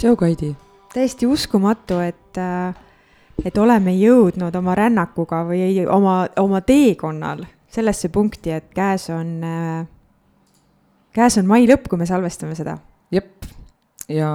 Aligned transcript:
tšau, 0.00 0.16
Kaidi. 0.16 0.54
täiesti 0.94 1.26
uskumatu, 1.26 2.00
et, 2.00 2.38
äh, 2.38 2.74
et 3.44 3.58
oleme 3.58 3.92
jõudnud 3.94 4.54
oma 4.56 4.74
rännakuga 4.74 5.44
või 5.48 5.84
oma, 5.86 6.24
oma 6.40 6.60
teekonnal 6.64 7.44
sellesse 7.70 8.08
punkti, 8.08 8.50
et 8.50 8.70
käes 8.74 9.10
on, 9.14 9.34
äh, 9.44 9.86
käes 11.12 11.38
on 11.38 11.46
mai 11.46 11.68
lõpp, 11.68 11.88
kui 11.88 12.00
me 12.00 12.08
salvestame 12.08 12.56
seda. 12.58 12.78
jep, 13.12 13.44
ja 14.08 14.30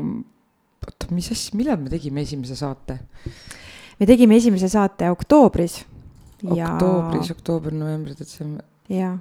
oota, 0.00 1.10
mis 1.10 1.30
asja, 1.30 1.56
millal 1.58 1.78
me 1.82 1.92
tegime 1.92 2.24
esimese 2.24 2.56
saate? 2.56 2.98
me 4.00 4.06
tegime 4.06 4.36
esimese 4.36 4.68
saate 4.68 5.10
oktoobris. 5.10 5.84
oktoobris 6.44 7.28
ja..., 7.28 7.36
oktoober, 7.36 7.72
november, 7.72 8.16
detsember. 8.18 8.64
jaa. 8.88 9.18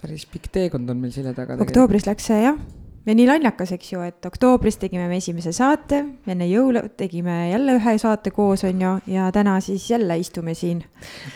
päris 0.00 0.26
pikk 0.26 0.48
teekond 0.52 0.90
on 0.90 1.04
meil 1.04 1.12
selja 1.12 1.36
taga. 1.36 1.60
oktoobris 1.60 2.08
läks 2.08 2.32
see 2.32 2.42
jah 2.42 2.58
ja 3.08 3.16
nii 3.16 3.26
naljakas, 3.28 3.72
eks 3.76 3.92
ju, 3.94 4.02
et 4.04 4.26
oktoobris 4.28 4.76
tegime 4.82 5.08
me 5.08 5.18
esimese 5.22 5.52
saate, 5.56 6.02
enne 6.28 6.48
jõule 6.50 6.84
tegime 6.98 7.38
jälle 7.48 7.78
ühe 7.78 7.94
saate 8.00 8.32
koos, 8.34 8.64
on 8.68 8.82
ju, 8.84 8.94
ja 9.14 9.28
täna 9.34 9.56
siis 9.64 9.86
jälle 9.90 10.18
istume 10.20 10.54
siin. 10.58 10.82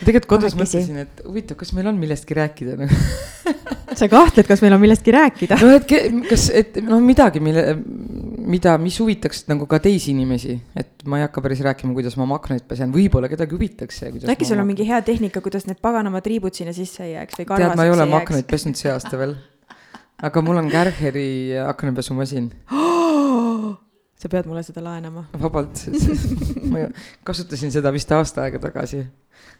tegelikult 0.03 0.29
kodus 0.35 0.57
mõtlesin, 0.59 1.01
et 1.05 1.23
huvitav, 1.25 1.57
kas 1.59 1.73
meil 1.73 1.89
on 1.89 1.97
millestki 2.01 2.37
rääkida 2.37 2.77
nagu 2.83 2.99
sa 3.99 4.09
kahtled, 4.11 4.45
kas 4.47 4.61
meil 4.63 4.75
on 4.75 4.83
millestki 4.83 5.13
rääkida? 5.15 5.57
no 5.61 5.71
et 5.77 5.87
kas, 6.29 6.47
et 6.53 6.77
noh, 6.85 7.01
midagi, 7.03 7.41
mille, 7.43 7.65
mida, 8.53 8.75
mis 8.81 8.99
huvitaks 9.01 9.47
nagu 9.49 9.65
ka 9.69 9.79
teisi 9.83 10.13
inimesi, 10.13 10.59
et 10.77 11.07
ma 11.09 11.19
ei 11.19 11.25
hakka 11.27 11.41
päris 11.45 11.63
rääkima, 11.65 11.95
kuidas 11.97 12.17
ma 12.21 12.27
aknaid 12.37 12.67
pesen, 12.69 12.93
võib-olla 12.93 13.31
kedagi 13.31 13.57
huvitaks 13.57 14.03
see. 14.03 14.13
äkki 14.29 14.49
sul 14.49 14.61
on 14.61 14.69
mingi 14.69 14.85
hea 14.87 15.01
tehnika, 15.05 15.41
kuidas 15.41 15.65
need 15.69 15.81
paganama 15.81 16.21
triibud 16.21 16.53
sinna 16.53 16.75
sisse 16.75 17.07
ei 17.07 17.15
jääks 17.15 17.41
või 17.41 17.49
tead, 17.55 17.73
ma 17.79 17.87
ei 17.89 17.95
ole 17.95 18.07
aknaid 18.21 18.49
pesnud 18.49 18.77
see 18.77 18.93
aasta 18.93 19.17
veel 19.17 19.35
aga 20.23 20.43
mul 20.45 20.61
on 20.61 20.69
Kärheri 20.71 21.29
aknapesumasin 21.67 22.51
oh,. 22.71 23.73
sa 24.23 24.29
pead 24.31 24.47
mulle 24.47 24.63
seda 24.63 24.83
laenama. 24.83 25.25
vabalt, 25.35 25.83
ma 26.71 26.87
kasutasin 27.27 27.73
seda 27.73 27.91
vist 27.91 28.11
aasta 28.15 28.45
aega 28.45 28.61
tagasi. 28.63 29.01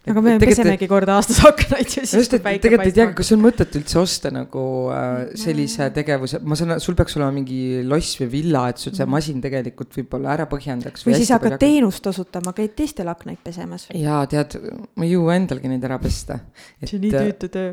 aga 0.08 0.24
me 0.24 0.38
pesemegi 0.40 0.88
kord 0.88 1.12
aastas 1.12 1.42
aknaid 1.50 1.90
ja 1.90 2.06
siis. 2.06 2.14
just, 2.22 2.38
et 2.38 2.46
tegelikult 2.64 2.88
ei 2.88 2.96
teagi, 2.96 3.16
kas 3.18 3.34
on 3.36 3.44
mõtet 3.44 3.76
üldse 3.80 4.00
osta 4.00 4.32
nagu 4.32 4.64
äh, 4.96 5.36
sellise 5.44 5.90
tegevuse, 5.98 6.40
ma 6.48 6.56
saan, 6.60 6.78
sul 6.84 6.96
peaks 7.00 7.20
olema 7.20 7.36
mingi 7.36 7.84
loss 7.84 8.16
või 8.22 8.32
villa, 8.38 8.64
et 8.72 8.80
sul 8.80 8.96
see 8.96 9.04
mhm. 9.04 9.18
masin 9.18 9.44
tegelikult 9.44 10.00
võib-olla 10.00 10.32
ära 10.38 10.48
põhjendaks. 10.52 11.04
või 11.10 11.20
siis 11.20 11.36
hakkad 11.36 11.60
teenust 11.60 12.08
osutama, 12.14 12.56
käid 12.56 12.78
teistel 12.80 13.12
aknaid 13.12 13.44
pesemas. 13.44 13.90
jaa, 13.92 14.24
tead, 14.32 14.62
ma 14.96 15.10
ei 15.10 15.16
jõua 15.18 15.36
endalgi 15.42 15.76
neid 15.76 15.92
ära 15.92 16.00
pesta. 16.00 16.40
see 16.80 17.02
on 17.02 17.10
nii 17.10 17.18
tüütu 17.20 17.52
töö. 17.52 17.72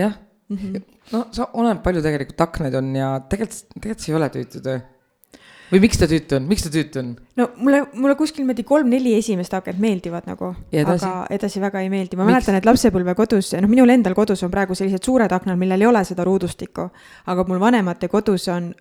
jah 0.00 0.16
mm. 0.52 0.72
-hmm. 0.72 0.96
no 1.12 1.26
sa, 1.34 1.50
oleneb 1.52 1.82
palju 1.84 2.02
tegelikult 2.04 2.46
aknaid 2.46 2.74
on 2.80 2.94
ja 2.96 3.12
tegelikult, 3.28 3.62
tegelikult 3.76 4.04
see 4.04 4.12
ei 4.12 4.18
ole 4.18 4.28
tüütu 4.36 4.62
töö. 4.64 4.78
või 5.72 5.82
miks 5.84 6.00
ta 6.00 6.08
tüütu 6.10 6.36
on, 6.36 6.48
miks 6.48 6.66
ta 6.66 6.72
tüütu 6.72 7.02
on? 7.02 7.12
no 7.40 7.48
mulle, 7.56 7.82
mulle 7.94 8.16
kuskil 8.20 8.44
niimoodi 8.44 8.64
kolm-neli 8.68 9.14
esimest 9.18 9.54
akent 9.58 9.80
meeldivad 9.82 10.28
nagu, 10.30 10.54
aga 10.84 11.12
edasi 11.30 11.60
väga 11.60 11.84
ei 11.84 11.92
meeldi, 11.92 12.16
ma 12.16 12.26
miks? 12.28 12.36
mäletan, 12.36 12.60
et 12.60 12.68
lapsepõlve 12.68 13.14
kodus, 13.18 13.52
noh, 13.58 13.70
minul 13.72 13.94
endal 13.94 14.16
kodus 14.18 14.42
on 14.42 14.52
praegu 14.54 14.78
sellised 14.78 15.04
suured 15.04 15.32
aknad, 15.32 15.60
millel 15.60 15.80
ei 15.80 15.92
ole 15.92 16.04
seda 16.08 16.26
ruudustikku, 16.28 16.90
aga 17.26 17.46
mul 17.48 17.62
vanemate 17.62 18.08
kodus 18.12 18.48
on 18.52 18.74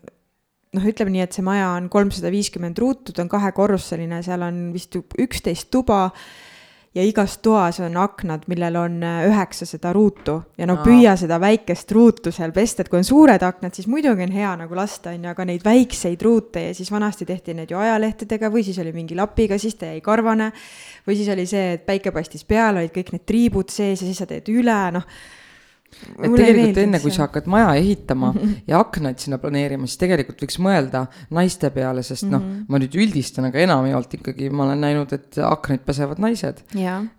noh, 0.75 0.87
ütleme 0.87 1.11
nii, 1.15 1.25
et 1.25 1.35
see 1.35 1.45
maja 1.45 1.73
on 1.75 1.89
kolmsada 1.91 2.31
viiskümmend 2.33 2.79
ruutu, 2.79 3.15
ta 3.15 3.25
on 3.25 3.31
kahekorruseline, 3.31 4.21
seal 4.25 4.43
on 4.47 4.63
vist 4.75 4.95
üksteist 4.95 5.71
tuba 5.73 6.09
ja 6.95 7.03
igas 7.07 7.37
toas 7.37 7.79
on 7.79 7.95
aknad, 7.97 8.43
millel 8.51 8.75
on 8.75 8.97
äh, 9.03 9.23
üheksa 9.29 9.65
seda 9.67 9.93
ruutu 9.95 10.41
ja 10.59 10.67
no 10.67 10.77
püüa 10.83 11.13
seda 11.19 11.37
väikest 11.39 11.91
ruutu 11.95 12.33
seal 12.35 12.51
pesta, 12.55 12.83
et 12.83 12.91
kui 12.91 12.99
on 12.99 13.07
suured 13.07 13.43
aknad, 13.47 13.75
siis 13.75 13.87
muidugi 13.87 14.25
on 14.27 14.33
hea 14.35 14.51
nagu 14.59 14.75
lasta, 14.75 15.13
on 15.15 15.23
ju, 15.23 15.31
aga 15.31 15.45
neid 15.47 15.63
väikseid 15.65 16.21
ruute 16.27 16.65
ja 16.67 16.73
siis 16.75 16.91
vanasti 16.91 17.27
tehti 17.29 17.55
need 17.55 17.71
ju 17.71 17.79
ajalehtedega 17.79 18.51
või 18.51 18.65
siis 18.67 18.79
oli 18.83 18.91
mingi 18.95 19.15
lapiga, 19.15 19.59
siis 19.61 19.79
ta 19.79 19.93
jäi 19.93 20.01
karvane. 20.03 20.51
või 21.07 21.15
siis 21.15 21.29
oli 21.31 21.45
see, 21.47 21.77
et 21.77 21.85
päike 21.85 22.11
paistis 22.11 22.43
peal, 22.43 22.77
olid 22.77 22.91
kõik 22.95 23.15
need 23.15 23.25
triibud 23.25 23.71
sees 23.71 24.01
ja 24.01 24.07
siis 24.07 24.19
sa 24.19 24.27
teed 24.27 24.51
üle, 24.51 24.81
noh 24.91 25.07
et 26.01 26.29
Mulle 26.29 26.39
tegelikult 26.39 26.79
enne, 26.81 26.99
kui 27.03 27.13
sa 27.13 27.25
hakkad 27.27 27.47
maja 27.51 27.73
ehitama 27.79 28.31
mm 28.31 28.39
-hmm. 28.41 28.61
ja 28.67 28.79
aknaid 28.79 29.19
sinna 29.19 29.37
planeerima, 29.41 29.87
siis 29.87 29.99
tegelikult 30.01 30.41
võiks 30.43 30.57
mõelda 30.63 31.05
naiste 31.29 31.69
peale, 31.69 32.03
sest 32.03 32.27
noh, 32.29 32.41
mhm. 32.41 32.65
ma 32.67 32.79
nüüd 32.81 32.95
üldistan, 32.95 33.47
aga 33.49 33.59
enamjaolt 33.59 34.13
ikkagi 34.19 34.49
ma 34.49 34.65
olen 34.65 34.81
näinud, 34.81 35.13
et 35.13 35.39
aknaid 35.45 35.83
pesevad 35.85 36.19
naised. 36.19 36.63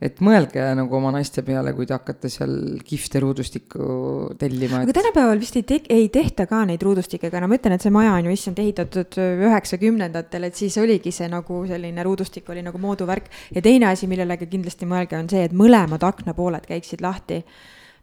et 0.00 0.20
mõelge 0.20 0.74
nagu 0.74 0.96
oma 0.96 1.12
naiste 1.12 1.42
peale, 1.42 1.72
kui 1.72 1.86
te 1.86 1.94
hakkate 1.94 2.28
seal 2.28 2.78
kihvte 2.84 3.20
ruudustikku 3.20 4.36
tellima 4.38 4.82
et.... 4.82 4.88
aga 4.88 4.98
tänapäeval 5.00 5.40
vist 5.40 5.56
ei 5.56 5.62
te-, 5.62 5.82
ei 5.88 6.08
tehta 6.08 6.46
ka 6.46 6.64
neid 6.64 6.82
ruudustikega, 6.82 7.40
no 7.40 7.48
ma 7.48 7.58
ütlen, 7.58 7.76
et 7.76 7.82
see 7.82 7.94
maja 7.94 8.14
on 8.19 8.30
ju 8.30 8.32
issand 8.32 8.58
ehitatud 8.58 9.19
üheksakümnendatel, 9.19 10.48
et 10.48 10.58
siis 10.58 10.78
oligi 10.78 11.12
see 11.12 11.28
nagu 11.28 11.62
selline 11.69 12.02
ruudustik 12.02 12.48
oli 12.50 12.62
nagu 12.62 12.78
mooduvärk. 12.78 13.30
ja 13.54 13.62
teine 13.62 13.86
asi, 13.92 14.06
millele 14.06 14.36
ka 14.36 14.46
kindlasti 14.46 14.86
mõelge, 14.86 15.19
on 15.19 15.28
see, 15.30 15.44
et 15.44 15.52
mõlemad 15.52 16.02
aknapooled 16.02 16.66
käiksid 16.66 17.00
lahti 17.04 17.42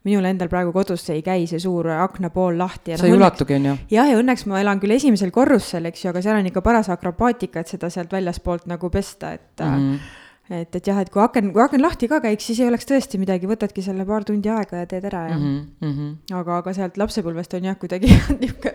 minul 0.08 0.26
endal 0.30 0.48
praegu 0.52 0.72
kodus 0.76 1.04
ei 1.12 1.22
käi 1.26 1.48
see 1.50 1.60
suur 1.60 1.90
aknapool 1.92 2.58
lahti. 2.58 2.96
sa 2.96 3.06
ei 3.06 3.12
õnneks, 3.12 3.20
ulatugi, 3.20 3.58
on 3.60 3.66
ju? 3.66 3.76
jah, 3.92 4.08
ja 4.14 4.22
õnneks 4.22 4.46
ma 4.48 4.62
elan 4.62 4.80
küll 4.80 4.96
esimesel 4.96 5.34
korrusel, 5.36 5.90
eks 5.92 6.06
ju, 6.06 6.14
aga 6.14 6.24
seal 6.24 6.40
on 6.40 6.48
ikka 6.52 6.64
paras 6.66 6.90
akrobaatika, 6.94 7.64
et 7.64 7.76
seda 7.76 7.92
sealt 7.94 8.14
väljaspoolt 8.16 8.70
nagu 8.72 8.90
pesta, 8.94 9.34
et 9.36 9.66
mm. 9.66 9.76
-hmm 9.76 10.18
et, 10.50 10.76
et 10.76 10.88
jah, 10.90 10.98
et 10.98 11.10
kui 11.14 11.22
aken, 11.22 11.52
kui 11.54 11.62
aken 11.62 11.82
lahti 11.84 12.08
ka 12.10 12.20
käiks, 12.24 12.48
siis 12.50 12.60
ei 12.64 12.70
oleks 12.70 12.88
tõesti 12.90 13.20
midagi, 13.22 13.48
võtadki 13.50 13.84
selle 13.86 14.06
paar 14.08 14.26
tundi 14.26 14.50
aega 14.50 14.82
ja 14.82 14.88
teed 14.90 15.06
ära 15.06 15.22
ja 15.30 15.38
mm. 15.38 15.58
-hmm. 15.82 16.12
aga, 16.40 16.58
aga 16.64 16.74
sealt 16.74 16.98
lapsepõlvest 16.98 17.54
on 17.58 17.68
jah, 17.70 17.78
kuidagi 17.78 18.10
niisugune 18.42 18.74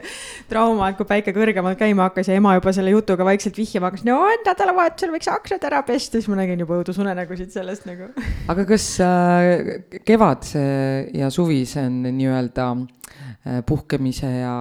trauma, 0.49 0.91
et 0.91 0.99
kui 0.99 1.09
päike 1.09 1.35
kõrgemalt 1.35 1.79
käima 1.81 2.09
hakkas 2.09 2.31
ja 2.31 2.39
ema 2.39 2.55
juba 2.55 2.73
selle 2.77 2.95
jutuga 2.95 3.27
vaikselt 3.27 3.59
vihjama 3.59 3.91
hakkas, 3.91 4.05
no 4.07 4.21
nädalavahetusel 4.47 5.15
võiks 5.15 5.31
aknad 5.33 5.67
ära 5.67 5.83
pesta, 5.87 6.19
siis 6.21 6.31
ma 6.31 6.39
nägin 6.39 6.63
juba 6.63 6.79
õudusunenägusid 6.79 7.51
sellest 7.55 7.89
nagu. 7.91 8.11
aga 8.53 8.67
kas 8.69 8.89
äh, 9.03 10.01
kevad 10.07 10.47
ja 11.15 11.31
suvi, 11.31 11.65
see 11.67 11.87
on 11.89 12.05
nii-öelda 12.07 12.69
äh, 12.77 13.65
puhkemise 13.67 14.31
ja, 14.31 14.55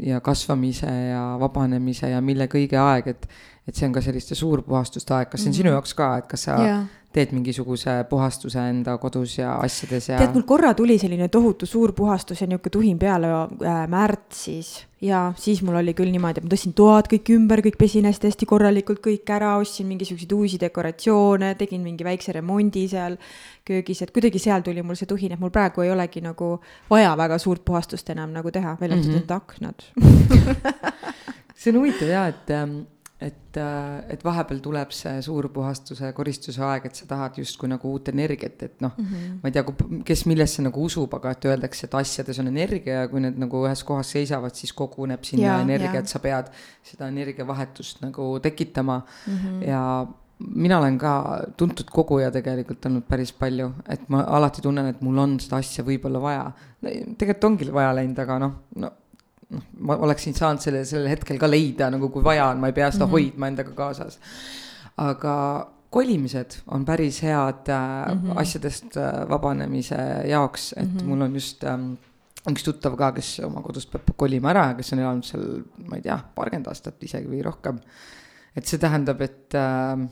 ja 0.00 0.22
kasvamise 0.24 0.88
ja 1.10 1.26
vabanemise 1.40 2.14
ja 2.14 2.24
mille 2.24 2.48
kõige 2.48 2.80
aeg, 2.80 3.12
et 3.12 3.28
et 3.66 3.74
see 3.74 3.88
on 3.88 3.94
ka 3.96 4.02
selliste 4.04 4.38
suurpuhastuste 4.38 5.14
aeg, 5.16 5.32
kas 5.32 5.42
see 5.42 5.50
on 5.50 5.52
mm 5.52 5.56
-hmm. 5.56 5.62
sinu 5.62 5.74
jaoks 5.74 5.94
ka, 5.94 6.16
et 6.18 6.26
kas 6.30 6.46
sa 6.48 6.56
yeah. 6.62 6.84
teed 7.12 7.32
mingisuguse 7.32 8.04
puhastuse 8.10 8.68
enda 8.70 8.98
kodus 8.98 9.38
ja 9.38 9.56
asjades 9.64 10.08
ja? 10.08 10.18
tead, 10.18 10.34
mul 10.34 10.46
korra 10.46 10.74
tuli 10.74 10.98
selline 10.98 11.28
tohutu 11.28 11.66
suur 11.66 11.92
puhastus 11.92 12.40
ja 12.40 12.46
niisugune 12.46 12.70
tuhin 12.78 12.98
peale 12.98 13.26
äh, 13.26 13.88
märtsis 13.88 14.86
ja 15.00 15.32
siis 15.36 15.62
mul 15.62 15.74
oli 15.74 15.94
küll 15.94 16.10
niimoodi, 16.12 16.40
et 16.40 16.46
ma 16.46 16.52
tõstsin 16.52 16.74
toad 16.78 17.10
kõik 17.10 17.30
ümber, 17.34 17.60
kõik 17.64 17.76
pesin 17.78 18.06
hästi, 18.08 18.30
hästi 18.30 18.46
korralikult 18.46 19.02
kõik 19.04 19.30
ära, 19.34 19.56
ostsin 19.60 19.86
mingisuguseid 19.90 20.32
uusi 20.32 20.60
dekoratsioone, 20.60 21.54
tegin 21.54 21.82
mingi 21.82 22.04
väikse 22.04 22.32
remondi 22.32 22.86
seal 22.88 23.18
köögis, 23.66 24.02
et 24.02 24.12
kuidagi 24.14 24.38
seal 24.38 24.62
tuli 24.62 24.82
mul 24.82 24.96
see 24.96 25.10
tuhin, 25.10 25.32
et 25.32 25.40
mul 25.40 25.50
praegu 25.50 25.82
ei 25.82 25.90
olegi 25.90 26.20
nagu 26.20 26.60
vaja 26.90 27.16
väga 27.16 27.38
suurt 27.38 27.64
puhastust 27.64 28.10
enam 28.10 28.32
nagu 28.32 28.50
teha, 28.50 28.76
välja 28.80 28.96
arvatud 28.96 29.12
mm 29.12 29.16
-hmm. 29.16 29.22
enda 29.22 29.36
aknad 29.36 29.78
see 31.60 31.72
on 31.72 31.80
huvitav 31.80 32.08
ja, 32.08 32.26
et 32.28 32.50
ähm, 32.50 32.86
et, 33.20 33.56
äh, 33.56 34.04
et 34.12 34.24
vahepeal 34.24 34.58
tuleb 34.60 34.90
see 34.92 35.20
suurpuhastuse, 35.24 36.10
koristuse 36.16 36.60
aeg, 36.66 36.88
et 36.88 36.98
sa 36.98 37.06
tahad 37.08 37.38
justkui 37.40 37.70
nagu 37.72 37.88
uut 37.88 38.10
energiat, 38.12 38.62
et 38.66 38.84
noh 38.84 38.92
mm, 38.92 39.06
-hmm. 39.06 39.38
ma 39.42 39.48
ei 39.48 39.54
tea, 39.56 39.64
kes 40.04 40.26
millesse 40.28 40.62
nagu 40.62 40.84
usub, 40.84 41.14
aga 41.16 41.32
et 41.32 41.48
öeldakse, 41.48 41.86
et 41.86 41.94
asjades 41.94 42.38
on 42.42 42.52
energia 42.52 43.00
ja 43.00 43.08
kui 43.08 43.24
need 43.24 43.38
nagu 43.40 43.64
ühes 43.64 43.84
kohas 43.88 44.12
seisavad, 44.12 44.54
siis 44.54 44.72
koguneb 44.72 45.24
sinna 45.24 45.46
ja, 45.46 45.60
energia, 45.64 46.04
et 46.04 46.12
sa 46.12 46.20
pead 46.20 46.52
seda 46.84 47.08
energiavahetust 47.08 48.04
nagu 48.04 48.38
tekitama 48.40 49.00
mm 49.00 49.36
-hmm. 49.36 49.68
ja 49.68 50.06
mina 50.38 50.78
olen 50.78 50.98
ka 50.98 51.40
tuntud 51.56 51.88
koguja 51.90 52.30
tegelikult 52.30 52.86
olnud 52.86 53.06
päris 53.08 53.32
palju, 53.32 53.70
et 53.88 54.08
ma 54.08 54.20
alati 54.20 54.62
tunnen, 54.62 54.86
et 54.86 55.00
mul 55.00 55.18
on 55.18 55.40
seda 55.40 55.56
asja 55.56 55.84
võib-olla 55.84 56.20
vaja. 56.20 56.52
tegelikult 56.82 57.44
ongi 57.44 57.72
vaja 57.72 57.94
läinud, 57.94 58.18
aga 58.18 58.38
noh, 58.38 58.52
no 58.76 58.92
noh, 59.54 59.62
ma 59.86 59.96
oleksin 60.06 60.34
saanud 60.34 60.62
selle 60.62 60.82
sellel 60.88 61.10
hetkel 61.12 61.38
ka 61.38 61.48
leida 61.50 61.90
nagu 61.92 62.10
kui 62.12 62.24
vaja 62.24 62.50
on, 62.52 62.60
ma 62.62 62.70
ei 62.72 62.76
pea 62.76 62.90
seda 62.90 63.06
mm 63.06 63.08
-hmm. 63.08 63.12
hoidma 63.12 63.50
endaga 63.52 63.72
kaasas. 63.78 64.18
aga 64.96 65.36
kolimised 65.90 66.58
on 66.66 66.84
päris 66.84 67.22
head 67.22 67.68
äh, 67.68 68.14
mm 68.14 68.20
-hmm. 68.20 68.40
asjadest 68.40 68.96
äh, 68.96 69.28
vabanemise 69.28 69.96
jaoks, 70.26 70.72
et 70.76 70.92
mm 70.92 70.98
-hmm. 70.98 71.04
mul 71.04 71.20
on 71.20 71.34
just 71.34 71.64
ähm, 71.64 71.92
üks 72.50 72.64
tuttav 72.64 72.96
ka, 72.96 73.12
kes 73.12 73.40
oma 73.44 73.62
kodust 73.62 73.90
peab 73.90 74.10
kolima 74.16 74.50
ära 74.50 74.66
ja 74.66 74.74
kes 74.74 74.92
on 74.92 74.98
elanud 74.98 75.24
seal, 75.24 75.62
ma 75.88 75.96
ei 75.96 76.02
tea, 76.02 76.18
paarkümmend 76.34 76.66
aastat 76.66 77.02
isegi 77.02 77.28
või 77.28 77.42
rohkem. 77.42 77.78
et 78.56 78.66
see 78.66 78.78
tähendab, 78.78 79.20
et 79.20 79.54
äh, 79.54 80.08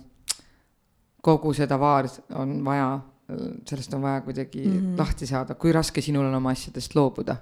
kogu 1.23 1.53
seda 1.55 1.79
vaar 1.81 2.09
on 2.35 2.65
vaja, 2.65 3.01
sellest 3.67 3.95
on 3.95 4.03
vaja 4.03 4.21
kuidagi 4.21 4.67
mm 4.67 4.81
-hmm. 4.81 4.99
lahti 4.99 5.27
saada, 5.27 5.55
kui 5.55 5.73
raske 5.73 6.01
sinul 6.01 6.27
on 6.27 6.35
oma 6.35 6.51
asjadest 6.51 6.95
loobuda 6.95 7.37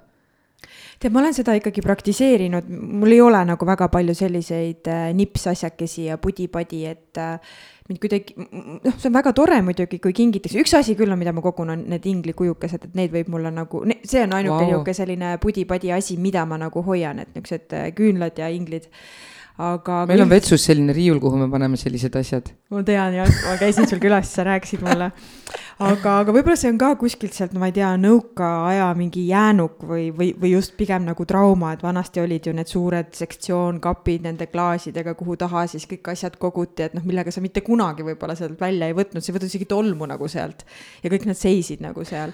tead, 1.03 1.13
ma 1.13 1.21
olen 1.21 1.35
seda 1.35 1.55
ikkagi 1.57 1.83
praktiseerinud, 1.83 2.69
mul 3.01 3.13
ei 3.15 3.21
ole 3.23 3.43
nagu 3.47 3.67
väga 3.67 3.89
palju 3.93 4.15
selliseid 4.17 4.89
äh, 4.91 5.05
nipsasjakesi 5.17 6.07
ja 6.07 6.17
pudi-padi, 6.21 6.83
et 6.89 7.19
äh, 7.21 7.57
mind 7.89 7.99
kuidagi, 8.03 8.37
noh, 8.39 8.95
see 8.95 9.09
on 9.09 9.17
väga 9.17 9.33
tore 9.35 9.59
muidugi, 9.65 9.99
kui 10.03 10.15
kingitakse, 10.15 10.61
üks 10.63 10.75
asi 10.79 10.95
küll 10.99 11.11
on, 11.11 11.19
mida 11.19 11.35
ma 11.35 11.43
kogun, 11.43 11.73
on 11.75 11.83
need 11.91 12.07
inglikujukesed, 12.09 12.87
et 12.89 12.97
neid 12.99 13.13
võib 13.15 13.31
mulle 13.33 13.51
nagu, 13.53 13.83
see 14.01 14.23
on 14.23 14.37
ainuke 14.39 14.63
niisugune 14.63 14.93
wow. 14.93 14.99
selline 15.01 15.35
pudi-padi 15.43 15.93
asi, 15.95 16.17
mida 16.21 16.47
ma 16.49 16.61
nagu 16.61 16.85
hoian, 16.87 17.21
et 17.23 17.33
niisugused 17.35 17.77
äh, 17.77 17.91
küünlad 17.97 18.39
ja 18.39 18.49
inglid 18.53 18.87
aga. 19.57 20.03
meil 20.09 20.23
on 20.23 20.31
vetsus 20.31 20.63
selline 20.65 20.93
riiul, 20.95 21.19
kuhu 21.21 21.37
me 21.37 21.47
paneme 21.51 21.77
sellised 21.77 22.15
asjad. 22.17 22.49
ma 22.73 22.81
tean 22.85 23.13
jah, 23.13 23.29
ma 23.45 23.53
käisin 23.61 23.85
sul 23.89 24.01
külas, 24.01 24.31
sa 24.33 24.45
rääkisid 24.47 24.81
mulle. 24.81 25.11
aga, 25.77 26.15
aga 26.23 26.33
võib-olla 26.33 26.57
see 26.57 26.71
on 26.73 26.79
ka 26.81 26.93
kuskilt 26.97 27.37
sealt, 27.37 27.53
ma 27.59 27.69
ei 27.69 27.75
tea, 27.75 27.91
nõukaaja 28.01 28.89
mingi 28.97 29.27
jäänuk 29.29 29.85
või, 29.89 30.07
või, 30.15 30.31
või 30.39 30.55
just 30.55 30.73
pigem 30.79 31.05
nagu 31.05 31.27
trauma, 31.29 31.75
et 31.77 31.85
vanasti 31.85 32.23
olid 32.23 32.49
ju 32.49 32.55
need 32.57 32.71
suured 32.71 33.13
sektsioonkapid 33.19 34.25
nende 34.25 34.49
klaasidega, 34.49 35.13
kuhu 35.19 35.37
taha 35.45 35.67
siis 35.69 35.85
kõik 35.89 36.13
asjad 36.15 36.39
koguti, 36.41 36.87
et 36.87 36.97
noh, 36.97 37.05
millega 37.05 37.33
sa 37.33 37.43
mitte 37.43 37.61
kunagi 37.65 38.05
võib-olla 38.07 38.37
sealt 38.39 38.57
välja 38.61 38.89
ei 38.89 38.97
võtnud, 38.97 39.21
sa 39.21 39.31
ei 39.31 39.37
võtnud 39.37 39.53
isegi 39.53 39.69
tolmu 39.69 40.09
nagu 40.09 40.29
sealt. 40.31 40.65
ja 41.03 41.13
kõik 41.13 41.29
nad 41.29 41.37
seisid 41.37 41.85
nagu 41.85 42.05
seal. 42.07 42.33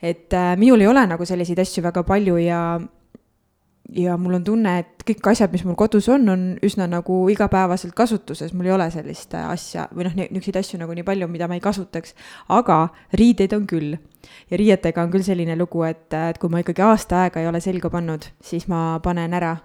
et 0.00 0.32
äh, 0.32 0.54
minul 0.56 0.80
ei 0.80 0.88
ole 0.88 1.04
nagu 1.08 1.24
selliseid 1.28 1.60
asju 1.60 1.84
väga 1.84 2.02
palju 2.08 2.40
ja 2.40 2.60
ja 3.92 4.16
mul 4.16 4.38
on 4.38 4.44
tunne, 4.44 4.78
et 4.80 5.04
kõik 5.06 5.26
asjad, 5.32 5.52
mis 5.52 5.64
mul 5.66 5.76
kodus 5.78 6.08
on, 6.12 6.26
on 6.32 6.44
üsna 6.64 6.86
nagu 6.90 7.18
igapäevaselt 7.32 7.94
kasutuses, 7.96 8.54
mul 8.56 8.70
ei 8.70 8.74
ole 8.76 8.88
sellist 8.94 9.34
äh, 9.36 9.48
asja 9.52 9.88
või 9.94 10.08
noh, 10.08 10.16
niisuguseid 10.16 10.60
asju 10.62 10.80
nagu 10.80 10.96
nii 10.96 11.06
palju, 11.06 11.28
mida 11.30 11.48
ma 11.50 11.58
ei 11.58 11.64
kasutaks. 11.64 12.14
aga 12.48 12.88
riideid 13.12 13.52
on 13.56 13.66
küll. 13.70 13.96
ja 14.50 14.60
riietega 14.60 15.02
on 15.02 15.10
küll 15.12 15.26
selline 15.26 15.56
lugu, 15.60 15.82
et, 15.84 16.08
et 16.12 16.38
kui 16.40 16.50
ma 16.50 16.62
ikkagi 16.64 16.82
aasta 16.82 17.24
aega 17.24 17.42
ei 17.42 17.50
ole 17.50 17.60
selga 17.60 17.90
pannud, 17.92 18.24
siis 18.40 18.68
ma 18.68 18.98
panen 19.04 19.34
ära 19.36 19.58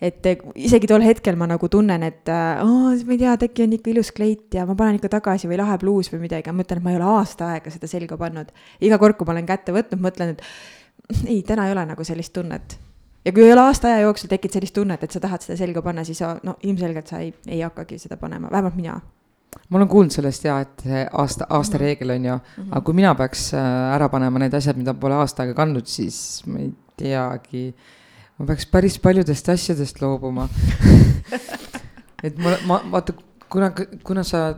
et 0.00 0.26
isegi 0.54 0.86
tol 0.86 1.00
hetkel 1.00 1.38
ma 1.40 1.48
nagu 1.48 1.68
tunnen, 1.72 2.02
et 2.04 2.28
oo, 2.28 2.92
ma 2.92 3.14
ei 3.14 3.18
tea, 3.18 3.32
et 3.32 3.46
äkki 3.48 3.64
on 3.64 3.76
ikka 3.78 3.90
ilus 3.90 4.12
kleit 4.12 4.54
ja 4.54 4.66
ma 4.68 4.76
panen 4.76 5.00
ikka 5.00 5.08
tagasi 5.16 5.48
või 5.48 5.58
lahe 5.58 5.78
pluus 5.80 6.12
või 6.12 6.26
midagi, 6.28 6.52
ma 6.52 6.60
mõtlen, 6.60 6.82
et 6.82 6.84
ma 6.84 6.92
ei 6.92 7.00
ole 7.00 7.12
aasta 7.16 7.54
aega 7.56 7.72
seda 7.72 7.88
selga 7.90 8.20
pannud. 8.20 8.52
iga 8.80 9.00
kord, 9.00 9.16
kui 9.16 9.26
ma 9.26 9.34
olen 9.34 9.48
kätte 9.48 9.74
võtnud, 9.74 10.04
mõtlen, 10.04 10.36
et 10.36 11.24
ei, 11.24 11.40
täna 11.42 11.66
ei 11.66 11.72
ole 11.72 11.88
nagu 11.88 12.04
sellist 12.04 12.36
tunnet 12.36 12.76
ja 13.26 13.34
kui 13.34 13.44
ei 13.44 13.52
ole 13.52 13.66
aasta 13.66 13.90
aja 13.90 14.06
jooksul 14.06 14.30
tekkinud 14.30 14.56
sellist 14.56 14.76
tunnet, 14.76 15.02
et 15.02 15.14
sa 15.14 15.20
tahad 15.22 15.44
seda 15.44 15.58
selga 15.58 15.82
panna, 15.82 16.04
siis 16.06 16.22
sa, 16.22 16.36
no 16.46 16.56
ilmselgelt 16.62 17.10
sa 17.10 17.20
ei, 17.24 17.32
ei 17.48 17.60
hakkagi 17.64 17.98
seda 18.02 18.18
panema, 18.20 18.50
vähemalt 18.52 18.78
mina 18.78 19.00
ma 19.70 19.78
olen 19.80 19.88
kuulnud 19.90 20.14
sellest 20.14 20.44
ja, 20.46 20.60
et 20.62 20.82
see 20.86 21.02
aasta, 21.22 21.46
aasta 21.58 21.80
reegel 21.80 22.12
on 22.14 22.24
ju 22.24 22.34
mm, 22.34 22.40
-hmm. 22.56 22.68
aga 22.70 22.80
kui 22.86 22.94
mina 22.94 23.14
peaks 23.14 23.48
äh, 23.54 23.94
ära 23.94 24.08
panema 24.08 24.38
need 24.38 24.54
asjad, 24.54 24.76
mida 24.76 24.94
pole 24.94 25.14
aasta 25.14 25.42
aega 25.42 25.54
kandnud, 25.54 25.86
siis 25.86 26.42
ma 26.46 26.58
ei 26.58 26.72
teagi. 26.96 27.74
ma 28.38 28.46
peaks 28.46 28.66
päris 28.66 28.98
paljudest 28.98 29.48
asjadest 29.48 30.02
loobuma 30.02 30.48
et 32.26 32.38
ma, 32.38 32.56
ma 32.66 32.80
vaata, 32.92 33.12
kuna, 33.48 33.72
kuna 34.02 34.22
sa 34.22 34.54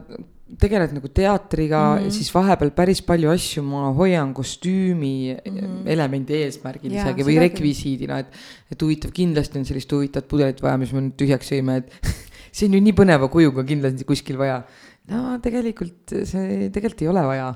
tegeled 0.57 0.95
nagu 0.97 1.11
teatriga 1.13 1.81
mm, 1.81 2.05
-hmm. 2.07 2.15
siis 2.15 2.31
vahepeal 2.33 2.71
päris 2.77 3.03
palju 3.05 3.31
asju 3.31 3.63
ma 3.63 3.93
hoian 3.93 4.33
kostüümi 4.35 5.37
mm 5.37 5.57
-hmm. 5.57 5.83
elemendi 5.95 6.35
eesmärgil 6.35 6.93
ja, 6.93 7.05
isegi 7.05 7.27
või 7.29 7.39
rekvisiidina, 7.45 8.19
et. 8.19 8.33
et 8.73 8.83
huvitav, 8.83 9.13
kindlasti 9.13 9.59
on 9.59 9.65
sellist 9.65 9.93
huvitavat 9.93 10.29
pudelit 10.29 10.63
vaja, 10.63 10.77
mis 10.79 10.93
me 10.93 11.01
nüüd 11.01 11.17
tühjaks 11.21 11.53
jõime, 11.53 11.77
et 11.77 11.93
see 12.57 12.69
on 12.69 12.75
ju 12.75 12.81
nii 12.81 12.97
põneva 12.97 13.29
kujuga 13.29 13.65
kindlasti 13.65 14.05
kuskil 14.05 14.39
vaja. 14.39 14.63
no 15.09 15.39
tegelikult 15.45 16.17
see 16.25 16.71
tegelikult 16.73 17.03
ei 17.03 17.09
ole 17.09 17.27
vaja 17.27 17.55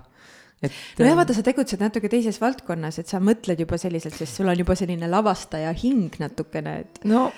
et. 0.63 0.73
nojah, 0.99 1.17
vaata, 1.17 1.35
sa 1.35 1.43
tegutsed 1.43 1.81
natuke 1.81 2.09
teises 2.13 2.41
valdkonnas, 2.41 2.99
et 2.99 3.09
sa 3.09 3.21
mõtled 3.21 3.65
juba 3.65 3.79
selliselt, 3.81 4.15
sest 4.15 4.37
sul 4.37 4.53
on 4.53 4.59
juba 4.59 4.77
selline 4.79 5.09
lavastaja 5.09 5.73
hing 5.73 6.13
natukene, 6.23 6.79
et. 6.85 7.03
no 7.05 7.31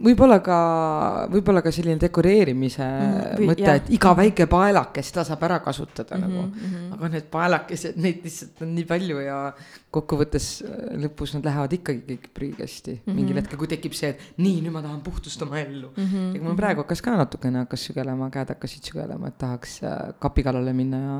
võib-olla 0.00 0.38
ka, 0.44 0.58
võib-olla 1.32 1.62
ka 1.64 1.72
selline 1.74 2.00
dekoreerimise 2.00 2.86
mm, 2.86 3.44
mõte, 3.50 3.74
et 3.82 3.90
iga 3.96 4.14
väike 4.16 4.46
paelake, 4.50 5.04
seda 5.04 5.24
saab 5.28 5.44
ära 5.48 5.60
kasutada 5.64 6.16
mm 6.16 6.22
-hmm, 6.22 6.36
nagu 6.36 6.46
mm. 6.46 6.70
-hmm. 6.74 6.94
aga 6.96 7.12
need 7.14 7.28
paelakesed, 7.30 7.96
neid 7.96 8.24
lihtsalt 8.24 8.62
on 8.64 8.74
nii 8.74 8.86
palju 8.88 9.20
ja 9.26 9.40
kokkuvõttes 9.90 10.46
äh, 10.62 10.82
lõpus 11.02 11.32
nad 11.34 11.46
lähevad 11.46 11.72
ikkagi 11.74 12.02
kõik 12.06 12.26
prügikasti 12.34 12.92
mm 12.94 13.00
-hmm. 13.02 13.16
mingil 13.18 13.38
hetkel, 13.40 13.58
kui 13.58 13.70
tekib 13.70 13.94
see, 13.98 14.12
et 14.14 14.38
nii, 14.38 14.60
nüüd 14.62 14.74
ma 14.74 14.82
tahan 14.84 15.00
puhtust 15.02 15.42
oma 15.42 15.58
ellu 15.58 15.90
mm. 15.96 16.04
-hmm. 16.06 16.34
ja 16.36 16.42
mul 16.42 16.58
praegu 16.58 16.84
hakkas 16.84 17.02
ka 17.02 17.16
natukene 17.18 17.64
hakkas 17.64 17.86
sügelema, 17.88 18.30
käed 18.30 18.52
hakkasid 18.54 18.86
sügelema, 18.90 19.28
et 19.28 19.38
tahaks 19.38 19.82
äh, 19.82 19.96
kapi 20.18 20.42
kallale 20.46 20.72
minna 20.72 21.00
ja 21.00 21.16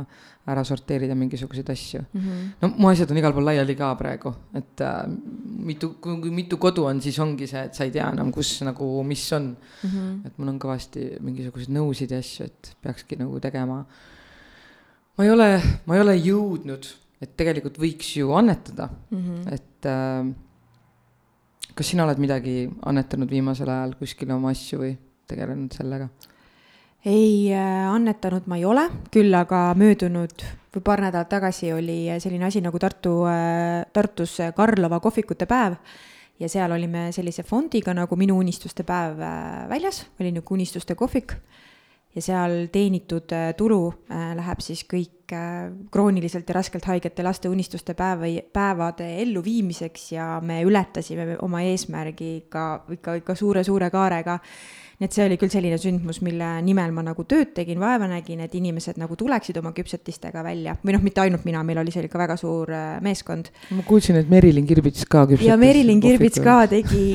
ära 0.52 0.64
sorteerida 0.64 1.14
mingisuguseid 1.14 1.70
asju 1.70 2.00
mm. 2.12 2.20
-hmm. 2.20 2.46
no 2.62 2.72
mu 2.76 2.88
asjad 2.88 3.10
on 3.10 3.18
igal 3.18 3.32
pool 3.32 3.44
laiali 3.44 3.74
ka 3.74 3.94
praegu, 3.94 4.34
et 4.54 4.80
äh, 4.80 5.02
mitu, 5.72 5.94
kui 6.00 6.30
mitu 6.30 6.56
kodu 6.56 6.84
on, 6.84 7.00
siis 7.00 7.18
ongi 7.18 7.46
see, 7.46 7.64
et 7.64 7.74
sa 7.74 7.84
ei 7.84 7.90
tea 7.90 8.08
enam, 8.12 8.32
kus 8.32 8.62
nagu, 8.62 9.02
mis 9.02 9.32
on 9.32 9.56
mm. 9.82 9.90
-hmm. 9.90 10.26
et 10.26 10.38
mul 10.38 10.48
on 10.48 10.58
kõvasti 10.58 11.10
mingisuguseid 11.20 11.74
nõusid 11.74 12.10
ja 12.10 12.18
asju, 12.18 12.46
et 12.46 12.76
peakski 12.82 13.16
nagu 13.16 13.40
tegema. 13.40 13.84
ma 15.18 15.24
ei 15.24 15.30
ole, 15.30 15.62
ma 15.86 15.94
ei 15.94 16.00
ole 16.00 16.16
jõudnud 16.16 16.86
et 17.20 17.36
tegelikult 17.36 17.78
võiks 17.80 18.14
ju 18.16 18.32
annetada 18.36 18.88
mm, 19.10 19.18
-hmm. 19.18 19.54
et 19.54 19.86
äh, 19.86 21.74
kas 21.74 21.92
sina 21.92 22.04
oled 22.04 22.18
midagi 22.18 22.68
annetanud 22.86 23.30
viimasel 23.30 23.68
ajal 23.68 23.94
kuskile 23.98 24.34
oma 24.34 24.52
asju 24.54 24.80
või 24.82 24.94
tegelenud 25.28 25.72
sellega? 25.76 26.08
ei 27.04 27.52
äh, 27.52 27.88
annetanud 27.92 28.46
ma 28.46 28.56
ei 28.56 28.64
ole, 28.64 28.88
küll 29.12 29.34
aga 29.34 29.74
möödunud 29.74 30.44
või 30.74 30.82
paar 30.84 31.00
nädalat 31.00 31.28
tagasi 31.28 31.72
oli 31.72 32.06
selline 32.18 32.46
asi 32.46 32.60
nagu 32.60 32.78
Tartu 32.78 33.24
äh,, 33.26 33.86
Tartus 33.92 34.38
Karlova 34.56 35.00
kohvikute 35.00 35.46
päev 35.46 35.76
ja 36.40 36.48
seal 36.48 36.72
olime 36.72 37.10
sellise 37.12 37.42
fondiga 37.42 37.94
nagu 37.94 38.16
Minu 38.16 38.38
unistuste 38.38 38.84
päev 38.84 39.20
äh, 39.20 39.68
väljas, 39.68 40.06
oli 40.20 40.32
niisugune 40.32 40.60
unistuste 40.60 40.94
kohvik 40.94 41.36
ja 42.14 42.23
seal 42.23 42.67
teenitud 42.73 43.33
äh, 43.33 43.52
tulu 43.57 43.93
äh, 44.11 44.33
läheb 44.38 44.62
siis 44.64 44.83
kõik 44.88 45.33
äh, 45.37 45.71
krooniliselt 45.95 46.49
ja 46.49 46.57
raskelt 46.59 46.88
haigete 46.90 47.23
laste 47.23 47.50
unistuste 47.52 47.95
päeva, 47.95 48.31
päevade 48.52 49.07
elluviimiseks 49.23 50.12
ja 50.17 50.29
me 50.43 50.61
ületasime 50.67 51.37
oma 51.43 51.62
eesmärgi 51.69 52.37
ikka, 52.45 52.67
ikka, 52.99 53.19
ikka 53.23 53.38
suure-suure 53.38 53.90
kaarega 53.95 54.40
nii 55.00 55.09
et 55.09 55.16
see 55.16 55.25
oli 55.25 55.37
küll 55.40 55.52
selline 55.52 55.78
sündmus, 55.80 56.19
mille 56.21 56.47
nimel 56.64 56.92
ma 56.92 57.00
nagu 57.04 57.25
tööd 57.28 57.54
tegin, 57.57 57.78
vaeva 57.80 58.04
nägin, 58.11 58.42
et 58.45 58.52
inimesed 58.57 58.99
nagu 59.00 59.16
tuleksid 59.16 59.57
oma 59.57 59.73
küpsetistega 59.76 60.42
välja 60.45 60.75
või 60.85 60.92
noh, 60.92 61.04
mitte 61.04 61.23
ainult 61.25 61.47
mina, 61.49 61.62
meil 61.64 61.80
oli 61.80 61.95
seal 61.95 62.04
ikka 62.04 62.21
väga 62.21 62.37
suur 62.40 62.69
äh, 62.76 62.99
meeskond. 63.04 63.49
ma 63.73 63.87
kuulsin, 63.88 64.19
et 64.21 64.28
Merilin 64.28 64.69
Kirbits 64.69 65.09
ka 65.09 65.25
küpsetas. 65.30 65.49
ja 65.49 65.57
Merilin 65.61 66.04
Kirbits 66.04 66.42
ka 66.45 66.59
tegi, 66.69 67.14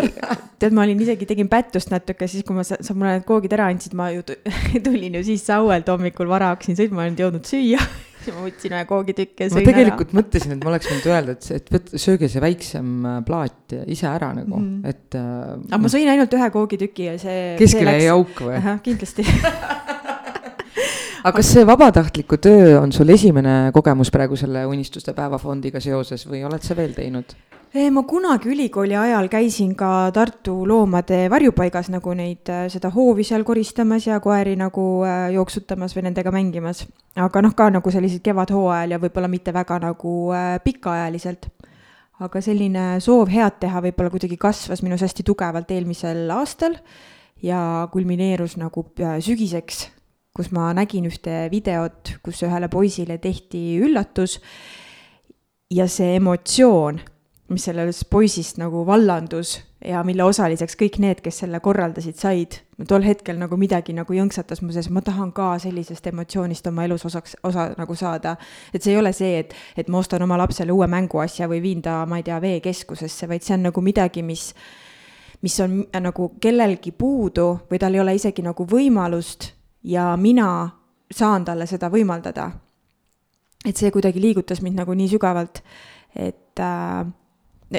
tead, 0.58 0.74
ma 0.74 0.88
olin 0.88 1.06
isegi, 1.06 1.30
tegin 1.30 1.52
pättust 1.52 1.94
natuke, 1.94 2.26
siis 2.32 2.48
kui 2.48 2.58
ma, 2.58 2.66
sa 2.66 2.98
mulle 2.98 3.20
need 3.20 3.30
koogid 3.30 3.54
ära 3.54 3.70
andsid, 3.70 3.94
ma 3.94 4.10
ju 4.16 4.26
tulin 4.88 5.20
ju 5.20 5.24
siis 5.30 5.46
sauelt 5.46 5.94
hommikul 5.94 6.32
vara 6.32 6.56
hakkasin 6.56 6.82
sõitma, 6.82 7.04
ma 7.04 7.06
ei 7.06 7.14
olnud 7.14 7.26
jõudnud 7.26 7.54
süüa 7.54 7.86
siis 8.26 8.34
ma 8.38 8.46
võtsin 8.48 8.76
ühe 8.76 8.84
koogitükki 8.90 9.46
ja 9.46 9.52
sõin 9.52 9.62
ära. 9.62 9.66
ma 9.66 9.72
tegelikult 9.72 10.12
ära. 10.12 10.20
mõtlesin, 10.20 10.56
et 10.56 10.66
ma 10.66 10.74
oleks 10.74 10.92
võinud 10.92 11.10
öelda, 11.12 11.38
et, 11.38 11.50
et 11.60 11.74
võt-, 11.78 11.96
sööge 12.06 12.32
see 12.32 12.44
väiksem 12.44 12.92
äh, 13.12 13.18
plaat 13.28 13.78
ise 13.86 14.10
ära 14.12 14.34
nagu 14.36 14.60
mm, 14.60 14.70
-hmm. 14.70 14.94
et 14.94 15.20
äh,. 15.20 15.56
aga 15.72 15.82
ma 15.86 15.94
sõin 15.96 16.12
ainult 16.16 16.38
ühe 16.40 16.52
koogitüki 16.58 17.10
ja 17.12 17.18
see. 17.22 17.56
keskele 17.62 17.98
jäi 18.00 18.12
auk 18.14 18.46
või? 18.48 18.58
ahah, 18.60 18.82
kindlasti 18.86 19.26
aga 21.26 21.34
kas 21.40 21.52
see 21.56 21.66
vabatahtliku 21.68 22.38
töö 22.42 22.80
on 22.80 22.94
sul 22.96 23.10
esimene 23.14 23.72
kogemus 23.76 24.12
praegu 24.14 24.38
selle 24.40 24.66
Unistuste 24.70 25.14
päevafondiga 25.18 25.82
seoses 25.84 26.26
või 26.30 26.44
oled 26.46 26.66
sa 26.66 26.78
veel 26.78 26.94
teinud? 26.98 27.36
Ma 27.76 28.04
kunagi 28.08 28.48
ülikooli 28.48 28.96
ajal 28.96 29.28
käisin 29.28 29.74
ka 29.76 30.10
Tartu 30.16 30.54
loomade 30.68 31.26
varjupaigas 31.30 31.90
nagu 31.92 32.14
neid, 32.16 32.48
äh, 32.48 32.68
seda 32.72 32.88
hoovi 32.94 33.24
seal 33.28 33.44
koristamas 33.44 34.06
ja 34.08 34.20
koeri 34.24 34.54
nagu 34.56 35.04
äh, 35.04 35.34
jooksutamas 35.36 35.92
või 35.96 36.06
nendega 36.06 36.32
mängimas. 36.32 36.86
aga 37.16 37.42
noh, 37.42 37.52
ka 37.52 37.68
nagu 37.70 37.92
sellisel 37.92 38.22
kevadhooajal 38.24 38.96
ja 38.96 39.00
võib-olla 39.00 39.28
mitte 39.28 39.52
väga 39.54 39.80
nagu 39.84 40.32
äh, 40.32 40.56
pikaajaliselt. 40.64 41.50
aga 42.24 42.42
selline 42.42 43.02
soov 43.04 43.28
head 43.28 43.60
teha 43.60 43.82
võib-olla 43.84 44.14
kuidagi 44.14 44.38
kasvas 44.38 44.82
minus 44.82 45.04
hästi 45.04 45.26
tugevalt 45.28 45.72
eelmisel 45.72 46.32
aastal 46.32 46.78
ja 47.44 47.90
kulmineerus 47.92 48.56
nagu 48.56 48.86
sügiseks, 49.20 49.90
kus 50.32 50.52
ma 50.52 50.72
nägin 50.72 51.10
ühte 51.12 51.50
videot, 51.52 52.22
kus 52.24 52.40
ühele 52.48 52.72
poisile 52.72 53.18
tehti 53.18 53.82
üllatus 53.84 54.40
ja 55.70 55.90
see 55.92 56.16
emotsioon 56.16 57.04
mis 57.50 57.66
sellest 57.68 58.08
poisist 58.10 58.58
nagu 58.58 58.86
vallandus 58.88 59.60
ja 59.86 60.02
mille 60.04 60.24
osaliseks 60.26 60.78
kõik 60.80 60.98
need, 61.02 61.20
kes 61.22 61.44
selle 61.44 61.60
korraldasid, 61.62 62.18
said. 62.18 62.58
tol 62.88 63.04
hetkel 63.06 63.38
nagu 63.38 63.58
midagi 63.58 63.94
nagu 63.94 64.14
jõnksatas 64.14 64.64
mu 64.66 64.74
sees, 64.74 64.90
ma 64.90 65.04
tahan 65.06 65.32
ka 65.36 65.54
sellisest 65.62 66.08
emotsioonist 66.10 66.68
oma 66.68 66.86
elus 66.88 67.06
osaks, 67.06 67.36
osa 67.44 67.68
nagu 67.78 67.96
saada. 67.96 68.36
et 68.74 68.82
see 68.82 68.94
ei 68.94 69.00
ole 69.00 69.14
see, 69.14 69.40
et, 69.40 69.54
et 69.78 69.88
ma 69.88 70.02
ostan 70.02 70.24
oma 70.26 70.38
lapsele 70.42 70.74
uue 70.74 70.88
mänguasja 70.88 71.48
või 71.52 71.62
viin 71.62 71.82
ta, 71.86 72.06
ma 72.06 72.18
ei 72.18 72.24
tea, 72.24 72.40
veekeskusesse, 72.42 73.28
vaid 73.30 73.46
see 73.46 73.54
on 73.58 73.68
nagu 73.70 73.82
midagi, 73.82 74.24
mis, 74.24 74.54
mis 75.42 75.60
on 75.62 75.84
nagu 76.02 76.32
kellelgi 76.42 76.92
puudu 76.92 77.52
või 77.70 77.80
tal 77.80 77.94
ei 77.94 78.02
ole 78.02 78.16
isegi 78.18 78.42
nagu 78.46 78.66
võimalust 78.66 79.52
ja 79.84 80.16
mina 80.18 80.70
saan 81.12 81.46
talle 81.46 81.68
seda 81.70 81.92
võimaldada. 81.94 82.50
et 83.66 83.78
see 83.78 83.92
kuidagi 83.92 84.22
liigutas 84.22 84.62
mind 84.62 84.82
nagu 84.82 84.94
nii 84.94 85.08
sügavalt, 85.10 85.62
et 86.16 86.60
äh, 86.60 87.06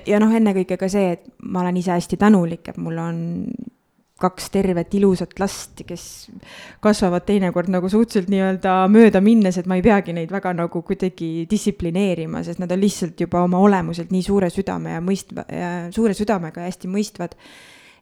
ja 0.07 0.21
noh, 0.23 0.35
ennekõike 0.35 0.79
ka 0.81 0.89
see, 0.91 1.17
et 1.17 1.27
ma 1.43 1.63
olen 1.63 1.77
ise 1.81 1.95
hästi 1.95 2.19
tänulik, 2.21 2.69
et 2.73 2.79
mul 2.81 2.99
on 2.99 3.19
kaks 4.17 4.49
tervet 4.51 4.95
ilusat 4.97 5.35
last, 5.39 5.83
kes 5.85 6.05
kasvavad 6.81 7.27
teinekord 7.29 7.69
nagu 7.69 7.89
suhteliselt 7.93 8.31
nii-öelda 8.33 8.77
mööda 8.89 9.21
minnes, 9.21 9.59
et 9.61 9.69
ma 9.69 9.77
ei 9.77 9.85
peagi 9.85 10.15
neid 10.17 10.33
väga 10.33 10.55
nagu 10.57 10.81
kuidagi 10.87 11.45
distsiplineerima, 11.51 12.41
sest 12.47 12.63
nad 12.63 12.73
on 12.73 12.81
lihtsalt 12.81 13.21
juba 13.21 13.43
oma 13.45 13.61
olemuselt 13.61 14.15
nii 14.15 14.25
suure 14.25 14.49
südame 14.53 14.97
ja 14.97 15.03
mõistva, 15.05 15.45
suure 15.93 16.17
südamega 16.17 16.65
ja 16.65 16.73
hästi 16.73 16.89
mõistvad. 16.93 17.37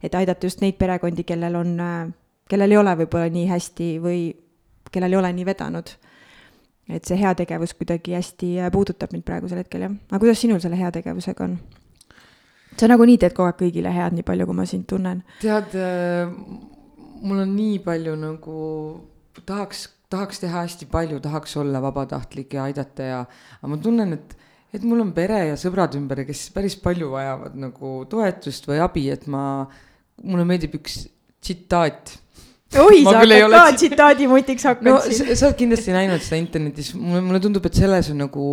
et 0.03 0.15
aidata 0.15 0.45
just 0.45 0.61
neid 0.61 0.75
perekondi, 0.77 1.23
kellel 1.23 1.55
on, 1.55 1.77
kellel 2.47 2.71
ei 2.71 2.77
ole 2.77 2.91
võib-olla 2.99 3.29
nii 3.31 3.47
hästi 3.49 3.87
või 3.99 4.19
kellel 4.91 5.15
ei 5.15 5.17
ole 5.17 5.31
nii 5.33 5.45
vedanud. 5.45 5.89
Et 6.89 7.07
see 7.07 7.17
heategevus 7.17 7.73
kuidagi 7.77 8.13
hästi 8.13 8.51
puudutab 8.73 9.13
mind 9.15 9.25
praegusel 9.25 9.63
hetkel 9.63 9.87
jah, 9.87 9.97
aga 10.11 10.21
kuidas 10.21 10.41
sinul 10.43 10.61
selle 10.63 10.77
heategevusega 10.79 11.47
on? 11.47 11.57
sa 12.79 12.89
nagunii 12.91 13.17
teed 13.21 13.35
kogu 13.35 13.49
aeg 13.49 13.59
kõigile 13.59 13.91
head, 13.95 14.15
nii 14.15 14.25
palju, 14.27 14.47
kui 14.49 14.57
ma 14.57 14.65
sind 14.69 14.87
tunnen. 14.89 15.21
tead, 15.41 15.75
äh, 15.79 16.31
mul 17.23 17.43
on 17.45 17.53
nii 17.55 17.79
palju 17.85 18.15
nagu, 18.19 18.57
tahaks, 19.45 19.87
tahaks 20.11 20.43
teha 20.43 20.65
hästi 20.65 20.89
palju, 20.91 21.21
tahaks 21.23 21.55
olla 21.61 21.81
vabatahtlik 21.83 22.57
ja 22.57 22.67
aidata 22.69 23.09
ja, 23.09 23.21
aga 23.61 23.71
ma 23.71 23.79
tunnen, 23.81 24.17
et, 24.19 24.35
et 24.75 24.83
mul 24.83 25.05
on 25.05 25.15
pere 25.15 25.41
ja 25.51 25.57
sõbrad 25.59 25.95
ümber, 25.97 26.25
kes 26.27 26.49
päris 26.55 26.77
palju 26.81 27.13
vajavad 27.15 27.57
nagu 27.59 27.95
toetust 28.11 28.69
või 28.69 28.83
abi, 28.83 29.07
et 29.13 29.25
ma, 29.31 29.65
mulle 30.23 30.47
meeldib 30.47 30.77
üks 30.81 31.05
tsitaat 31.45 32.17
oi, 32.81 33.01
sa 33.05 33.15
hakkad 33.19 33.53
ka 33.53 33.63
tsitaadimutiks 33.77 34.67
hakkad 34.69 34.89
no, 34.89 34.95
siin. 35.05 35.35
sa 35.37 35.49
oled 35.49 35.59
kindlasti 35.59 35.93
näinud 35.95 36.23
seda 36.23 36.39
internetis, 36.41 36.93
mulle, 36.97 37.21
mulle 37.27 37.41
tundub, 37.43 37.65
et 37.69 37.77
selles 37.77 38.09
on 38.13 38.23
nagu 38.25 38.47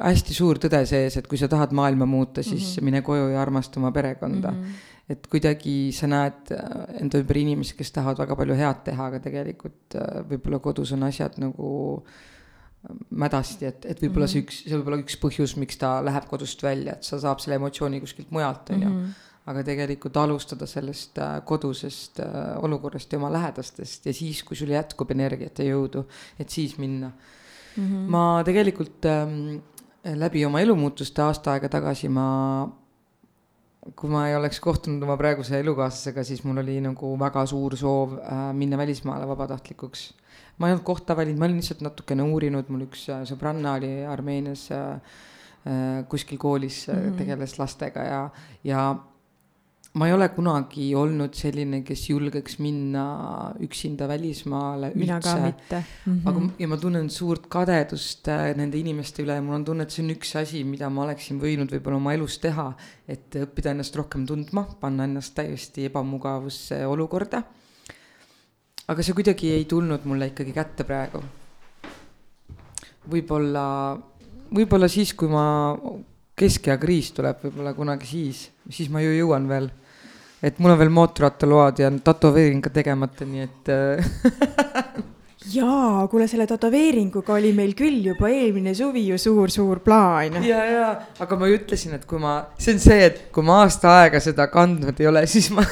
hästi 0.00 0.36
suur 0.36 0.60
tõde 0.62 0.80
sees, 0.88 1.18
et 1.20 1.28
kui 1.30 1.40
sa 1.40 1.48
tahad 1.50 1.74
maailma 1.76 2.08
muuta, 2.08 2.42
siis 2.42 2.62
mm 2.62 2.72
-hmm. 2.72 2.88
mine 2.88 3.02
koju 3.06 3.28
ja 3.34 3.42
armasta 3.42 3.80
oma 3.80 3.92
perekonda 3.92 4.50
mm. 4.50 4.62
-hmm 4.62 4.88
et 5.10 5.26
kuidagi 5.26 5.90
sa 5.92 6.06
näed 6.06 6.52
äh, 6.54 7.00
enda 7.02 7.18
ümber 7.18 7.38
inimesi, 7.38 7.74
kes 7.76 7.90
tahavad 7.90 8.18
väga 8.22 8.36
palju 8.38 8.54
head 8.54 8.84
teha, 8.84 9.06
aga 9.10 9.18
tegelikult 9.24 9.96
äh, 9.98 10.20
võib-olla 10.28 10.60
kodus 10.62 10.92
on 10.92 11.02
asjad 11.02 11.38
nagu 11.42 11.70
äh, 11.98 12.94
mädasti, 13.10 13.66
et, 13.66 13.86
et 13.90 14.02
võib-olla 14.02 14.28
mm 14.28 14.30
-hmm. 14.30 14.32
see 14.32 14.44
üks, 14.44 14.60
see 14.68 14.76
võib 14.78 14.92
olla 14.92 15.00
üks 15.02 15.18
põhjus, 15.24 15.56
miks 15.56 15.80
ta 15.80 15.96
läheb 16.06 16.28
kodust 16.30 16.62
välja, 16.62 16.92
et 16.92 17.02
sa 17.02 17.18
saab 17.18 17.42
selle 17.42 17.58
emotsiooni 17.58 18.00
kuskilt 18.00 18.30
mujalt, 18.30 18.70
on 18.70 18.82
ju 18.82 18.88
mhm 18.88 19.10
aga 19.48 19.62
tegelikult 19.64 20.16
alustada 20.20 20.66
sellest 20.68 21.18
äh, 21.18 21.40
kodusest 21.46 22.20
äh, 22.20 22.56
olukorrast 22.64 23.12
ja 23.12 23.18
oma 23.18 23.32
lähedastest 23.32 24.06
ja 24.06 24.14
siis, 24.14 24.42
kui 24.44 24.58
sul 24.58 24.72
jätkub 24.74 25.10
energiat 25.14 25.62
ja 25.62 25.70
jõudu, 25.72 26.04
et 26.38 26.50
siis 26.50 26.76
minna 26.78 27.08
mm. 27.08 27.86
-hmm. 27.86 28.10
ma 28.10 28.42
tegelikult 28.44 29.06
ähm, 29.08 29.60
läbi 30.04 30.44
oma 30.44 30.60
elumuutuste 30.60 31.22
aasta 31.22 31.54
aega 31.54 31.68
tagasi 31.68 32.08
ma, 32.08 32.68
kui 33.96 34.10
ma 34.12 34.28
ei 34.28 34.36
oleks 34.36 34.60
kohtunud 34.60 35.02
oma 35.02 35.16
praeguse 35.16 35.60
elukaaslasega, 35.60 36.24
siis 36.24 36.44
mul 36.44 36.62
oli 36.62 36.78
nagu 36.84 37.16
väga 37.18 37.46
suur 37.46 37.76
soov 37.76 38.18
äh, 38.18 38.46
minna 38.52 38.78
välismaale 38.78 39.28
vabatahtlikuks. 39.28 40.14
ma 40.58 40.68
ei 40.68 40.72
olnud 40.74 40.84
kohta 40.84 41.16
valinud, 41.16 41.38
ma 41.38 41.48
olin 41.48 41.56
lihtsalt 41.56 41.80
natukene 41.80 42.22
uurinud, 42.22 42.68
mul 42.68 42.86
üks 42.88 43.08
äh, 43.08 43.24
sõbranna 43.24 43.76
oli 43.80 44.04
Armeenias 44.04 44.70
äh, 44.70 45.00
äh 45.66 46.08
kuskil 46.08 46.38
koolis 46.38 46.88
mm 46.88 46.94
-hmm. 46.94 47.16
tegeles 47.16 47.58
lastega 47.58 48.02
ja, 48.02 48.30
ja 48.64 48.96
ma 49.92 50.06
ei 50.06 50.12
ole 50.14 50.28
kunagi 50.30 50.92
olnud 50.94 51.34
selline, 51.34 51.80
kes 51.82 52.04
julgeks 52.12 52.60
minna 52.62 53.04
üksinda 53.64 54.06
välismaale 54.06 54.92
mina 54.94 55.16
üldse. 55.18 55.32
ka 55.32 55.42
mitte 55.42 55.80
mm. 55.80 56.12
-hmm. 56.12 56.28
aga, 56.28 56.42
ja 56.58 56.68
ma 56.68 56.76
tunnen 56.76 57.10
suurt 57.10 57.48
kadedust 57.50 58.28
äh, 58.28 58.54
nende 58.56 58.78
inimeste 58.78 59.24
üle 59.24 59.34
ja 59.34 59.42
mul 59.42 59.58
on 59.58 59.64
tunne, 59.64 59.82
et 59.82 59.90
see 59.90 60.04
on 60.04 60.12
üks 60.14 60.36
asi, 60.38 60.62
mida 60.64 60.90
ma 60.90 61.02
oleksin 61.08 61.40
võinud 61.42 61.74
võib-olla 61.74 61.96
oma 61.96 62.14
elus 62.14 62.38
teha. 62.38 62.72
et 63.08 63.34
õppida 63.34 63.74
ennast 63.74 63.96
rohkem 63.96 64.26
tundma, 64.26 64.62
panna 64.80 65.04
ennast 65.04 65.34
täiesti 65.34 65.88
ebamugavusse 65.90 66.86
olukorda. 66.86 67.42
aga 68.86 69.02
see 69.02 69.14
kuidagi 69.14 69.50
ei 69.50 69.64
tulnud 69.64 70.06
mulle 70.06 70.30
ikkagi 70.30 70.52
kätte 70.52 70.84
praegu. 70.84 71.18
võib-olla, 73.10 73.98
võib-olla 74.54 74.88
siis, 74.88 75.14
kui 75.14 75.26
ma 75.28 75.74
keskea 76.40 76.78
kriis 76.80 77.12
tuleb 77.16 77.44
võib-olla 77.44 77.74
kunagi 77.76 78.08
siis, 78.08 78.48
siis 78.70 78.88
ma 78.92 79.04
ju 79.04 79.12
jõuan 79.18 79.48
veel 79.50 79.70
et 80.42 80.58
mul 80.58 80.72
on 80.72 80.80
veel 80.80 80.92
mootorrattaload 80.94 81.80
ja 81.82 81.90
tätoveering 82.04 82.64
ka 82.64 82.72
tegemata, 82.72 83.28
nii 83.28 83.42
et 83.44 83.72
äh, 83.74 84.12
jaa, 85.54 86.06
kuule, 86.10 86.26
selle 86.30 86.46
tätoveeringuga 86.48 87.34
oli 87.36 87.52
meil 87.56 87.74
küll 87.76 88.00
juba 88.10 88.30
eelmine 88.32 88.72
suvi 88.76 89.06
ju 89.08 89.18
suur-suur 89.20 89.82
plaan. 89.84 90.40
ja, 90.44 90.62
ja, 90.64 90.88
aga 91.20 91.38
ma 91.40 91.48
ju 91.50 91.58
ütlesin, 91.60 91.94
et 91.96 92.06
kui 92.08 92.20
ma, 92.22 92.34
see 92.60 92.76
on 92.76 92.82
see, 92.82 92.98
et 93.10 93.22
kui 93.34 93.44
ma 93.46 93.60
aasta 93.64 93.92
aega 94.00 94.20
seda 94.22 94.48
kandnud 94.52 95.00
ei 95.00 95.10
ole, 95.10 95.26
siis 95.30 95.50
ma 95.54 95.64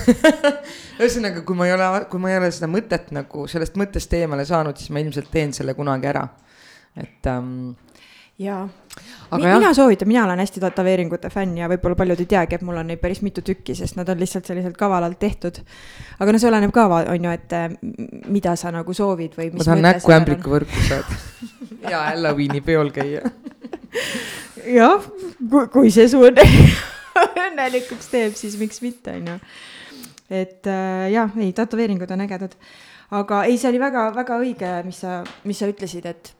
ühesõnaga, 1.01 1.45
kui 1.49 1.57
ma 1.59 1.69
ei 1.69 1.77
ole, 1.77 1.91
kui 2.13 2.23
ma 2.23 2.33
ei 2.33 2.41
ole 2.41 2.53
seda 2.55 2.71
mõtet 2.71 3.13
nagu 3.17 3.49
sellest 3.51 3.79
mõttest 3.81 4.17
eemale 4.21 4.45
saanud, 4.49 4.77
siis 4.77 4.93
ma 4.93 5.05
ilmselt 5.05 5.33
teen 5.33 5.57
selle 5.57 5.77
kunagi 5.79 6.13
ära. 6.13 6.27
et 6.99 7.29
ähm, 7.31 7.71
jaa, 8.39 8.69
mina 9.37 9.75
soovitan, 9.75 10.09
mina 10.09 10.25
olen 10.25 10.39
hästi 10.39 10.61
tätoveeringute 10.61 11.31
fänn 11.31 11.59
ja 11.59 11.69
võib-olla 11.71 11.97
paljud 11.99 12.21
ei 12.23 12.29
teagi, 12.31 12.59
et 12.59 12.65
mul 12.67 12.79
on 12.79 12.87
neid 12.91 13.01
päris 13.03 13.21
mitu 13.27 13.43
tükki, 13.43 13.75
sest 13.75 13.99
nad 13.99 14.09
on 14.09 14.21
lihtsalt 14.21 14.47
selliselt 14.47 14.77
kavalalt 14.79 15.19
tehtud. 15.19 15.59
aga 16.19 16.33
no 16.33 16.39
see 16.39 16.51
oleneb 16.51 16.75
ka, 16.75 16.87
on 16.87 17.27
ju, 17.29 17.35
et 17.35 17.57
mida 18.31 18.55
sa 18.57 18.73
nagu 18.75 18.95
soovid 18.95 19.35
või. 19.39 19.51
ma 19.55 19.67
tahan 19.67 19.85
näkku 19.89 20.15
ämbliku 20.15 20.55
võrku 20.55 20.87
saada 20.87 21.19
ja 21.93 22.05
Halloweeni 22.13 22.63
peol 22.65 22.93
käia 22.95 23.27
jah, 24.69 25.11
kui 25.73 25.91
see 25.95 26.09
su 26.11 26.23
õnnelikuks 27.49 28.11
teeb, 28.13 28.39
siis 28.39 28.59
miks 28.61 28.83
mitte, 28.85 29.19
on 29.19 29.33
ju. 29.33 29.39
et 30.31 30.69
äh, 30.71 31.09
jah, 31.15 31.35
ei, 31.41 31.53
tätoveeringud 31.57 32.11
on 32.15 32.27
ägedad. 32.29 32.55
aga 33.11 33.45
ei, 33.51 33.59
see 33.59 33.73
oli 33.73 33.83
väga-väga 33.83 34.43
õige, 34.43 34.75
mis 34.87 35.03
sa, 35.03 35.23
mis 35.49 35.59
sa 35.59 35.71
ütlesid, 35.71 36.07
et 36.07 36.35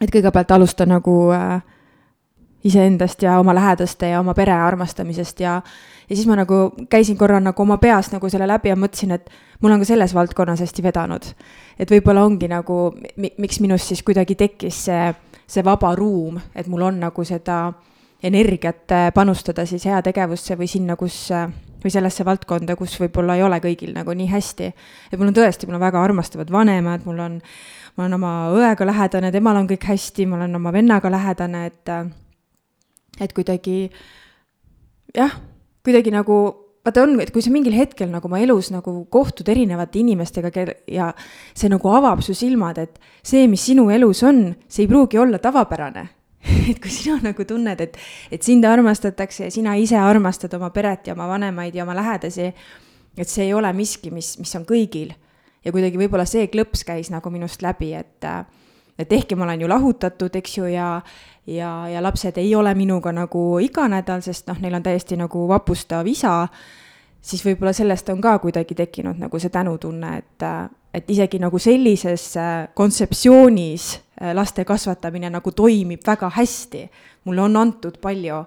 et 0.00 0.10
kõigepealt 0.10 0.50
alusta 0.54 0.86
nagu 0.86 1.14
äh, 1.34 1.62
iseendast 2.64 3.22
ja 3.22 3.38
oma 3.38 3.54
lähedaste 3.54 4.08
ja 4.08 4.20
oma 4.20 4.34
pere 4.34 4.52
armastamisest 4.52 5.40
ja, 5.40 5.58
ja 6.08 6.16
siis 6.16 6.26
ma 6.26 6.36
nagu 6.40 6.70
käisin 6.90 7.18
korra 7.20 7.40
nagu 7.40 7.62
oma 7.62 7.76
peas 7.78 8.10
nagu 8.12 8.28
selle 8.32 8.48
läbi 8.48 8.72
ja 8.72 8.76
mõtlesin, 8.76 9.12
et 9.14 9.30
mul 9.60 9.74
on 9.74 9.82
ka 9.84 9.88
selles 9.92 10.14
valdkonnas 10.14 10.64
hästi 10.64 10.82
vedanud. 10.82 11.28
et 11.78 11.90
võib-olla 11.90 12.24
ongi 12.24 12.48
nagu, 12.48 12.94
miks 13.16 13.60
minus 13.60 13.88
siis 13.88 14.02
kuidagi 14.02 14.34
tekkis 14.34 14.84
see, 14.88 15.12
see 15.46 15.64
vaba 15.64 15.94
ruum, 15.94 16.40
et 16.54 16.66
mul 16.66 16.88
on 16.88 17.00
nagu 17.04 17.24
seda 17.24 17.74
energiat 18.24 18.92
äh, 18.92 19.12
panustada 19.14 19.66
siis 19.66 19.84
heategevusse 19.84 20.56
või 20.56 20.68
sinna, 20.70 20.96
kus 20.96 21.28
äh, 21.32 21.50
või 21.84 21.92
sellesse 21.92 22.24
valdkonda, 22.24 22.76
kus 22.80 22.96
võib-olla 23.00 23.36
ei 23.36 23.44
ole 23.44 23.60
kõigil 23.60 23.92
nagu 23.92 24.14
nii 24.16 24.30
hästi. 24.30 24.72
et 25.12 25.18
mul 25.18 25.28
on 25.28 25.36
tõesti, 25.36 25.68
mul 25.68 25.76
on 25.76 25.84
väga 25.84 26.00
armastavad 26.02 26.50
vanemad, 26.50 27.04
mul 27.04 27.20
on 27.20 27.40
ma 27.94 28.04
olen 28.04 28.18
oma 28.18 28.34
õega 28.54 28.86
lähedane, 28.88 29.30
temal 29.34 29.60
on 29.60 29.70
kõik 29.70 29.86
hästi, 29.86 30.26
ma 30.26 30.40
olen 30.40 30.58
oma 30.58 30.72
vennaga 30.74 31.10
lähedane, 31.12 31.66
et, 31.70 31.94
et 33.22 33.34
kuidagi 33.36 33.78
jah, 35.14 35.36
kuidagi 35.84 36.12
nagu 36.14 36.38
vaata 36.84 37.04
on, 37.06 37.14
et 37.22 37.30
kui 37.32 37.44
sa 37.44 37.52
mingil 37.54 37.76
hetkel 37.76 38.10
nagu 38.12 38.28
oma 38.28 38.40
elus 38.44 38.68
nagu 38.74 38.96
kohtud 39.12 39.48
erinevate 39.48 40.02
inimestega, 40.02 40.50
kel- 40.52 40.74
ja 40.90 41.12
see 41.56 41.70
nagu 41.72 41.92
avab 41.94 42.20
su 42.24 42.34
silmad, 42.36 42.82
et 42.82 43.00
see, 43.24 43.46
mis 43.48 43.64
sinu 43.70 43.88
elus 43.94 44.24
on, 44.26 44.50
see 44.68 44.84
ei 44.84 44.90
pruugi 44.90 45.20
olla 45.20 45.40
tavapärane 45.40 46.08
et 46.70 46.80
kui 46.82 46.92
sina 46.92 47.16
nagu 47.24 47.44
tunned, 47.48 47.80
et, 47.80 47.96
et 48.32 48.42
sind 48.44 48.64
armastatakse 48.68 49.48
ja 49.48 49.52
sina 49.54 49.78
ise 49.80 49.96
armastad 49.96 50.52
oma 50.58 50.70
peret 50.74 51.08
ja 51.08 51.16
oma 51.16 51.28
vanemaid 51.30 51.76
ja 51.76 51.86
oma 51.86 51.96
lähedasi, 51.96 52.50
et 53.16 53.30
see 53.30 53.46
ei 53.48 53.54
ole 53.56 53.70
miski, 53.76 54.12
mis, 54.12 54.34
mis 54.40 54.52
on 54.58 54.66
kõigil 54.68 55.14
ja 55.64 55.72
kuidagi 55.72 55.98
võib-olla 56.00 56.26
see 56.28 56.46
klõps 56.52 56.84
käis 56.86 57.10
nagu 57.12 57.30
minust 57.32 57.62
läbi, 57.64 57.92
et, 57.96 58.26
et 58.98 59.12
ehkki 59.12 59.36
ma 59.36 59.48
olen 59.48 59.64
ju 59.64 59.70
lahutatud, 59.70 60.36
eks 60.36 60.58
ju, 60.58 60.68
ja, 60.72 60.88
ja, 61.46 61.72
ja 61.90 62.02
lapsed 62.04 62.38
ei 62.40 62.54
ole 62.54 62.74
minuga 62.74 63.12
nagu 63.12 63.44
iga 63.64 63.88
nädal, 63.90 64.24
sest 64.24 64.48
noh, 64.50 64.60
neil 64.60 64.76
on 64.76 64.84
täiesti 64.84 65.18
nagu 65.20 65.46
vapustav 65.50 66.06
isa, 66.10 66.42
siis 67.24 67.44
võib-olla 67.46 67.72
sellest 67.76 68.08
on 68.12 68.20
ka 68.24 68.38
kuidagi 68.42 68.76
tekkinud 68.76 69.20
nagu 69.20 69.40
see 69.40 69.52
tänutunne, 69.52 70.16
et, 70.20 70.48
et 70.94 71.10
isegi 71.10 71.40
nagu 71.42 71.58
sellises 71.58 72.34
kontseptsioonis 72.76 73.88
laste 74.36 74.64
kasvatamine 74.64 75.30
nagu 75.32 75.50
toimib 75.50 76.04
väga 76.06 76.30
hästi. 76.36 76.88
mulle 77.24 77.42
on 77.42 77.56
antud 77.56 77.96
palju 78.00 78.44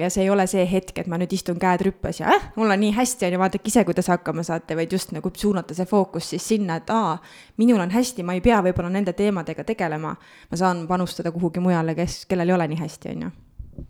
ja 0.00 0.10
see 0.12 0.24
ei 0.24 0.30
ole 0.30 0.46
see 0.50 0.64
hetk, 0.68 0.98
et 1.02 1.08
ma 1.10 1.18
nüüd 1.20 1.32
istun 1.36 1.58
käed 1.60 1.84
rüppes 1.86 2.20
ja 2.22 2.28
äh, 2.34 2.48
mul 2.56 2.70
on 2.70 2.80
nii 2.82 2.92
hästi, 2.96 3.28
on 3.28 3.36
ju, 3.36 3.40
vaadake 3.42 3.70
ise, 3.70 3.84
kuidas 3.88 4.10
hakkama 4.12 4.44
saate, 4.46 4.76
vaid 4.78 4.92
just 4.92 5.14
nagu 5.16 5.32
suunata 5.36 5.76
see 5.76 5.88
fookus 5.88 6.30
siis 6.34 6.46
sinna, 6.52 6.80
et 6.80 6.90
aa, 6.94 7.16
minul 7.60 7.80
on 7.82 7.92
hästi, 7.94 8.26
ma 8.26 8.36
ei 8.36 8.44
pea 8.44 8.60
võib-olla 8.64 8.92
nende 8.92 9.14
teemadega 9.16 9.64
tegelema. 9.64 10.14
ma 10.50 10.60
saan 10.60 10.86
panustada 10.88 11.32
kuhugi 11.32 11.60
mujale, 11.60 11.94
kes, 11.98 12.24
kellel 12.30 12.48
ei 12.48 12.58
ole 12.58 12.68
nii 12.72 12.80
hästi, 12.80 13.16
on 13.16 13.26
ju. 13.26 13.84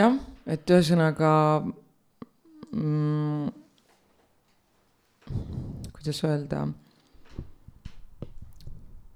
jah, 0.00 0.20
et 0.46 0.70
ühesõnaga 0.70 1.32
mm,, 2.72 3.50
kuidas 5.92 6.24
öelda 6.28 6.66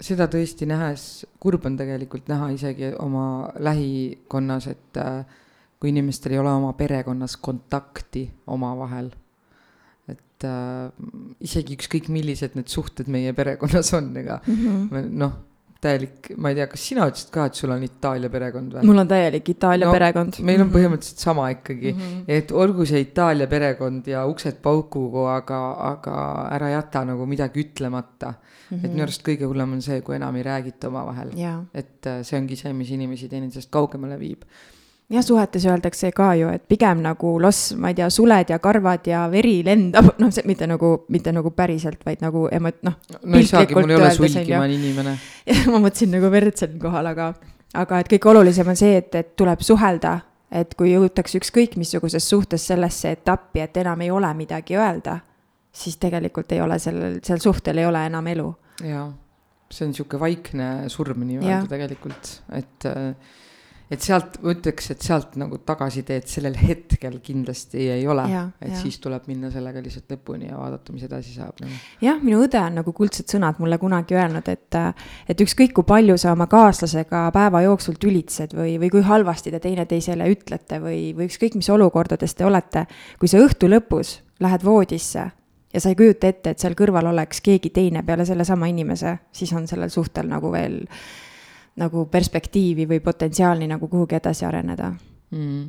seda 0.03 0.27
tõesti 0.31 0.69
nähes, 0.69 1.27
kurb 1.41 1.67
on 1.69 1.77
tegelikult 1.79 2.29
näha 2.29 2.51
isegi 2.55 2.93
oma 3.03 3.51
lähikonnas, 3.63 4.69
et 4.73 5.01
äh, 5.01 5.25
kui 5.81 5.93
inimestel 5.93 6.37
ei 6.37 6.43
ole 6.43 6.53
oma 6.53 6.73
perekonnas 6.79 7.37
kontakti 7.37 8.27
omavahel. 8.47 9.11
et 10.09 10.45
äh, 10.45 10.93
isegi 11.41 11.77
ükskõik, 11.77 12.09
millised 12.13 12.55
need 12.55 12.69
suhted 12.69 13.09
meie 13.09 13.33
perekonnas 13.33 13.93
on, 13.99 14.17
ega 14.17 14.41
mm 14.47 14.57
-hmm. 14.57 15.13
noh 15.25 15.37
täielik, 15.87 16.31
ma 16.41 16.51
ei 16.51 16.59
tea, 16.59 16.67
kas 16.71 16.85
sina 16.89 17.07
ütlesid 17.11 17.31
ka, 17.35 17.47
et 17.51 17.59
sul 17.59 17.73
on 17.75 17.83
Itaalia 17.85 18.31
perekond 18.33 18.77
või? 18.77 18.85
mul 18.89 19.03
on 19.03 19.11
täielik 19.11 19.51
Itaalia 19.53 19.89
no, 19.89 19.95
perekond. 19.95 20.39
meil 20.41 20.61
on 20.63 20.69
mhm. 20.69 20.75
põhimõtteliselt 20.77 21.25
sama 21.27 21.49
ikkagi 21.53 21.93
mm, 21.93 22.05
-hmm. 22.05 22.37
et 22.39 22.55
olgu 22.65 22.87
see 22.89 23.03
Itaalia 23.05 23.49
perekond 23.51 24.09
ja 24.11 24.25
uksed 24.31 24.61
paukugu, 24.65 25.27
aga, 25.33 25.61
aga 25.91 26.21
ära 26.57 26.71
jäta 26.77 27.05
nagu 27.09 27.27
midagi 27.29 27.67
ütlemata 27.67 28.33
mm. 28.33 28.39
-hmm. 28.71 28.85
et 28.85 28.95
minu 28.95 29.05
arust 29.07 29.27
kõige 29.27 29.51
hullem 29.51 29.77
on 29.77 29.85
see, 29.85 30.01
kui 30.07 30.17
enam 30.17 30.37
ei 30.37 30.47
räägita 30.47 30.89
omavahel. 30.89 31.35
et 31.75 32.07
äh, 32.07 32.23
see 32.23 32.41
ongi 32.41 32.57
see, 32.57 32.73
mis 32.73 32.91
inimesi 32.91 33.29
teineteisest 33.29 33.71
kaugemale 33.71 34.19
viib 34.19 34.49
jah, 35.11 35.23
suhetes 35.23 35.67
öeldakse 35.67 36.11
ka 36.15 36.31
ju, 36.39 36.49
et 36.53 36.65
pigem 36.69 37.03
nagu 37.05 37.37
loss, 37.43 37.73
ma 37.79 37.91
ei 37.93 37.99
tea, 37.99 38.09
suled 38.11 38.51
ja 38.51 38.59
karvad 38.63 39.07
ja 39.07 39.25
veri 39.31 39.59
lendab, 39.67 40.13
noh, 40.23 40.33
see 40.35 40.47
mitte 40.49 40.69
nagu, 40.71 40.93
mitte 41.15 41.35
nagu 41.35 41.53
päriselt, 41.57 42.01
vaid 42.07 42.25
nagu 42.25 42.47
emo-, 42.53 42.75
noh. 42.87 42.97
no 43.23 43.41
ei 43.41 43.47
saagi, 43.49 43.77
mul 43.77 43.95
ei 43.95 44.01
ole 44.01 44.15
sulgi, 44.17 44.47
ma 44.53 44.65
olen 44.65 44.75
inimene. 44.79 45.19
ma 45.73 45.83
mõtlesin 45.83 46.13
nagu 46.17 46.31
verd 46.33 46.59
siinkohal, 46.59 47.13
aga, 47.13 47.31
aga 47.83 48.01
et 48.03 48.11
kõige 48.15 48.33
olulisem 48.33 48.73
on 48.73 48.79
see, 48.79 48.97
et, 49.03 49.15
et 49.19 49.37
tuleb 49.39 49.63
suhelda, 49.67 50.19
et 50.57 50.75
kui 50.79 50.93
jõutakse 50.93 51.39
ükskõik 51.41 51.79
missuguses 51.79 52.27
suhtes 52.27 52.67
sellesse 52.73 53.15
etappi, 53.19 53.63
et 53.63 53.83
enam 53.83 54.03
ei 54.03 54.11
ole 54.15 54.33
midagi 54.39 54.79
öelda, 54.79 55.21
siis 55.77 55.99
tegelikult 56.03 56.53
ei 56.57 56.63
ole 56.65 56.81
sellel, 56.83 57.21
sel 57.27 57.43
suhtel 57.43 57.79
ei 57.83 57.87
ole 57.87 58.07
enam 58.11 58.27
elu. 58.33 58.51
jaa, 58.87 59.09
see 59.71 59.87
on 59.87 59.95
niisugune 59.95 60.23
vaikne 60.23 60.69
surm 60.93 61.27
nii-öelda 61.27 61.67
tegelikult, 61.71 62.39
et 62.59 62.87
äh, 62.91 63.35
et 63.91 64.03
sealt, 64.03 64.41
ma 64.43 64.51
ütleks, 64.51 64.89
et 64.95 65.05
sealt 65.05 65.37
nagu 65.39 65.59
tagasiteed 65.67 66.27
sellel 66.31 66.57
hetkel 66.59 67.21
kindlasti 67.25 67.87
ei 67.95 68.07
ole, 68.11 68.25
et 68.61 68.73
ja. 68.73 68.81
siis 68.81 68.99
tuleb 69.03 69.29
minna 69.31 69.51
sellega 69.55 69.83
lihtsalt 69.83 70.17
lõpuni 70.17 70.51
ja 70.51 70.59
vaadata, 70.59 70.95
mis 70.95 71.07
edasi 71.07 71.37
saab 71.37 71.63
nagu.. 71.63 71.79
jah, 72.03 72.19
minu 72.23 72.43
õde 72.43 72.61
on 72.61 72.81
nagu 72.81 72.95
kuldsed 72.97 73.31
sõnad 73.31 73.61
mulle 73.63 73.79
kunagi 73.83 74.19
öelnud, 74.19 74.51
et, 74.51 74.81
et 75.31 75.47
ükskõik 75.47 75.77
kui 75.77 75.87
palju 75.87 76.19
sa 76.19 76.35
oma 76.35 76.49
kaaslasega 76.51 77.27
päeva 77.37 77.63
jooksul 77.67 77.99
tülitsed 78.03 78.57
või, 78.59 78.77
või 78.83 78.91
kui 78.97 79.07
halvasti 79.07 79.55
te 79.55 79.63
teineteisele 79.63 80.31
ütlete 80.35 80.81
või, 80.83 81.01
või 81.17 81.31
ükskõik 81.31 81.59
mis 81.61 81.71
olukordades 81.71 82.35
te 82.35 82.47
olete, 82.49 82.87
kui 83.21 83.31
sa 83.31 83.43
õhtu 83.43 83.71
lõpus 83.71 84.19
lähed 84.43 84.67
voodisse 84.67 85.29
ja 85.73 85.81
sa 85.81 85.93
ei 85.93 85.99
kujuta 85.99 86.31
ette, 86.31 86.51
et 86.51 86.63
seal 86.63 86.75
kõrval 86.75 87.13
oleks 87.13 87.43
keegi 87.45 87.71
teine 87.71 88.03
peale 88.07 88.27
sellesama 88.27 88.67
inimese, 88.71 89.19
siis 89.33 89.53
on 89.55 89.67
sellel 89.69 89.93
suhtel 89.93 90.27
nagu 90.31 90.51
veel 90.53 90.83
nagu 91.81 92.07
perspektiivi 92.11 92.87
või 92.89 93.01
potentsiaali 93.05 93.69
nagu 93.69 93.89
kuhugi 93.89 94.17
edasi 94.19 94.47
areneda. 94.49 94.93
Mm.. 95.37 95.65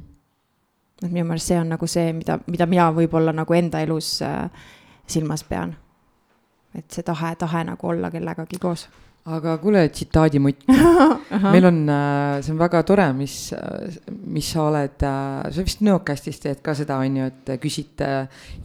et 1.01 1.09
minu 1.11 1.25
meelest 1.25 1.49
see 1.49 1.57
on 1.57 1.71
nagu 1.73 1.87
see, 1.89 2.11
mida, 2.13 2.37
mida 2.45 2.67
mina 2.69 2.91
võib-olla 2.93 3.33
nagu 3.33 3.55
enda 3.57 3.81
elus 3.81 4.19
äh, 4.25 4.45
silmas 5.09 5.43
pean. 5.43 5.75
et 6.77 6.85
see 6.93 7.03
tahe, 7.03 7.33
tahe 7.35 7.63
nagu 7.65 7.87
olla 7.89 8.11
kellegagi 8.13 8.59
koos. 8.61 8.87
Aga 9.27 9.57
kuule, 9.59 9.81
tsitaadimutt 9.91 10.69
meil 11.53 11.65
on, 11.67 11.81
äh, 11.91 12.37
see 12.45 12.53
on 12.53 12.61
väga 12.61 12.83
tore, 12.87 13.09
mis, 13.17 13.35
mis 14.23 14.51
sa 14.53 14.69
oled, 14.69 15.03
äh, 15.03 15.49
sa 15.51 15.65
vist 15.67 15.83
Nõokastis 15.83 16.39
teed 16.45 16.61
ka 16.63 16.77
seda, 16.77 17.01
on 17.03 17.17
ju, 17.19 17.27
et 17.33 17.51
küsite 17.59 18.11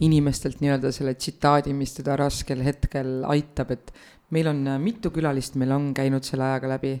inimestelt 0.05 0.63
nii-öelda 0.63 0.93
selle 0.95 1.17
tsitaadi, 1.17 1.75
mis 1.75 1.97
teda 1.97 2.15
raskel 2.21 2.63
hetkel 2.63 3.25
aitab, 3.33 3.75
et 3.75 3.91
meil 4.31 4.47
on 4.53 4.63
äh, 4.67 4.79
mitu 4.79 5.11
külalist, 5.11 5.57
meil 5.59 5.75
on 5.75 5.91
käinud 5.97 6.23
selle 6.23 6.47
ajaga 6.47 6.77
läbi 6.77 6.95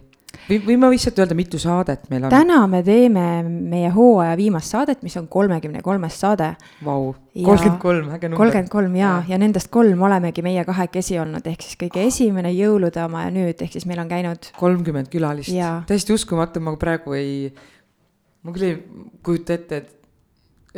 või, 0.49 0.59
või 0.65 0.77
ma 0.79 0.89
lihtsalt 0.91 1.19
öelda, 1.21 1.35
mitu 1.37 1.59
saadet 1.61 2.07
meil 2.11 2.25
on? 2.25 2.33
täna 2.33 2.59
me 2.69 2.81
teeme 2.85 3.25
meie 3.45 3.89
hooaja 3.93 4.35
viimast 4.39 4.73
saadet, 4.73 5.03
mis 5.05 5.15
on 5.19 5.27
kolmekümne 5.31 5.81
kolmes 5.85 6.17
saade. 6.19 6.53
Vau, 6.85 7.13
kolmkümmend 7.33 7.79
kolm, 7.81 8.09
äge 8.15 8.29
number. 8.29 8.41
kolmkümmend 8.43 8.71
kolm 8.73 8.95
ja, 8.99 9.13
ja 9.29 9.39
nendest 9.41 9.71
kolm 9.73 10.01
olemegi 10.07 10.45
meie 10.45 10.65
kahekesi 10.67 11.19
olnud, 11.23 11.47
ehk 11.49 11.65
siis 11.65 11.79
kõige 11.85 12.05
esimene 12.07 12.53
jõulude 12.55 13.03
oma 13.05 13.27
ja 13.27 13.33
nüüd, 13.33 13.61
ehk 13.63 13.77
siis 13.77 13.87
meil 13.89 14.01
on 14.03 14.11
käinud. 14.11 14.51
kolmkümmend 14.59 15.11
külalist, 15.13 15.53
täiesti 15.89 16.15
uskumatu, 16.15 16.63
ma 16.63 16.75
praegu 16.81 17.17
ei, 17.17 17.51
ma 18.43 18.55
küll 18.55 18.69
ei 18.69 18.79
kujuta 19.25 19.57
ette, 19.57 19.83
et, 19.83 19.93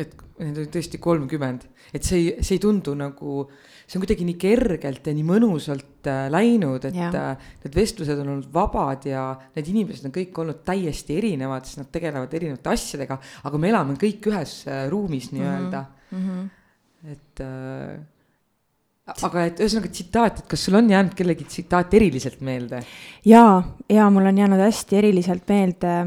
et 0.05 0.17
neid 0.43 0.59
oli 0.61 0.71
tõesti 0.71 1.01
kolmkümmend, 1.01 1.65
et 1.95 2.03
see 2.03 2.21
ei, 2.21 2.35
see 2.43 2.59
ei 2.59 2.63
tundu 2.67 2.95
nagu 2.97 3.47
see 3.85 3.99
on 3.99 4.03
kuidagi 4.05 4.25
nii 4.25 4.37
kergelt 4.41 5.05
ja 5.05 5.13
nii 5.13 5.25
mõnusalt 5.27 6.09
äh, 6.09 6.25
läinud, 6.33 6.87
et 6.89 6.97
äh, 6.97 7.45
need 7.65 7.77
vestlused 7.77 8.21
on 8.21 8.31
olnud 8.33 8.49
vabad 8.53 9.05
ja 9.09 9.27
need 9.55 9.69
inimesed 9.73 10.09
on 10.09 10.15
kõik 10.15 10.41
olnud 10.41 10.63
täiesti 10.65 11.19
erinevad, 11.19 11.67
sest 11.67 11.83
nad 11.83 11.91
tegelevad 11.93 12.33
erinevate 12.33 12.73
asjadega, 12.73 13.19
aga 13.45 13.61
me 13.61 13.71
elame 13.71 13.97
kõik 14.01 14.25
ühes 14.31 14.57
äh, 14.65 14.85
ruumis 14.91 15.29
nii-öelda 15.35 15.85
mm. 15.85 16.25
-hmm. 16.25 17.13
et 17.13 17.45
äh, 17.45 19.15
aga 19.29 19.45
et 19.51 19.61
ühesõnaga 19.61 19.93
tsitaat, 19.93 20.41
et 20.41 20.47
kas 20.49 20.65
sul 20.65 20.81
on 20.81 20.89
jäänud 20.89 21.13
kellegi 21.13 21.45
tsitaat 21.45 21.93
eriliselt 21.93 22.41
meelde? 22.41 22.81
jaa, 23.25 23.59
jaa, 23.89 24.09
mul 24.09 24.33
on 24.33 24.43
jäänud 24.43 24.65
hästi 24.65 24.97
eriliselt 25.03 25.45
meelde 25.47 25.97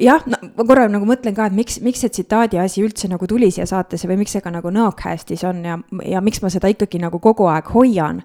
jah, 0.00 0.24
no 0.26 0.38
ma 0.56 0.66
korra 0.68 0.88
nagu 0.90 1.06
mõtlen 1.08 1.36
ka, 1.36 1.48
et 1.50 1.56
miks, 1.56 1.78
miks 1.84 2.02
see 2.04 2.12
tsitaadi 2.12 2.60
asi 2.62 2.82
üldse 2.84 3.10
nagu 3.10 3.26
tuli 3.28 3.50
siia 3.52 3.66
saatesse 3.68 4.08
või 4.10 4.22
miks 4.22 4.36
see 4.36 4.44
ka 4.44 4.52
nagu 4.54 4.72
Nõocastis 4.72 5.44
on 5.48 5.64
ja, 5.66 5.78
ja 6.08 6.22
miks 6.24 6.42
ma 6.42 6.50
seda 6.52 6.70
ikkagi 6.72 7.00
nagu 7.02 7.20
kogu 7.22 7.48
aeg 7.52 7.70
hoian. 7.74 8.22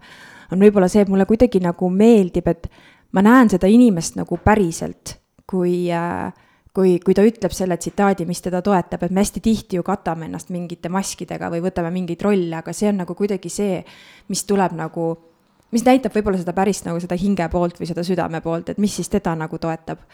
on 0.52 0.64
võib-olla 0.64 0.88
see, 0.88 1.04
et 1.04 1.10
mulle 1.12 1.26
kuidagi 1.28 1.60
nagu 1.60 1.90
meeldib, 1.90 2.48
et 2.48 2.70
ma 3.12 3.24
näen 3.26 3.50
seda 3.50 3.68
inimest 3.68 4.16
nagu 4.16 4.38
päriselt, 4.44 5.18
kui 5.48 5.90
äh, 5.92 6.32
kui, 6.78 7.00
kui 7.02 7.16
ta 7.18 7.26
ütleb 7.26 7.54
selle 7.56 7.78
tsitaadi, 7.80 8.28
mis 8.30 8.44
teda 8.46 8.62
toetab, 8.62 9.08
et 9.08 9.14
me 9.14 9.24
hästi 9.24 9.42
tihti 9.42 9.80
ju 9.80 9.86
katame 9.86 10.28
ennast 10.28 10.52
mingite 10.54 10.92
maskidega 10.94 11.50
või 11.50 11.64
võtame 11.66 11.90
mingeid 11.96 12.22
rolle, 12.22 12.54
aga 12.60 12.74
see 12.76 12.92
on 12.92 13.02
nagu 13.02 13.16
kuidagi 13.18 13.50
see, 13.50 13.80
mis 14.30 14.44
tuleb 14.46 14.76
nagu, 14.78 15.08
mis 15.74 15.86
näitab 15.88 16.14
võib-olla 16.14 16.38
seda 16.38 16.54
päris 16.58 16.84
nagu 16.86 17.02
seda 17.02 17.18
hinge 17.18 17.48
poolt 17.50 17.82
või 17.82 17.90
seda 17.90 18.06
südame 18.06 18.44
poolt, 18.46 18.70
et 18.70 18.82
mis 18.84 18.94
siis 18.94 19.10
teda 19.10 19.34
nagu 19.40 19.58
toetab 19.58 20.06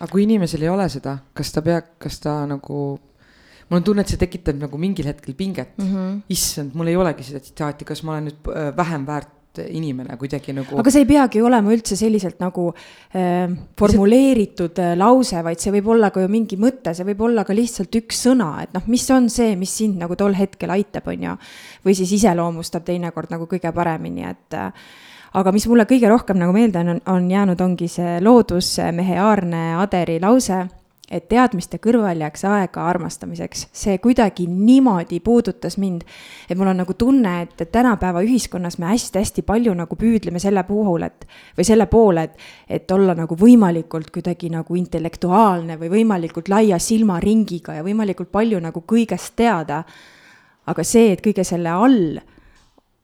aga 0.00 0.10
kui 0.10 0.24
inimesel 0.26 0.64
ei 0.64 0.72
ole 0.72 0.88
seda, 0.92 1.18
kas 1.36 1.52
ta 1.54 1.62
peab, 1.64 1.94
kas 2.02 2.18
ta 2.22 2.40
nagu, 2.50 2.80
mul 3.68 3.78
on 3.78 3.86
tunne, 3.86 4.04
et 4.04 4.10
see 4.10 4.20
tekitab 4.20 4.58
nagu 4.60 4.80
mingil 4.80 5.06
hetkel 5.10 5.36
pinget 5.38 5.76
mm. 5.78 5.94
-hmm. 5.94 6.20
issand, 6.28 6.74
mul 6.74 6.90
ei 6.90 6.96
olegi 6.96 7.30
seda 7.30 7.40
tsitaati, 7.40 7.84
kas 7.84 8.02
ma 8.02 8.16
olen 8.16 8.30
nüüd 8.30 8.52
äh, 8.52 8.76
vähem 8.76 9.06
väärt 9.06 9.32
inimene 9.62 10.16
kuidagi 10.18 10.52
nagu. 10.54 10.78
aga 10.80 10.90
see 10.90 11.04
ei 11.04 11.08
peagi 11.08 11.42
olema 11.44 11.72
üldse 11.74 11.96
selliselt 11.98 12.40
nagu 12.42 12.66
äh, 13.14 13.52
formuleeritud 13.78 14.80
äh, 14.82 14.94
lause, 14.98 15.38
vaid 15.46 15.62
see 15.62 15.72
võib 15.76 15.92
olla 15.94 16.10
ka 16.14 16.24
ju 16.24 16.30
mingi 16.32 16.58
mõte, 16.60 16.94
see 16.94 17.06
võib 17.12 17.22
olla 17.28 17.44
ka 17.46 17.54
lihtsalt 17.54 17.94
üks 18.00 18.24
sõna, 18.26 18.50
et 18.64 18.74
noh, 18.74 18.86
mis 18.90 19.06
on 19.14 19.30
see, 19.30 19.54
mis 19.60 19.76
sind 19.78 20.00
nagu 20.02 20.16
tol 20.18 20.34
hetkel 20.34 20.74
aitab, 20.74 21.06
on 21.12 21.28
ju. 21.28 21.36
või 21.86 21.96
siis 21.98 22.12
iseloomustab 22.18 22.86
teinekord 22.86 23.30
nagu 23.34 23.46
kõige 23.50 23.72
paremini, 23.74 24.26
et 24.26 24.58
äh, 24.58 24.72
aga 25.34 25.52
mis 25.52 25.66
mulle 25.70 25.86
kõige 25.90 26.08
rohkem 26.10 26.38
nagu 26.38 26.54
meelde 26.54 26.84
on, 26.84 27.02
on 27.10 27.28
jäänud, 27.30 27.60
ongi 27.60 27.88
see 27.90 28.18
loodusmehe 28.22 29.18
Aarne 29.18 29.66
Aderi 29.82 30.20
lause, 30.22 30.62
et 31.10 31.26
teadmiste 31.28 31.78
kõrval 31.82 32.22
jääks 32.22 32.46
aega 32.48 32.86
armastamiseks. 32.88 33.66
see 33.72 33.98
kuidagi 33.98 34.46
niimoodi 34.48 35.20
puudutas 35.20 35.76
mind, 35.78 36.02
et 36.48 36.58
mul 36.58 36.70
on 36.72 36.80
nagu 36.80 36.94
tunne, 36.94 37.34
et 37.42 37.70
tänapäeva 37.72 38.22
ühiskonnas 38.24 38.78
me 38.78 38.86
hästi-hästi 38.92 39.42
palju 39.42 39.74
nagu 39.74 39.96
püüdleme 39.96 40.40
selle 40.40 40.64
puhul, 40.64 41.02
et 41.02 41.26
või 41.58 41.66
selle 41.66 41.86
poole, 41.86 42.24
et, 42.24 42.38
et 42.68 42.90
olla 42.90 43.14
nagu 43.14 43.36
võimalikult 43.36 44.10
kuidagi 44.14 44.50
nagu 44.54 44.74
intellektuaalne 44.74 45.78
või 45.80 45.92
võimalikult 45.98 46.48
laia 46.48 46.78
silmaringiga 46.78 47.80
ja 47.80 47.84
võimalikult 47.84 48.32
palju 48.32 48.60
nagu 48.60 48.84
kõigest 48.86 49.36
teada. 49.36 49.84
aga 50.66 50.84
see, 50.84 51.12
et 51.12 51.20
kõige 51.20 51.44
selle 51.44 51.68
all 51.68 52.20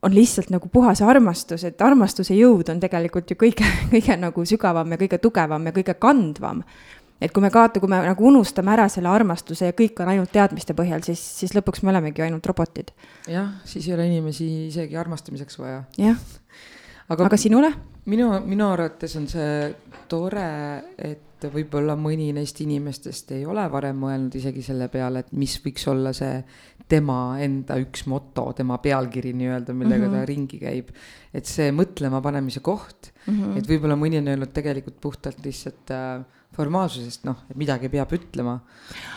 on 0.01 0.15
lihtsalt 0.15 0.49
nagu 0.49 0.69
puhas 0.69 1.01
armastus, 1.05 1.63
et 1.67 1.81
armastuse 1.81 2.35
jõud 2.35 2.69
on 2.73 2.79
tegelikult 2.81 3.29
ju 3.31 3.37
kõige, 3.39 3.67
kõige 3.93 4.17
nagu 4.19 4.45
sügavam 4.47 4.95
ja 4.95 4.99
kõige 5.01 5.21
tugevam 5.21 5.69
ja 5.69 5.75
kõige 5.75 5.95
kandvam. 5.99 6.63
et 7.21 7.31
kui 7.31 7.41
me 7.43 7.51
kaota, 7.53 7.79
kui 7.79 7.89
me 7.89 7.99
nagu 8.01 8.27
unustame 8.27 8.73
ära 8.73 8.87
selle 8.89 9.09
armastuse 9.09 9.69
ja 9.69 9.77
kõik 9.77 9.99
on 10.01 10.09
ainult 10.09 10.31
teadmiste 10.33 10.73
põhjal, 10.73 11.03
siis, 11.05 11.21
siis 11.21 11.53
lõpuks 11.53 11.83
me 11.83 11.93
olemegi 11.93 12.25
ainult 12.25 12.45
robotid. 12.45 12.91
jah, 13.27 13.53
siis 13.65 13.87
ei 13.87 13.93
ole 13.93 14.09
inimesi 14.09 14.67
isegi 14.67 14.97
armastamiseks 14.97 15.59
vaja. 15.59 15.83
jah, 15.97 16.17
aga, 17.09 17.25
aga 17.29 17.37
sinule? 17.37 17.73
Minu, 18.05 18.31
minu 18.45 18.69
arvates 18.71 19.15
on 19.19 19.27
see 19.29 19.69
tore, 20.09 20.47
et 20.97 21.47
võib-olla 21.51 21.95
mõni 21.97 22.29
neist 22.35 22.59
inimestest 22.61 23.31
ei 23.33 23.45
ole 23.49 23.63
varem 23.73 23.97
mõelnud 24.03 24.35
isegi 24.37 24.61
selle 24.65 24.87
peale, 24.93 25.23
et 25.23 25.31
mis 25.33 25.55
võiks 25.63 25.87
olla 25.89 26.13
see 26.13 26.41
tema 26.91 27.39
enda 27.41 27.77
üks 27.81 28.05
moto, 28.11 28.49
tema 28.57 28.77
pealkiri 28.83 29.31
nii-öelda, 29.37 29.73
millega 29.73 30.05
mm 30.05 30.11
-hmm. 30.11 30.19
ta 30.19 30.29
ringi 30.29 30.59
käib. 30.59 30.91
et 31.33 31.45
see 31.45 31.71
mõtlema 31.71 32.21
panemise 32.21 32.59
koht 32.59 33.11
mm, 33.25 33.33
-hmm. 33.33 33.57
et 33.57 33.67
võib-olla 33.67 33.95
mõni 33.95 34.19
on 34.19 34.27
öelnud 34.27 34.51
tegelikult 34.53 34.99
puhtalt 35.01 35.45
lihtsalt 35.45 35.91
äh, 35.91 36.25
formaalsusest, 36.55 37.23
noh, 37.23 37.45
et 37.49 37.55
midagi 37.55 37.89
peab 37.89 38.11
ütlema. 38.11 38.59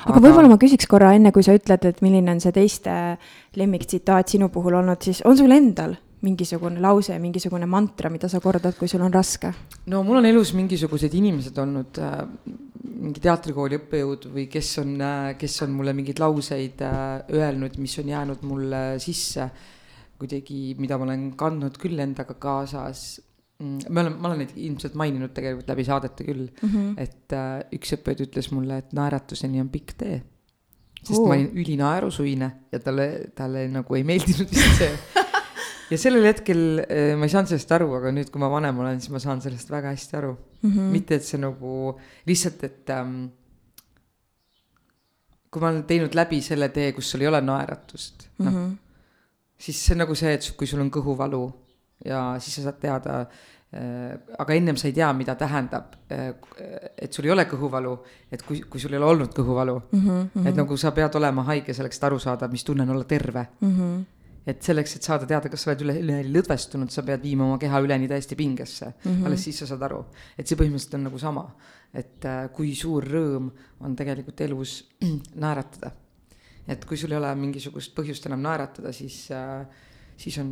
aga, 0.04 0.14
aga 0.14 0.22
võib-olla 0.28 0.48
ma 0.48 0.58
küsiks 0.58 0.86
korra, 0.86 1.12
enne 1.14 1.32
kui 1.32 1.42
sa 1.42 1.56
ütled, 1.56 1.84
et 1.84 2.02
milline 2.02 2.30
on 2.30 2.40
see 2.40 2.52
teiste 2.52 3.18
lemmiktsitaat 3.56 4.28
sinu 4.28 4.48
puhul 4.48 4.78
olnud, 4.80 5.02
siis 5.02 5.22
on 5.24 5.36
sul 5.36 5.50
endal 5.50 5.96
mingisugune 6.24 6.80
lause, 6.80 7.16
mingisugune 7.20 7.66
mantra, 7.68 8.10
mida 8.12 8.28
sa 8.30 8.40
kordad, 8.42 8.76
kui 8.78 8.88
sul 8.90 9.04
on 9.04 9.12
raske? 9.12 9.52
no 9.92 10.02
mul 10.06 10.20
on 10.22 10.28
elus 10.28 10.54
mingisugused 10.56 11.14
inimesed 11.14 11.58
olnud 11.60 12.00
äh,, 12.02 12.22
mingi 13.04 13.20
teatrikooli 13.20 13.78
õppejõud 13.82 14.28
või 14.32 14.46
kes 14.52 14.72
on 14.82 14.96
äh,, 15.04 15.28
kes 15.40 15.60
on 15.66 15.74
mulle 15.76 15.94
mingeid 15.96 16.22
lauseid 16.22 16.82
äh, 16.86 16.98
öelnud, 17.34 17.78
mis 17.82 17.98
on 18.02 18.10
jäänud 18.14 18.44
mulle 18.48 18.82
sisse 19.02 19.48
kuidagi, 20.20 20.74
mida 20.78 20.98
ma 20.98 21.08
olen 21.08 21.30
kandnud 21.38 21.78
küll 21.80 22.00
endaga 22.00 22.36
kaasas 22.40 23.18
mm, 23.60 23.90
me 23.90 24.04
oleme, 24.04 24.20
ma 24.20 24.30
olen 24.30 24.44
neid 24.44 24.54
ilmselt 24.68 24.94
maininud 24.98 25.34
tegelikult 25.36 25.72
läbi 25.74 25.88
saadete 25.88 26.28
küll 26.28 26.46
mm, 26.46 26.70
-hmm. 26.70 26.94
et 27.02 27.34
äh, 27.36 27.58
üks 27.76 27.96
õppejõud 27.98 28.28
ütles 28.28 28.52
mulle, 28.54 28.78
et 28.80 28.94
naeratuseni 28.96 29.60
on 29.60 29.68
pikk 29.74 29.98
tee. 29.98 30.22
sest 31.02 31.18
uh. 31.18 31.26
ma 31.28 31.36
olin 31.36 31.50
ülinaerusuine 31.52 32.50
ja 32.72 32.80
talle, 32.80 33.08
talle 33.36 33.68
nagu 33.68 33.98
ei 33.98 34.06
meeldinud 34.06 34.48
vist 34.54 34.80
see 34.80 34.94
ja 35.90 36.00
sellel 36.00 36.26
hetkel 36.28 36.60
äh, 36.84 37.12
ma 37.18 37.28
ei 37.28 37.32
saanud 37.32 37.52
sellest 37.52 37.72
aru, 37.76 37.90
aga 37.98 38.12
nüüd, 38.14 38.30
kui 38.32 38.42
ma 38.42 38.50
vanem 38.52 38.78
olen, 38.84 39.00
siis 39.02 39.12
ma 39.14 39.22
saan 39.22 39.42
sellest 39.44 39.72
väga 39.72 39.92
hästi 39.94 40.20
aru 40.20 40.34
mm. 40.34 40.70
-hmm. 40.70 40.92
mitte, 40.96 41.18
et 41.18 41.26
see 41.26 41.40
nagu 41.40 41.94
lihtsalt, 42.28 42.64
et 42.64 42.94
ähm, 42.94 43.26
kui 45.50 45.62
ma 45.62 45.70
olen 45.70 45.84
teinud 45.88 46.14
läbi 46.16 46.40
selle 46.42 46.70
tee, 46.74 46.92
kus 46.92 47.10
sul 47.10 47.24
ei 47.24 47.30
ole 47.30 47.40
naeratust, 47.40 48.28
noh 48.38 48.50
mm 48.50 48.56
-hmm., 48.56 48.78
siis 49.64 49.84
see 49.86 49.94
on 49.94 50.04
nagu 50.04 50.14
see, 50.14 50.32
et 50.34 50.54
kui 50.58 50.66
sul 50.66 50.80
on 50.80 50.90
kõhuvalu 50.90 51.44
ja 52.04 52.36
siis 52.38 52.56
sa 52.56 52.68
saad 52.68 52.80
teada 52.80 53.20
äh,, 53.20 54.16
aga 54.38 54.54
ennem 54.54 54.76
sa 54.76 54.88
ei 54.88 54.96
tea, 54.96 55.12
mida 55.12 55.34
tähendab 55.34 55.94
äh,, 56.10 56.34
et 56.98 57.12
sul 57.12 57.24
ei 57.24 57.30
ole 57.30 57.44
kõhuvalu, 57.44 57.94
et 58.32 58.42
kui, 58.42 58.60
kui 58.60 58.80
sul 58.80 58.92
ei 58.92 58.98
ole 58.98 59.06
olnud 59.06 59.36
kõhuvalu 59.36 59.76
mm, 59.92 60.00
-hmm. 60.00 60.48
et 60.48 60.56
nagu 60.56 60.76
sa 60.76 60.90
pead 60.90 61.14
olema 61.14 61.42
haige 61.42 61.74
selleks, 61.74 61.96
et 61.96 62.04
aru 62.04 62.18
saada, 62.18 62.48
mis 62.48 62.64
tunne 62.64 62.82
on 62.82 62.90
olla 62.96 63.04
terve 63.04 63.46
mm. 63.60 63.78
-hmm 63.78 64.04
et 64.46 64.60
selleks, 64.62 64.96
et 64.98 65.06
saada 65.06 65.26
teada, 65.28 65.48
kas 65.48 65.64
sa 65.64 65.70
oled 65.70 65.84
üle, 65.86 65.94
üleni 66.02 66.32
lõdvestunud, 66.34 66.92
sa 66.92 67.04
pead 67.06 67.22
viima 67.24 67.46
oma 67.46 67.56
keha 67.60 67.80
üleni 67.84 68.08
täiesti 68.10 68.36
pingesse 68.36 68.90
mm. 68.90 69.10
-hmm. 69.10 69.26
alles 69.26 69.44
siis 69.44 69.58
sa 69.62 69.68
saad 69.70 69.82
aru, 69.88 70.04
et 70.38 70.46
see 70.46 70.58
põhimõtteliselt 70.60 70.98
on 70.98 71.08
nagu 71.08 71.18
sama. 71.18 71.46
et 71.94 72.24
äh, 72.26 72.48
kui 72.52 72.74
suur 72.74 73.04
rõõm 73.06 73.50
on 73.80 73.96
tegelikult 73.96 74.40
elus 74.40 74.84
naeratada. 75.44 75.92
et 76.68 76.84
kui 76.84 76.96
sul 76.96 77.12
ei 77.12 77.18
ole 77.18 77.34
mingisugust 77.34 77.94
põhjust 77.94 78.26
enam 78.26 78.40
naeratada, 78.42 78.92
siis 78.92 79.30
äh, 79.30 79.66
siis 80.16 80.36
on 80.38 80.50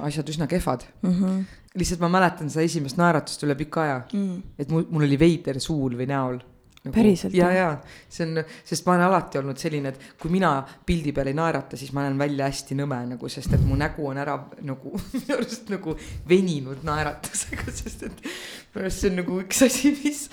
asjad 0.00 0.28
üsna 0.28 0.46
kehvad 0.46 0.84
mm. 1.02 1.10
-hmm. 1.10 1.42
lihtsalt 1.74 2.00
ma 2.00 2.08
mäletan 2.08 2.50
seda 2.50 2.64
esimest 2.64 2.96
naeratust 2.96 3.42
üle 3.42 3.54
pika 3.54 3.82
aja 3.82 3.98
mm., 4.12 4.42
et 4.58 4.70
mul, 4.70 4.86
mul 4.90 5.04
oli 5.04 5.18
veider 5.18 5.60
suul 5.60 5.96
või 5.98 6.06
näol 6.06 6.38
nagu,. 6.88 6.96
päriselt? 6.96 7.34
ja, 7.36 7.50
ja 7.54 7.68
see 8.08 8.26
on, 8.26 8.42
sest 8.66 8.86
ma 8.86 8.94
olen 8.94 9.06
alati 9.08 9.40
olnud 9.40 9.60
selline, 9.60 9.92
et 9.92 10.18
kui 10.20 10.32
mina 10.32 10.52
pildi 10.86 11.12
peal 11.16 11.30
ei 11.30 11.36
naerata, 11.38 11.78
siis 11.80 11.92
ma 11.96 12.04
näen 12.06 12.18
välja 12.20 12.48
hästi 12.48 12.78
nõme 12.78 13.00
nagu, 13.12 13.30
sest 13.32 13.54
et 13.56 13.64
mu 13.64 13.78
nägu 13.78 14.08
on 14.10 14.20
ära 14.22 14.36
nagu 14.66 14.94
minu 15.14 15.36
arust 15.38 15.70
nagu 15.72 15.94
veninud 16.28 16.84
naeratusega, 16.88 17.68
sest 17.80 18.04
et 18.08 18.20
minu 18.24 18.84
arust 18.84 19.04
see 19.04 19.12
on 19.12 19.18
nagu 19.22 19.40
üks 19.44 19.62
asi, 19.68 19.94
mis 20.00 20.24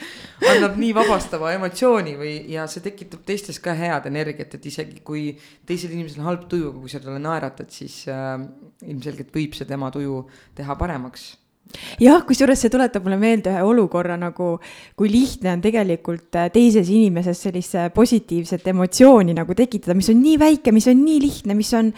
annab 0.52 0.80
nii 0.82 0.92
vabastava 0.98 1.54
emotsiooni 1.56 2.18
või, 2.20 2.36
ja 2.56 2.68
see 2.72 2.84
tekitab 2.86 3.24
teistes 3.28 3.62
ka 3.64 3.76
head 3.78 4.10
energiat, 4.12 4.58
et 4.58 4.70
isegi 4.72 5.02
kui 5.06 5.30
teisel 5.68 5.96
inimesel 5.96 6.24
on 6.24 6.32
halb 6.32 6.50
tuju, 6.52 6.74
aga 6.74 6.84
kui 6.84 6.92
sa 6.92 7.04
talle 7.04 7.22
naeratad, 7.24 7.72
siis 7.74 8.04
äh, 8.12 8.38
ilmselgelt 8.86 9.34
võib 9.36 9.58
see 9.58 9.68
tema 9.70 9.92
tuju 9.94 10.24
teha 10.58 10.78
paremaks 10.80 11.34
jah, 12.02 12.22
kusjuures 12.28 12.62
see 12.62 12.72
tuletab 12.74 13.06
mulle 13.06 13.18
meelde 13.22 13.52
ühe 13.54 13.64
olukorra 13.66 14.18
nagu, 14.20 14.56
kui 14.98 15.12
lihtne 15.12 15.56
on 15.56 15.64
tegelikult 15.64 16.38
äh, 16.40 16.50
teises 16.54 16.90
inimeses 16.94 17.42
sellist 17.48 17.78
positiivset 17.96 18.68
emotsiooni 18.72 19.36
nagu 19.38 19.58
tekitada, 19.58 19.98
mis 19.98 20.10
on 20.14 20.22
nii 20.24 20.40
väike, 20.42 20.74
mis 20.76 20.88
on 20.92 21.04
nii 21.04 21.20
lihtne, 21.24 21.58
mis 21.58 21.74
on, 21.78 21.92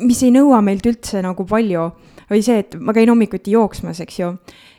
mis 0.00 0.24
ei 0.26 0.32
nõua 0.34 0.62
meilt 0.64 0.88
üldse 0.90 1.22
nagu 1.24 1.46
palju. 1.48 1.90
või 2.30 2.44
see, 2.46 2.60
et 2.62 2.76
ma 2.78 2.92
käin 2.94 3.10
hommikuti 3.10 3.56
jooksmas, 3.56 3.98
eks 4.04 4.18
ju 4.20 4.34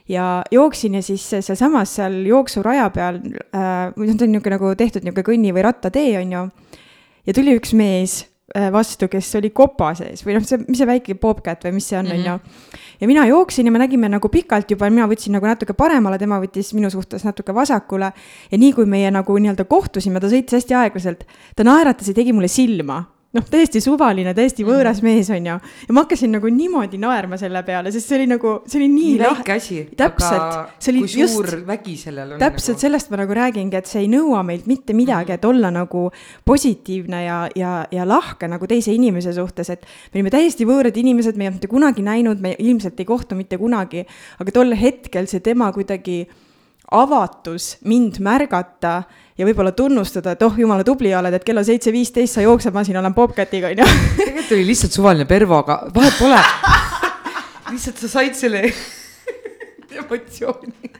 ja 0.08 0.44
jooksin 0.52 0.96
ja 0.96 1.02
siis 1.04 1.26
sealsamas 1.30 1.96
seal 1.96 2.22
jooksuraja 2.26 2.90
peal 2.96 3.20
äh,, 3.20 3.92
see 3.92 4.16
on 4.16 4.32
niisugune 4.32 4.56
nagu 4.56 4.74
tehtud 4.76 5.04
niisugune 5.04 5.28
kõnni- 5.28 5.54
või 5.56 5.66
rattatee, 5.68 6.14
on 6.22 6.32
ju, 6.36 6.44
ja 7.28 7.36
tuli 7.36 7.56
üks 7.60 7.76
mees 7.78 8.22
vastu, 8.72 9.08
kes 9.12 9.30
oli 9.40 9.52
kopa 9.56 9.94
sees 9.96 10.26
või 10.26 10.36
noh, 10.38 10.46
see, 10.48 10.60
mis 10.68 10.82
see 10.82 10.88
väike 10.90 11.16
bobcat 11.22 11.64
või 11.68 11.78
mis 11.78 11.88
see 11.92 12.00
on. 12.00 12.10
Mhm. 12.12 12.76
ja 13.02 13.08
mina 13.10 13.26
jooksin 13.30 13.66
ja 13.66 13.72
me 13.72 13.80
nägime 13.80 14.10
nagu 14.12 14.30
pikalt 14.30 14.72
juba, 14.72 14.90
mina 14.90 15.08
võtsin 15.08 15.36
nagu 15.38 15.48
natuke 15.48 15.74
paremale, 15.78 16.20
tema 16.20 16.40
võttis 16.42 16.74
minu 16.78 16.90
suhtes 16.90 17.24
natuke 17.28 17.56
vasakule. 17.56 18.12
ja 18.52 18.58
nii 18.58 18.74
kui 18.74 18.86
meie 18.86 19.12
nagu 19.12 19.38
nii-öelda 19.38 19.66
kohtusime, 19.66 20.20
ta 20.20 20.28
sõitis 20.28 20.60
hästi 20.60 20.78
aeglaselt, 20.78 21.26
ta 21.56 21.64
naeratas 21.64 22.08
ja 22.08 22.14
tegi 22.14 22.34
mulle 22.34 22.48
silma 22.52 23.04
noh, 23.38 23.46
täiesti 23.48 23.80
suvaline, 23.84 24.34
täiesti 24.36 24.66
võõras 24.68 25.00
mm. 25.00 25.08
mees, 25.08 25.30
on 25.32 25.48
ju. 25.48 25.56
ja 25.88 25.96
ma 25.96 26.04
hakkasin 26.04 26.34
nagu 26.36 26.52
niimoodi 26.52 27.00
naerma 27.02 27.40
selle 27.40 27.62
peale, 27.68 27.94
sest 27.94 28.12
see 28.12 28.20
oli 28.20 28.28
nagu, 28.34 28.54
see 28.68 28.82
oli 28.82 28.90
nii. 28.92 29.14
väike 29.22 29.56
asi. 29.56 29.80
täpselt. 29.98 30.84
kui 30.84 31.08
suur 31.08 31.48
just, 31.48 31.68
vägi 31.68 31.96
sellel 32.02 32.36
on. 32.36 32.42
täpselt 32.42 32.76
nagu... 32.76 32.84
sellest 32.84 33.14
ma 33.14 33.22
nagu 33.24 33.38
räägingi, 33.40 33.80
et 33.80 33.90
see 33.92 34.04
ei 34.04 34.12
nõua 34.12 34.44
meilt 34.48 34.68
mitte 34.72 34.96
midagi 34.98 35.32
mm., 35.32 35.40
et 35.40 35.48
olla 35.48 35.72
nagu 35.74 36.04
positiivne 36.48 37.24
ja, 37.24 37.40
ja, 37.56 37.74
ja 37.92 38.08
lahke 38.08 38.52
nagu 38.52 38.68
teise 38.68 38.94
inimese 38.96 39.34
suhtes, 39.38 39.72
et. 39.72 39.88
me 40.12 40.20
olime 40.20 40.34
täiesti 40.34 40.68
võõrad 40.68 40.98
inimesed, 41.00 41.40
me 41.40 41.48
ei 41.48 41.52
olnud 41.52 41.62
mitte 41.62 41.72
kunagi 41.72 42.06
näinud, 42.06 42.44
me 42.44 42.56
ilmselt 42.60 43.00
ei 43.00 43.08
kohtu 43.08 43.40
mitte 43.40 43.60
kunagi. 43.62 44.06
aga 44.44 44.56
tol 44.56 44.76
hetkel 44.76 45.30
see 45.32 45.40
tema 45.44 45.72
kuidagi 45.72 46.26
avatus 46.92 47.78
mind 47.88 48.20
märgata 48.24 49.02
ja 49.38 49.48
võib-olla 49.48 49.72
tunnustada, 49.76 50.36
et 50.36 50.42
oh, 50.46 50.58
jumala 50.60 50.86
tubli 50.88 51.14
oled, 51.16 51.34
et 51.34 51.46
kell 51.48 51.62
on 51.62 51.68
seitse 51.68 51.94
viisteist, 51.94 52.38
sa 52.38 52.46
jooksed, 52.46 52.74
ma 52.76 52.84
siin 52.88 53.00
olen 53.00 53.16
Bobcatiga, 53.16 53.72
onju. 53.72 53.88
tegelikult 54.20 54.56
oli 54.58 54.66
lihtsalt 54.68 54.98
suvaline 54.98 55.28
Pervo, 55.30 55.62
aga 55.64 55.82
vahet 55.96 56.18
pole 56.20 56.42
lihtsalt 57.74 58.04
sa 58.04 58.12
said 58.20 58.36
selle 58.38 58.66
emotsiooni. 60.00 60.92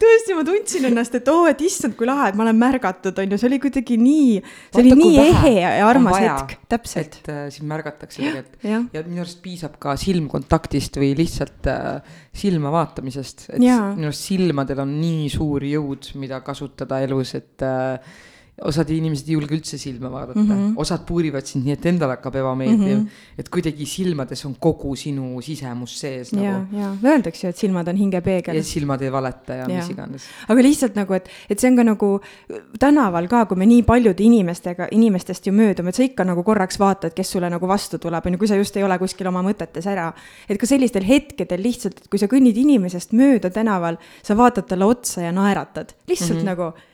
tõesti, 0.00 0.36
ma 0.36 0.44
tundsin 0.46 0.88
ennast, 0.90 1.16
et 1.18 1.28
oo 1.32 1.44
oh,, 1.44 1.50
et 1.50 1.60
issand, 1.66 1.96
kui 1.98 2.08
lahe, 2.08 2.30
et 2.30 2.38
ma 2.38 2.46
olen 2.46 2.58
märgatud, 2.60 3.18
on 3.20 3.34
ju, 3.34 3.40
see 3.40 3.50
oli 3.50 3.60
kuidagi 3.62 3.98
nii, 4.00 4.38
see 4.40 4.78
Vaata, 4.78 4.84
oli 4.84 4.96
nii 5.00 5.20
ehe 5.24 5.52
ja 5.58 5.72
armas 5.88 6.18
hetk, 6.22 6.56
täpselt. 6.70 7.20
et 7.22 7.30
äh, 7.32 7.42
sind 7.54 7.70
märgatakse 7.70 8.22
tegelikult 8.22 8.66
ja. 8.70 8.80
ja 8.94 9.04
minu 9.06 9.24
arust 9.24 9.42
piisab 9.44 9.76
ka 9.82 9.96
silmkontaktist 10.00 11.00
või 11.02 11.12
lihtsalt 11.18 11.70
äh, 11.70 12.16
silma 12.42 12.72
vaatamisest, 12.74 13.46
et 13.56 13.62
ja. 13.66 13.78
minu 13.94 14.10
arust 14.10 14.30
silmadel 14.30 14.84
on 14.86 14.96
nii 15.02 15.30
suur 15.32 15.66
jõud, 15.66 16.12
mida 16.20 16.42
kasutada 16.46 17.02
elus, 17.04 17.34
et 17.38 17.66
äh, 17.66 18.18
osad 18.66 18.90
inimesed 18.92 19.28
ei 19.28 19.36
julge 19.36 19.54
üldse 19.56 19.78
silma 19.80 20.10
vaadata 20.12 20.40
mm, 20.40 20.50
-hmm. 20.50 20.72
osad 20.82 21.04
puurivad 21.08 21.46
sind 21.48 21.64
nii, 21.64 21.74
et 21.78 21.86
endale 21.86 22.16
hakkab 22.16 22.34
ebameeldiv 22.42 22.96
mm. 22.96 23.04
-hmm. 23.04 23.38
et 23.38 23.48
kuidagi 23.48 23.86
silmades 23.86 24.44
on 24.44 24.54
kogu 24.60 24.94
sinu 24.96 25.40
sisemus 25.40 25.96
sees 26.00 26.32
nagu. 26.32 26.44
ja, 26.44 26.66
ja 26.72 26.90
öeldakse 27.04 27.46
ju, 27.46 27.50
et 27.50 27.56
silmad 27.56 27.88
on 27.88 27.96
hingepeegel. 27.96 28.56
ja 28.56 28.64
silmad 28.64 29.02
ei 29.02 29.12
valeta 29.12 29.54
ja, 29.54 29.68
ja 29.68 29.76
mis 29.76 29.90
iganes. 29.90 30.26
aga 30.48 30.62
lihtsalt 30.62 30.94
nagu, 30.94 31.14
et, 31.14 31.28
et 31.50 31.58
see 31.58 31.70
on 31.70 31.76
ka 31.76 31.84
nagu 31.84 32.10
tänaval 32.78 33.28
ka, 33.28 33.46
kui 33.46 33.56
me 33.56 33.66
nii 33.70 33.82
paljude 33.88 34.22
inimestega, 34.22 34.90
inimestest 34.90 35.46
ju 35.46 35.52
möödume, 35.56 35.88
et 35.88 35.94
sa 35.94 36.04
ikka 36.04 36.24
nagu 36.28 36.44
korraks 36.44 36.78
vaatad, 36.78 37.16
kes 37.16 37.32
sulle 37.32 37.50
nagu 37.50 37.68
vastu 37.68 37.98
tuleb, 37.98 38.26
on 38.26 38.36
ju, 38.36 38.42
kui 38.44 38.48
sa 38.48 38.60
just 38.60 38.76
ei 38.76 38.84
ole 38.84 38.98
kuskil 38.98 39.26
oma 39.32 39.42
mõtetes 39.46 39.88
ära. 39.88 40.12
et 40.48 40.60
ka 40.60 40.66
sellistel 40.66 41.04
hetkedel 41.08 41.62
lihtsalt, 41.62 42.04
et 42.04 42.08
kui 42.12 42.18
sa 42.18 42.26
kõnnid 42.26 42.56
inimesest 42.60 43.16
mööda 43.16 43.50
tänaval, 43.50 43.96
sa 44.22 44.36
vaatad 44.36 44.68
talle 44.68 44.84
otsa 44.84 45.22
ja 45.22 45.32
naeratad, 45.32 45.94
lihtsalt 46.08 46.42
mm 46.42 46.46
-hmm. 46.46 46.52
nagu 46.52 46.89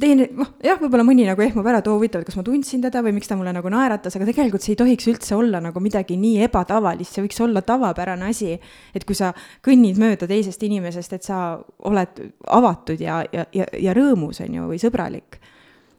teine, 0.00 0.26
noh 0.36 0.50
jah, 0.64 0.78
võib-olla 0.80 1.04
mõni 1.06 1.26
nagu 1.28 1.44
ehmub 1.44 1.66
ära, 1.70 1.80
et 1.82 1.90
oo 1.90 1.96
huvitav, 1.98 2.24
kas 2.26 2.38
ma 2.38 2.44
tundsin 2.46 2.82
teda 2.84 3.02
või 3.04 3.14
miks 3.16 3.30
ta 3.30 3.38
mulle 3.38 3.52
nagu 3.56 3.72
naeratas, 3.72 4.16
aga 4.16 4.28
tegelikult 4.28 4.64
see 4.64 4.74
ei 4.74 4.80
tohiks 4.80 5.08
üldse 5.12 5.36
olla 5.36 5.60
nagu 5.62 5.82
midagi 5.84 6.18
nii 6.20 6.40
ebatavalist, 6.48 7.14
see 7.14 7.24
võiks 7.26 7.40
olla 7.44 7.62
tavapärane 7.66 8.30
asi. 8.30 8.58
et 8.94 9.06
kui 9.06 9.18
sa 9.18 9.32
kõnnid 9.66 10.00
mööda 10.00 10.28
teisest 10.30 10.62
inimesest, 10.66 11.16
et 11.16 11.26
sa 11.26 11.60
oled 11.88 12.24
avatud 12.46 13.00
ja, 13.00 13.22
ja, 13.32 13.46
ja, 13.54 13.68
ja 13.78 13.96
rõõmus, 13.96 14.42
on 14.44 14.60
ju, 14.60 14.68
või 14.72 14.82
sõbralik 14.82 15.40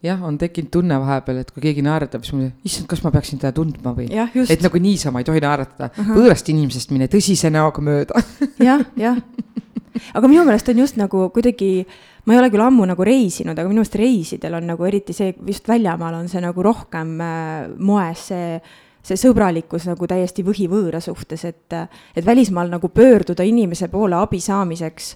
jah, 0.05 0.21
on 0.25 0.37
tekkinud 0.41 0.71
tunne 0.73 0.97
vahepeal, 1.01 1.41
et 1.43 1.51
kui 1.53 1.63
keegi 1.63 1.83
naeratab, 1.85 2.25
siis 2.25 2.35
mul, 2.35 2.49
issand, 2.67 2.87
kas 2.89 3.03
ma 3.05 3.11
peaksin 3.13 3.41
teda 3.41 3.53
tundma 3.55 3.93
või. 3.97 4.07
et 4.09 4.63
nagu 4.65 4.81
niisama 4.81 5.21
ei 5.21 5.27
tohi 5.27 5.43
naeratada 5.43 5.91
uh, 5.91 5.99
-huh. 6.01 6.17
võõrast 6.17 6.49
inimesest 6.53 6.93
mine 6.95 7.09
tõsise 7.11 7.51
näoga 7.53 7.83
mööda 7.85 8.23
jah, 8.69 8.85
jah. 8.97 9.21
aga 10.13 10.29
minu 10.29 10.43
meelest 10.47 10.69
on 10.71 10.81
just 10.83 10.97
nagu 10.99 11.27
kuidagi 11.33 11.71
ma 12.25 12.35
ei 12.35 12.41
ole 12.41 12.51
küll 12.53 12.63
ammu 12.63 12.85
nagu 12.89 13.05
reisinud, 13.05 13.57
aga 13.57 13.67
minu 13.69 13.81
meelest 13.81 13.97
reisidel 13.99 14.55
on 14.59 14.69
nagu 14.73 14.87
eriti 14.87 15.15
see, 15.15 15.33
just 15.47 15.67
väljamaal 15.69 16.19
on 16.19 16.29
see 16.31 16.43
nagu 16.43 16.65
rohkem 16.65 17.15
äh, 17.23 17.71
moes, 17.77 18.27
see, 18.31 18.59
see 19.05 19.19
sõbralikkus 19.19 19.89
nagu 19.89 20.09
täiesti 20.09 20.45
võhivõõra 20.45 21.01
suhtes, 21.03 21.45
et, 21.49 21.77
et 22.15 22.25
välismaal 22.25 22.71
nagu 22.71 22.91
pöörduda 22.93 23.45
inimese 23.47 23.89
poole 23.91 24.19
abi 24.19 24.41
saamiseks 24.43 25.15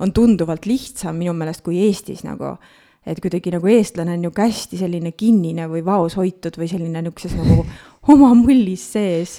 on 0.00 0.12
tunduvalt 0.12 0.66
lihtsam 0.68 1.16
minu 1.16 1.32
meelest 1.36 1.64
kui 1.64 1.80
Eestis 1.86 2.24
nagu. 2.26 2.56
et 3.06 3.20
kuidagi 3.22 3.52
nagu 3.54 3.68
eestlane 3.70 4.16
on 4.16 4.18
niisugune 4.18 4.48
hästi 4.50 4.78
selline 4.80 5.12
kinnine 5.14 5.68
või 5.70 5.84
vaoshoitud 5.86 6.56
või 6.58 6.66
selline 6.66 7.04
niisuguses 7.04 7.36
nagu 7.38 7.62
oma 8.10 8.32
mullis 8.34 8.82
sees 8.96 9.36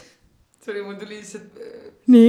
sorry, 0.68 0.84
mul 0.84 0.96
tuli 1.00 1.20
lihtsalt. 1.20 1.60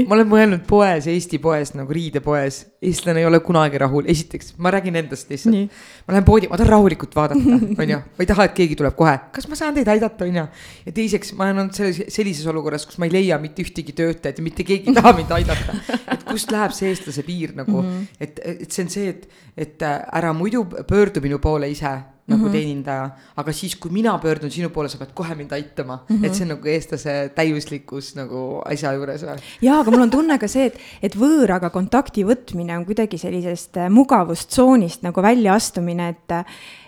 Ma 0.09 0.17
olen 0.17 0.27
mõelnud 0.29 0.64
poes, 0.67 1.07
Eesti 1.11 1.38
poes 1.43 1.71
nagu 1.79 1.95
riidepoes, 1.95 2.59
eestlane 2.83 3.23
ei 3.23 3.29
ole 3.29 3.38
kunagi 3.45 3.79
rahul, 3.79 4.09
esiteks 4.11 4.57
ma 4.62 4.73
räägin 4.75 4.99
endast 4.99 5.31
lihtsalt. 5.31 5.77
ma 6.07 6.17
lähen 6.17 6.27
poodi, 6.27 6.51
ma 6.51 6.59
tahan 6.59 6.73
rahulikult 6.73 7.14
vaadata, 7.14 7.59
onju, 7.85 8.01
ma 8.19 8.25
ei 8.25 8.31
taha, 8.31 8.49
et 8.49 8.57
keegi 8.59 8.79
tuleb 8.81 8.97
kohe, 8.99 9.14
kas 9.35 9.47
ma 9.51 9.59
saan 9.59 9.79
teid 9.79 9.91
aidata, 9.95 10.27
onju. 10.27 10.47
ja 10.88 10.97
teiseks, 10.99 11.33
ma 11.38 11.47
olen 11.47 11.64
olnud 11.64 11.79
selles, 11.79 12.03
sellises 12.14 12.51
olukorras, 12.51 12.88
kus 12.91 12.99
ma 12.99 13.07
ei 13.07 13.14
leia 13.14 13.38
mitte 13.43 13.62
ühtegi 13.62 13.95
töötajat 13.99 14.43
ja 14.43 14.47
mitte 14.49 14.67
keegi 14.67 14.91
ei 14.91 14.99
taha 14.99 15.14
mind 15.21 15.35
aidata. 15.38 15.79
et 16.14 16.27
kust 16.27 16.51
läheb 16.55 16.75
see 16.75 16.91
eestlase 16.91 17.23
piir 17.27 17.55
nagu 17.59 17.83
mm, 17.83 17.88
-hmm. 17.88 18.21
et, 18.21 18.43
et 18.67 18.71
see 18.71 18.87
on 18.87 18.93
see, 18.93 19.14
et, 19.14 19.29
et 19.57 19.83
ära 19.88 20.35
muidu 20.35 20.67
pöördu 20.67 21.23
minu 21.23 21.38
poole 21.38 21.71
ise 21.71 21.95
nagu 22.29 22.43
mm 22.43 22.49
-hmm. 22.49 22.53
teenindaja, 22.53 23.11
aga 23.37 23.53
siis, 23.53 23.77
kui 23.77 23.91
mina 23.91 24.19
pöördun 24.19 24.51
sinu 24.51 24.69
poole, 24.71 24.88
sa 24.88 24.99
pead 24.99 25.14
kohe 25.14 25.35
mind 25.35 25.53
aitama 25.53 26.05
mm, 26.09 26.17
-hmm. 26.17 26.27
et 26.27 26.35
see 26.35 26.45
on 26.45 26.49
nagu 26.49 26.69
eestlase 26.69 27.31
täiuslikkus 27.35 28.14
nagu 28.17 28.62
asja 28.64 28.93
juures 28.93 29.23
või? 29.25 29.38
jaa, 29.62 29.81
aga 29.81 29.91
mul 29.91 30.03
on 30.03 30.11
tunne 30.11 30.38
ka 30.38 30.49
see, 30.49 30.67
et, 30.67 30.79
et 31.03 31.17
võõraga 31.17 31.71
kontakti 31.71 32.25
võtmine 32.25 32.77
on 32.79 32.85
kuidagi 32.85 33.19
sellisest 33.19 33.77
äh, 33.77 33.91
mugavustsoonist 33.91 35.03
nagu 35.03 35.23
väljaastumine, 35.23 36.09
et 36.09 36.45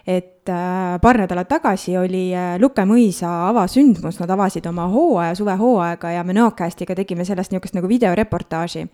et 0.07 0.49
äh, 0.49 1.01
paar 1.01 1.19
nädalat 1.19 1.49
tagasi 1.49 1.97
oli 1.99 2.35
äh, 2.35 2.59
Luke 2.61 2.85
mõisa 2.85 3.49
avasündmus, 3.49 4.21
nad 4.21 4.31
avasid 4.31 4.67
oma 4.67 4.89
hooaja, 4.89 5.35
suvehooaega 5.35 6.11
ja 6.11 6.25
me 6.25 6.33
Nõokäestiga 6.33 6.95
tegime 6.95 7.25
sellest 7.25 7.53
niisugust 7.53 7.75
nagu 7.75 7.89
videoreportaaži 7.89 8.87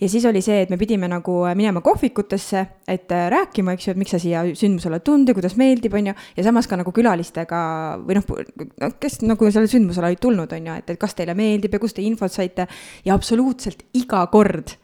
ja 0.00 0.08
siis 0.08 0.24
oli 0.28 0.42
see, 0.44 0.62
et 0.62 0.70
me 0.70 0.78
pidime 0.80 1.08
nagu 1.10 1.40
äh, 1.48 1.54
minema 1.58 1.82
kohvikutesse, 1.84 2.64
et 2.88 3.12
äh, 3.12 3.28
rääkima, 3.34 3.74
eks 3.74 3.88
ju, 3.88 3.94
et 3.94 4.00
miks 4.00 4.14
sa 4.14 4.22
siia 4.22 4.44
sündmusele 4.48 5.00
tulnud 5.04 5.32
ja 5.32 5.36
kuidas 5.38 5.56
meeldib, 5.60 5.94
on 5.98 6.12
ju, 6.12 6.16
ja 6.36 6.46
samas 6.46 6.70
ka 6.70 6.78
nagu 6.80 6.92
külalistega 6.94 7.60
või 8.04 8.18
noh, 8.18 8.28
kes 9.00 9.22
nagu 9.26 9.50
sellele 9.50 9.70
sündmusele 9.70 10.12
olid 10.12 10.22
tulnud, 10.22 10.52
on 10.58 10.68
ju, 10.70 10.76
et, 10.82 10.92
et 10.94 11.00
kas 11.00 11.16
teile 11.18 11.34
meeldib 11.38 11.74
ja 11.74 11.82
kust 11.82 11.98
te 11.98 12.04
infot 12.06 12.32
saite. 12.32 12.68
Ja 13.06 13.16
absoluutselt 13.18 13.84
iga 13.98 14.24
kord 14.32 14.76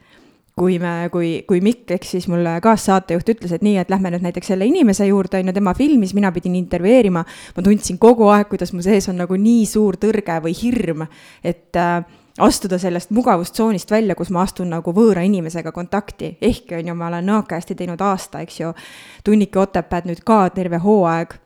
kui 0.55 0.79
me, 0.79 1.09
kui, 1.11 1.31
kui 1.49 1.59
Mikk 1.65 1.97
ehk 1.97 2.05
siis 2.07 2.29
mul 2.31 2.47
kaassaatejuht 2.63 3.33
ütles, 3.35 3.55
et 3.57 3.65
nii, 3.67 3.75
et 3.83 3.91
lähme 3.91 4.13
nüüd 4.15 4.23
näiteks 4.23 4.53
selle 4.53 4.69
inimese 4.69 5.09
juurde, 5.09 5.41
on 5.41 5.51
ju, 5.51 5.55
tema 5.57 5.75
filmis, 5.75 6.15
mina 6.15 6.31
pidin 6.35 6.55
intervjueerima, 6.61 7.25
ma 7.57 7.65
tundsin 7.67 7.99
kogu 8.03 8.29
aeg, 8.31 8.47
kuidas 8.53 8.71
mu 8.75 8.85
sees 8.85 9.11
on 9.11 9.19
nagu 9.19 9.39
nii 9.39 9.65
suur 9.67 9.99
tõrge 9.99 10.39
või 10.45 10.55
hirm, 10.61 11.09
et 11.43 11.75
äh, 11.81 12.05
astuda 12.39 12.79
sellest 12.79 13.11
mugavustsoonist 13.11 13.91
välja, 13.91 14.15
kus 14.15 14.31
ma 14.31 14.43
astun 14.43 14.71
nagu 14.75 14.93
võõra 14.93 15.23
inimesega 15.27 15.73
kontakti, 15.73 16.37
ehkki 16.43 16.75
on 16.81 16.89
ju, 16.89 16.95
ma 16.99 17.09
olen 17.13 17.27
nõokäästi 17.31 17.77
teinud 17.79 18.01
aasta, 18.01 18.43
eks 18.43 18.61
ju, 18.61 18.73
tunnike 19.25 19.59
Otepääd 19.59 20.11
nüüd 20.11 20.25
ka 20.27 20.49
terve 20.55 20.83
hooaeg 20.83 21.39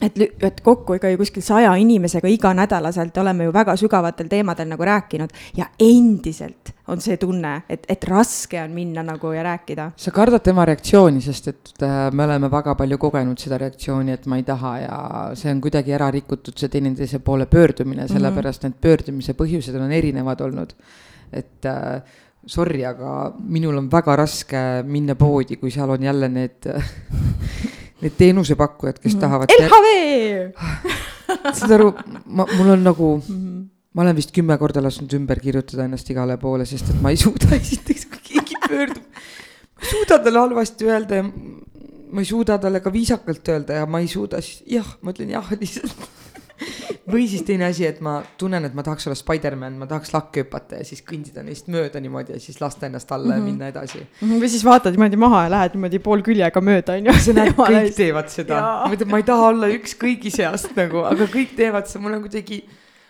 et, 0.00 0.20
et 0.42 0.60
kokku 0.64 0.96
ikka 0.96 1.10
ju 1.12 1.18
kuskil 1.20 1.44
saja 1.44 1.72
inimesega 1.76 2.28
iganädalaselt 2.28 3.16
oleme 3.20 3.44
ju 3.44 3.52
väga 3.52 3.76
sügavatel 3.76 4.28
teemadel 4.28 4.68
nagu 4.68 4.84
rääkinud 4.84 5.32
ja 5.56 5.66
endiselt 5.78 6.72
on 6.90 7.00
see 7.02 7.16
tunne, 7.22 7.52
et, 7.70 7.84
et 7.88 8.04
raske 8.08 8.58
on 8.62 8.72
minna 8.74 9.02
nagu 9.06 9.32
ja 9.32 9.42
rääkida. 9.46 9.90
sa 9.96 10.10
kardad 10.10 10.42
tema 10.42 10.64
reaktsiooni, 10.66 11.20
sest 11.22 11.48
et 11.52 11.84
äh, 11.86 11.98
me 12.12 12.24
oleme 12.24 12.50
väga 12.50 12.74
palju 12.74 12.98
kogenud 12.98 13.38
seda 13.38 13.58
reaktsiooni, 13.62 14.16
et 14.16 14.26
ma 14.26 14.40
ei 14.40 14.46
taha 14.46 14.72
ja 14.80 14.96
see 15.38 15.52
on 15.52 15.60
kuidagi 15.60 15.94
ära 15.94 16.10
rikutud, 16.10 16.56
see 16.58 16.72
teineteise 16.72 17.20
poole 17.24 17.46
pöördumine, 17.46 18.04
mhm. 18.04 18.14
sellepärast 18.14 18.66
need 18.66 18.80
pöördumise 18.82 19.36
põhjused 19.38 19.78
on 19.78 19.92
erinevad 19.92 20.40
olnud. 20.40 20.74
et 21.32 21.66
äh, 21.66 22.02
sorry, 22.46 22.82
aga 22.84 23.34
minul 23.38 23.78
on 23.78 23.90
väga 23.92 24.16
raske 24.16 24.62
minna 24.84 25.14
poodi, 25.14 25.60
kui 25.60 25.70
seal 25.70 25.90
on 25.94 26.02
jälle 26.02 26.28
need 26.28 26.66
need 28.00 28.16
teenusepakkujad, 28.18 28.98
kes 29.02 29.14
mm 29.14 29.20
tahavad. 29.20 29.52
LHV 29.60 29.86
saad 31.58 31.74
aru, 31.76 31.90
ma, 32.26 32.46
mul 32.56 32.72
on 32.74 32.84
nagu 32.84 33.08
mm, 33.16 33.34
-hmm. 33.36 33.64
ma 33.94 34.02
olen 34.02 34.16
vist 34.16 34.32
kümme 34.34 34.56
korda 34.58 34.82
lasknud 34.82 35.12
ümber 35.18 35.40
kirjutada 35.40 35.84
ennast 35.84 36.10
igale 36.10 36.36
poole, 36.36 36.66
sest 36.66 36.90
et 36.90 37.02
ma 37.02 37.10
ei 37.10 37.20
suuda 37.20 37.54
esiteks, 37.60 38.06
kui 38.06 38.22
keegi 38.32 38.56
pöördub. 38.68 39.04
ma 39.04 39.82
ei 39.82 39.90
suuda 39.90 40.18
talle 40.18 40.38
halvasti 40.38 40.88
öelda 40.90 41.20
ja 41.20 41.24
ma 42.10 42.20
ei 42.20 42.24
suuda 42.24 42.58
talle 42.58 42.80
ka 42.80 42.92
viisakalt 42.92 43.48
öelda 43.48 43.82
ja 43.82 43.86
ma 43.86 44.00
ei 44.00 44.08
suuda 44.08 44.40
siis 44.40 44.62
jah, 44.66 44.96
ma 45.02 45.14
ütlen 45.14 45.30
jah 45.30 45.52
lihtsalt 45.60 46.08
või 47.12 47.26
siis 47.30 47.42
teine 47.46 47.66
asi, 47.70 47.84
et 47.88 48.00
ma 48.04 48.18
tunnen, 48.38 48.64
et 48.66 48.74
ma 48.76 48.84
tahaks 48.86 49.08
olla 49.08 49.16
Spider-man, 49.18 49.78
ma 49.80 49.88
tahaks 49.90 50.12
lakke 50.14 50.44
hüpata 50.44 50.80
ja 50.80 50.86
siis 50.86 51.02
kõndida 51.06 51.44
neist 51.46 51.70
mööda 51.72 52.00
niimoodi 52.02 52.36
ja 52.36 52.42
siis 52.42 52.60
lasta 52.62 52.86
ennast 52.88 53.12
alla 53.12 53.26
mm 53.26 53.30
-hmm. 53.30 53.34
ja 53.34 53.42
mhm. 53.42 53.50
minna 53.50 53.68
edasi 53.68 53.98
mm. 53.98 54.28
-hmm. 54.28 54.42
või 54.42 54.48
siis 54.48 54.64
vaatad 54.64 54.96
niimoodi 54.96 55.16
maha 55.16 55.42
ja 55.44 55.50
lähed 55.56 55.76
niimoodi 55.76 55.98
pool 55.98 56.22
küljega 56.22 56.60
mööda, 56.60 56.98
on 56.98 57.06
ju. 57.06 57.18
sa 57.26 57.32
näed, 57.32 57.54
kõik 57.56 57.94
teevad 57.96 58.28
seda. 58.28 58.60
ma 59.06 59.16
ei 59.16 59.22
taha 59.22 59.48
olla 59.48 59.68
üks 59.68 59.96
kõigi 60.04 60.30
seast 60.30 60.76
nagu, 60.76 61.04
aga 61.04 61.24
kõik 61.24 61.56
teevad 61.56 61.86
seda, 61.86 62.02
mul 62.02 62.18
on 62.18 62.26
kuidagi, 62.28 62.64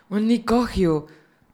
mul 0.09 0.21
on 0.21 0.29
nii 0.29 0.43
kahju 0.45 1.01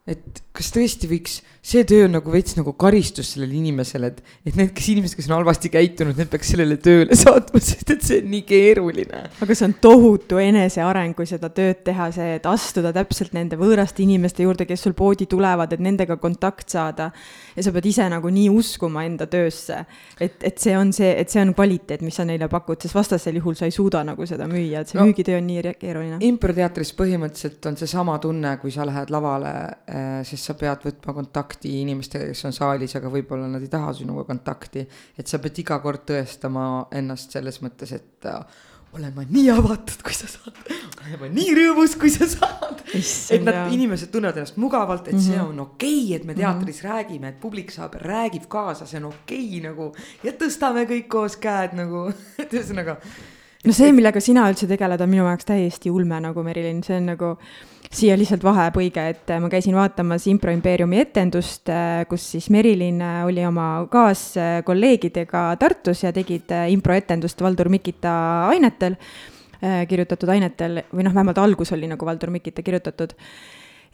et 0.07 0.41
kas 0.55 0.69
tõesti 0.73 1.07
võiks, 1.09 1.41
see 1.67 1.83
töö 1.87 2.05
on 2.07 2.15
nagu 2.15 2.31
veits 2.31 2.55
nagu 2.57 2.71
karistus 2.79 3.33
sellele 3.33 3.57
inimesele, 3.59 4.09
et, 4.09 4.21
et 4.47 4.55
need, 4.57 4.71
kes 4.75 4.87
inimesed, 4.93 5.17
kes 5.19 5.27
on 5.29 5.35
halvasti 5.35 5.69
käitunud, 5.73 6.15
need 6.17 6.29
peaks 6.31 6.53
sellele 6.53 6.77
tööle 6.81 7.17
saatma, 7.19 7.59
sest 7.61 7.91
et 7.93 8.05
see 8.05 8.21
on 8.23 8.29
nii 8.31 8.43
keeruline. 8.47 9.23
aga 9.43 9.57
see 9.57 9.67
on 9.67 9.75
tohutu 9.83 10.39
eneseareng, 10.41 11.13
kui 11.17 11.27
seda 11.29 11.51
tööd 11.53 11.83
teha, 11.85 12.07
see, 12.15 12.37
et 12.39 12.47
astuda 12.49 12.93
täpselt 12.95 13.35
nende 13.35 13.59
võõraste 13.59 14.01
inimeste 14.05 14.47
juurde, 14.47 14.65
kes 14.69 14.85
sul 14.87 14.95
poodi 14.97 15.27
tulevad, 15.29 15.75
et 15.75 15.83
nendega 15.83 16.17
kontakt 16.21 16.71
saada. 16.73 17.09
ja 17.57 17.67
sa 17.67 17.75
pead 17.75 17.91
ise 17.91 18.07
nagu 18.09 18.31
nii 18.31 18.47
uskuma 18.53 19.03
enda 19.05 19.27
töösse, 19.29 19.83
et, 20.23 20.39
et 20.47 20.63
see 20.63 20.77
on 20.77 20.95
see, 20.95 21.11
et 21.19 21.29
see 21.29 21.43
on 21.43 21.53
kvaliteet, 21.57 22.05
mis 22.05 22.15
sa 22.15 22.25
neile 22.25 22.47
pakud, 22.49 22.79
sest 22.81 22.95
vastasel 22.95 23.41
juhul 23.41 23.59
sa 23.59 23.67
ei 23.67 23.75
suuda 23.75 24.05
nagu 24.07 24.25
seda 24.29 24.47
müüa, 24.49 24.81
et 24.81 24.93
see 24.93 25.01
no, 25.01 25.05
müügitöö 25.11 25.41
on 25.41 25.51
nii 25.51 25.75
keeruline. 25.77 26.23
improteatris 26.31 26.95
põhimõtteliselt 26.97 27.69
on 27.69 27.77
seesama 27.77 28.17
tunne, 28.23 28.55
kui 28.63 28.71
sa 28.73 28.87
lähed 28.87 29.11
lavale 29.13 29.53
siis 30.27 30.45
sa 30.45 30.53
pead 30.59 30.85
võtma 30.85 31.13
kontakti 31.13 31.81
inimestega, 31.81 32.29
kes 32.31 32.45
on 32.49 32.55
saalis, 32.55 32.95
aga 32.99 33.11
võib-olla 33.13 33.47
nad 33.51 33.61
ei 33.61 33.71
taha 33.71 33.93
sinuga 33.93 34.23
kontakti. 34.27 34.87
et 35.17 35.27
sa 35.27 35.39
pead 35.39 35.59
iga 35.63 35.79
kord 35.79 36.05
tõestama 36.07 36.87
ennast 36.91 37.31
selles 37.31 37.61
mõttes, 37.61 37.93
et 37.95 38.25
äh, 38.25 38.41
olen 38.95 39.13
ma 39.15 39.23
nii 39.27 39.49
avatud, 39.51 40.01
kui 40.05 40.15
sa 40.15 40.29
saad, 40.29 40.57
olen 41.03 41.19
ma 41.21 41.29
nii 41.31 41.55
rõõmus, 41.57 41.95
kui 41.99 42.11
sa 42.13 42.27
saad. 42.29 42.83
et 42.87 43.43
nad, 43.43 43.71
inimesed 43.73 44.11
tunnevad 44.13 44.39
ennast 44.39 44.57
mugavalt, 44.61 45.07
et 45.07 45.13
mm 45.13 45.19
-hmm. 45.19 45.25
see 45.27 45.37
mhm. 45.37 45.49
on 45.49 45.59
okei 45.59 46.03
okay,, 46.03 46.15
et 46.15 46.25
me 46.25 46.33
teatris 46.33 46.83
mm 46.83 46.89
-hmm. 46.89 46.93
räägime, 46.93 47.27
et 47.29 47.39
publik 47.39 47.71
saab, 47.71 47.93
räägib 47.93 48.47
kaasa, 48.47 48.85
see 48.85 48.97
on 48.97 49.05
okei 49.05 49.47
okay, 49.47 49.69
nagu. 49.69 49.93
ja 50.23 50.31
tõstame 50.31 50.85
kõik 50.87 51.07
koos 51.07 51.37
käed 51.37 51.73
nagu, 51.73 52.11
et 52.43 52.53
ühesõnaga. 52.53 52.97
no 53.65 53.73
see, 53.73 53.91
millega 53.91 54.19
sina 54.19 54.49
üldse 54.49 54.67
tegeled, 54.67 55.01
on 55.01 55.09
minu 55.09 55.25
jaoks 55.25 55.45
täiesti 55.45 55.91
ulme 55.91 56.19
nagu 56.19 56.43
Merilin, 56.43 56.83
see 56.83 56.97
on 56.97 57.05
nagu 57.05 57.37
siia 57.93 58.17
lihtsalt 58.19 58.43
vahepõige, 58.45 59.03
et 59.13 59.31
äh, 59.31 59.39
ma 59.41 59.49
käisin 59.51 59.75
vaatamas 59.77 60.27
Impro 60.31 60.51
impeeriumi 60.53 60.99
etendust, 61.01 61.69
äh, 61.71 62.03
kus 62.09 62.25
siis 62.33 62.49
Merilin 62.53 63.01
äh, 63.03 63.21
oli 63.27 63.45
oma 63.47 63.87
kaaskolleegidega 63.91 65.47
Tartus 65.59 66.03
ja 66.03 66.13
tegid 66.15 66.51
improetendust 66.73 67.41
Valdur 67.41 67.69
Mikita 67.73 68.13
ainetel, 68.51 68.97
kirjutatud 69.57 70.29
ainetel 70.29 70.83
või 70.93 71.07
noh, 71.07 71.13
vähemalt 71.15 71.39
algus 71.41 71.71
oli 71.73 71.87
nagu 71.89 72.05
Valdur 72.05 72.29
Mikita 72.29 72.61
kirjutatud 72.61 73.15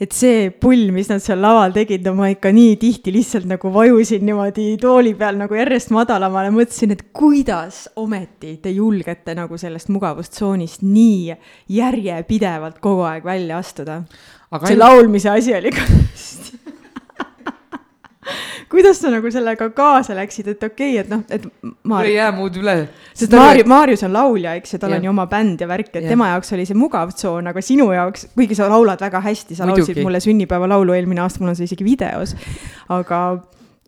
et 0.02 0.16
see 0.16 0.50
pull, 0.52 0.90
mis 0.96 1.10
nad 1.12 1.22
seal 1.24 1.42
laval 1.44 1.74
tegid, 1.76 2.04
no 2.06 2.16
ma 2.18 2.30
ikka 2.34 2.52
nii 2.56 2.78
tihti 2.82 3.14
lihtsalt 3.16 3.48
nagu 3.50 3.72
vajusin 3.74 4.26
niimoodi 4.26 4.74
tooli 4.82 5.14
peal 5.20 5.38
nagu 5.40 5.58
järjest 5.58 5.94
madalamale, 5.96 6.54
mõtlesin, 6.56 6.96
et 6.96 7.06
kuidas 7.16 7.86
ometi 8.00 8.58
te 8.64 8.74
julgete 8.74 9.36
nagu 9.38 9.60
sellest 9.60 9.92
mugavustsoonist 9.94 10.86
nii 10.88 11.36
järjepidevalt 11.78 12.82
kogu 12.84 13.06
aeg 13.10 13.26
välja 13.28 13.62
astuda. 13.62 14.04
see 14.10 14.74
ainult... 14.74 14.80
laulmise 14.80 15.30
asi 15.30 15.56
oli 15.56 15.72
ka 15.74 15.88
hästi 15.88 16.63
kuidas 18.74 19.02
sa 19.02 19.12
nagu 19.14 19.32
sellega 19.32 19.70
kaasa 19.76 20.16
läksid, 20.18 20.50
et 20.54 20.64
okei 20.64 21.00
okay,, 21.00 21.04
et 21.04 21.12
noh, 21.12 21.24
et 21.30 21.48
Maarja. 21.84 22.10
ei 22.10 22.18
jää 22.18 22.32
muud 22.36 22.60
üle. 22.62 22.76
sest 23.14 23.36
Maarju, 23.38 23.68
Maarjus 23.70 24.04
on 24.08 24.14
laulja, 24.16 24.56
eks 24.60 24.76
ju, 24.76 24.82
tal 24.82 24.96
ja. 24.96 25.02
on 25.02 25.08
ju 25.08 25.14
oma 25.14 25.28
bänd 25.32 25.62
ja 25.62 25.70
värk, 25.70 25.94
et 25.94 26.04
ja. 26.04 26.14
tema 26.14 26.30
jaoks 26.34 26.54
oli 26.58 26.68
see 26.70 26.78
mugav 26.78 27.14
tsoon, 27.16 27.50
aga 27.52 27.64
sinu 27.64 27.90
jaoks, 27.94 28.30
kuigi 28.36 28.58
sa 28.60 28.70
laulad 28.72 29.02
väga 29.04 29.24
hästi, 29.24 29.58
sa 29.58 29.68
Muidugi. 29.68 29.88
laulsid 29.90 30.04
mulle 30.06 30.24
sünnipäevalaulu 30.24 30.96
eelmine 30.98 31.26
aasta, 31.26 31.44
mul 31.44 31.54
on 31.54 31.60
see 31.60 31.70
isegi 31.70 31.88
videos, 31.88 32.36
aga 32.94 33.24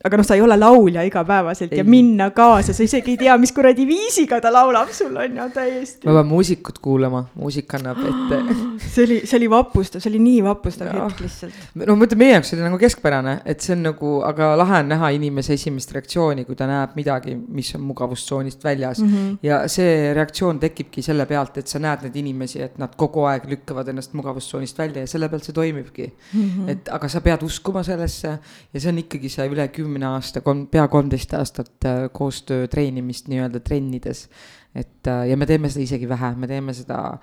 aga 0.06 0.20
noh, 0.20 0.26
sa 0.28 0.36
ei 0.38 0.42
ole 0.46 0.56
laulja 0.60 1.02
igapäevaselt 1.08 1.72
ei. 1.74 1.80
ja 1.82 1.84
minna 1.88 2.30
kaasa, 2.36 2.74
sa 2.78 2.86
isegi 2.86 3.16
ei 3.16 3.18
tea, 3.24 3.36
mis 3.42 3.54
kuradi 3.56 3.88
viisiga 3.90 4.38
ta 4.42 4.52
laulab 4.54 4.92
sul 4.94 5.16
on 5.18 5.38
ju 5.40 5.46
täiesti. 5.54 6.06
ma 6.06 6.20
pean 6.20 6.28
muusikut 6.30 6.78
kuulama, 6.84 7.24
muusika 7.34 7.80
annab 7.80 8.04
ette 8.06 8.40
see 8.94 9.06
oli, 9.08 9.18
see 9.26 9.40
oli 9.40 9.50
vapustav, 9.50 10.04
see 10.04 10.12
oli 10.14 10.22
nii 10.22 10.44
vapustav 10.46 10.92
hetk 10.94 11.24
lihtsalt. 11.26 11.64
no 11.82 11.96
ma 11.98 12.06
ütlen, 12.06 12.22
meie 12.22 12.36
jaoks 12.36 12.54
oli 12.54 12.66
nagu 12.68 12.80
keskpärane, 12.82 13.36
et 13.50 13.66
see 13.66 13.74
on 13.74 13.82
nagu, 13.88 14.12
aga 14.28 14.52
lahe 14.62 14.84
on 14.84 14.94
näha 14.94 15.10
inimese 15.18 15.58
esimest 15.58 15.96
reaktsiooni, 15.98 16.46
kui 16.46 16.60
ta 16.60 16.70
näeb 16.70 16.94
midagi, 17.00 17.34
mis 17.58 17.74
on 17.78 17.84
mugavustsoonist 17.90 18.64
väljas 18.64 19.02
mm. 19.02 19.10
-hmm. 19.10 19.42
ja 19.50 19.64
see 19.72 20.14
reaktsioon 20.14 20.62
tekibki 20.62 21.02
selle 21.06 21.26
pealt, 21.26 21.58
et 21.58 21.72
sa 21.72 21.82
näed 21.82 22.06
neid 22.06 22.22
inimesi, 22.22 22.62
et 22.62 22.78
nad 22.78 22.94
kogu 22.96 23.26
aeg 23.32 23.50
lükkavad 23.50 23.90
ennast 23.90 24.14
mugavustsoonist 24.14 24.78
välja 24.78 25.08
ja 25.08 25.10
selle 25.10 25.30
pealt 25.34 25.50
see 25.50 25.58
toimibki 25.58 26.12
mm. 26.14 26.46
-hmm. 26.46 26.72
et 26.76 26.94
aga 26.94 27.10
sa 27.10 27.26
pead 27.26 27.42
uskuma 27.50 27.84
sellesse 27.84 28.38
ja 28.74 28.80
see 28.80 28.94
on 28.94 29.02
ikkagi 29.02 29.34
see 29.34 29.50
üle 29.50 29.68
kümne 29.74 29.95
kümne 29.96 30.12
aasta, 30.12 30.44
kolm, 30.44 30.66
pea 30.72 30.86
kolmteist 30.92 31.34
aastat 31.38 31.88
äh, 31.88 32.06
koostöö 32.14 32.68
treenimist 32.68 33.30
nii-öelda 33.32 33.62
trennides. 33.64 34.28
et 34.76 35.08
äh, 35.08 35.30
ja 35.30 35.38
me 35.38 35.46
teeme 35.46 35.70
seda 35.72 35.84
isegi 35.86 36.10
vähe, 36.10 36.36
me 36.36 36.48
teeme 36.48 36.74
seda, 36.76 37.18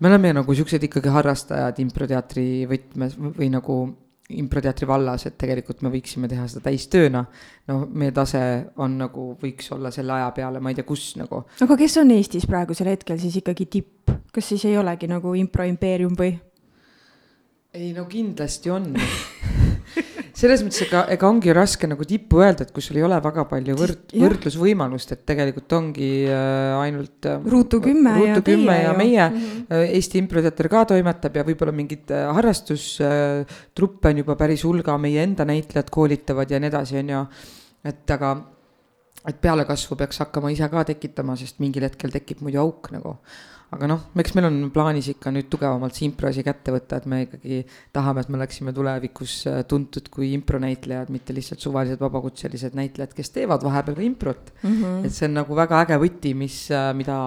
me 0.00 0.08
oleme 0.08 0.32
nagu 0.32 0.54
siuksed 0.54 0.82
ikkagi 0.88 1.12
harrastajad 1.12 1.78
improteatri 1.84 2.64
võtmes 2.70 3.18
või 3.20 3.50
nagu 3.52 3.76
improteatri 4.30 4.88
vallas, 4.88 5.26
et 5.28 5.36
tegelikult 5.38 5.84
me 5.86 5.90
võiksime 5.92 6.26
teha 6.28 6.48
seda 6.50 6.64
täistööna. 6.64 7.24
no 7.68 7.78
meie 7.92 8.12
tase 8.16 8.40
on 8.82 8.96
nagu, 8.98 9.28
võiks 9.42 9.70
olla 9.76 9.92
selle 9.94 10.16
aja 10.16 10.32
peale, 10.34 10.60
ma 10.60 10.72
ei 10.72 10.80
tea, 10.80 10.88
kus 10.88 11.12
nagu. 11.20 11.44
aga 11.60 11.76
kes 11.76 12.00
on 12.02 12.10
Eestis 12.16 12.48
praegusel 12.48 12.90
hetkel 12.94 13.20
siis 13.20 13.36
ikkagi 13.42 13.68
tipp, 13.70 14.10
kas 14.32 14.48
siis 14.54 14.64
ei 14.64 14.78
olegi 14.78 15.06
nagu 15.10 15.34
improimpeerium 15.36 16.16
või? 16.18 16.32
Ei 17.74 17.92
no 17.92 18.06
kindlasti 18.08 18.70
on 18.70 18.92
selles 20.36 20.62
mõttes, 20.64 20.82
ega, 20.84 21.02
ega 21.14 21.28
ongi 21.28 21.52
raske 21.56 21.88
nagu 21.88 22.04
tippu 22.08 22.42
öelda, 22.42 22.66
et 22.66 22.72
kui 22.74 22.84
sul 22.84 22.98
ei 22.98 23.04
ole 23.06 23.16
väga 23.24 23.46
palju 23.48 23.76
võrd-, 23.78 24.14
võrdlusvõimalust, 24.20 25.14
et 25.16 25.22
tegelikult 25.28 25.72
ongi 25.78 26.10
äh, 26.28 26.74
ainult 26.80 27.28
äh,. 27.30 27.38
ruutu 27.52 27.80
kümme 27.84 28.12
ja 28.20 28.40
kümme 28.44 28.76
ja 28.82 28.92
meie 28.96 29.28
mm 29.28 29.38
-hmm. 29.38 29.94
Eesti 29.96 30.18
Improteater 30.20 30.68
ka 30.68 30.84
toimetab 30.92 31.36
ja 31.36 31.44
võib-olla 31.44 31.72
mingeid 31.72 32.12
äh, 32.12 32.26
harrastustruppe 32.36 34.08
äh, 34.08 34.12
on 34.12 34.22
juba 34.24 34.36
päris 34.36 34.64
hulga, 34.64 34.98
meie 34.98 35.22
enda 35.22 35.44
näitlejad 35.44 35.90
koolitavad 35.90 36.50
ja 36.50 36.60
nii 36.60 36.68
edasi, 36.68 36.98
on 36.98 37.08
ju. 37.08 37.26
et 37.84 38.10
aga, 38.10 38.36
et 39.28 39.40
pealekasvu 39.40 39.96
peaks 39.96 40.18
hakkama 40.18 40.50
ise 40.50 40.68
ka 40.68 40.84
tekitama, 40.84 41.36
sest 41.36 41.60
mingil 41.60 41.82
hetkel 41.82 42.10
tekib 42.10 42.42
muidu 42.42 42.60
auk 42.60 42.90
nagu 42.92 43.16
aga 43.74 43.88
noh, 43.90 44.02
eks 44.22 44.34
meil 44.36 44.46
on 44.46 44.58
plaanis 44.70 45.08
ikka 45.10 45.32
nüüd 45.34 45.48
tugevamalt 45.50 45.96
see 45.96 46.06
impro 46.06 46.28
asi 46.30 46.44
kätte 46.46 46.70
võtta, 46.70 47.00
et 47.00 47.08
me 47.10 47.18
ikkagi 47.24 47.58
tahame, 47.94 48.22
et 48.22 48.30
me 48.30 48.38
oleksime 48.38 48.72
tulevikus 48.74 49.34
äh, 49.50 49.58
tuntud 49.66 50.06
kui 50.12 50.28
impronäitlejad, 50.36 51.10
mitte 51.10 51.34
lihtsalt 51.34 51.64
suvalised 51.64 52.00
vabakutselised 52.02 52.76
näitlejad, 52.78 53.14
kes 53.16 53.34
teevad 53.34 53.66
vahepeal 53.66 53.98
ka 53.98 54.04
improt 54.06 54.52
mm. 54.62 54.70
-hmm. 54.70 55.08
et 55.08 55.16
see 55.16 55.26
on 55.26 55.34
nagu 55.40 55.58
väga 55.58 55.82
äge 55.82 55.98
võti, 56.04 56.34
mis, 56.38 56.60
äh, 56.70 56.92
mida, 56.94 57.18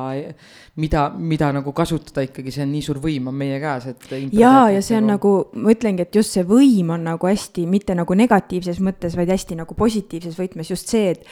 mida, 0.80 1.06
mida 1.18 1.52
nagu 1.60 1.74
kasutada 1.76 2.24
ikkagi, 2.24 2.56
see 2.56 2.64
on 2.64 2.72
nii 2.72 2.86
suur 2.88 3.02
võim 3.04 3.28
on 3.28 3.36
meie 3.36 3.60
käes, 3.60 3.90
et. 3.92 4.08
ja, 4.32 4.70
ja 4.72 4.82
see 4.82 4.98
on 4.98 5.12
nagu, 5.12 5.34
ma 5.60 5.76
ütlengi, 5.76 6.08
et 6.08 6.16
just 6.16 6.38
see 6.38 6.48
võim 6.48 6.96
on 6.96 7.04
nagu 7.04 7.28
hästi, 7.28 7.68
mitte 7.68 7.98
nagu 8.00 8.16
negatiivses 8.16 8.80
mõttes, 8.80 9.20
vaid 9.20 9.36
hästi 9.36 9.60
nagu 9.60 9.76
positiivses 9.76 10.40
võtmes 10.40 10.72
just 10.72 10.88
see, 10.88 11.12
et, 11.12 11.28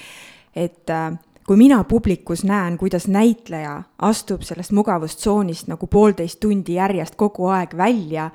et 0.67 0.91
äh, 0.91 1.15
kui 1.47 1.57
mina 1.57 1.83
publikus 1.83 2.43
näen, 2.43 2.77
kuidas 2.77 3.07
näitleja 3.07 3.83
astub 3.99 4.41
sellest 4.43 4.71
mugavustsoonist 4.75 5.69
nagu 5.71 5.87
poolteist 5.87 6.39
tundi 6.43 6.75
järjest 6.75 7.15
kogu 7.15 7.47
aeg 7.47 7.77
välja 7.77 8.29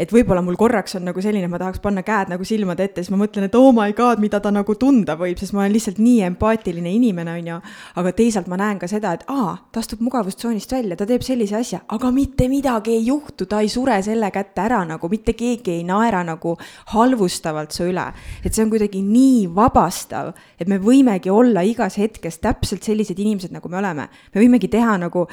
et 0.00 0.12
võib-olla 0.14 0.40
mul 0.44 0.56
korraks 0.60 0.96
on 0.96 1.04
nagu 1.08 1.20
selline, 1.22 1.48
ma 1.50 1.58
tahaks 1.60 1.82
panna 1.84 2.02
käed 2.06 2.30
nagu 2.32 2.44
silmade 2.46 2.86
ette, 2.86 3.02
siis 3.04 3.12
ma 3.12 3.20
mõtlen, 3.20 3.46
et 3.50 3.56
oh 3.58 3.68
my 3.76 3.92
god, 3.96 4.22
mida 4.22 4.40
ta 4.40 4.52
nagu 4.54 4.74
tunda 4.80 5.16
võib, 5.20 5.38
sest 5.40 5.52
ma 5.56 5.64
olen 5.64 5.74
lihtsalt 5.74 6.00
nii 6.00 6.22
empaatiline 6.30 6.92
inimene, 6.96 7.36
on 7.40 7.50
ju. 7.52 7.58
aga 8.00 8.12
teisalt 8.16 8.48
ma 8.50 8.56
näen 8.60 8.80
ka 8.80 8.88
seda, 8.90 9.12
et 9.18 9.26
aa, 9.32 9.54
ta 9.72 9.82
astub 9.82 10.00
mugavustsoonist 10.06 10.72
välja, 10.72 10.96
ta 10.96 11.08
teeb 11.08 11.24
sellise 11.26 11.58
asja, 11.60 11.82
aga 11.92 12.12
mitte 12.14 12.48
midagi 12.48 12.96
ei 12.96 13.04
juhtu, 13.10 13.46
ta 13.50 13.60
ei 13.60 13.68
sure 13.72 13.98
selle 14.06 14.32
kätte 14.32 14.64
ära 14.64 14.80
nagu, 14.88 15.12
mitte 15.12 15.36
keegi 15.36 15.76
ei 15.76 15.84
naera 15.88 16.22
nagu 16.26 16.56
halvustavalt 16.94 17.76
su 17.76 17.90
üle. 17.90 18.08
et 18.44 18.54
see 18.54 18.64
on 18.64 18.70
kuidagi 18.72 19.02
nii 19.04 19.48
vabastav, 19.54 20.32
et 20.58 20.68
me 20.68 20.80
võimegi 20.80 21.30
olla 21.30 21.62
igas 21.66 21.98
hetkes 22.00 22.40
täpselt 22.40 22.86
sellised 22.86 23.18
inimesed, 23.18 23.52
nagu 23.52 23.68
me 23.68 23.78
oleme. 23.82 24.08
me 24.34 24.40
võimegi 24.40 24.70
teha 24.72 24.96
nagu 24.98 25.26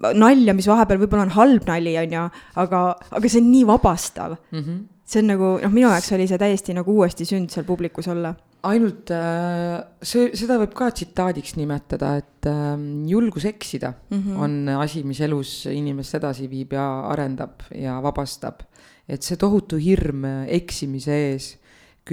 nalja, 0.00 0.54
mis 0.56 0.68
vahepeal 0.70 1.00
võib-olla 1.02 1.26
on 1.28 1.34
halb 1.36 1.66
nali, 1.68 1.94
on 2.00 2.14
ju, 2.16 2.26
aga, 2.62 2.84
aga 3.16 3.30
see 3.30 3.42
on 3.42 3.50
nii 3.52 3.66
vabastav 3.68 4.36
mm. 4.36 4.60
-hmm. 4.60 4.78
see 5.04 5.22
on 5.22 5.28
nagu, 5.34 5.50
noh, 5.64 5.74
minu 5.74 5.90
jaoks 5.90 6.12
oli 6.16 6.28
see 6.30 6.40
täiesti 6.40 6.76
nagu 6.76 6.94
uuesti 6.96 7.26
sünd 7.28 7.52
seal 7.52 7.66
publikus 7.68 8.08
olla. 8.08 8.34
ainult 8.62 9.10
äh, 9.16 9.76
see, 10.02 10.30
seda 10.36 10.58
võib 10.60 10.74
ka 10.76 10.90
tsitaadiks 10.90 11.56
nimetada, 11.56 12.16
et 12.20 12.48
äh, 12.48 12.76
julgus 13.08 13.44
eksida 13.44 13.92
mm 14.10 14.18
-hmm. 14.18 14.40
on 14.40 14.82
asi, 14.82 15.04
mis 15.04 15.20
elus 15.20 15.66
inimest 15.66 16.14
edasi 16.14 16.48
viib 16.50 16.72
ja 16.72 16.88
arendab 17.12 17.62
ja 17.74 18.00
vabastab. 18.02 18.62
et 19.08 19.22
see 19.22 19.36
tohutu 19.36 19.76
hirm 19.76 20.24
eksimise 20.46 21.12
ees 21.30 21.56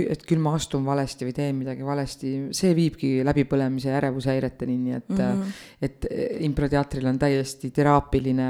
et 0.06 0.26
küll 0.28 0.42
ma 0.44 0.54
astun 0.58 0.86
valesti 0.86 1.28
või 1.28 1.36
teen 1.36 1.56
midagi 1.58 1.86
valesti, 1.86 2.34
see 2.56 2.74
viibki 2.78 3.12
läbipõlemise 3.28 3.92
ja 3.92 3.98
ärevushäireteni, 4.02 4.78
nii 4.84 4.98
et 4.98 5.10
mm, 5.10 5.24
-hmm. 5.24 5.56
et 5.82 6.08
improteatril 6.48 7.08
on 7.10 7.20
täiesti 7.20 7.72
teraapiline 7.72 8.50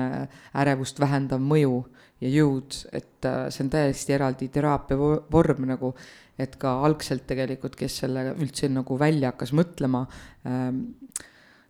ärevust 0.63 0.99
vähendav 0.99 1.41
mõju 1.41 1.85
ja 2.21 2.31
jõud, 2.31 2.77
et 2.91 3.25
äh, 3.25 3.47
see 3.53 3.65
on 3.65 3.73
täiesti 3.73 4.15
eraldi 4.15 4.49
teraapia 4.53 4.97
vorm 5.31 5.67
nagu, 5.69 5.93
et 6.37 6.55
ka 6.61 6.77
algselt 6.85 7.25
tegelikult, 7.29 7.75
kes 7.77 8.01
selle 8.03 8.31
üldse 8.37 8.69
nagu 8.69 8.97
välja 8.99 9.33
hakkas 9.33 9.53
mõtlema 9.57 10.05
ähm,, 10.45 10.83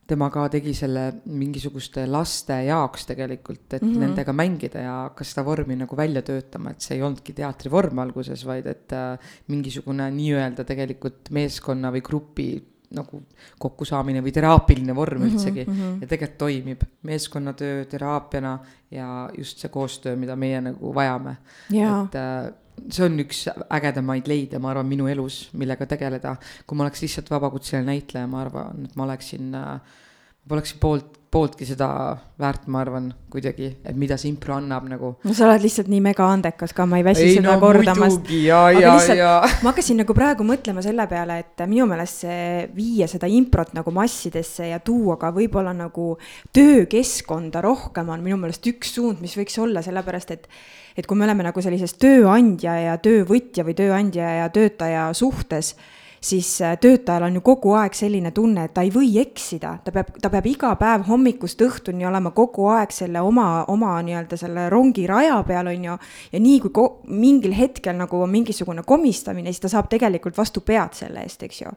tema 0.07 0.29
ka 0.31 0.45
tegi 0.51 0.71
selle 0.77 1.03
mingisuguste 1.25 2.05
laste 2.07 2.55
jaoks 2.67 3.05
tegelikult, 3.09 3.65
et 3.73 3.81
mm 3.81 3.89
-hmm. 3.89 4.05
nendega 4.05 4.33
mängida 4.33 4.85
ja 4.85 4.93
hakkas 5.09 5.33
seda 5.33 5.43
vormi 5.45 5.75
nagu 5.75 5.97
välja 5.97 6.21
töötama, 6.21 6.71
et 6.71 6.81
see 6.81 6.95
ei 6.95 7.03
olnudki 7.03 7.33
teatrivorm 7.33 7.99
alguses, 7.99 8.45
vaid 8.45 8.67
et 8.67 8.93
äh, 8.93 9.19
mingisugune 9.47 10.09
nii-öelda 10.11 10.63
tegelikult 10.63 11.29
meeskonna 11.31 11.91
või 11.91 12.01
grupi 12.01 12.49
nagu 12.95 13.19
kokkusaamine 13.59 14.21
või 14.23 14.31
teraapiline 14.31 14.95
vorm 14.95 15.21
-hmm, 15.21 15.33
üldsegi 15.33 15.65
mm 15.65 15.73
-hmm. 15.73 16.01
ja 16.01 16.07
tegelikult 16.07 16.37
toimib 16.37 16.83
meeskonnatöö 17.03 17.85
teraapiana 17.85 18.59
ja 18.91 19.29
just 19.37 19.57
see 19.57 19.69
koostöö, 19.69 20.15
mida 20.15 20.35
meie 20.35 20.61
nagu 20.61 20.95
vajame. 20.95 21.37
et 22.05 22.15
äh, 22.15 22.53
see 22.91 23.05
on 23.05 23.19
üks 23.23 23.45
ägedamaid 23.73 24.27
leide, 24.29 24.59
ma 24.61 24.71
arvan, 24.71 24.87
minu 24.89 25.07
elus, 25.11 25.47
millega 25.57 25.87
tegeleda. 25.89 26.35
kui 26.67 26.77
ma 26.77 26.85
oleks 26.85 27.03
lihtsalt 27.03 27.31
vabakutseline 27.33 27.91
näitleja, 27.91 28.27
ma 28.29 28.43
arvan, 28.45 28.85
et 28.85 28.95
ma 28.95 29.07
oleksin 29.07 29.55
äh, 29.57 30.03
ma 30.47 30.55
polekski 30.55 30.79
poolt, 30.81 31.16
pooltki 31.31 31.65
seda 31.67 31.87
väärt, 32.39 32.67
ma 32.71 32.79
arvan, 32.83 33.07
kuidagi, 33.31 33.67
et 33.85 33.97
mida 33.99 34.15
see 34.19 34.29
impro 34.31 34.55
annab 34.55 34.85
nagu. 34.87 35.09
no 35.25 35.33
sa 35.35 35.47
oled 35.47 35.63
lihtsalt 35.65 35.89
nii 35.91 35.99
mega 36.05 36.27
andekas 36.31 36.73
ka, 36.77 36.85
ma 36.89 36.99
ei 37.01 37.05
väsi 37.07 37.25
ei, 37.25 37.33
seda 37.39 37.55
no, 37.55 37.61
kordamast. 37.63 38.29
ma 39.65 39.71
hakkasin 39.71 39.99
nagu 40.03 40.15
praegu 40.17 40.47
mõtlema 40.47 40.83
selle 40.85 41.07
peale, 41.11 41.39
et 41.43 41.65
minu 41.67 41.87
meelest 41.89 42.23
see 42.23 42.47
viia 42.77 43.09
seda 43.11 43.29
improt 43.31 43.75
nagu 43.77 43.93
massidesse 43.95 44.69
ja 44.71 44.79
tuua 44.79 45.17
ka 45.19 45.33
võib-olla 45.35 45.75
nagu 45.75 46.13
töökeskkonda 46.55 47.63
rohkem 47.65 48.13
on 48.13 48.23
minu 48.23 48.39
meelest 48.39 48.71
üks 48.71 48.95
suund, 48.95 49.21
mis 49.23 49.35
võiks 49.39 49.59
olla, 49.63 49.83
sellepärast 49.85 50.35
et 50.37 50.51
et 50.97 51.05
kui 51.05 51.17
me 51.17 51.27
oleme 51.27 51.45
nagu 51.45 51.61
sellises 51.61 51.93
tööandja 52.01 52.73
ja 52.81 52.95
töövõtja 52.97 53.61
või 53.67 53.75
tööandja 53.77 54.31
ja 54.39 54.47
töötaja 54.49 55.11
suhtes 55.17 55.75
siis 56.21 56.49
äh, 56.61 56.77
töötajal 56.81 57.27
on 57.27 57.39
ju 57.39 57.41
kogu 57.45 57.73
aeg 57.77 57.95
selline 57.97 58.31
tunne, 58.35 58.67
et 58.67 58.73
ta 58.73 58.83
ei 58.85 58.91
või 58.93 59.11
eksida, 59.21 59.77
ta 59.83 59.93
peab, 59.95 60.13
ta 60.21 60.31
peab 60.33 60.49
iga 60.49 60.73
päev 60.79 61.07
hommikust 61.07 61.61
õhtuni 61.61 62.07
olema 62.07 62.31
kogu 62.35 62.67
aeg 62.73 62.93
selle 62.95 63.21
oma, 63.23 63.65
oma 63.73 63.95
nii-öelda 64.05 64.39
selle 64.39 64.67
rongi 64.73 65.07
raja 65.07 65.39
peal, 65.47 65.71
on 65.73 65.89
ju. 65.89 65.97
ja 66.31 66.43
nii 66.43 66.59
kui 66.67 66.87
mingil 67.07 67.55
hetkel 67.57 67.97
nagu 67.97 68.21
on 68.21 68.31
mingisugune 68.33 68.83
komistamine, 68.85 69.51
siis 69.51 69.65
ta 69.65 69.73
saab 69.73 69.89
tegelikult 69.89 70.37
vastu 70.37 70.61
pead 70.61 70.97
selle 70.97 71.25
eest, 71.25 71.43
eks 71.43 71.61
ju. 71.61 71.75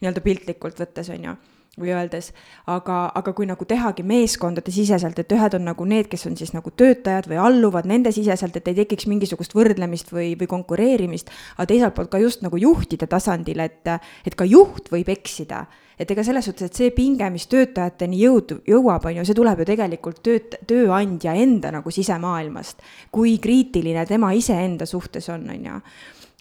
nii-öelda 0.00 0.24
piltlikult 0.24 0.84
võttes, 0.84 1.10
on 1.14 1.30
ju 1.30 1.38
või 1.78 1.92
öeldes, 1.94 2.32
aga, 2.70 3.12
aga 3.14 3.32
kui 3.36 3.46
nagu 3.46 3.64
tehagi 3.68 4.02
meeskondade 4.06 4.72
siseselt, 4.74 5.18
et 5.22 5.32
ühed 5.32 5.54
on 5.54 5.68
nagu 5.70 5.86
need, 5.88 6.08
kes 6.10 6.26
on 6.26 6.36
siis 6.38 6.50
nagu 6.54 6.72
töötajad 6.74 7.28
või 7.30 7.38
alluvad 7.40 7.86
nende 7.86 8.12
siseselt, 8.14 8.56
et 8.58 8.68
ei 8.68 8.80
tekiks 8.82 9.06
mingisugust 9.10 9.54
võrdlemist 9.54 10.10
või, 10.14 10.32
või 10.40 10.50
konkureerimist, 10.50 11.30
aga 11.56 11.68
teiselt 11.70 11.94
poolt 11.94 12.10
ka 12.10 12.22
just 12.22 12.42
nagu 12.42 12.58
juhtide 12.60 13.06
tasandil, 13.10 13.62
et, 13.62 13.86
et 14.26 14.36
ka 14.36 14.48
juht 14.48 14.90
võib 14.92 15.12
eksida 15.14 15.66
et 16.00 16.08
ega 16.14 16.22
selles 16.24 16.46
suhtes, 16.48 16.70
et 16.70 16.78
see 16.78 16.92
pinge, 16.96 17.26
mis 17.28 17.44
töötajateni 17.50 18.22
jõud, 18.22 18.54
jõuab, 18.68 19.04
on 19.04 19.18
ju, 19.18 19.24
see 19.28 19.36
tuleb 19.36 19.60
ju 19.60 19.66
tegelikult 19.68 20.22
tööt-, 20.24 20.56
tööandja 20.68 21.34
enda 21.36 21.74
nagu 21.74 21.92
sisemaailmast. 21.92 22.80
kui 23.12 23.36
kriitiline 23.38 24.06
tema 24.08 24.32
iseenda 24.32 24.88
suhtes 24.88 25.28
on, 25.28 25.44
on 25.52 25.68
ju 25.68 25.82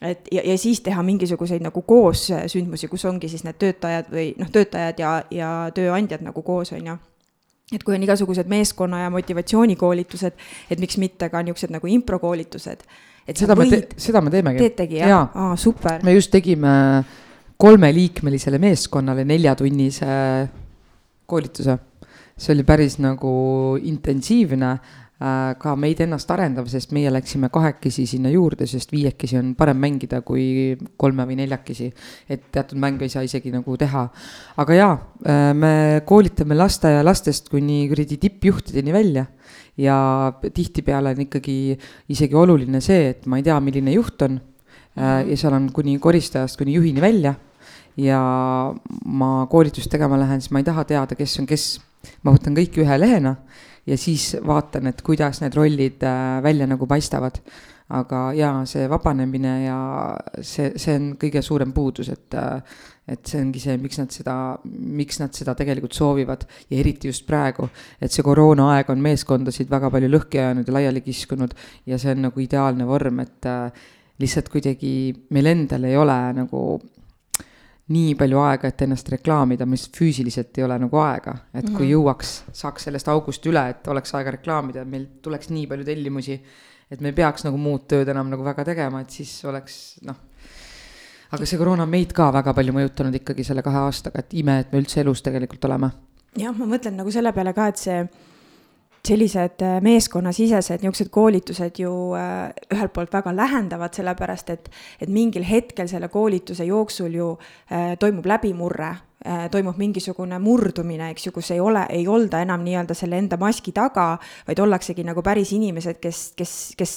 et 0.01 0.27
ja, 0.31 0.41
ja 0.45 0.57
siis 0.57 0.81
teha 0.81 1.03
mingisuguseid 1.03 1.63
nagu 1.63 1.81
koos 1.81 2.29
sündmusi, 2.47 2.87
kus 2.87 3.05
ongi 3.05 3.29
siis 3.29 3.43
need 3.43 3.59
töötajad 3.59 4.11
või 4.13 4.31
noh, 4.39 4.49
töötajad 4.51 4.99
ja, 4.99 5.13
ja 5.31 5.51
tööandjad 5.75 6.23
nagu 6.23 6.43
koos, 6.45 6.71
on 6.77 6.87
ju 6.87 6.97
et 7.75 7.83
kui 7.85 7.93
on 7.93 8.03
igasugused 8.03 8.49
meeskonna 8.49 9.03
ja 9.03 9.09
motivatsioonikoolitused, 9.13 10.45
et 10.71 10.79
miks 10.81 10.97
mitte 11.01 11.29
ka 11.29 11.41
niisugused 11.45 11.73
nagu 11.75 11.89
improkoolitused. 11.91 12.85
et 13.27 13.37
seda 13.37 13.55
me 13.55 13.67
seda 13.97 14.21
me 14.25 14.31
teemegi. 14.33 14.63
teetegi 14.63 15.01
jah 15.03 15.09
ja.? 15.09 15.19
aa, 15.33 15.55
super. 15.55 15.99
me 16.03 16.15
just 16.15 16.31
tegime 16.31 17.03
kolmeliikmelisele 17.57 18.57
meeskonnale 18.57 19.25
neljatunnise 19.25 20.07
koolituse. 21.25 21.77
see 22.37 22.53
oli 22.55 22.63
päris 22.63 22.97
nagu 23.03 23.77
intensiivne 23.83 24.77
ka 25.19 25.73
meid 25.75 25.99
ennast 25.99 26.29
arendav, 26.31 26.69
sest 26.71 26.93
meie 26.95 27.09
läksime 27.11 27.49
kahekesi 27.51 28.05
sinna 28.07 28.29
juurde, 28.31 28.63
sest 28.69 28.93
viiekesi 28.93 29.35
on 29.35 29.49
parem 29.59 29.75
mängida 29.83 30.21
kui 30.23 30.77
kolme 30.97 31.25
või 31.27 31.35
neljakesi. 31.41 31.89
et 32.29 32.45
teatud 32.51 32.79
mänge 32.79 33.03
ei 33.03 33.09
saa 33.11 33.23
isegi 33.27 33.51
nagu 33.51 33.75
teha. 33.77 34.07
aga 34.57 34.73
jaa, 34.73 34.93
äh, 35.27 35.53
me 35.53 36.01
koolitame 36.05 36.55
lasteaialastest 36.55 37.49
kuni 37.49 37.89
kuradi 37.89 38.17
tippjuhtideni 38.17 38.93
välja 38.93 39.25
ja 39.77 40.31
tihtipeale 40.53 41.11
on 41.11 41.21
ikkagi 41.27 41.77
isegi 42.07 42.35
oluline 42.35 42.79
see, 42.79 43.09
et 43.09 43.25
ma 43.25 43.37
ei 43.37 43.43
tea, 43.43 43.59
milline 43.59 43.91
juht 43.91 44.21
on. 44.21 44.39
Äh, 44.95 45.27
ja 45.27 45.37
seal 45.37 45.53
on 45.53 45.69
kuni 45.73 45.99
koristajast 45.99 46.57
kuni 46.57 46.79
juhini 46.79 47.01
välja 47.01 47.35
ja 47.97 48.23
ma 49.05 49.47
koolitust 49.51 49.91
tegema 49.91 50.17
lähen, 50.19 50.39
siis 50.39 50.51
ma 50.55 50.63
ei 50.63 50.67
taha 50.67 50.85
teada, 50.87 51.15
kes 51.15 51.39
on 51.39 51.45
kes. 51.45 51.81
ma 52.23 52.31
võtan 52.31 52.55
kõik 52.55 52.77
ühe 52.79 52.95
lehena 52.95 53.35
ja 53.89 53.97
siis 53.97 54.31
vaatan, 54.45 54.91
et 54.91 55.01
kuidas 55.05 55.41
need 55.43 55.57
rollid 55.57 56.05
äh, 56.05 56.37
välja 56.45 56.69
nagu 56.69 56.87
paistavad. 56.89 57.41
aga 57.89 58.17
jaa, 58.37 58.65
see 58.69 58.83
vabanemine 58.85 59.53
ja 59.63 59.77
see, 60.45 60.75
see 60.77 60.93
on 60.93 61.07
kõige 61.17 61.41
suurem 61.41 61.71
puudus, 61.73 62.11
et 62.13 62.35
äh, 62.37 62.61
et 63.09 63.25
see 63.25 63.39
ongi 63.41 63.61
see, 63.63 63.77
miks 63.81 63.97
nad 63.97 64.13
seda, 64.13 64.35
miks 64.63 65.17
nad 65.17 65.33
seda 65.33 65.55
tegelikult 65.57 65.95
soovivad 65.97 66.45
ja 66.69 66.77
eriti 66.77 67.09
just 67.09 67.25
praegu, 67.25 67.65
et 67.97 68.13
see 68.13 68.25
koroonaaeg 68.25 68.91
on 68.93 69.01
meeskondasid 69.01 69.71
väga 69.71 69.89
palju 69.89 70.11
lõhki 70.11 70.41
ajanud 70.43 70.69
ja 70.69 70.75
laiali 70.75 71.01
kiskunud 71.01 71.55
ja 71.89 71.97
see 71.97 72.13
on 72.13 72.27
nagu 72.27 72.43
ideaalne 72.43 72.85
vorm, 72.85 73.23
et 73.25 73.49
äh, 73.49 73.87
lihtsalt 74.21 74.53
kuidagi 74.53 74.93
meil 75.33 75.49
endal 75.55 75.89
ei 75.89 75.97
ole 75.97 76.19
nagu 76.43 76.63
nii 77.89 78.13
palju 78.17 78.39
aega, 78.43 78.69
et 78.69 78.81
ennast 78.85 79.09
reklaamida, 79.09 79.65
mis 79.69 79.87
füüsiliselt 79.95 80.57
ei 80.59 80.65
ole 80.65 80.77
nagu 80.79 80.97
aega. 81.01 81.35
et 81.53 81.65
kui 81.65 81.71
mm 81.71 81.77
-hmm. 81.77 81.91
jõuaks, 81.91 82.33
saaks 82.53 82.83
sellest 82.83 83.07
august 83.07 83.45
üle, 83.45 83.69
et 83.69 83.87
oleks 83.87 84.13
aega 84.15 84.31
reklaamida, 84.31 84.85
meil 84.85 85.07
tuleks 85.21 85.49
nii 85.49 85.67
palju 85.67 85.85
tellimusi, 85.85 86.41
et 86.91 87.01
me 87.01 87.09
ei 87.09 87.13
peaks 87.13 87.43
nagu 87.43 87.57
muud 87.57 87.87
tööd 87.87 88.09
enam 88.09 88.29
nagu 88.29 88.43
väga 88.43 88.65
tegema, 88.65 89.01
et 89.01 89.09
siis 89.09 89.45
oleks 89.45 89.99
noh. 90.05 90.15
aga 91.31 91.45
see 91.45 91.57
koroona 91.57 91.83
on 91.83 91.89
meid 91.89 92.13
ka 92.13 92.31
väga 92.33 92.53
palju 92.53 92.73
mõjutanud 92.73 93.15
ikkagi 93.15 93.43
selle 93.43 93.61
kahe 93.61 93.77
aastaga, 93.77 94.19
et 94.19 94.33
ime, 94.33 94.59
et 94.59 94.71
me 94.71 94.79
üldse 94.79 95.01
elus 95.01 95.21
tegelikult 95.21 95.65
oleme. 95.65 95.91
jah, 96.37 96.57
ma 96.57 96.65
mõtlen 96.65 96.95
nagu 96.95 97.11
selle 97.11 97.33
peale 97.33 97.53
ka, 97.53 97.67
et 97.67 97.77
see 97.77 98.09
sellised 99.07 99.61
äh, 99.63 99.79
meeskonnasisesed 99.81 100.83
niisugused 100.83 101.11
koolitused 101.13 101.79
ju 101.79 101.91
äh, 102.17 102.49
ühelt 102.73 102.93
poolt 102.93 103.13
väga 103.13 103.33
lähendavad, 103.35 103.93
sellepärast 103.95 104.49
et, 104.55 104.71
et 105.01 105.09
mingil 105.09 105.45
hetkel 105.47 105.87
selle 105.87 106.09
koolituse 106.11 106.67
jooksul 106.67 107.15
ju 107.15 107.29
äh, 107.71 107.95
toimub 107.99 108.27
läbimurre 108.29 108.95
toimub 109.51 109.75
mingisugune 109.75 110.37
murdumine, 110.39 111.09
eks 111.11 111.25
ju, 111.25 111.33
kus 111.35 111.49
ei 111.51 111.59
ole, 111.59 111.81
ei 111.91 112.05
olda 112.07 112.39
enam 112.39 112.61
nii-öelda 112.63 112.95
selle 112.95 113.17
enda 113.19 113.35
maski 113.35 113.73
taga, 113.75 114.13
vaid 114.47 114.61
ollaksegi 114.63 115.03
nagu 115.03 115.19
päris 115.19 115.51
inimesed, 115.57 115.99
kes, 115.99 116.21
kes, 116.39 116.53
kes 116.79 116.93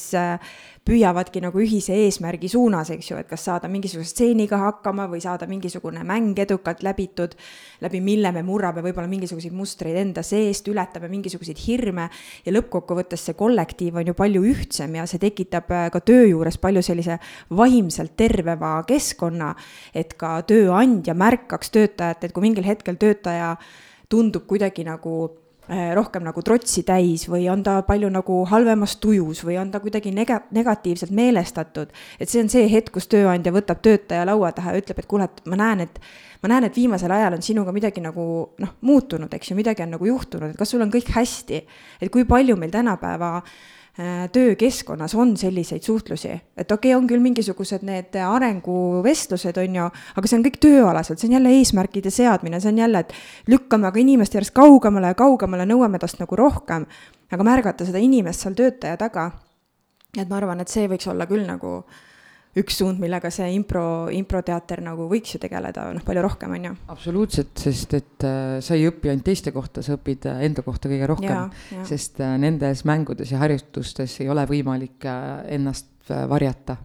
püüavadki 0.82 1.40
nagu 1.44 1.60
ühise 1.62 1.94
eesmärgi 2.04 2.48
suunas, 2.50 2.90
eks 2.90 3.12
ju, 3.12 3.18
et 3.20 3.28
kas 3.30 3.44
saada 3.46 3.68
mingisuguse 3.70 4.10
stseeniga 4.10 4.58
hakkama 4.58 5.06
või 5.10 5.20
saada 5.22 5.46
mingisugune 5.46 6.02
mäng 6.06 6.38
edukalt 6.42 6.82
läbitud, 6.82 7.36
läbi 7.84 8.00
mille 8.02 8.32
me 8.34 8.42
murrame 8.46 8.82
võib-olla 8.82 9.10
mingisuguseid 9.10 9.54
mustreid 9.54 10.00
enda 10.00 10.24
seest, 10.26 10.66
ületame 10.72 11.10
mingisuguseid 11.12 11.60
hirme. 11.66 12.08
Ja 12.46 12.54
lõppkokkuvõttes 12.56 13.28
see 13.28 13.38
kollektiiv 13.38 14.00
on 14.00 14.10
ju 14.10 14.16
palju 14.18 14.42
ühtsem 14.52 14.98
ja 14.98 15.06
see 15.06 15.22
tekitab 15.22 15.70
äh, 15.70 15.86
ka 15.94 16.02
töö 16.02 16.26
juures 16.32 16.58
palju 16.62 16.82
sellise 16.82 17.20
vaimselt 17.54 18.16
tervema 18.18 18.74
keskkonna, 18.88 19.52
et 19.94 20.16
ka 20.18 20.40
tööandja 20.48 21.14
märkaks 21.14 21.70
töötajat, 21.70 22.26
et 22.26 22.34
kui 22.34 22.48
mingil 22.48 22.66
hetkel 22.66 22.98
töötaja 22.98 23.54
tundub 24.10 24.44
kuidagi 24.50 24.84
nagu 24.84 25.41
rohkem 25.68 26.24
nagu 26.26 26.42
trotsi 26.42 26.82
täis 26.82 27.28
või 27.30 27.46
on 27.50 27.62
ta 27.62 27.76
palju 27.86 28.08
nagu 28.10 28.40
halvemas 28.50 28.96
tujus 29.00 29.44
või 29.46 29.60
on 29.60 29.70
ta 29.70 29.80
kuidagi 29.80 30.10
nega-, 30.14 30.42
negatiivselt 30.50 31.12
meelestatud. 31.14 31.92
et 32.20 32.28
see 32.28 32.42
on 32.42 32.48
see 32.50 32.66
hetk, 32.68 32.92
kus 32.92 33.06
tööandja 33.06 33.52
võtab 33.54 33.82
töötaja 33.82 34.26
laua 34.26 34.52
taha 34.52 34.72
ja 34.74 34.82
ütleb, 34.82 34.98
et 34.98 35.06
kuule, 35.06 35.24
et 35.24 35.46
ma 35.46 35.56
näen, 35.56 35.86
et 35.86 36.00
ma 36.42 36.50
näen, 36.50 36.64
et 36.64 36.76
viimasel 36.76 37.10
ajal 37.10 37.38
on 37.38 37.42
sinuga 37.42 37.72
midagi 37.72 38.02
nagu 38.02 38.24
noh, 38.58 38.74
muutunud, 38.80 39.32
eks 39.32 39.52
ju, 39.52 39.56
midagi 39.56 39.86
on 39.86 39.94
nagu 39.94 40.06
juhtunud, 40.10 40.50
et 40.50 40.58
kas 40.58 40.74
sul 40.74 40.82
on 40.82 40.90
kõik 40.90 41.14
hästi. 41.14 41.62
et 42.00 42.10
kui 42.10 42.24
palju 42.24 42.56
meil 42.58 42.74
tänapäeva 42.74 43.36
äh, 43.36 43.42
Äh, 43.42 43.81
töökeskkonnas 44.32 45.14
on 45.14 45.34
selliseid 45.36 45.84
suhtlusi, 45.84 46.30
et 46.56 46.72
okei 46.72 46.94
okay,, 46.94 46.96
on 46.96 47.08
küll 47.10 47.20
mingisugused 47.20 47.82
need 47.84 48.16
arenguvestlused, 48.24 49.58
on 49.60 49.74
ju, 49.76 49.88
aga 50.16 50.30
see 50.30 50.38
on 50.38 50.44
kõik 50.46 50.56
tööalaselt, 50.64 51.20
see 51.20 51.28
on 51.28 51.34
jälle 51.36 51.52
eesmärkide 51.58 52.10
seadmine, 52.10 52.60
see 52.60 52.72
on 52.72 52.80
jälle, 52.80 53.02
et 53.04 53.12
lükkame 53.52 53.90
aga 53.90 54.00
inimest 54.00 54.38
järjest 54.38 54.54
kaugemale 54.56 55.12
ja 55.12 55.18
kaugemale, 55.18 55.66
nõuame 55.68 56.00
tast 56.00 56.22
nagu 56.22 56.38
rohkem, 56.40 56.86
aga 57.32 57.44
märgata 57.44 57.84
seda 57.84 58.00
inimest 58.00 58.46
seal 58.46 58.56
töötaja 58.56 58.96
taga. 58.96 59.30
et 60.16 60.28
ma 60.28 60.40
arvan, 60.40 60.60
et 60.60 60.68
see 60.68 60.88
võiks 60.88 61.08
olla 61.08 61.26
küll 61.28 61.44
nagu 61.48 61.76
äh, 61.82 62.00
üks 62.60 62.76
suund, 62.82 63.00
millega 63.00 63.30
see 63.32 63.48
impro, 63.56 64.10
improteater 64.12 64.82
nagu 64.84 65.06
võiks 65.10 65.36
ju 65.36 65.40
tegeleda, 65.40 65.86
noh, 65.96 66.04
palju 66.04 66.24
rohkem, 66.26 66.52
on 66.58 66.68
ju. 66.68 66.74
absoluutselt, 66.92 67.54
sest 67.64 67.96
et 67.96 68.28
äh, 68.28 68.58
sa 68.64 68.76
ei 68.76 68.86
õpi 68.90 69.12
ainult 69.12 69.24
teiste 69.28 69.54
kohta, 69.56 69.84
sa 69.84 69.96
õpid 69.96 70.28
äh, 70.28 70.44
enda 70.48 70.64
kohta 70.66 70.92
kõige 70.92 71.08
rohkem, 71.08 71.52
sest 71.88 72.20
äh, 72.20 72.36
nendes 72.42 72.84
mängudes 72.88 73.32
ja 73.32 73.40
harjutustes 73.40 74.20
ei 74.20 74.30
ole 74.32 74.44
võimalik 74.50 75.08
äh, 75.08 75.26
ennast 75.56 76.12
äh, 76.12 76.26
varjata. 76.28 76.76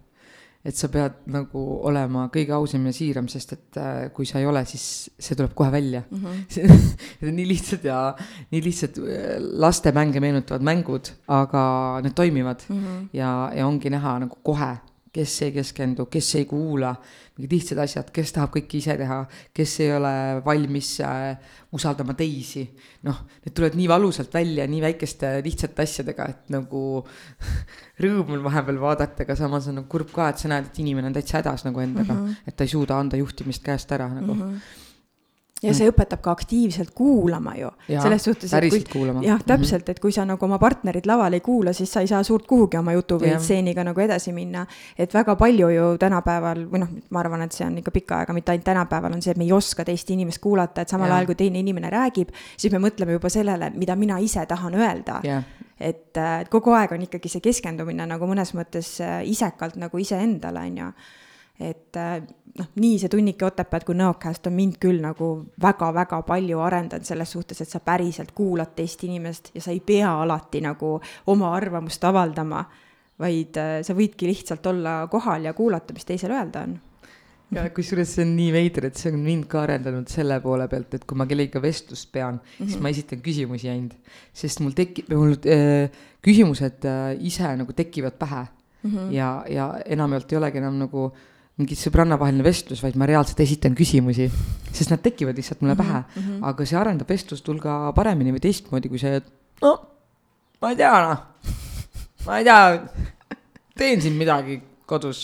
et 0.68 0.76
sa 0.76 0.90
pead 0.92 1.22
nagu 1.32 1.62
olema 1.88 2.26
kõige 2.32 2.52
ausam 2.56 2.88
ja 2.90 2.92
siiram, 2.96 3.28
sest 3.32 3.54
et 3.54 3.78
äh, 3.80 4.08
kui 4.16 4.26
sa 4.28 4.40
ei 4.40 4.48
ole, 4.48 4.64
siis 4.68 5.10
see 5.20 5.36
tuleb 5.36 5.54
kohe 5.56 5.72
välja 5.72 6.04
mm. 6.10 6.24
-hmm. 6.24 6.42
see 7.20 7.30
on 7.30 7.36
nii 7.36 7.48
lihtsad 7.48 7.84
ja 7.84 8.16
nii 8.52 8.64
lihtsad 8.64 9.00
äh, 9.04 9.38
lastemänge 9.40 10.20
meenutavad 10.24 10.64
mängud, 10.64 11.12
aga 11.28 12.00
need 12.04 12.16
toimivad 12.16 12.64
mm 12.70 12.84
-hmm. 12.84 13.08
ja, 13.14 13.52
ja 13.56 13.68
ongi 13.68 13.90
näha 13.90 14.20
nagu 14.20 14.38
kohe 14.44 14.78
kes 15.18 15.34
ei 15.48 15.54
keskendu, 15.56 16.06
kes 16.14 16.30
ei 16.38 16.46
kuula, 16.50 16.92
mingid 17.38 17.56
lihtsad 17.56 17.82
asjad, 17.82 18.10
kes 18.14 18.34
tahab 18.36 18.54
kõike 18.54 18.78
ise 18.80 18.96
teha, 19.00 19.20
kes 19.56 19.76
ei 19.86 19.92
ole 19.96 20.14
valmis 20.46 20.92
äh, 21.06 21.54
usaldama 21.74 22.16
teisi. 22.18 22.66
noh, 23.08 23.24
need 23.44 23.56
tulevad 23.58 23.78
nii 23.80 23.90
valusalt 23.90 24.34
välja 24.34 24.66
nii 24.70 24.82
väikeste 24.84 25.32
lihtsate 25.46 25.86
asjadega, 25.86 26.30
et 26.34 26.52
nagu 26.54 26.82
rõõm 28.04 28.36
on 28.38 28.44
vahepeal 28.46 28.82
vaadata, 28.82 29.26
aga 29.26 29.38
samas 29.40 29.70
on 29.72 29.82
nagu 29.82 29.90
kurb 29.92 30.12
ka, 30.14 30.32
et 30.32 30.44
sa 30.44 30.52
näed, 30.52 30.70
et 30.70 30.82
inimene 30.84 31.12
on 31.12 31.18
täitsa 31.18 31.40
hädas 31.42 31.66
nagu 31.68 31.82
endaga 31.84 32.14
mm, 32.14 32.26
-hmm. 32.26 32.50
et 32.50 32.58
ta 32.58 32.68
ei 32.68 32.76
suuda 32.76 33.00
anda 33.00 33.18
juhtimist 33.18 33.64
käest 33.64 33.92
ära 33.92 34.10
nagu 34.14 34.34
mm. 34.34 34.44
-hmm 34.44 34.86
ja 35.64 35.74
see 35.74 35.90
õpetab 35.90 36.22
ka 36.22 36.34
aktiivselt 36.36 36.92
kuulama 36.96 37.56
ju. 37.58 37.70
selles 37.88 38.26
suhtes, 38.28 38.54
et 38.54 38.68
kui, 38.70 38.84
jah, 39.26 39.40
mhm. 39.40 39.46
täpselt, 39.48 39.90
et 39.90 40.00
kui 40.02 40.14
sa 40.14 40.26
nagu 40.28 40.46
oma 40.46 40.60
partnerit 40.62 41.08
laval 41.10 41.34
ei 41.34 41.42
kuula, 41.46 41.74
siis 41.74 41.92
sa 41.94 42.04
ei 42.06 42.10
saa 42.12 42.22
suurt 42.28 42.46
kuhugi 42.50 42.78
oma 42.78 42.94
jutu 42.94 43.18
või 43.22 43.34
stseeniga 43.42 43.86
nagu 43.88 44.04
edasi 44.04 44.34
minna. 44.36 44.66
et 44.98 45.14
väga 45.14 45.36
palju 45.36 45.70
ju 45.74 45.90
tänapäeval 46.02 46.66
või 46.72 46.84
noh, 46.84 46.94
ma 47.10 47.24
arvan, 47.24 47.46
et 47.48 47.58
see 47.58 47.66
on 47.66 47.78
ikka 47.82 47.92
pikka 47.92 48.22
aega, 48.22 48.38
mitte 48.38 48.54
ainult 48.54 48.68
tänapäeval 48.70 49.18
on 49.18 49.22
see, 49.22 49.34
et 49.34 49.38
me 49.42 49.48
ei 49.48 49.54
oska 49.54 49.86
teist 49.86 50.10
inimest 50.14 50.42
kuulata, 50.44 50.82
et 50.82 50.94
samal 50.94 51.10
ja. 51.10 51.18
ajal, 51.18 51.32
kui 51.32 51.40
teine 51.40 51.62
inimene 51.64 51.92
räägib, 51.94 52.34
siis 52.58 52.74
me 52.74 52.82
mõtleme 52.84 53.18
juba 53.18 53.32
sellele, 53.34 53.72
mida 53.76 53.96
mina 53.96 54.20
ise 54.22 54.46
tahan 54.46 54.78
öelda. 54.78 55.22
et, 55.80 56.18
et 56.18 56.50
kogu 56.50 56.74
aeg 56.74 56.94
on 56.94 57.02
ikkagi 57.06 57.30
see 57.30 57.42
keskendumine 57.42 58.06
nagu 58.10 58.30
mõnes 58.30 58.54
mõttes 58.58 58.98
äh, 59.02 59.22
isekalt 59.26 59.78
nagu 59.78 59.98
iseendale, 59.98 60.66
on 60.70 60.78
ju 60.78 60.92
et 61.60 61.98
äh, 61.98 62.22
noh, 62.58 62.70
nii 62.78 62.98
see 63.02 63.12
tunnike 63.12 63.46
Otepääd 63.48 63.86
kui 63.88 63.98
Nõokäest 63.98 64.48
on 64.50 64.56
mind 64.58 64.78
küll 64.82 65.02
nagu 65.04 65.30
väga-väga 65.62 66.22
palju 66.28 66.62
arendanud 66.66 67.08
selles 67.08 67.32
suhtes, 67.34 67.62
et 67.62 67.72
sa 67.72 67.82
päriselt 67.84 68.34
kuulad 68.38 68.76
teist 68.78 69.04
inimest 69.08 69.52
ja 69.56 69.64
sa 69.64 69.74
ei 69.74 69.82
pea 69.86 70.12
alati 70.24 70.62
nagu 70.66 70.98
oma 71.34 71.54
arvamust 71.58 72.04
avaldama, 72.08 72.64
vaid 73.22 73.58
äh, 73.62 73.78
sa 73.86 73.96
võidki 73.98 74.30
lihtsalt 74.30 74.66
olla 74.70 75.00
kohal 75.12 75.50
ja 75.50 75.56
kuulata, 75.58 75.96
mis 75.98 76.06
teisel 76.06 76.36
öelda 76.36 76.68
on 76.68 76.78
ja 77.56 77.64
kusjuures 77.72 78.10
see 78.12 78.26
on 78.26 78.34
nii 78.36 78.50
veider, 78.52 78.90
et 78.90 79.00
see 79.00 79.10
on 79.14 79.22
mind 79.24 79.46
ka 79.48 79.62
arendanud 79.64 80.10
selle 80.12 80.36
poole 80.44 80.66
pealt, 80.68 80.98
et 80.98 81.06
kui 81.08 81.18
ma 81.18 81.26
kellegagi 81.30 81.62
vestlust 81.64 82.12
pean 82.12 82.36
mm, 82.36 82.42
-hmm. 82.44 82.66
siis 82.66 82.76
mhm. 82.76 82.84
ma 82.84 82.90
esitan 82.90 83.22
küsimusi 83.24 83.70
ainult. 83.72 83.96
sest 84.34 84.60
mul 84.60 84.76
tekib, 84.76 85.10
mul 85.10 85.34
äh, 85.48 85.90
küsimused 86.22 86.86
äh, 86.86 87.16
ise 87.20 87.56
nagu 87.56 87.74
tekivad 87.74 88.20
pähe 88.20 88.44
mm. 88.84 88.92
-hmm. 88.92 89.12
ja, 89.12 89.44
ja 89.50 89.74
enamjaolt 89.86 90.32
ei 90.32 90.38
olegi 90.38 90.58
enam 90.58 90.78
nagu 90.78 91.06
äh, 91.06 91.37
mingi 91.58 91.78
sõbrannavaheline 91.78 92.46
vestlus, 92.46 92.84
vaid 92.86 92.98
ma 93.00 93.08
reaalselt 93.10 93.40
esitan 93.42 93.76
küsimusi, 93.78 94.28
sest 94.70 94.92
nad 94.94 95.02
tekivad 95.02 95.38
lihtsalt 95.38 95.64
mulle 95.64 95.76
pähe 95.80 96.00
mm. 96.04 96.22
-hmm. 96.22 96.44
aga 96.50 96.66
see 96.66 96.78
arendab 96.78 97.10
vestlust 97.10 97.48
hulga 97.50 97.92
paremini 97.98 98.34
või 98.36 98.44
teistmoodi 98.44 98.92
kui 98.92 99.02
see, 99.02 99.16
et 99.18 99.32
no 99.66 99.74
ma 100.62 100.74
ei 100.74 100.78
tea 100.78 100.94
noh, 101.08 101.24
ma 102.28 102.38
ei 102.38 102.46
tea, 102.46 102.60
teen 103.78 104.02
siin 104.02 104.18
midagi 104.20 104.60
kodus, 104.86 105.24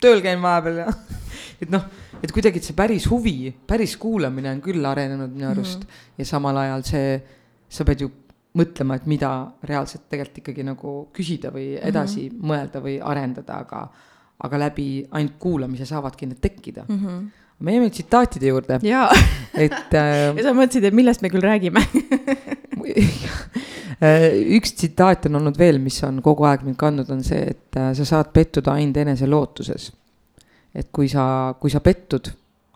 tööl 0.00 0.20
käin 0.24 0.42
vahepeal 0.42 0.82
ja 0.84 0.92
et 1.62 1.72
noh, 1.72 1.88
et 2.22 2.32
kuidagi, 2.34 2.60
et 2.60 2.68
see 2.68 2.76
päris 2.76 3.08
huvi, 3.08 3.52
päris 3.66 3.96
kuulamine 3.96 4.52
on 4.52 4.60
küll 4.64 4.84
arenenud 4.84 5.32
minu 5.32 5.48
arust 5.48 5.80
mm 5.80 5.86
-hmm. 5.86 6.18
ja 6.18 6.24
samal 6.24 6.56
ajal 6.56 6.84
see, 6.84 7.22
sa 7.68 7.84
pead 7.84 8.04
ju 8.04 8.10
mõtlema, 8.58 8.96
et 8.96 9.06
mida 9.06 9.30
reaalselt 9.62 10.08
tegelikult 10.10 10.38
ikkagi 10.42 10.64
nagu 10.66 10.92
küsida 11.14 11.50
või 11.54 11.78
edasi 11.80 12.28
mm 12.28 12.36
-hmm. 12.36 12.46
mõelda 12.52 12.82
või 12.84 13.00
arendada, 13.00 13.58
aga 13.64 13.88
aga 14.44 14.60
läbi 14.66 14.88
ainult 15.10 15.36
kuulamise 15.42 15.86
saavadki 15.88 16.28
need 16.30 16.40
tekkida 16.40 16.84
mm. 16.88 16.98
-hmm. 16.98 17.22
me 17.58 17.72
jäime 17.74 17.90
tsitaatide 17.90 18.46
juurde. 18.46 18.80
et 19.64 19.94
äh, 19.94 20.36
ja 20.36 20.42
sa 20.42 20.54
mõtlesid, 20.54 20.84
et 20.84 20.94
millest 20.94 21.22
me 21.22 21.30
küll 21.32 21.42
räägime 21.42 21.82
üks 24.58 24.76
tsitaat 24.78 25.26
on 25.26 25.40
olnud 25.40 25.58
veel, 25.58 25.80
mis 25.82 25.98
on 26.06 26.22
kogu 26.22 26.46
aeg 26.46 26.62
mind 26.66 26.78
kandnud, 26.78 27.10
on 27.10 27.24
see, 27.26 27.40
et 27.54 27.78
äh, 27.80 27.90
sa 27.98 28.04
saad 28.06 28.30
pettuda 28.34 28.76
ainult 28.78 28.96
enese 29.02 29.26
lootuses. 29.26 29.90
et 30.74 30.92
kui 30.92 31.08
sa, 31.08 31.54
kui 31.60 31.70
sa 31.70 31.80
pettud 31.80 32.30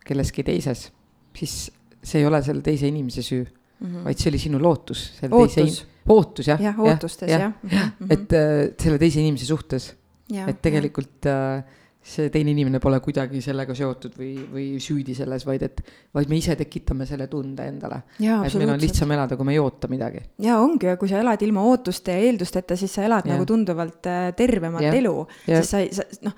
kelleski 0.04 0.42
teises, 0.42 0.88
siis 1.36 1.70
see 2.02 2.18
ei 2.18 2.26
ole 2.26 2.42
selle 2.42 2.62
teise 2.66 2.88
inimese 2.88 3.22
süü 3.22 3.44
mm, 3.44 3.86
-hmm. 3.86 4.04
vaid 4.04 4.18
see 4.18 4.30
oli 4.30 4.38
sinu 4.38 4.62
lootus. 4.62 5.12
ootus. 5.30 5.86
ootus 6.08 6.46
jah. 6.48 6.60
jah, 6.60 6.80
ootustes 6.80 7.30
jah 7.30 7.40
ja. 7.40 7.52
ja. 7.62 7.86
Mm 8.00 8.06
-hmm. 8.06 8.12
et 8.12 8.32
äh, 8.32 8.74
selle 8.78 8.98
teise 8.98 9.20
inimese 9.20 9.46
suhtes 9.46 9.94
et 10.30 10.60
tegelikult 10.62 11.26
äh, 11.26 11.64
see 12.02 12.30
teine 12.34 12.50
inimene 12.50 12.80
pole 12.82 12.98
kuidagi 13.02 13.38
sellega 13.44 13.74
seotud 13.78 14.16
või, 14.18 14.32
või 14.50 14.64
süüdi 14.82 15.14
selles, 15.14 15.44
vaid 15.46 15.62
et, 15.68 15.80
vaid 16.14 16.30
me 16.30 16.38
ise 16.40 16.56
tekitame 16.58 17.06
selle 17.06 17.28
tunde 17.30 17.62
endale. 17.70 18.00
et 18.18 18.56
meil 18.58 18.72
on 18.74 18.82
lihtsam 18.82 19.12
elada, 19.14 19.38
kui 19.38 19.46
me 19.46 19.54
ei 19.54 19.60
oota 19.62 19.86
midagi. 19.90 20.24
ja 20.42 20.58
ongi, 20.58 20.90
kui 20.98 21.10
sa 21.10 21.20
elad 21.22 21.44
ilma 21.46 21.62
ootuste 21.70 22.16
ja 22.16 22.24
eeldusteta, 22.26 22.76
siis 22.78 22.96
sa 22.98 23.06
elad 23.06 23.28
ja. 23.28 23.36
nagu 23.36 23.46
tunduvalt 23.46 24.10
äh, 24.10 24.24
tervemat 24.38 24.88
ja. 24.88 24.94
elu, 24.98 25.14
siis 25.46 25.70
sa 25.70 25.82
ei, 25.84 25.92
sa 25.94 26.06
noh, 26.26 26.34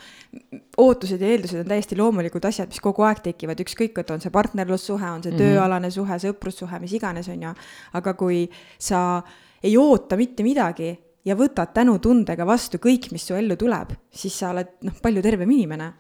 ootused 0.85 1.25
ja 1.25 1.33
eeldused 1.33 1.63
on 1.63 1.73
täiesti 1.73 1.97
loomulikud 1.97 2.45
asjad, 2.51 2.69
mis 2.69 2.85
kogu 2.85 3.07
aeg 3.09 3.25
tekivad, 3.25 3.65
ükskõik, 3.65 3.97
et 4.05 4.13
on 4.13 4.21
see 4.21 4.35
partnerlussuhe, 4.35 5.15
on 5.17 5.25
see 5.25 5.33
mm 5.33 5.39
-hmm. 5.39 5.57
tööalane 5.57 5.91
suhe, 5.95 6.21
sõprussuhe, 6.29 6.83
mis 6.85 6.93
iganes, 7.01 7.33
on 7.33 7.49
ju. 7.49 7.57
aga 7.97 8.15
kui 8.21 8.45
sa 8.79 9.23
ei 9.65 9.79
oota 9.81 10.21
mitte 10.21 10.45
midagi 10.45 10.93
ja 11.25 11.37
võtad 11.39 11.73
tänutundega 11.75 12.47
vastu 12.47 12.81
kõik, 12.83 13.11
mis 13.13 13.25
su 13.29 13.37
ellu 13.37 13.57
tuleb, 13.61 13.95
siis 14.13 14.37
sa 14.39 14.53
oled 14.53 14.77
noh, 14.85 14.97
palju 15.03 15.23
tervem 15.25 15.51
inimene. 15.51 15.93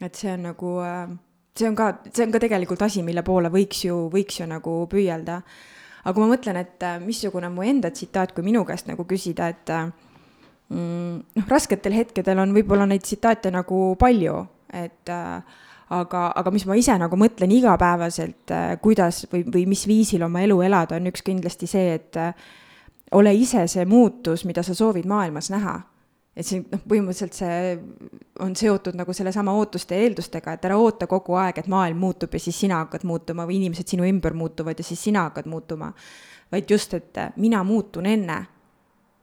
et 0.00 0.14
see 0.16 0.32
on 0.32 0.46
nagu, 0.48 0.78
äh, 0.80 1.10
see 1.56 1.68
on 1.68 1.76
ka, 1.76 1.90
see 2.12 2.24
on 2.24 2.32
ka 2.32 2.40
tegelikult 2.40 2.82
asi, 2.82 3.02
mille 3.04 3.22
poole 3.22 3.50
võiks 3.52 3.84
ju, 3.84 4.08
võiks 4.12 4.40
ju 4.40 4.46
nagu 4.48 4.86
püüelda. 4.90 5.40
aga 6.04 6.14
kui 6.14 6.24
ma 6.24 6.34
mõtlen, 6.34 6.56
et 6.56 6.82
äh, 6.82 7.00
missugune 7.00 7.46
on 7.46 7.54
mu 7.54 7.62
enda 7.62 7.90
tsitaat, 7.90 8.32
kui 8.32 8.44
minu 8.44 8.64
käest 8.64 8.88
nagu 8.88 9.04
küsida, 9.04 9.48
et 9.48 9.70
äh, 9.70 9.90
mm, 10.68 11.18
noh, 11.36 11.48
rasketel 11.48 11.92
hetkedel 11.92 12.38
on 12.38 12.54
võib-olla 12.56 12.86
neid 12.86 13.04
tsitaate 13.04 13.52
nagu 13.52 13.94
palju, 14.00 14.46
et 14.72 15.12
äh, 15.12 15.60
aga, 15.90 16.24
aga 16.32 16.50
mis 16.50 16.64
ma 16.66 16.78
ise 16.78 16.96
nagu 16.98 17.16
mõtlen 17.18 17.52
igapäevaselt, 17.52 18.50
kuidas 18.80 19.26
või, 19.30 19.44
või 19.44 19.66
mis 19.66 19.84
viisil 19.86 20.22
oma 20.22 20.42
elu 20.46 20.60
elada, 20.62 20.96
on 20.96 21.10
üks 21.10 21.22
kindlasti 21.26 21.68
see, 21.68 21.98
et 21.98 22.18
ole 23.12 23.34
ise 23.34 23.66
see 23.66 23.84
muutus, 23.84 24.44
mida 24.44 24.62
sa 24.62 24.74
soovid 24.74 25.06
maailmas 25.06 25.50
näha. 25.50 25.80
et 26.36 26.46
see 26.46 26.60
noh, 26.62 26.80
põhimõtteliselt 26.88 27.34
see 27.36 27.72
on 28.40 28.52
seotud 28.56 28.94
nagu 28.96 29.12
sellesama 29.12 29.52
ootuste 29.58 29.96
ja 29.98 30.04
eeldustega, 30.06 30.54
et 30.54 30.68
ära 30.68 30.76
oota 30.78 31.08
kogu 31.10 31.34
aeg, 31.36 31.58
et 31.58 31.66
maailm 31.68 31.98
muutub 32.00 32.32
ja 32.32 32.40
siis 32.40 32.60
sina 32.62 32.78
hakkad 32.84 33.02
muutuma 33.04 33.44
või 33.48 33.58
inimesed 33.58 33.90
sinu 33.90 34.06
ümber 34.06 34.32
muutuvad 34.38 34.78
ja 34.78 34.86
siis 34.86 35.02
sina 35.02 35.26
hakkad 35.26 35.50
muutuma. 35.50 35.92
vaid 36.52 36.70
just, 36.70 36.94
et 36.94 37.18
mina 37.36 37.64
muutun 37.64 38.06
enne 38.06 38.38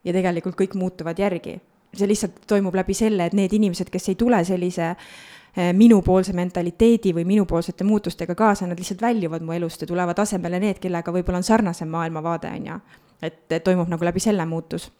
ja 0.03 0.13
tegelikult 0.13 0.55
kõik 0.59 0.75
muutuvad 0.75 1.19
järgi. 1.19 1.61
see 1.93 2.07
lihtsalt 2.07 2.43
toimub 2.47 2.75
läbi 2.75 2.93
selle, 2.93 3.25
et 3.25 3.33
need 3.33 3.53
inimesed, 3.53 3.89
kes 3.89 4.09
ei 4.09 4.15
tule 4.15 4.43
sellise 4.45 4.89
eh, 4.91 5.73
minupoolse 5.73 6.33
mentaliteedi 6.33 7.13
või 7.13 7.25
minupoolsete 7.25 7.83
muutustega 7.83 8.35
kaasa, 8.35 8.67
nad 8.67 8.77
lihtsalt 8.77 9.01
väljuvad 9.01 9.41
mu 9.41 9.51
elust 9.51 9.81
ja 9.81 9.87
tulevad 9.87 10.19
asemele 10.19 10.59
need, 10.59 10.79
kellega 10.79 11.11
võib-olla 11.11 11.39
on 11.39 11.43
sarnasem 11.43 11.89
maailmavaade, 11.89 12.51
on 12.51 12.65
ju 12.67 12.79
et, 13.21 13.63
toimub 13.63 13.89
nagu 13.89 14.05
läbi 14.05 14.19
selle 14.19 14.45
muutus. 14.45 14.91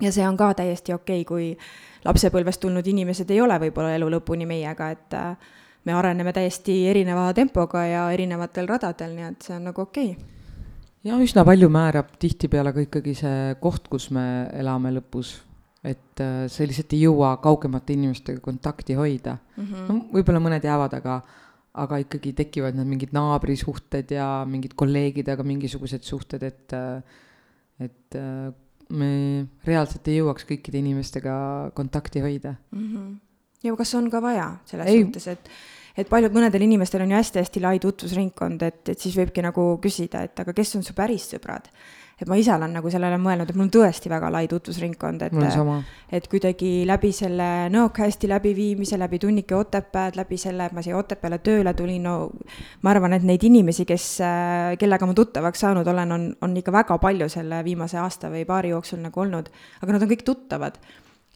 ja 0.00 0.12
see 0.12 0.28
on 0.28 0.36
ka 0.36 0.54
täiesti 0.54 0.92
okei 0.92 1.20
okay,, 1.20 1.24
kui 1.24 1.58
lapsepõlvest 2.04 2.60
tulnud 2.60 2.86
inimesed 2.86 3.30
ei 3.30 3.40
ole 3.40 3.58
võib-olla 3.58 3.94
elu 3.96 4.10
lõpuni 4.18 4.46
meiega, 4.46 4.90
et 4.90 5.14
äh, 5.14 5.36
me 5.84 5.92
areneme 5.92 6.32
täiesti 6.32 6.86
erineva 6.90 7.32
tempoga 7.34 7.84
ja 7.86 8.10
erinevatel 8.12 8.68
radadel, 8.68 9.14
nii 9.16 9.28
et 9.30 9.48
see 9.48 9.56
on 9.56 9.70
nagu 9.70 9.82
okei 9.82 10.12
okay. 10.12 10.30
ja 11.04 11.18
üsna 11.22 11.44
palju 11.44 11.68
määrab 11.72 12.14
tihtipeale 12.18 12.72
ka 12.72 12.86
ikkagi 12.86 13.14
see 13.14 13.56
koht, 13.60 13.88
kus 13.88 14.10
me 14.10 14.26
elame 14.52 14.92
lõpus 14.98 15.38
et 15.86 16.20
äh, 16.20 16.46
sa 16.50 16.66
lihtsalt 16.66 16.94
ei 16.96 17.04
jõua 17.06 17.36
kaugemate 17.42 17.94
inimestega 17.94 18.42
kontakti 18.42 18.96
hoida 18.98 19.36
mm. 19.36 19.64
-hmm. 19.64 19.84
no 19.88 19.98
võib-olla 20.14 20.42
mõned 20.42 20.64
jäävad, 20.66 20.96
aga, 20.98 21.20
aga 21.74 22.00
ikkagi 22.02 22.32
tekivad 22.40 22.78
need 22.78 22.90
mingid 22.90 23.14
naabrisuhted 23.16 24.10
ja 24.16 24.28
mingid 24.48 24.74
kolleegidega 24.74 25.46
mingisugused 25.46 26.02
suhted, 26.02 26.42
et 26.42 26.74
äh, 26.74 27.22
et 27.82 28.18
äh, 28.18 28.50
me 28.96 29.10
reaalselt 29.66 30.08
ei 30.08 30.20
jõuaks 30.20 30.46
kõikide 30.48 30.80
inimestega 30.80 31.36
kontakti 31.74 32.22
hoida 32.22 32.54
mm. 32.70 32.84
-hmm. 32.84 33.16
ja 33.66 33.76
kas 33.76 33.94
on 33.98 34.10
ka 34.10 34.22
vaja 34.22 34.50
selles 34.64 34.88
ei. 34.92 35.02
suhtes, 35.04 35.26
et, 35.26 35.50
et 35.96 36.08
paljud, 36.08 36.34
mõnedel 36.34 36.62
inimestel 36.62 37.02
on 37.02 37.10
ju 37.10 37.18
hästi-hästi 37.18 37.62
lai 37.64 37.78
tutvusringkond, 37.82 38.62
et, 38.62 38.82
et 38.88 38.98
siis 38.98 39.16
võibki 39.18 39.42
nagu 39.42 39.68
küsida, 39.82 40.22
et 40.22 40.44
aga 40.44 40.52
kes 40.52 40.76
on 40.76 40.86
su 40.86 40.94
päris 40.94 41.30
sõbrad 41.34 41.70
et 42.16 42.28
ma 42.30 42.36
ise 42.40 42.48
olen 42.54 42.72
nagu 42.72 42.88
sellele 42.88 43.18
mõelnud, 43.20 43.50
et 43.50 43.56
mul 43.58 43.66
on 43.66 43.72
tõesti 43.74 44.08
väga 44.08 44.30
lai 44.32 44.46
tutvusringkond, 44.48 45.26
et, 45.26 45.34
et 46.16 46.28
kuidagi 46.32 46.70
läbi 46.88 47.10
selle 47.12 47.48
nõokasti 47.74 48.30
läbiviimise, 48.30 48.96
läbi 48.96 49.20
tunnike 49.20 49.52
Otepääd, 49.58 50.16
läbi 50.16 50.38
selle, 50.40 50.70
et 50.70 50.76
ma 50.76 50.84
siia 50.84 50.96
Otepääle 50.96 51.42
tööle 51.44 51.74
tulin, 51.76 52.08
no 52.08 52.14
ma 52.80 52.94
arvan, 52.94 53.18
et 53.18 53.26
neid 53.28 53.44
inimesi, 53.44 53.84
kes, 53.88 54.06
kellega 54.80 55.08
ma 55.08 55.16
tuttavaks 55.18 55.66
saanud 55.66 55.92
olen, 55.92 56.16
on, 56.16 56.26
on 56.40 56.56
ikka 56.56 56.72
väga 56.78 56.98
palju 57.04 57.28
selle 57.36 57.60
viimase 57.68 58.00
aasta 58.00 58.32
või 58.32 58.46
paari 58.48 58.72
jooksul 58.72 59.04
nagu 59.04 59.26
olnud, 59.26 59.52
aga 59.82 59.98
nad 59.98 60.08
on 60.08 60.14
kõik 60.16 60.24
tuttavad. 60.24 60.80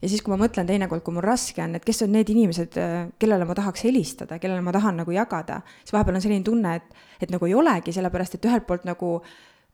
Ja 0.00 0.08
siis, 0.08 0.24
kui 0.24 0.32
ma 0.32 0.40
mõtlen 0.40 0.64
teinekord, 0.64 1.04
kui 1.04 1.12
mul 1.12 1.28
raske 1.28 1.60
on, 1.60 1.76
et 1.76 1.84
kes 1.84 2.06
on 2.06 2.14
need 2.16 2.32
inimesed, 2.32 2.80
kellele 3.20 3.44
ma 3.44 3.52
tahaks 3.58 3.84
helistada, 3.84 4.40
kellele 4.40 4.64
ma 4.64 4.72
tahan 4.72 5.02
nagu 5.02 5.12
jagada, 5.12 5.60
siis 5.84 5.92
vahepeal 5.92 6.16
on 6.16 6.24
selline 6.24 6.46
tunne, 6.46 6.78
et, 6.80 7.00
et 7.20 7.28
nagu 7.28 7.44
ei 7.44 7.52
olegi, 7.52 7.92
sellepärast 7.92 8.40
et 8.40 8.48
ühelt 8.48 8.64
poolt 8.64 8.88
nagu 8.88 9.18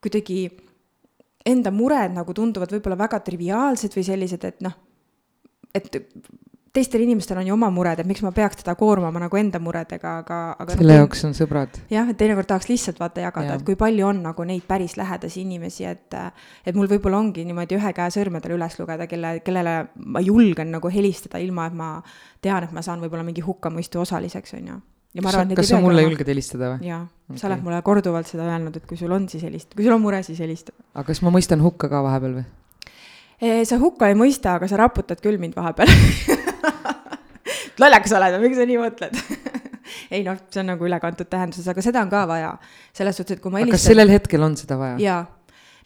kuidagi 0.02 0.48
enda 1.46 1.72
mured 1.74 2.16
nagu 2.16 2.34
tunduvad 2.34 2.72
võib-olla 2.74 2.98
väga 3.06 3.20
triviaalsed 3.26 3.94
või 3.96 4.04
sellised, 4.06 4.44
et 4.48 4.64
noh, 4.66 4.74
et 5.76 6.02
teistel 6.76 7.00
inimestel 7.00 7.38
on 7.40 7.46
ju 7.48 7.54
oma 7.54 7.68
mured, 7.72 8.00
et 8.00 8.08
miks 8.08 8.22
ma 8.24 8.32
peaks 8.36 8.60
teda 8.60 8.74
koormama 8.78 9.20
nagu 9.22 9.38
enda 9.38 9.60
muredega, 9.62 10.16
aga, 10.22 10.40
aga. 10.60 10.74
selle 10.74 10.92
no, 10.92 10.98
jaoks 11.00 11.24
on 11.28 11.36
sõbrad. 11.36 11.78
jah, 11.92 12.10
et 12.12 12.18
teinekord 12.20 12.48
tahaks 12.50 12.68
lihtsalt 12.70 13.00
vaata 13.00 13.24
jagada 13.24 13.54
ja., 13.54 13.60
et 13.60 13.64
kui 13.66 13.78
palju 13.80 14.08
on 14.08 14.20
nagu 14.26 14.46
neid 14.48 14.66
päris 14.68 14.96
lähedasi 15.00 15.42
inimesi, 15.44 15.86
et, 15.88 16.18
et 16.66 16.76
mul 16.76 16.90
võib-olla 16.90 17.22
ongi 17.22 17.46
niimoodi 17.48 17.78
ühe 17.78 17.94
käe 17.96 18.12
sõrmedel 18.12 18.56
üles 18.58 18.76
lugeda, 18.80 19.08
kelle, 19.10 19.38
kellele 19.46 19.76
ma 20.04 20.24
julgen 20.24 20.74
nagu 20.76 20.92
helistada, 20.92 21.40
ilma 21.42 21.70
et 21.70 21.78
ma 21.78 21.90
tean, 22.44 22.68
et 22.68 22.76
ma 22.76 22.84
saan 22.84 23.00
võib-olla 23.04 23.24
mingi 23.26 23.44
hukkamõistu 23.46 24.02
osaliseks, 24.04 24.56
on 24.60 24.70
ju 24.74 24.78
ja 25.16 25.24
ma 25.24 25.32
arvan, 25.32 25.52
et 25.52 25.60
kas 25.60 25.72
sa 25.72 25.80
mulle 25.80 26.02
olema. 26.02 26.12
julged 26.12 26.30
helistada 26.32 26.74
või? 26.74 26.90
jaa 26.90 27.02
okay., 27.04 27.40
sa 27.40 27.48
oled 27.50 27.64
mulle 27.64 27.80
korduvalt 27.86 28.30
seda 28.30 28.46
öelnud, 28.46 28.76
et 28.78 28.86
kui 28.88 29.00
sul 29.00 29.12
on, 29.16 29.26
siis 29.32 29.44
helista, 29.46 29.76
kui 29.76 29.86
sul 29.86 29.96
on 29.96 30.04
mure, 30.04 30.22
siis 30.26 30.40
helista. 30.44 30.74
aga 30.94 31.06
kas 31.08 31.22
ma 31.24 31.32
mõistan 31.34 31.62
hukka 31.64 31.90
ka 31.92 32.02
vahepeal 32.06 32.40
või? 32.40 32.46
sa 33.68 33.80
hukka 33.80 34.10
ei 34.12 34.18
mõista, 34.18 34.56
aga 34.60 34.68
sa 34.70 34.80
raputad 34.80 35.20
küll 35.24 35.40
mind 35.40 35.56
vahepeal 35.56 35.90
lollakas 37.82 38.16
oled 38.16 38.40
miks 38.44 38.60
sa 38.60 38.68
nii 38.68 38.80
mõtled 38.80 39.20
ei 40.14 40.22
noh, 40.26 40.38
see 40.50 40.62
on 40.62 40.70
nagu 40.72 40.86
ülekantud 40.86 41.28
tähenduses, 41.30 41.66
aga 41.70 41.84
seda 41.84 42.02
on 42.04 42.12
ka 42.12 42.24
vaja. 42.28 42.54
selles 42.96 43.18
suhtes, 43.18 43.38
et 43.38 43.42
kui 43.42 43.52
ma 43.52 43.62
helistan. 43.62 43.78
kas 43.78 43.88
sellel 43.92 44.12
hetkel 44.12 44.46
on 44.46 44.56
seda 44.58 44.78
vaja? 44.80 45.00
jaa 45.02 45.22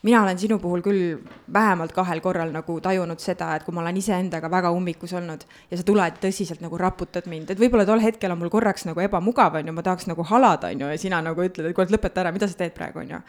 mina 0.03 0.23
olen 0.23 0.39
sinu 0.39 0.59
puhul 0.59 0.83
küll 0.83 1.19
vähemalt 1.53 1.93
kahel 1.93 2.21
korral 2.25 2.53
nagu 2.55 2.79
tajunud 2.81 3.21
seda, 3.21 3.53
et 3.57 3.65
kui 3.67 3.75
ma 3.77 3.83
olen 3.85 3.99
iseendaga 4.01 4.51
väga 4.51 4.73
ummikus 4.73 5.13
olnud 5.17 5.45
ja 5.71 5.77
sa 5.77 5.85
tuled 5.87 6.21
tõsiselt 6.23 6.65
nagu 6.65 6.79
raputad 6.81 7.29
mind, 7.29 7.53
et 7.53 7.61
võib-olla 7.61 7.87
tol 7.89 8.01
hetkel 8.01 8.33
on 8.33 8.41
mul 8.41 8.53
korraks 8.53 8.87
nagu 8.89 9.05
ebamugav, 9.05 9.61
on 9.61 9.69
ju, 9.69 9.77
ma 9.77 9.85
tahaks 9.85 10.09
nagu 10.09 10.25
halada, 10.33 10.73
on 10.73 10.87
ju, 10.87 10.93
ja 10.95 11.01
sina 11.01 11.21
nagu 11.25 11.45
ütled, 11.45 11.69
et 11.69 11.77
kuule, 11.77 11.93
lõpeta 11.93 12.25
ära, 12.25 12.33
mida 12.33 12.49
sa 12.49 12.57
teed 12.57 12.77
praegu, 12.77 13.05
on 13.05 13.17
ju 13.17 13.25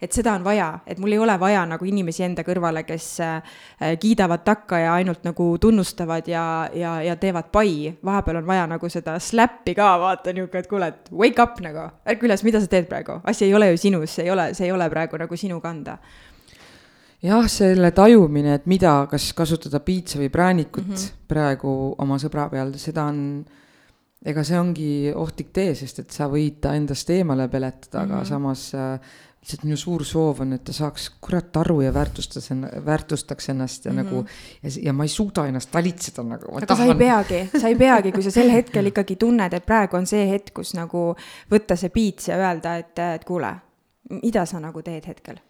et 0.00 0.12
seda 0.12 0.32
on 0.38 0.44
vaja, 0.44 0.80
et 0.86 0.98
mul 0.98 1.12
ei 1.12 1.18
ole 1.18 1.36
vaja 1.40 1.66
nagu 1.68 1.84
inimesi 1.84 2.24
enda 2.24 2.44
kõrvale, 2.46 2.84
kes 2.88 3.08
äh, 3.20 3.58
kiidavad 4.00 4.44
takka 4.44 4.78
ja 4.78 4.94
ainult 4.94 5.24
nagu 5.24 5.52
tunnustavad 5.60 6.28
ja, 6.28 6.44
ja, 6.74 6.96
ja 7.04 7.16
teevad 7.20 7.50
pai. 7.52 7.92
vahepeal 8.04 8.40
on 8.40 8.46
vaja 8.46 8.66
nagu 8.66 8.88
seda 8.88 9.18
slappi 9.18 9.74
ka, 9.74 9.92
vaata 10.00 10.32
nihuke, 10.32 10.58
et 10.58 10.70
kuule, 10.70 10.88
et 10.88 11.12
wake 11.12 11.42
up 11.42 11.60
nagu, 11.60 11.90
ärka 12.06 12.26
üles, 12.26 12.44
mida 12.44 12.60
sa 12.60 12.70
teed 12.70 12.88
praegu, 12.88 13.20
asi 13.24 13.44
ei 13.44 13.54
ole 13.54 13.70
ju 13.72 13.76
sinus, 13.86 14.14
see 14.14 14.24
ei 14.24 14.30
ole, 14.30 14.50
see 14.54 14.66
ei 14.66 14.72
ole 14.72 14.90
praegu 14.90 15.20
nagu 15.20 15.36
sinu 15.36 15.60
kanda 15.60 15.98
jah, 17.24 17.46
selle 17.50 17.92
tajumine, 17.96 18.56
et 18.58 18.68
mida, 18.70 18.94
kas 19.10 19.30
kasutada 19.36 19.80
piitsa 19.84 20.20
või 20.20 20.30
präänikut 20.32 20.86
mm 20.86 20.94
-hmm. 20.94 21.24
praegu 21.28 21.94
oma 21.98 22.18
sõbra 22.18 22.48
peal, 22.50 22.72
seda 22.80 23.04
on, 23.12 23.44
ega 24.24 24.44
see 24.44 24.58
ongi 24.58 24.90
ohtlik 25.14 25.52
tee, 25.52 25.74
sest 25.74 25.98
et 26.04 26.10
sa 26.10 26.28
võid 26.28 26.60
ta 26.60 26.74
endast 26.74 27.10
eemale 27.10 27.48
peletada 27.48 28.04
mm, 28.04 28.08
-hmm. 28.08 28.12
aga 28.12 28.16
mhm. 28.16 28.28
samas 28.28 28.74
äh, 28.74 29.00
lihtsalt 29.40 29.62
minu 29.64 29.76
suur 29.80 30.04
soov 30.04 30.42
on, 30.44 30.52
et 30.52 30.64
ta 30.68 30.72
saaks 30.76 31.06
kurat 31.24 31.56
aru 31.62 31.78
ja 31.80 31.92
väärtustas, 31.94 32.50
väärtustaks 32.84 33.48
ennast 33.48 33.84
ja 33.84 33.92
mm 33.92 33.98
-hmm. 33.98 34.04
nagu 34.04 34.24
ja, 34.62 34.70
ja 34.82 34.92
ma 34.92 35.04
ei 35.04 35.08
suuda 35.08 35.46
ennast 35.46 35.70
talitseda 35.72 36.22
nagu. 36.22 36.56
aga 36.56 36.66
tahan... 36.66 36.86
sa 36.86 36.92
ei 36.92 36.98
peagi, 36.98 37.60
sa 37.60 37.68
ei 37.68 37.76
peagi, 37.76 38.12
kui 38.12 38.22
sa 38.22 38.30
sel 38.30 38.50
hetkel 38.58 38.86
ikkagi 38.86 39.16
tunned, 39.16 39.52
et 39.52 39.66
praegu 39.66 39.96
on 39.96 40.06
see 40.06 40.28
hetk, 40.30 40.54
kus 40.54 40.74
nagu 40.74 41.14
võtta 41.50 41.76
see 41.76 41.88
piits 41.88 42.28
ja 42.28 42.36
öelda, 42.36 42.76
et, 42.76 42.98
et 42.98 43.24
kuule, 43.24 43.54
mida 44.10 44.46
sa 44.46 44.60
nagu 44.60 44.82
teed 44.82 45.06
hetkel 45.06 45.40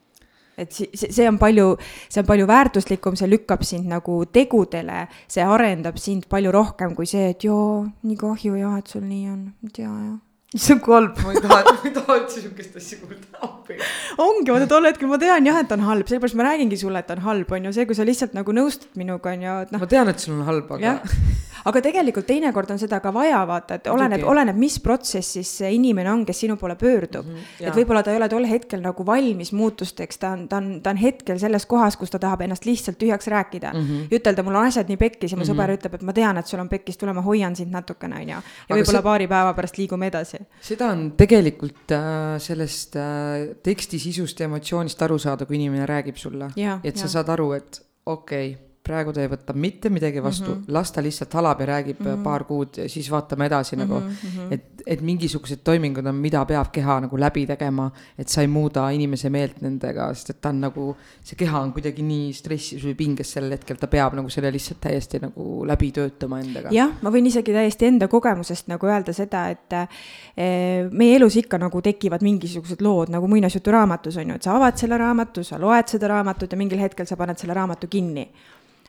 et 0.58 0.72
see, 0.72 1.28
on 1.28 1.38
palju, 1.38 1.76
see 2.08 2.20
on 2.20 2.26
palju 2.26 2.46
väärtuslikum, 2.46 3.16
see 3.16 3.30
lükkab 3.30 3.62
sind 3.64 3.88
nagu 3.88 4.24
tegudele, 4.26 5.06
see 5.28 5.42
arendab 5.42 5.96
sind 5.96 6.28
palju 6.28 6.52
rohkem 6.52 6.94
kui 6.94 7.06
see, 7.06 7.30
et 7.30 7.44
joo, 7.44 7.86
nii 8.02 8.16
kahju 8.16 8.54
jah, 8.54 8.78
et 8.78 8.86
sul 8.86 9.02
nii 9.02 9.30
on, 9.30 9.46
et 9.66 9.78
jaa, 9.78 9.94
jah 10.04 10.18
issand 10.56 10.82
kui 10.82 10.94
halb. 10.96 11.18
ma 11.22 11.34
ei 11.34 11.42
taha, 11.44 11.60
ma 11.76 11.86
ei 11.86 11.92
taha 11.94 12.16
üldse 12.18 12.40
sihukest 12.42 12.78
asja 12.80 12.98
kuulda, 13.02 13.28
appi. 13.46 13.76
ongi, 14.18 14.50
vaata 14.50 14.70
tol 14.72 14.88
hetkel 14.88 15.10
ma 15.10 15.20
tean 15.22 15.46
jah, 15.46 15.60
et 15.62 15.76
on 15.76 15.84
halb, 15.86 16.10
sellepärast 16.10 16.38
ma 16.40 16.48
räägingi 16.48 16.80
sulle, 16.80 17.04
et 17.04 17.12
on 17.14 17.22
halb, 17.26 17.54
on 17.54 17.68
ju, 17.68 17.76
see, 17.76 17.86
kui 17.90 17.98
sa 17.98 18.06
lihtsalt 18.08 18.34
nagu 18.38 18.56
nõustud 18.56 18.98
minuga, 19.00 19.36
on 19.36 19.46
ju, 19.46 19.60
et 19.66 19.76
noh. 19.76 19.84
ma 19.84 19.90
tean, 19.94 20.10
et 20.10 20.26
sul 20.26 20.34
on 20.38 20.48
halb, 20.48 20.74
aga 20.78 20.98
aga 21.68 21.82
tegelikult 21.84 22.28
teinekord 22.28 22.70
on 22.72 22.80
seda 22.80 23.00
ka 23.04 23.12
vaja, 23.14 23.40
vaata, 23.48 23.78
et 23.80 23.88
oleneb, 23.92 24.24
oleneb, 24.28 24.56
mis 24.60 24.78
protsessis 24.82 25.50
see 25.60 25.70
inimene 25.76 26.10
on, 26.12 26.24
kes 26.28 26.42
sinu 26.44 26.56
poole 26.60 26.76
pöördub 26.80 27.26
mm. 27.26 27.34
-hmm, 27.36 27.68
et 27.68 27.76
võib-olla 27.76 28.02
ta 28.04 28.14
ei 28.14 28.20
ole 28.20 28.28
tol 28.32 28.46
hetkel 28.48 28.82
nagu 28.84 29.06
valmis 29.06 29.52
muutusteks, 29.56 30.18
ta 30.18 30.32
on, 30.36 30.46
ta 30.48 30.60
on, 30.60 30.70
ta 30.82 30.94
on 30.94 31.00
hetkel 31.00 31.38
selles 31.38 31.66
kohas, 31.66 31.96
kus 32.00 32.10
ta 32.10 32.18
tahab 32.18 32.44
ennast 32.46 32.64
lihtsalt 32.64 32.98
tühjaks 32.98 33.28
rääkida 33.28 33.72
mm. 33.72 33.86
-hmm. 33.86 34.16
ütelda, 34.16 34.42
mul 34.42 34.54
on 34.54 34.70
asjad 34.70 34.88
nii 34.88 34.96
pekkis 34.96 35.32
ja 35.32 35.36
mu 35.36 35.44
mm 35.44 35.50
-hmm. 35.50 35.54
sõber 35.54 35.76
ütleb, 35.76 35.94
et 35.94 36.02
ma 36.02 36.12
tean, 36.12 36.38
et 36.38 36.46
sul 36.46 36.60
on 36.60 36.68
pekkis, 36.68 36.96
tule 36.96 37.12
ma 37.12 37.20
hoian 37.20 37.56
sind 37.56 37.72
natukene, 37.72 38.16
on 38.16 38.28
ju. 38.28 38.36
ja 38.68 38.76
võib-olla 38.76 39.00
see... 39.00 39.02
paari 39.02 39.28
päeva 39.28 39.54
pärast 39.54 39.78
liigume 39.78 40.06
edasi. 40.06 40.39
Seda 40.60 40.90
on 40.94 41.10
tegelikult 41.18 41.94
äh, 41.96 42.38
sellest 42.42 42.96
äh, 42.96 43.52
teksti 43.62 44.00
sisust 44.02 44.40
ja 44.40 44.48
emotsioonist 44.50 45.02
aru 45.02 45.18
saada, 45.18 45.46
kui 45.46 45.60
inimene 45.60 45.86
räägib 45.88 46.18
sulle. 46.20 46.52
et 46.56 46.96
sa 46.96 47.08
ja. 47.08 47.14
saad 47.18 47.36
aru, 47.36 47.52
et 47.58 47.82
okei 48.06 48.52
okay 48.54 48.69
praegu 48.80 49.12
ta 49.12 49.20
ei 49.22 49.28
võta 49.28 49.54
mitte 49.54 49.90
midagi 49.92 50.22
vastu 50.24 50.48
mm, 50.48 50.56
-hmm. 50.62 50.72
las 50.74 50.92
ta 50.92 51.02
lihtsalt 51.04 51.34
halab 51.36 51.60
ja 51.60 51.66
räägib 51.66 52.00
mm 52.00 52.06
-hmm. 52.06 52.22
paar 52.24 52.44
kuud 52.44 52.78
ja 52.78 52.88
siis 52.88 53.10
vaatame 53.10 53.46
edasi 53.46 53.76
mm 53.76 53.82
-hmm. 53.82 53.88
nagu. 53.88 54.00
Mhm. 54.00 54.52
et, 54.52 54.64
et 54.86 55.00
mingisugused 55.00 55.60
toimingud 55.64 56.06
on, 56.06 56.14
mida 56.14 56.44
peab 56.44 56.70
keha 56.72 57.00
nagu 57.00 57.18
läbi 57.20 57.46
tegema, 57.46 57.90
et 58.18 58.28
sa 58.28 58.40
ei 58.40 58.46
muuda 58.46 58.90
inimese 58.90 59.30
meelt 59.30 59.60
nendega, 59.60 60.14
sest 60.14 60.30
et 60.30 60.40
ta 60.40 60.48
on 60.48 60.60
nagu, 60.60 60.96
see 61.22 61.36
keha 61.36 61.60
on 61.60 61.72
kuidagi 61.72 62.02
nii 62.02 62.32
stressis 62.32 62.84
või 62.84 62.94
pinges 62.94 63.32
sel 63.32 63.50
hetkel, 63.50 63.76
ta 63.76 63.86
peab 63.86 64.14
nagu 64.14 64.28
selle 64.28 64.52
lihtsalt 64.52 64.80
täiesti 64.80 65.18
nagu 65.20 65.66
läbi 65.66 65.92
töötama 65.92 66.40
endaga. 66.40 66.68
jah, 66.72 66.90
ma 67.02 67.10
võin 67.10 67.26
isegi 67.26 67.52
täiesti 67.52 67.86
enda 67.86 68.08
kogemusest 68.08 68.68
nagu 68.68 68.86
öelda 68.86 69.12
seda, 69.12 69.48
et 69.48 69.72
e, 69.72 70.88
meie 70.90 71.16
elus 71.16 71.36
ikka 71.36 71.58
nagu 71.58 71.82
tekivad 71.82 72.22
mingisugused 72.22 72.80
lood 72.80 73.08
nagu 73.08 73.28
muinasjuturaamatus 73.28 74.16
on 74.16 74.28
ju, 74.28 74.34
et 74.34 74.42
sa 74.42 74.56
avad 74.56 74.76
selle 74.76 74.98
raamatu, 74.98 75.44
sa 75.44 75.58
loed 75.58 75.86
seda 75.86 76.08
raamatut 76.08 76.52
ja 76.52 76.58
mingil 76.58 76.78
hetkel 76.78 77.06
sa 77.06 77.16
paned 77.16 77.38
selle 77.38 77.54
raamatu 77.54 77.86
kinni 77.86 78.30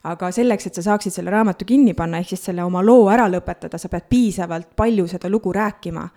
aga 0.04 0.32
selleks, 0.34 0.68
et 0.68 0.78
sa 0.78 0.84
saaksid 0.86 1.14
selle 1.14 1.32
raamatu 1.34 1.66
kinni 1.68 1.94
panna, 1.98 2.22
ehk 2.22 2.34
siis 2.34 2.48
selle 2.50 2.66
oma 2.66 2.82
loo 2.86 3.06
ära 3.14 3.28
lõpetada, 3.30 3.78
sa 3.78 3.90
pead 3.90 4.08
piisavalt 4.10 4.76
palju 4.78 5.08
seda 5.08 5.30
lugu 5.30 5.54
rääkima. 5.54 6.10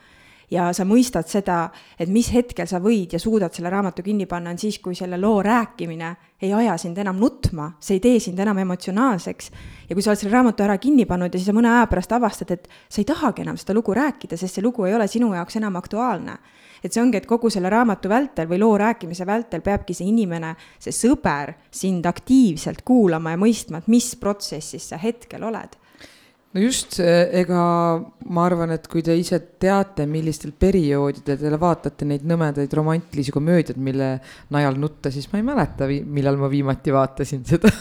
ja 0.51 0.67
sa 0.77 0.85
mõistad 0.85 1.25
seda, 1.27 1.71
et 1.99 2.09
mis 2.13 2.29
hetkel 2.31 2.67
sa 2.69 2.79
võid 2.79 3.15
ja 3.17 3.19
suudad 3.19 3.53
selle 3.57 3.71
raamatu 3.73 4.03
kinni 4.05 4.27
panna, 4.29 4.53
on 4.53 4.59
siis, 4.61 4.77
kui 4.79 4.95
selle 4.95 5.17
loo 5.19 5.43
rääkimine 5.43 6.11
ei 6.43 6.53
aja 6.53 6.77
sind 6.79 6.99
enam 7.01 7.17
nutma, 7.17 7.71
see 7.81 7.97
ei 7.97 8.01
tee 8.01 8.21
sind 8.21 8.39
enam 8.39 8.59
emotsionaalseks. 8.59 9.51
ja 9.89 9.95
kui 9.95 10.03
sa 10.03 10.13
oled 10.13 10.21
selle 10.21 10.33
raamatu 10.37 10.63
ära 10.63 10.77
kinni 10.79 11.07
pannud 11.07 11.33
ja 11.33 11.41
siis 11.41 11.49
sa 11.49 11.57
mõne 11.57 11.73
aja 11.73 11.87
pärast 11.87 12.13
avastad, 12.13 12.51
et 12.51 12.69
sa 12.89 13.01
ei 13.01 13.09
tahagi 13.09 13.43
enam 13.43 13.57
seda 13.57 13.75
lugu 13.75 13.95
rääkida, 13.95 14.37
sest 14.37 14.55
see 14.55 14.63
lugu 14.63 14.85
ei 14.85 14.95
ole 14.95 15.09
sinu 15.09 15.33
jaoks 15.35 15.57
enam 15.57 15.77
aktuaalne 15.81 16.37
et 16.85 16.93
see 16.93 17.03
ongi, 17.03 17.17
et 17.17 17.27
kogu 17.27 17.49
selle 17.51 17.71
raamatu 17.73 18.11
vältel 18.13 18.49
või 18.51 18.61
loo 18.61 18.77
rääkimise 18.79 19.27
vältel 19.27 19.65
peabki 19.65 19.97
see 19.97 20.11
inimene, 20.13 20.55
see 20.79 20.93
sõber 20.93 21.55
sind 21.73 22.07
aktiivselt 22.07 22.85
kuulama 22.85 23.33
ja 23.33 23.41
mõistma, 23.41 23.81
et 23.81 23.89
mis 23.89 24.13
protsessis 24.21 24.93
sa 24.93 25.01
hetkel 25.01 25.49
oled 25.49 25.81
no 26.55 26.63
just, 26.63 27.01
ega 27.03 27.63
ma 28.31 28.45
arvan, 28.47 28.75
et 28.77 28.87
kui 28.91 29.03
te 29.05 29.15
ise 29.19 29.41
teate, 29.61 30.07
millistel 30.07 30.55
perioodidel 30.57 31.41
te 31.41 31.59
vaatate 31.61 32.07
neid 32.09 32.25
nõmedaid 32.29 32.73
romantilisi 32.79 33.35
komöödiaid, 33.35 33.81
mille 33.83 34.11
najal 34.55 34.79
nutta, 34.81 35.11
siis 35.15 35.27
ma 35.33 35.41
ei 35.41 35.47
mäleta, 35.47 35.89
millal 35.89 36.39
ma 36.41 36.51
viimati 36.53 36.95
vaatasin 36.95 37.43
seda 37.51 37.73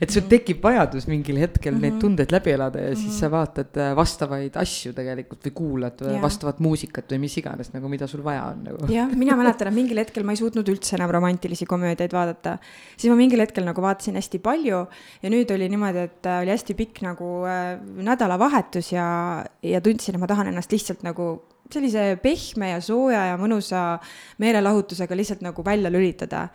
et 0.00 0.12
sul 0.12 0.26
tekib 0.30 0.62
vajadus 0.64 1.06
mingil 1.10 1.38
hetkel 1.40 1.74
mm 1.74 1.76
-hmm. 1.76 1.82
neid 1.82 1.92
mhm. 1.92 2.00
tundeid 2.00 2.32
läbi 2.32 2.50
elada 2.50 2.78
ja 2.80 2.90
mm 2.90 2.92
-hmm. 2.92 3.02
siis 3.02 3.12
mhm. 3.12 3.20
sa 3.20 3.30
vaatad 3.30 3.76
äh, 3.76 3.96
vastavaid 3.96 4.56
asju 4.56 4.92
tegelikult 4.92 5.46
või 5.46 5.52
kuulad 5.54 6.00
ja. 6.00 6.22
vastavat 6.22 6.60
muusikat 6.60 7.12
või 7.12 7.18
mis 7.18 7.36
iganes 7.38 7.72
nagu, 7.72 7.88
mida 7.88 8.06
sul 8.06 8.24
vaja 8.24 8.44
on 8.44 8.64
nagu. 8.64 8.92
jah, 8.92 9.08
mina 9.16 9.36
mäletan, 9.36 9.68
et 9.68 9.74
mingil 9.74 9.98
hetkel 9.98 10.24
ma 10.24 10.32
ei 10.32 10.36
suutnud 10.36 10.68
üldse 10.68 10.96
enam 10.96 11.10
romantilisi 11.10 11.66
komöödiaid 11.66 12.12
vaadata. 12.12 12.58
siis 12.96 13.10
ma 13.10 13.16
mingil 13.16 13.40
hetkel 13.40 13.64
nagu 13.64 13.82
vaatasin 13.82 14.14
hästi 14.14 14.38
palju 14.38 14.86
ja 15.22 15.30
nüüd 15.30 15.54
oli 15.54 15.68
niimoodi, 15.68 15.98
et 15.98 16.26
oli 16.26 16.50
hästi 16.50 16.74
pikk 16.74 17.02
nagu 17.02 17.46
nädalavahetus 18.06 18.92
ja, 18.92 19.06
ja 19.62 19.80
tundsin, 19.80 20.16
et 20.16 20.22
ma 20.22 20.28
tahan 20.30 20.50
ennast 20.50 20.72
lihtsalt 20.72 21.04
nagu 21.06 21.32
sellise 21.70 22.16
pehme 22.22 22.72
ja 22.72 22.80
sooja 22.82 23.24
ja 23.30 23.38
mõnusa 23.38 23.82
meelelahutusega 24.42 25.16
lihtsalt 25.16 25.44
nagu 25.46 25.64
välja 25.64 25.92
lülitada. 25.92 26.48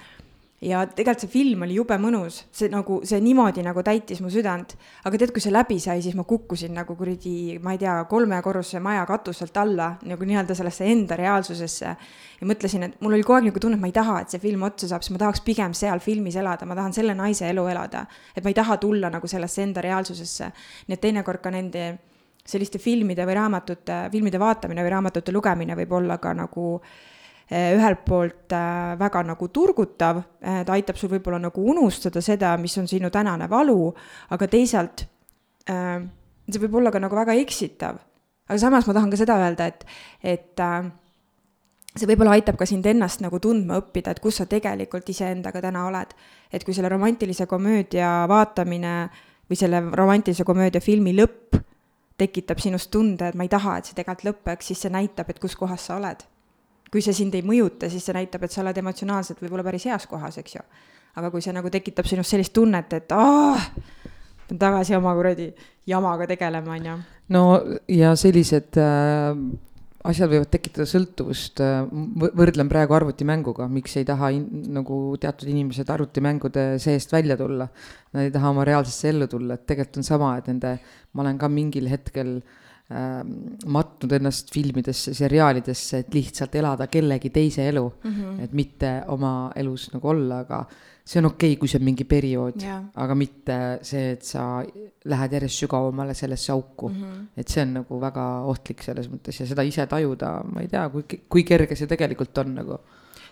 Ja 0.66 0.82
tegelikult 0.90 1.26
see 1.26 1.32
film 1.32 1.64
oli 1.66 1.78
jube 1.78 1.96
mõnus, 2.02 2.40
see 2.56 2.70
nagu, 2.74 2.98
see 3.06 3.20
niimoodi 3.24 3.64
nagu 3.66 3.84
täitis 3.86 4.22
mu 4.24 4.32
südant. 4.34 4.76
aga 5.06 5.20
tead, 5.22 5.34
kui 5.36 5.44
see 5.44 5.54
läbi 5.54 5.78
sai, 5.80 6.02
siis 6.02 6.16
ma 6.18 6.26
kukkusin 6.28 6.74
nagu 6.74 6.96
kuradi, 6.98 7.60
ma 7.64 7.76
ei 7.76 7.82
tea, 7.82 7.96
kolmekorruse 8.10 8.82
maja 8.84 9.06
katuselt 9.06 9.58
alla 9.62 9.92
nagu 10.10 10.26
nii-öelda 10.26 10.58
sellesse 10.58 10.88
enda 10.90 11.18
reaalsusesse. 11.20 11.96
ja 12.42 12.48
mõtlesin, 12.50 12.88
et 12.90 12.98
mul 13.02 13.14
oli 13.14 13.24
kogu 13.24 13.38
aeg 13.40 13.50
nagu 13.52 13.62
tunne, 13.62 13.78
et 13.78 13.86
ma 13.86 13.92
ei 13.92 13.96
taha, 13.96 14.20
et 14.22 14.34
see 14.34 14.42
film 14.42 14.66
otsa 14.66 14.90
saab, 14.90 15.06
siis 15.06 15.14
ma 15.16 15.22
tahaks 15.26 15.46
pigem 15.46 15.74
seal 15.78 16.02
filmis 16.04 16.36
elada, 16.36 16.66
ma 16.66 16.76
tahan 16.76 16.94
selle 16.94 17.16
naise 17.16 17.50
elu 17.50 17.68
elada. 17.72 18.06
et 18.36 18.44
ma 18.44 18.50
ei 18.50 18.58
taha 18.58 18.78
tulla 18.82 19.14
nagu 19.14 19.28
sellesse 19.28 19.64
enda 19.64 19.86
reaalsusesse. 19.86 20.52
nii 20.88 20.98
et 20.98 21.02
teinekord 21.02 21.42
ka 21.42 21.54
nende 21.54 21.88
selliste 22.46 22.80
filmide 22.82 23.26
või 23.26 23.38
raamatute, 23.40 24.06
filmide 24.14 24.40
vaatamine 24.40 24.84
või 24.86 24.94
raamatute 24.94 25.34
lugemine 25.34 25.78
võib 25.78 25.94
olla 25.98 26.18
ka 26.22 26.34
nagu 26.38 26.66
eh, 26.78 27.15
ühelt 27.52 28.02
poolt 28.06 28.54
eh, 28.58 28.96
väga 28.98 29.22
nagu 29.28 29.48
turgutav, 29.54 30.24
eh, 30.42 30.64
ta 30.66 30.74
aitab 30.74 30.98
sul 30.98 31.12
võib-olla 31.14 31.40
nagu 31.44 31.66
unustada 31.72 32.22
seda, 32.22 32.56
mis 32.58 32.78
on 32.82 32.88
sinu 32.90 33.12
tänane 33.14 33.50
valu, 33.50 33.94
aga 34.30 34.48
teisalt 34.48 35.08
see 35.66 36.62
võib 36.62 36.76
olla 36.78 36.92
ka 36.94 37.00
nagu 37.02 37.18
väga 37.18 37.34
eksitav. 37.42 37.98
aga 38.46 38.58
samas 38.62 38.86
ma 38.86 38.94
tahan 38.94 39.10
ka 39.10 39.18
seda 39.18 39.38
öelda, 39.42 39.66
et, 39.66 39.86
et 40.22 40.62
see 41.96 42.10
võib-olla 42.10 42.36
aitab 42.38 42.58
ka 42.60 42.68
sind 42.70 42.86
ennast 42.86 43.24
nagu 43.24 43.40
tundma 43.42 43.80
õppida, 43.82 44.14
et 44.14 44.22
kus 44.22 44.42
sa 44.42 44.46
tegelikult 44.46 45.10
iseendaga 45.10 45.62
täna 45.62 45.88
oled. 45.88 46.14
et 46.52 46.64
kui 46.64 46.74
selle 46.74 46.90
romantilise 46.90 47.48
komöödia 47.50 48.28
vaatamine 48.30 49.10
või 49.50 49.58
selle 49.58 49.82
romantilise 49.94 50.44
komöödia 50.44 50.82
filmi 50.82 51.16
lõpp 51.18 51.58
tekitab 52.18 52.62
sinust 52.64 52.92
tunde, 52.92 53.28
et 53.28 53.36
ma 53.36 53.44
ei 53.44 53.52
taha, 53.52 53.78
et 53.78 53.90
see 53.90 53.98
tegelikult 53.98 54.30
lõpeks, 54.30 54.72
siis 54.72 54.86
see 54.86 54.94
näitab, 54.94 55.30
et 55.30 55.40
kus 55.40 55.56
kohas 55.60 55.90
sa 55.90 55.98
oled. 56.00 56.24
Kui 56.96 57.04
see 57.04 57.18
sind 57.18 57.36
ei 57.36 57.44
mõjuta, 57.44 57.90
siis 57.92 58.06
see 58.08 58.16
näitab, 58.16 58.46
et 58.48 58.54
sa 58.56 58.62
oled 58.64 58.78
emotsionaalselt 58.80 59.42
võib-olla 59.44 59.66
päris 59.68 59.84
heas 59.90 60.08
kohas, 60.08 60.40
eks 60.40 60.56
ju. 60.56 60.64
aga 61.20 61.28
kui 61.32 61.44
see 61.44 61.52
nagu 61.56 61.68
tekitab 61.72 62.08
sinust 62.08 62.32
sellist 62.32 62.54
tunnet, 62.56 62.94
et 62.96 63.12
aa, 63.12 63.60
pean 64.48 64.62
tagasi 64.62 64.96
oma 64.96 65.12
kuradi 65.18 65.50
jamaga 65.92 66.28
tegelema, 66.32 66.80
on 66.80 66.88
ju. 66.88 66.96
no 67.36 67.44
ja 67.92 68.14
sellised 68.16 68.80
äh, 68.80 69.36
asjad 70.08 70.32
võivad 70.32 70.54
tekitada 70.56 70.88
sõltuvust, 70.88 71.60
äh, 71.60 71.84
võrdlen 72.40 72.72
praegu 72.72 72.96
arvutimänguga, 72.96 73.68
miks 73.68 74.00
ei 74.00 74.08
taha 74.08 74.32
in, 74.38 74.48
nagu 74.80 75.00
teatud 75.20 75.52
inimesed 75.52 75.92
arvutimängude 75.92 76.68
seest 76.80 77.12
välja 77.12 77.36
tulla. 77.36 77.68
Nad 78.16 78.30
ei 78.30 78.32
taha 78.32 78.56
oma 78.56 78.64
reaalsesse 78.68 79.12
ellu 79.12 79.28
tulla, 79.28 79.60
et 79.60 79.68
tegelikult 79.68 80.00
on 80.00 80.08
sama, 80.08 80.38
et 80.40 80.48
nende, 80.48 80.78
ma 81.12 81.28
olen 81.28 81.42
ka 81.42 81.52
mingil 81.52 81.92
hetkel 81.92 82.38
äh, 82.38 82.62
matnud 82.88 84.12
ennast 84.14 84.52
filmidesse, 84.54 85.14
seriaalidesse, 85.18 86.04
et 86.04 86.14
lihtsalt 86.14 86.54
elada 86.60 86.86
kellegi 86.88 87.32
teise 87.34 87.64
elu 87.72 87.86
mm. 88.04 88.12
-hmm. 88.12 88.44
et 88.44 88.52
mitte 88.54 88.92
oma 89.08 89.52
elus 89.56 89.88
nagu 89.94 90.08
olla, 90.08 90.44
aga 90.46 90.60
see 91.06 91.20
on 91.20 91.26
okei 91.26 91.54
okay,, 91.54 91.60
kui 91.60 91.68
see 91.68 91.80
on 91.80 91.86
mingi 91.86 92.06
periood, 92.06 92.62
aga 92.94 93.16
mitte 93.16 93.58
see, 93.82 94.12
et 94.14 94.22
sa 94.26 94.62
lähed 95.06 95.34
järjest 95.38 95.64
sügavamale 95.64 96.14
sellesse 96.14 96.52
auku 96.52 96.90
mm. 96.90 97.02
-hmm. 97.02 97.26
et 97.38 97.48
see 97.48 97.62
on 97.62 97.74
nagu 97.80 98.02
väga 98.02 98.26
ohtlik 98.54 98.84
selles 98.84 99.10
mõttes 99.10 99.40
ja 99.40 99.48
seda 99.48 99.62
ise 99.62 99.88
tajuda, 99.88 100.44
ma 100.54 100.62
ei 100.62 100.68
tea, 100.68 100.90
kui, 100.90 101.04
kui 101.30 101.44
kerge 101.44 101.76
see 101.76 101.88
tegelikult 101.88 102.38
on 102.38 102.56
nagu. 102.56 102.80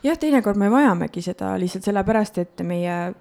jah, 0.04 0.18
teinekord 0.18 0.58
me 0.58 0.72
vajamegi 0.72 1.22
seda 1.22 1.54
lihtsalt 1.60 1.84
sellepärast, 1.84 2.38
et 2.38 2.62
meie 2.66 3.14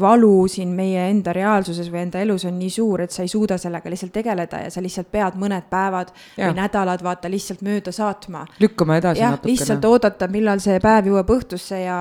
valu 0.00 0.48
siin 0.48 0.70
meie 0.72 1.08
enda 1.10 1.32
reaalsuses 1.36 1.90
või 1.92 2.04
enda 2.06 2.20
elus 2.24 2.46
on 2.48 2.56
nii 2.58 2.70
suur, 2.72 3.04
et 3.04 3.12
sa 3.12 3.22
ei 3.22 3.28
suuda 3.28 3.58
sellega 3.60 3.90
lihtsalt 3.92 4.14
tegeleda 4.14 4.62
ja 4.64 4.70
sa 4.72 4.82
lihtsalt 4.82 5.10
pead 5.12 5.36
mõned 5.40 5.68
päevad 5.70 6.12
ja. 6.38 6.48
või 6.48 6.56
nädalad 6.56 7.04
vaata 7.04 7.30
lihtsalt 7.30 7.60
mööda 7.66 7.92
saatma. 7.92 8.46
lükkama 8.60 8.96
edasi 9.02 9.20
jah, 9.20 9.36
lihtsalt 9.44 9.84
oodata, 9.84 10.28
millal 10.32 10.62
see 10.64 10.78
päev 10.80 11.10
jõuab 11.12 11.34
õhtusse 11.36 11.82
ja 11.84 11.98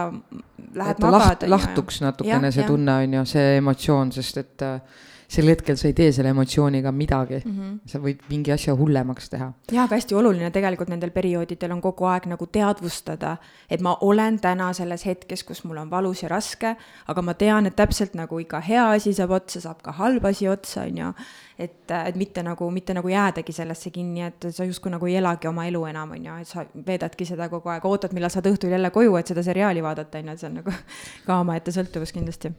lähed 0.73 1.01
magada 1.03 1.25
laht,. 1.27 1.47
lahtuks 1.49 2.01
natukene 2.05 2.49
ja, 2.49 2.55
see 2.55 2.63
ja. 2.63 2.69
tunne 2.71 2.99
on 3.03 3.17
ju, 3.19 3.25
see 3.35 3.57
emotsioon, 3.57 4.13
sest 4.15 4.39
et 4.41 4.65
äh, 4.65 5.01
sel 5.27 5.49
hetkel 5.51 5.77
sa 5.79 5.87
ei 5.89 5.95
tee 5.97 6.11
selle 6.15 6.33
emotsiooniga 6.33 6.91
midagi 6.91 7.39
mm, 7.43 7.51
-hmm. 7.51 7.79
sa 7.89 7.99
võid 7.99 8.23
mingi 8.29 8.51
asja 8.51 8.75
hullemaks 8.75 9.29
teha. 9.29 9.51
ja, 9.71 9.83
aga 9.83 9.95
hästi 9.95 10.15
oluline 10.15 10.51
tegelikult 10.51 10.89
nendel 10.89 11.11
perioodidel 11.11 11.71
on 11.71 11.81
kogu 11.81 12.05
aeg 12.09 12.27
nagu 12.31 12.45
teadvustada, 12.45 13.37
et 13.69 13.81
ma 13.81 13.97
olen 14.01 14.39
täna 14.39 14.73
selles 14.73 15.05
hetkes, 15.05 15.43
kus 15.43 15.63
mul 15.63 15.77
on 15.77 15.89
valus 15.89 16.23
ja 16.23 16.29
raske, 16.29 16.75
aga 17.07 17.21
ma 17.21 17.33
tean, 17.33 17.65
et 17.65 17.75
täpselt 17.75 18.13
nagu 18.13 18.39
iga 18.39 18.59
hea 18.59 18.89
asi 18.91 19.13
saab 19.13 19.31
otsa, 19.31 19.61
saab 19.61 19.81
ka 19.81 19.91
halb 19.91 20.25
asi 20.25 20.47
otsa, 20.47 20.81
on 20.81 20.97
ju. 20.97 21.13
et, 21.59 21.91
et 21.91 22.15
mitte 22.15 22.43
nagu, 22.43 22.69
mitte 22.71 22.93
nagu 22.93 23.07
jäädagi 23.07 23.53
sellesse 23.53 23.89
kinni, 23.89 24.21
et 24.21 24.49
sa 24.49 24.65
justkui 24.65 24.91
nagu 24.91 25.05
ei 25.05 25.15
elagi 25.15 25.47
oma 25.47 25.65
elu 25.65 25.85
enam, 25.85 26.11
on 26.11 26.25
ju, 26.25 26.35
et 26.41 26.47
sa 26.47 26.65
veedadki 26.87 27.25
seda 27.25 27.49
kogu 27.49 27.69
aeg, 27.69 27.85
ootad, 27.85 28.13
millal 28.13 28.29
saad 28.33 28.49
õhtul 28.49 28.73
jälle 28.73 28.89
koju, 28.89 29.15
et 29.15 29.27
seda 29.27 29.43
seriaali 29.43 29.83
vaadata, 29.83 30.19
on 30.19 30.27
ju, 30.27 30.33
et 30.33 30.39
see 30.39 30.49
on 30.49 30.61
nagu 30.61 30.77
ka 31.27 31.39
omaette 31.39 31.71
sõltuvus 31.71 32.11
kindlasti 32.15 32.53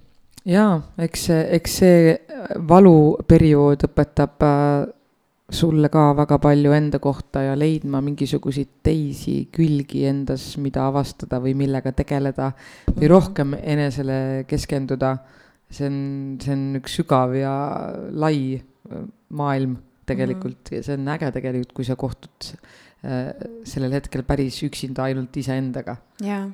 jaa, 0.48 0.74
eks 1.04 1.28
see, 1.28 1.40
eks 1.58 1.78
see 1.80 2.12
valuperiood 2.68 3.86
õpetab 3.88 4.44
äh, 4.44 4.84
sulle 5.54 5.90
ka 5.92 6.06
väga 6.16 6.38
palju 6.42 6.72
enda 6.76 7.00
kohta 7.02 7.44
ja 7.44 7.54
leidma 7.56 8.00
mingisuguseid 8.04 8.70
teisi 8.84 9.36
külgi 9.54 10.04
endas, 10.08 10.54
mida 10.60 10.88
avastada 10.88 11.40
või 11.44 11.54
millega 11.58 11.92
tegeleda 11.92 12.52
või 12.90 13.06
mhm. 13.06 13.10
rohkem 13.12 13.56
enesele 13.60 14.18
keskenduda. 14.48 15.16
see 15.70 15.86
on, 15.88 15.98
see 16.42 16.52
on 16.52 16.64
üks 16.78 17.00
sügav 17.00 17.34
ja 17.34 17.54
lai 18.12 18.60
äh, 18.60 19.04
maailm 19.30 19.76
tegelikult 20.04 20.58
mm 20.58 20.70
-hmm. 20.70 20.76
ja 20.76 20.82
see 20.82 20.94
on 20.94 21.08
äge 21.08 21.30
tegelikult, 21.32 21.72
kui 21.72 21.84
sa 21.84 21.96
kohtud 21.96 22.52
Äh, 22.52 22.93
sellel 23.68 23.92
hetkel 23.98 24.22
päris 24.24 24.56
üksinda 24.64 25.04
ainult 25.04 25.36
iseendaga. 25.36 25.96
jaa, 26.24 26.46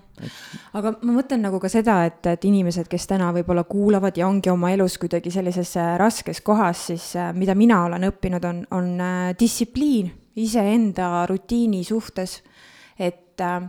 aga 0.74 0.92
ma 1.02 1.14
mõtlen 1.20 1.44
nagu 1.46 1.60
ka 1.62 1.70
seda, 1.70 2.00
et, 2.08 2.26
et 2.26 2.46
inimesed, 2.48 2.88
kes 2.90 3.06
täna 3.10 3.28
võib-olla 3.36 3.62
kuulavad 3.68 4.16
ja 4.18 4.26
ongi 4.26 4.50
oma 4.50 4.72
elus 4.74 4.98
kuidagi 4.98 5.30
sellises 5.30 5.76
äh, 5.78 5.94
raskes 6.00 6.42
kohas, 6.42 6.86
siis 6.90 7.12
äh, 7.20 7.30
mida 7.36 7.54
mina 7.54 7.84
olen 7.86 8.08
õppinud, 8.10 8.48
on, 8.50 8.64
on 8.74 8.90
distsipliin 9.38 10.10
iseenda 10.40 11.26
rutiini 11.30 11.84
suhtes. 11.84 12.42
et 12.98 13.40
äh, 13.40 13.62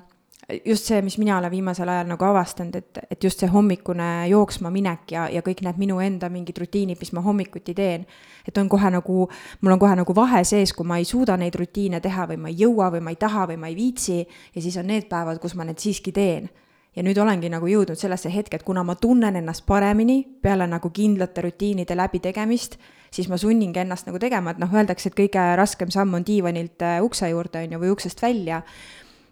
just 0.66 0.86
see, 0.86 1.02
mis 1.02 1.18
mina 1.18 1.38
olen 1.38 1.52
viimasel 1.52 1.90
ajal 1.90 2.08
nagu 2.10 2.26
avastanud, 2.26 2.76
et, 2.76 3.00
et 3.12 3.24
just 3.24 3.40
see 3.40 3.50
hommikune 3.52 4.08
jooksma 4.32 4.72
minek 4.74 5.12
ja, 5.16 5.28
ja 5.32 5.44
kõik 5.46 5.64
need 5.66 5.80
minu 5.82 6.00
enda 6.04 6.30
mingid 6.30 6.58
rutiinid, 6.62 7.00
mis 7.02 7.14
ma 7.16 7.24
hommikuti 7.26 7.76
teen. 7.78 8.06
et 8.48 8.58
on 8.58 8.70
kohe 8.70 8.90
nagu, 8.92 9.28
mul 9.62 9.76
on 9.76 9.80
kohe 9.80 9.96
nagu 9.96 10.16
vahe 10.16 10.44
sees, 10.48 10.74
kui 10.74 10.88
ma 10.88 10.98
ei 10.98 11.06
suuda 11.06 11.38
neid 11.38 11.56
rutiine 11.56 12.02
teha 12.02 12.28
või 12.32 12.38
ma 12.38 12.50
ei 12.50 12.58
jõua 12.64 12.92
või 12.92 13.04
ma 13.06 13.14
ei 13.14 13.20
taha 13.22 13.48
või 13.52 13.58
ma 13.58 13.70
ei 13.72 13.76
viitsi. 13.76 14.26
ja 14.56 14.62
siis 14.62 14.78
on 14.78 14.88
need 14.88 15.10
päevad, 15.10 15.40
kus 15.40 15.56
ma 15.56 15.68
need 15.68 15.80
siiski 15.80 16.12
teen 16.12 16.50
ja 16.96 17.04
nüüd 17.06 17.20
olengi 17.24 17.50
nagu 17.52 17.68
jõudnud 17.70 18.00
sellesse 18.00 18.32
hetke, 18.34 18.60
et 18.60 18.66
kuna 18.68 18.84
ma 18.84 18.98
tunnen 19.00 19.36
ennast 19.40 19.66
paremini 19.66 20.22
peale 20.42 20.68
nagu 20.68 20.90
kindlate 20.92 21.46
rutiinide 21.46 21.96
läbitegemist, 21.96 22.78
siis 23.12 23.30
ma 23.32 23.40
sunningi 23.40 23.80
ennast 23.80 24.10
nagu 24.10 24.20
tegema, 24.20 24.52
et 24.52 24.60
noh, 24.60 24.72
öeldakse, 24.76 25.12
et 25.12 25.18
kõige 25.18 25.46
raskem 25.60 25.92
samm 25.94 26.20
on 26.20 26.26
diivanilt 26.28 26.84
äh, 26.84 27.00
ukse 27.04 27.30
juurde, 27.32 27.64
on 27.64 27.78
ju, 27.78 27.82
või 27.86 27.94
uksest 27.96 28.24
välja 28.24 28.62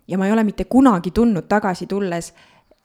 ja 0.10 0.18
ma 0.18 0.28
ei 0.28 0.34
ole 0.34 0.44
mitte 0.44 0.66
kunagi 0.66 1.12
tundnud 1.16 1.48
tagasi 1.50 1.88
tulles, 1.88 2.34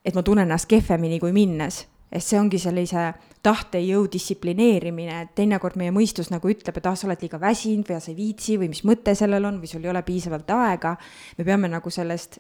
et 0.04 0.14
ma 0.14 0.22
tunnen 0.22 0.44
ennast 0.44 0.68
kehvemini 0.68 1.20
kui 1.20 1.32
minnes. 1.32 1.86
et 2.14 2.22
see 2.22 2.38
ongi 2.38 2.60
sellise 2.62 3.08
tahtejõu 3.42 4.04
distsiplineerimine, 4.12 5.16
et 5.24 5.32
teinekord 5.34 5.74
meie 5.80 5.90
mõistus 5.90 6.28
nagu 6.30 6.46
ütleb, 6.46 6.76
et 6.78 6.86
ah, 6.86 6.94
sa 6.94 7.08
oled 7.08 7.24
liiga 7.24 7.40
väsinud 7.42 7.88
või 7.88 7.98
sa 7.98 8.12
ei 8.12 8.16
viitsi 8.16 8.58
või 8.60 8.68
mis 8.70 8.84
mõte 8.86 9.16
sellel 9.18 9.48
on 9.48 9.58
või 9.58 9.66
sul 9.66 9.82
ei 9.82 9.90
ole 9.90 10.04
piisavalt 10.06 10.52
aega. 10.54 10.94
me 11.38 11.44
peame 11.48 11.72
nagu 11.72 11.90
sellest 11.90 12.38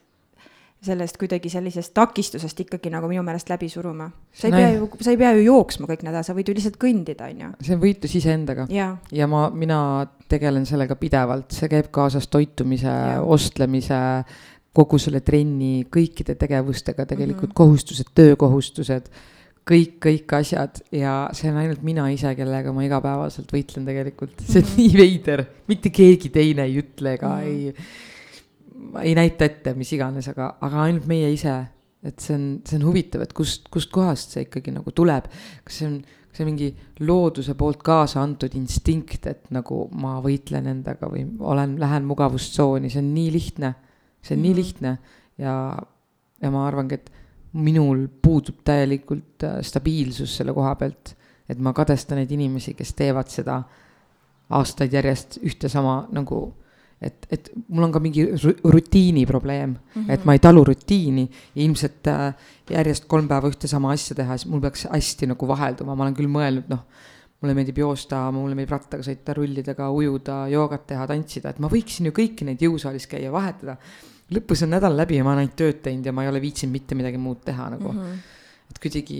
sellest 0.84 1.16
kuidagi 1.20 1.48
sellisest 1.48 1.94
takistusest 1.96 2.60
ikkagi 2.64 2.92
nagu 2.92 3.08
minu 3.08 3.22
meelest 3.24 3.48
läbi 3.50 3.68
suruma. 3.72 4.10
sa 4.32 4.48
ei 4.48 4.52
no, 4.52 4.58
pea 4.58 4.72
ju, 4.74 4.88
sa 5.00 5.14
ei 5.14 5.20
pea 5.20 5.32
ju 5.38 5.44
jooksma 5.46 5.88
kõik 5.88 6.04
nädal, 6.06 6.26
sa 6.26 6.36
võid 6.36 6.50
ju 6.50 6.56
lihtsalt 6.58 6.78
kõndida, 6.80 7.28
on 7.30 7.40
ju. 7.44 7.50
see 7.64 7.76
on 7.76 7.82
võitlus 7.82 8.16
iseendaga. 8.20 8.66
ja 8.68 9.28
ma, 9.30 9.46
mina 9.54 9.78
tegelen 10.28 10.66
sellega 10.68 10.96
pidevalt, 11.00 11.54
see 11.56 11.70
käib 11.72 11.90
kaasas 11.94 12.28
toitumise, 12.32 12.92
ostlemise 13.24 14.00
kogu 14.74 14.98
selle 14.98 15.22
trenni 15.24 15.84
kõikide 15.92 16.34
tegevustega 16.38 17.06
tegelikult 17.06 17.50
mm 17.50 17.52
-hmm. 17.52 17.60
kohustused, 17.60 18.10
töökohustused, 18.14 19.10
kõik, 19.64 19.98
kõik 20.02 20.34
asjad 20.38 20.80
ja 20.92 21.28
see 21.32 21.50
on 21.50 21.60
ainult 21.62 21.84
mina 21.86 22.08
ise, 22.12 22.34
kellega 22.36 22.72
ma 22.74 22.84
igapäevaselt 22.84 23.52
võitlen 23.54 23.86
tegelikult, 23.86 24.34
see 24.42 24.60
on 24.60 24.66
mm 24.66 24.72
-hmm. 24.72 24.80
nii 24.80 24.98
veider, 24.98 25.44
mitte 25.70 25.90
keegi 25.94 26.32
teine 26.34 26.66
ei 26.68 26.80
ütle 26.82 27.14
ega 27.14 27.36
mm 27.36 27.42
-hmm. 27.42 27.84
ei, 28.98 29.08
ei 29.10 29.14
näita 29.14 29.44
ette, 29.44 29.74
mis 29.74 29.92
iganes, 29.92 30.28
aga, 30.28 30.56
aga 30.60 30.82
ainult 30.82 31.06
meie 31.06 31.32
ise. 31.32 31.64
et 32.04 32.20
see 32.20 32.34
on, 32.36 32.60
see 32.68 32.76
on 32.76 32.84
huvitav, 32.84 33.22
et 33.22 33.32
kust, 33.32 33.68
kustkohast 33.72 34.30
see 34.30 34.42
ikkagi 34.44 34.70
nagu 34.70 34.90
tuleb, 34.92 35.24
kas 35.64 35.78
see 35.78 35.86
on 35.88 36.02
kas 36.02 36.36
see 36.36 36.44
mingi 36.44 36.76
looduse 37.00 37.54
poolt 37.54 37.82
kaasa 37.82 38.20
antud 38.20 38.54
instinkt, 38.54 39.26
et 39.26 39.50
nagu 39.50 39.88
ma 39.92 40.20
võitlen 40.20 40.66
endaga 40.66 41.06
või 41.08 41.24
olen, 41.38 41.78
lähen 41.80 42.04
mugavustsooni, 42.04 42.90
see 42.90 42.98
on 43.00 43.14
nii 43.14 43.32
lihtne 43.32 43.74
see 44.24 44.34
on 44.34 44.40
mm 44.40 44.42
-hmm. 44.42 44.42
nii 44.42 44.50
mhm. 44.50 44.58
lihtne 44.58 44.98
ja, 45.38 45.76
ja 46.42 46.50
ma 46.50 46.66
arvangi, 46.66 46.94
et 46.94 47.12
minul 47.52 48.08
puudub 48.22 48.64
täielikult 48.64 49.44
äh, 49.44 49.60
stabiilsus 49.62 50.36
selle 50.36 50.52
koha 50.52 50.74
pealt, 50.74 51.14
et 51.48 51.58
ma 51.58 51.72
kadestan 51.72 52.18
neid 52.18 52.30
inimesi, 52.32 52.74
kes 52.74 52.94
teevad 52.94 53.28
seda 53.30 53.62
aastaid 54.50 54.92
järjest 54.92 55.38
ühte 55.44 55.68
sama 55.68 56.06
nagu 56.12 56.54
et, 57.04 57.26
et 57.32 57.50
mul 57.68 57.86
on 57.86 57.92
ka 57.94 58.00
mingi 58.02 58.24
rutiini 58.64 59.26
probleem 59.26 59.70
mm, 59.74 59.78
-hmm. 59.94 60.12
et 60.12 60.24
ma 60.24 60.32
ei 60.32 60.38
talu 60.38 60.64
rutiini 60.64 61.24
ja 61.54 61.62
ilmselt 61.62 62.06
äh, 62.06 62.34
järjest 62.70 63.04
kolm 63.08 63.28
päeva 63.28 63.50
ühte 63.50 63.68
sama 63.68 63.92
asja 63.92 64.16
teha, 64.16 64.36
siis 64.36 64.50
mul 64.50 64.60
peaks 64.60 64.86
hästi 64.90 65.26
nagu 65.32 65.48
vahelduma, 65.48 65.94
ma 65.94 66.06
olen 66.06 66.16
küll 66.16 66.30
mõelnud, 66.30 66.70
noh, 66.70 66.86
mulle 67.42 67.54
meeldib 67.54 67.78
joosta, 67.78 68.30
mulle 68.32 68.54
meeldib 68.54 68.72
rattaga 68.72 69.04
sõita, 69.04 69.34
rullidega 69.36 69.90
ujuda, 69.90 70.46
joogat 70.48 70.86
teha, 70.86 71.06
tantsida, 71.06 71.50
et 71.50 71.60
ma 71.60 71.68
võiksin 71.68 72.08
ju 72.08 72.16
kõiki 72.16 72.48
neid 72.48 72.62
jõusaalis 72.62 73.06
käia, 73.10 73.32
vahetada 73.32 73.76
lõpus 74.32 74.64
on 74.64 74.72
nädal 74.72 74.96
läbi 74.96 75.18
ja 75.18 75.24
ma 75.24 75.34
olen 75.34 75.44
ainult 75.44 75.56
tööd 75.58 75.80
teinud 75.84 76.06
ja 76.06 76.14
ma 76.16 76.24
ei 76.24 76.30
ole 76.30 76.40
viitsinud 76.42 76.72
mitte 76.72 76.96
midagi 76.96 77.20
muud 77.20 77.42
teha 77.44 77.68
nagu 77.74 77.92
mm. 77.92 78.00
-hmm. 78.00 78.18
et 78.70 78.80
kuidagi, 78.82 79.18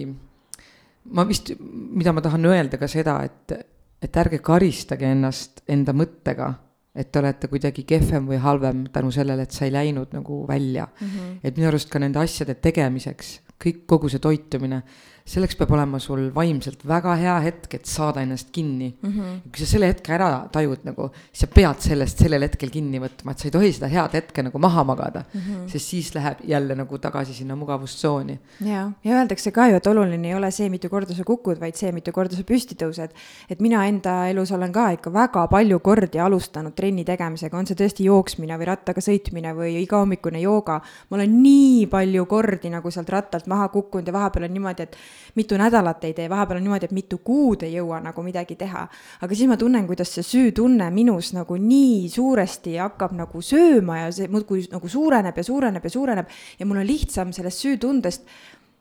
ma 1.12 1.26
vist, 1.28 1.52
mida 1.60 2.12
ma 2.12 2.24
tahan 2.24 2.50
öelda 2.50 2.80
ka 2.80 2.88
seda, 2.88 3.18
et, 3.24 3.56
et 4.02 4.20
ärge 4.24 4.40
karistage 4.44 5.10
ennast 5.10 5.64
enda 5.68 5.92
mõttega, 5.92 6.52
et 6.94 7.10
te 7.12 7.18
olete 7.18 7.50
kuidagi 7.50 7.84
kehvem 7.84 8.28
või 8.30 8.38
halvem 8.40 8.86
tänu 8.92 9.10
sellele, 9.12 9.42
et 9.42 9.52
sa 9.52 9.64
ei 9.66 9.72
läinud 9.72 10.14
nagu 10.14 10.44
välja 10.48 10.86
mm. 10.86 11.06
-hmm. 11.06 11.40
et 11.44 11.56
minu 11.56 11.68
arust 11.68 11.90
ka 11.90 11.98
nende 11.98 12.18
asjade 12.18 12.54
tegemiseks, 12.54 13.40
kõik, 13.60 13.84
kogu 13.86 14.08
see 14.08 14.18
toitumine 14.18 14.82
selleks 15.24 15.56
peab 15.56 15.70
olema 15.72 15.96
sul 16.02 16.26
vaimselt 16.34 16.82
väga 16.84 17.14
hea 17.16 17.34
hetk, 17.46 17.78
et 17.78 17.86
saada 17.88 18.20
ennast 18.20 18.50
kinni 18.52 18.90
mm. 18.92 19.10
-hmm. 19.10 19.36
kui 19.48 19.62
sa 19.62 19.66
selle 19.70 19.86
hetke 19.88 20.12
ära 20.12 20.26
tajud 20.52 20.82
nagu, 20.84 21.06
siis 21.30 21.46
sa 21.46 21.48
pead 21.48 21.80
sellest 21.80 22.18
sellel 22.20 22.44
hetkel 22.44 22.68
kinni 22.70 23.00
võtma, 23.00 23.32
et 23.32 23.40
sa 23.40 23.48
ei 23.48 23.54
tohi 23.54 23.70
seda 23.72 23.88
head 23.88 24.12
hetke 24.12 24.44
nagu 24.44 24.60
maha 24.60 24.84
magada 24.84 25.22
mm. 25.24 25.40
-hmm. 25.40 25.62
sest 25.72 25.88
siis 25.94 26.10
läheb 26.14 26.42
jälle 26.44 26.74
nagu 26.76 26.98
tagasi 26.98 27.34
sinna 27.34 27.56
mugavustsooni. 27.56 28.38
ja, 28.60 28.90
ja 29.04 29.16
öeldakse 29.16 29.50
ka 29.50 29.68
ju, 29.68 29.76
et 29.80 29.86
oluline 29.86 30.28
ei 30.28 30.34
ole 30.34 30.50
see, 30.50 30.68
mitu 30.68 30.90
korda 30.90 31.14
sa 31.14 31.24
kukud, 31.24 31.60
vaid 31.60 31.74
see, 31.74 31.92
mitu 31.92 32.12
korda 32.12 32.36
sa 32.36 32.42
püsti 32.42 32.76
tõused. 32.76 33.08
et 33.48 33.60
mina 33.60 33.86
enda 33.86 34.28
elus 34.28 34.52
olen 34.52 34.72
ka 34.72 34.90
ikka 34.90 35.12
väga 35.12 35.46
palju 35.48 35.80
kordi 35.80 36.20
alustanud 36.20 36.74
trenni 36.74 37.04
tegemisega, 37.04 37.56
on 37.58 37.66
see 37.66 37.76
tõesti 37.80 38.04
jooksmine 38.04 38.58
või 38.58 38.66
rattaga 38.66 39.00
sõitmine 39.00 39.56
või 39.56 39.80
igahommikune 39.86 40.40
jooga. 40.40 40.80
ma 41.10 41.16
olen 41.16 41.42
nii 41.42 41.86
palju 41.86 42.26
kordi 42.26 42.68
nagu 42.68 42.90
sealt 42.90 43.08
rattalt 43.08 43.46
maha 43.46 43.68
kukkunud 43.68 44.06
ja 44.06 44.12
vahepeal 44.12 44.44
on 44.44 44.52
niimoodi, 44.52 44.82
et 44.82 44.96
mitu 45.34 45.58
nädalat 45.60 46.04
ei 46.04 46.14
tee, 46.14 46.28
vahepeal 46.30 46.60
on 46.60 46.66
niimoodi, 46.66 46.88
et 46.90 46.96
mitu 46.96 47.18
kuud 47.24 47.62
ei 47.66 47.74
jõua 47.76 48.00
nagu 48.04 48.22
midagi 48.22 48.56
teha. 48.60 48.86
aga 49.20 49.34
siis 49.34 49.48
ma 49.48 49.56
tunnen, 49.60 49.86
kuidas 49.86 50.14
see 50.14 50.26
süütunne 50.26 50.90
minus 50.94 51.32
nagu 51.36 51.56
nii 51.56 52.08
suuresti 52.08 52.76
hakkab 52.76 53.14
nagu 53.18 53.42
sööma 53.42 54.04
ja 54.04 54.10
see 54.12 54.28
muudkui 54.28 54.66
nagu 54.72 54.88
suureneb 54.88 55.36
ja 55.36 55.44
suureneb 55.44 55.84
ja 55.84 55.90
suureneb 55.90 56.36
ja 56.58 56.66
mul 56.66 56.82
on 56.82 56.86
lihtsam 56.86 57.32
sellest 57.32 57.64
süütundest 57.64 58.28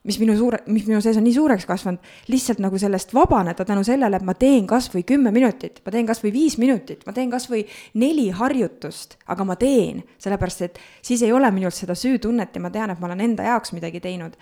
mis 0.04 0.18
minu 0.20 0.34
suure, 0.36 0.60
mis 0.68 0.84
minu 0.84 1.00
sees 1.02 1.16
on 1.16 1.24
nii 1.24 1.34
suureks 1.36 1.64
kasvanud, 1.68 2.12
lihtsalt 2.28 2.60
nagu 2.60 2.78
sellest 2.80 3.14
vabaneda 3.16 3.64
tänu 3.64 3.84
sellele, 3.86 4.20
et 4.20 4.26
ma 4.26 4.34
teen 4.36 4.66
kasvõi 4.68 5.04
kümme 5.08 5.32
minutit, 5.32 5.80
ma 5.84 5.94
teen 5.94 6.08
kasvõi 6.08 6.32
viis 6.34 6.58
minutit, 6.60 7.06
ma 7.08 7.14
teen 7.16 7.32
kasvõi 7.32 7.62
neli 8.00 8.28
harjutust, 8.36 9.16
aga 9.32 9.48
ma 9.48 9.56
teen, 9.60 10.02
sellepärast 10.20 10.66
et 10.68 10.78
siis 11.00 11.24
ei 11.24 11.32
ole 11.32 11.48
minult 11.56 11.76
seda 11.76 11.96
süütunnet 11.96 12.52
ja 12.52 12.62
ma 12.62 12.72
tean, 12.74 12.92
et 12.92 13.00
ma 13.00 13.08
olen 13.08 13.24
enda 13.30 13.48
jaoks 13.48 13.72
midagi 13.76 14.04
teinud. 14.04 14.36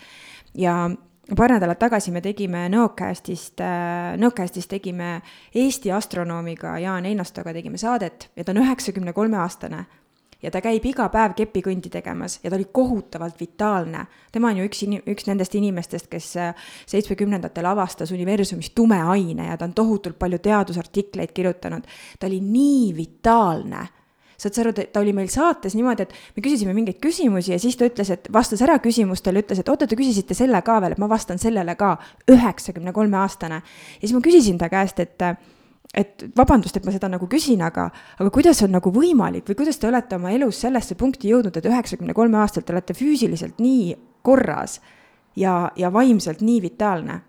ja 0.59 0.91
paar 1.37 1.55
nädalat 1.55 1.79
tagasi 1.79 2.11
me 2.11 2.21
tegime 2.21 2.67
Nõocastist, 2.73 3.61
äh, 3.63 4.15
Nõocastist 4.19 4.71
tegime 4.71 5.21
Eesti 5.55 5.93
astronoomiga 5.93 6.77
Jaan 6.83 7.07
Einastoga 7.07 7.55
tegime 7.55 7.79
saadet 7.79 8.31
ja 8.37 8.45
ta 8.45 8.53
on 8.53 8.63
üheksakümne 8.65 9.13
kolme 9.13 9.39
aastane. 9.39 9.87
ja 10.43 10.51
ta 10.51 10.59
käib 10.59 10.83
iga 10.83 11.05
päev 11.09 11.37
kepikõndi 11.39 11.87
tegemas 11.87 12.41
ja 12.43 12.51
ta 12.51 12.57
oli 12.57 12.67
kohutavalt 12.73 13.41
vitaalne. 13.41 14.07
tema 14.33 14.49
on 14.49 14.57
ju 14.57 14.65
üks, 14.65 14.83
üks 15.07 15.27
nendest 15.27 15.55
inimestest, 15.55 16.09
kes 16.09 16.37
äh, 16.37 16.55
seitsmekümnendatel 16.87 17.67
avastas 17.67 18.11
universumist 18.11 18.75
tume 18.75 19.03
aine 19.03 19.47
ja 19.47 19.57
ta 19.57 19.65
on 19.65 19.75
tohutult 19.75 20.19
palju 20.19 20.39
teadusartikleid 20.39 21.33
kirjutanud. 21.33 21.83
ta 22.19 22.27
oli 22.27 22.41
nii 22.41 22.97
vitaalne 22.97 23.89
saad 24.43 24.57
sa 24.57 24.65
aru, 24.65 24.73
ta 24.75 25.01
oli 25.03 25.15
meil 25.17 25.31
saates 25.31 25.77
niimoodi, 25.79 26.07
et 26.07 26.37
me 26.37 26.43
küsisime 26.45 26.75
mingeid 26.77 26.99
küsimusi 27.03 27.55
ja 27.55 27.61
siis 27.63 27.79
ta 27.79 27.87
ütles, 27.87 28.11
et 28.15 28.29
vastas 28.35 28.63
ära 28.65 28.79
küsimustele, 28.83 29.45
ütles, 29.45 29.63
et 29.63 29.71
oota, 29.71 29.87
te 29.87 29.99
küsisite 29.99 30.35
selle 30.39 30.61
ka 30.67 30.81
veel, 30.83 30.97
et 30.97 31.03
ma 31.03 31.09
vastan 31.11 31.41
sellele 31.43 31.77
ka, 31.79 31.95
üheksakümne 32.33 32.95
kolme 32.97 33.21
aastane. 33.23 33.63
ja 33.63 34.03
siis 34.03 34.17
ma 34.17 34.23
küsisin 34.25 34.59
ta 34.59 34.71
käest, 34.73 35.01
et 35.03 35.29
et 35.93 36.25
vabandust, 36.37 36.77
et 36.79 36.87
ma 36.89 36.93
seda 36.95 37.09
nagu 37.13 37.27
küsin, 37.29 37.61
aga, 37.61 37.91
aga 38.17 38.31
kuidas 38.33 38.63
on 38.65 38.73
nagu 38.73 38.89
võimalik 38.95 39.51
või 39.51 39.59
kuidas 39.59 39.77
te 39.77 39.91
olete 39.91 40.17
oma 40.17 40.31
elus 40.33 40.63
sellesse 40.65 40.97
punkti 40.97 41.29
jõudnud, 41.29 41.57
et 41.57 41.69
üheksakümne 41.69 42.15
kolme 42.17 42.39
aastaselt 42.41 42.71
te 42.71 42.73
olete 42.73 42.97
füüsiliselt 42.97 43.61
nii 43.61 43.93
korras 44.25 44.79
ja, 45.37 45.69
ja 45.77 45.93
vaimselt 45.93 46.41
nii 46.41 46.63
vitaalne. 46.65 47.21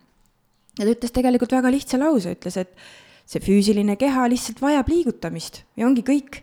ja 0.80 0.86
ta 0.86 0.92
ütles 0.96 1.12
tegelikult 1.12 1.52
väga 1.52 1.74
lihtsa 1.76 2.00
lause, 2.00 2.38
ütles, 2.38 2.58
et 2.58 2.72
see 3.28 3.44
füüsiline 3.44 3.98
keha 4.00 4.30
lihtsalt 4.32 4.64
vajab 4.64 4.90
liigutamist 4.92 5.64
ja 5.76 5.88
ongi 5.88 6.06
kõik 6.08 6.40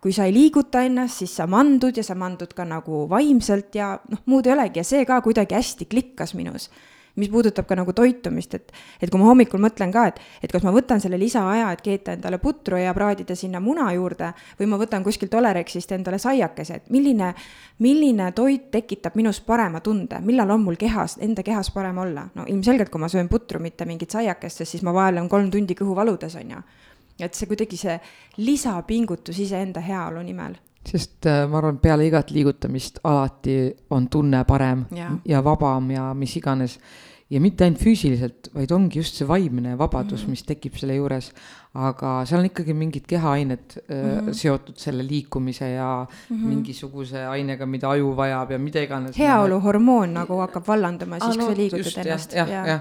kui 0.00 0.12
sa 0.16 0.24
ei 0.24 0.34
liiguta 0.34 0.82
ennast, 0.86 1.20
siis 1.20 1.34
sa 1.36 1.46
mandud 1.50 1.96
ja 1.96 2.04
sa 2.04 2.16
mandud 2.16 2.54
ka 2.56 2.64
nagu 2.68 3.04
vaimselt 3.10 3.76
ja 3.76 3.92
noh, 4.08 4.22
muud 4.32 4.48
ei 4.48 4.56
olegi 4.56 4.80
ja 4.80 4.86
see 4.86 5.04
ka 5.08 5.20
kuidagi 5.24 5.58
hästi 5.58 5.90
klikkas 5.90 6.34
minus. 6.34 6.70
mis 7.18 7.28
puudutab 7.28 7.66
ka 7.66 7.74
nagu 7.74 7.90
toitumist, 7.92 8.54
et, 8.54 8.68
et 9.02 9.10
kui 9.10 9.18
ma 9.18 9.26
hommikul 9.26 9.58
mõtlen 9.60 9.90
ka, 9.92 10.04
et, 10.08 10.20
et 10.46 10.52
kas 10.52 10.62
ma 10.62 10.70
võtan 10.72 11.02
selle 11.02 11.18
lisaaja, 11.18 11.66
et 11.74 11.80
keeta 11.82 12.14
endale 12.14 12.38
putru 12.38 12.78
ja 12.78 12.94
praadida 12.94 13.34
sinna 13.36 13.60
muna 13.60 13.88
juurde 13.92 14.28
või 14.60 14.68
ma 14.70 14.78
võtan 14.80 15.02
kuskilt 15.04 15.34
Olerexist 15.34 15.90
endale 15.92 16.20
saiakese, 16.22 16.78
et 16.78 16.88
milline, 16.94 17.32
milline 17.82 18.30
toit 18.32 18.70
tekitab 18.70 19.18
minus 19.18 19.42
parema 19.42 19.82
tunde, 19.84 20.22
millal 20.22 20.54
on 20.54 20.62
mul 20.62 20.78
kehas, 20.80 21.18
enda 21.20 21.42
kehas 21.42 21.72
parem 21.74 21.98
olla. 21.98 22.28
no 22.34 22.46
ilmselgelt, 22.46 22.94
kui 22.94 23.02
ma 23.02 23.10
söön 23.10 23.28
putru, 23.28 23.58
mitte 23.60 23.84
mingit 23.90 24.14
saiakest, 24.14 24.62
sest 24.62 24.78
siis 24.78 24.86
ma 24.86 24.94
vaevlen 24.94 25.28
kolm 25.28 25.50
tundi 25.50 25.74
kõhuvaludes, 25.74 26.38
on 26.38 26.54
ju. 26.56 26.62
Et 27.26 27.34
see 27.34 27.48
kuidagi 27.50 27.76
see 27.76 28.00
lisapingutus 28.38 29.38
iseenda 29.38 29.80
heaolu 29.80 30.22
nimel 30.22 30.56
sest 30.86 31.26
äh, 31.28 31.44
ma 31.48 31.60
arvan, 31.60 31.78
peale 31.82 32.06
igat 32.08 32.32
liigutamist 32.32 33.02
alati 33.04 33.56
on 33.94 34.08
tunne 34.08 34.44
parem 34.48 34.86
ja, 34.96 35.10
ja 35.28 35.44
vabam 35.44 35.90
ja 35.92 36.10
mis 36.14 36.36
iganes. 36.36 36.78
ja 37.30 37.38
mitte 37.40 37.62
ainult 37.62 37.78
füüsiliselt, 37.78 38.48
vaid 38.54 38.72
ongi 38.74 38.98
just 38.98 39.14
see 39.14 39.28
vaimne 39.28 39.76
vabadus 39.78 40.22
mm, 40.22 40.26
-hmm. 40.26 40.30
mis 40.30 40.42
tekib 40.42 40.74
selle 40.74 40.96
juures. 40.96 41.30
Aga 41.74 42.24
seal 42.26 42.40
on 42.40 42.48
ikkagi 42.48 42.74
mingid 42.74 43.04
kehaained 43.06 43.76
mm 43.76 44.00
-hmm. 44.00 44.32
seotud 44.34 44.74
selle 44.76 45.04
liikumise 45.06 45.68
ja 45.70 46.06
mm 46.06 46.36
-hmm. 46.36 46.48
mingisuguse 46.48 47.26
ainega, 47.26 47.66
mida 47.66 47.90
aju 47.90 48.16
vajab 48.16 48.50
ja 48.50 48.58
mida 48.58 48.82
iganes. 48.82 49.18
heaoluhormoon 49.18 50.14
nagu 50.14 50.40
hakkab 50.40 50.66
vallanduma 50.66 51.18
siis, 51.20 51.36
kui 51.36 51.46
sa 51.46 51.56
liigutad 51.56 52.06
ennast. 52.06 52.32
jah, 52.32 52.50
jah, 52.50 52.66
jah 52.66 52.80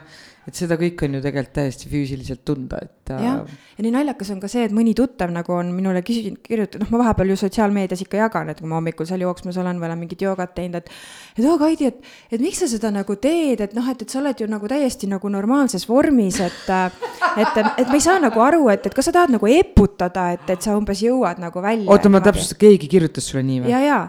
et 0.49 0.57
seda 0.57 0.77
kõike 0.79 1.05
on 1.07 1.17
ju 1.17 1.21
tegelikult 1.23 1.55
täiesti 1.59 1.89
füüsiliselt 1.91 2.41
tunda, 2.47 2.79
et. 2.81 3.11
Äh, 3.13 3.21
jah, 3.23 3.57
ja 3.77 3.85
nii 3.85 3.91
naljakas 3.93 4.31
on 4.33 4.41
ka 4.41 4.49
see, 4.51 4.65
et 4.67 4.73
mõni 4.75 4.93
tuttav 4.97 5.31
nagu 5.33 5.53
on 5.53 5.71
minule 5.75 6.01
küsinud, 6.05 6.39
kirjutanud, 6.45 6.85
noh, 6.85 6.91
ma 6.93 7.01
vahepeal 7.03 7.33
ju 7.33 7.37
sotsiaalmeedias 7.43 8.03
ikka 8.05 8.21
jagan, 8.21 8.51
et 8.53 8.61
kui 8.61 8.69
ma 8.69 8.79
hommikul 8.79 9.07
seal 9.09 9.23
jooksmas 9.25 9.59
olen 9.61 9.81
või 9.81 9.89
olen 9.89 10.01
mingit 10.03 10.23
joogat 10.25 10.55
teinud, 10.57 10.79
et. 10.81 10.91
et 11.37 11.45
oo, 11.45 11.57
Kaidi, 11.61 11.89
et, 11.91 12.11
et 12.31 12.43
miks 12.43 12.61
sa 12.63 12.69
seda 12.71 12.91
nagu 12.93 13.17
teed, 13.21 13.63
et 13.65 13.75
noh, 13.77 13.89
et, 13.91 14.05
et 14.05 14.15
sa 14.15 14.21
oled 14.21 14.43
ju 14.43 14.49
nagu 14.49 14.71
täiesti 14.71 15.09
nagu 15.11 15.33
normaalses 15.33 15.85
vormis, 15.89 16.39
et. 16.45 16.61
et, 16.69 17.61
et 17.65 17.87
ma 17.87 17.97
ei 17.97 18.05
saa 18.05 18.21
nagu 18.23 18.45
aru, 18.45 18.63
et, 18.73 18.78
et 18.87 18.95
kas 18.95 19.09
sa 19.09 19.15
tahad 19.15 19.33
nagu 19.35 19.47
eputada, 19.51 20.31
et, 20.35 20.49
et 20.49 20.61
sa 20.61 20.77
umbes 20.77 21.03
jõuad 21.03 21.41
nagu 21.41 21.63
välja. 21.63 21.89
oota, 21.91 22.11
ma 22.11 22.21
täpsustan, 22.23 22.61
keegi 22.61 22.91
kirjutas 22.91 23.29
sulle 23.31 23.43
nii 23.47 23.63
või? 23.65 23.73
ja, 23.73 23.81
ja 23.85 24.01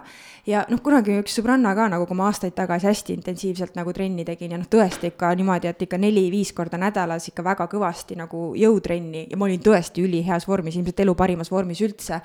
ja 0.46 0.62
noh, 0.70 0.80
kunagi 0.84 1.18
üks 1.20 1.34
sõbranna 1.38 1.72
ka 1.76 1.88
nagu, 1.92 2.06
kui 2.08 2.18
ma 2.18 2.28
aastaid 2.30 2.54
tagasi 2.56 2.88
hästi 2.88 3.14
intensiivselt 3.18 3.76
nagu 3.78 3.92
trenni 3.96 4.24
tegin 4.26 4.54
ja 4.54 4.60
noh, 4.60 4.68
tõesti 4.70 5.10
ikka 5.12 5.32
niimoodi, 5.38 5.70
et 5.70 5.82
ikka 5.86 5.98
neli-viis 6.00 6.52
korda 6.56 6.80
nädalas 6.80 7.28
ikka 7.30 7.44
väga 7.46 7.66
kõvasti 7.70 8.16
nagu 8.18 8.50
jõutrenni 8.58 9.26
ja 9.30 9.38
ma 9.40 9.48
olin 9.48 9.62
tõesti 9.64 10.04
üliheas 10.06 10.48
vormis, 10.48 10.78
ilmselt 10.78 11.04
elu 11.04 11.14
parimas 11.18 11.52
vormis 11.52 11.82
üldse. 11.84 12.20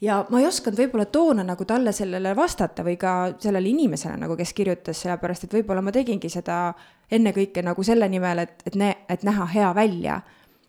ja 0.00 0.24
ma 0.30 0.40
ei 0.40 0.48
osanud 0.48 0.78
võib-olla 0.80 1.06
toona 1.06 1.44
nagu 1.44 1.64
talle 1.64 1.92
sellele 1.92 2.34
vastata 2.36 2.84
või 2.84 2.96
ka 2.96 3.34
sellele 3.38 3.68
inimesele 3.68 4.16
nagu, 4.16 4.36
kes 4.36 4.52
kirjutas, 4.52 5.00
sellepärast 5.02 5.44
et 5.44 5.54
võib-olla 5.54 5.82
ma 5.82 5.92
tegingi 5.92 6.28
seda 6.28 6.74
ennekõike 7.10 7.62
nagu 7.62 7.82
selle 7.82 8.08
nimel, 8.08 8.38
et, 8.38 8.62
et 8.66 8.76
et 9.08 9.22
näha 9.22 9.46
hea 9.46 9.74
välja. 9.74 10.20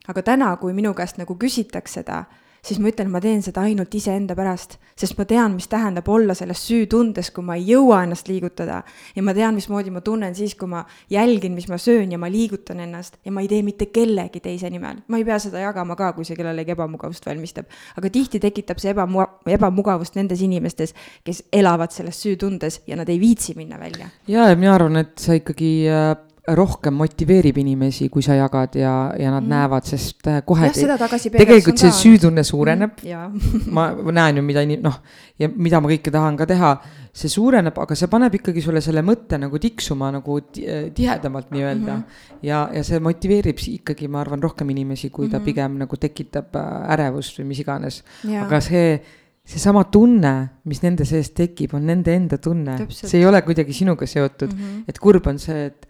Aga 0.07 0.21
täna, 0.21 0.55
kui 0.57 0.73
minu 0.73 0.93
käest 0.93 1.17
nagu 1.21 1.35
küsitakse 1.35 2.01
seda 2.01 2.25
siis 2.65 2.79
ma 2.79 2.91
ütlen, 2.91 3.09
ma 3.11 3.19
teen 3.21 3.41
seda 3.43 3.63
ainult 3.65 3.93
iseenda 3.97 4.35
pärast, 4.37 4.77
sest 4.97 5.17
ma 5.17 5.25
tean, 5.29 5.55
mis 5.57 5.67
tähendab 5.71 6.07
olla 6.11 6.35
selles 6.37 6.61
süütundes, 6.67 7.31
kui 7.33 7.45
ma 7.45 7.57
ei 7.57 7.65
jõua 7.71 8.03
ennast 8.05 8.29
liigutada. 8.29 8.81
ja 9.15 9.23
ma 9.23 9.33
tean, 9.33 9.55
mismoodi 9.57 9.91
ma 9.91 10.01
tunnen 10.05 10.35
siis, 10.35 10.55
kui 10.55 10.69
ma 10.69 10.83
jälgin, 11.09 11.55
mis 11.57 11.67
ma 11.69 11.77
söön 11.81 12.11
ja 12.11 12.17
ma 12.21 12.29
liigutan 12.31 12.79
ennast 12.79 13.17
ja 13.25 13.31
ma 13.31 13.41
ei 13.41 13.47
tee 13.47 13.61
mitte 13.63 13.85
kellegi 13.85 14.39
teise 14.39 14.69
nimel. 14.69 15.01
ma 15.07 15.17
ei 15.17 15.25
pea 15.25 15.39
seda 15.39 15.65
jagama 15.65 15.95
ka, 15.95 16.13
kui 16.13 16.25
see 16.25 16.37
kellelegi 16.37 16.75
ebamugavust 16.75 17.25
valmistab. 17.25 17.65
aga 17.97 18.09
tihti 18.09 18.39
tekitab 18.39 18.79
see 18.79 18.93
ebamu-, 18.93 19.27
ebamugavust 19.47 20.15
nendes 20.15 20.41
inimestes, 20.41 20.93
kes 21.23 21.43
elavad 21.51 21.91
selles 21.91 22.21
süütundes 22.21 22.81
ja 22.87 22.95
nad 22.95 23.09
ei 23.09 23.19
viitsi 23.19 23.57
minna 23.57 23.79
välja. 23.79 24.09
ja, 24.27 24.49
ja 24.49 24.55
mina 24.55 24.75
arvan, 24.75 25.01
et 25.01 25.17
sa 25.17 25.33
ikkagi 25.33 25.89
äh 25.89 26.30
rohkem 26.47 26.95
motiveerib 26.97 27.59
inimesi, 27.61 28.07
kui 28.09 28.23
sa 28.25 28.33
jagad 28.33 28.73
ja, 28.79 28.93
ja 29.19 29.29
nad 29.29 29.43
mm. 29.43 29.51
näevad, 29.51 29.85
sest 29.85 30.25
äh, 30.25 30.39
kohe. 30.45 30.71
tegelikult 30.73 31.77
see 31.77 31.91
süütunne 31.93 32.41
suureneb 32.43 33.03
mm,. 33.05 33.67
ma 33.77 33.91
näen 33.93 34.39
ju, 34.39 34.45
mida 34.47 34.63
inim-, 34.65 34.81
noh, 34.81 34.97
ja 35.37 35.51
mida 35.53 35.81
ma 35.83 35.91
kõike 35.91 36.13
tahan 36.13 36.39
ka 36.39 36.47
teha, 36.49 36.71
see 37.13 37.29
suureneb, 37.29 37.77
aga 37.85 37.97
see 37.97 38.09
paneb 38.09 38.39
ikkagi 38.39 38.63
sulle 38.65 38.81
selle 38.81 39.05
mõtte 39.05 39.37
nagu 39.41 39.61
tiksuma 39.61 40.09
nagu 40.17 40.39
tihedamalt 40.49 41.53
nii-öelda 41.53 41.93
mm. 41.93 42.01
-hmm. 42.01 42.41
ja, 42.49 42.63
ja 42.73 42.83
see 42.89 43.03
motiveerib 43.05 43.61
ikkagi, 43.75 44.09
ma 44.09 44.23
arvan, 44.25 44.41
rohkem 44.41 44.73
inimesi, 44.73 45.11
kui 45.13 45.29
ta 45.29 45.37
mm 45.37 45.41
-hmm. 45.41 45.45
pigem 45.45 45.77
nagu 45.85 45.97
tekitab 45.97 46.57
äh, 46.57 46.93
ärevust 46.97 47.37
või 47.39 47.51
mis 47.53 47.61
iganes. 47.61 48.03
aga 48.25 48.61
see 48.61 49.01
seesama 49.45 49.83
tunne, 49.91 50.33
mis 50.69 50.81
nende 50.81 51.05
sees 51.05 51.31
tekib, 51.37 51.73
on 51.73 51.85
nende 51.85 52.13
enda 52.15 52.37
tunne, 52.37 52.77
see 52.89 53.19
ei 53.19 53.25
ole 53.25 53.41
kuidagi 53.41 53.73
sinuga 53.73 54.05
seotud 54.05 54.53
mm, 54.53 54.59
-hmm. 54.59 54.83
et 54.87 54.99
kurb 54.99 55.27
on 55.27 55.39
see, 55.39 55.65
et 55.65 55.87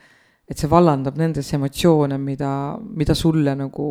et 0.52 0.60
see 0.60 0.72
vallandab 0.72 1.16
nendes 1.20 1.48
emotsioone, 1.56 2.18
mida, 2.20 2.52
mida 2.82 3.16
sulle 3.16 3.54
nagu, 3.56 3.88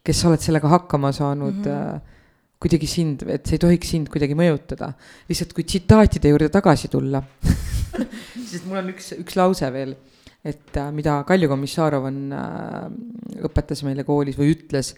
kes 0.00 0.22
sa 0.22 0.30
oled 0.30 0.40
sellega 0.40 0.70
hakkama 0.72 1.12
saanud 1.12 1.60
mm, 1.60 1.74
-hmm. 1.74 2.16
kuidagi 2.60 2.88
sind, 2.88 3.24
et 3.28 3.44
see 3.46 3.58
ei 3.58 3.64
tohiks 3.66 3.90
sind 3.92 4.08
kuidagi 4.08 4.36
mõjutada. 4.36 4.92
lihtsalt 5.28 5.52
kui 5.52 5.64
tsitaatide 5.64 6.32
juurde 6.32 6.48
tagasi 6.48 6.88
tulla 6.88 7.22
sest 8.50 8.66
mul 8.66 8.80
on 8.80 8.92
üks, 8.94 9.12
üks 9.20 9.36
lause 9.36 9.68
veel, 9.72 9.94
et 10.44 10.76
äh, 10.76 10.90
mida 10.92 11.20
Kalju 11.28 11.48
Komissarov 11.48 12.08
on 12.08 12.32
äh,, 12.32 12.86
õpetas 13.44 13.84
meile 13.84 14.04
koolis 14.08 14.38
või 14.40 14.54
ütles, 14.56 14.94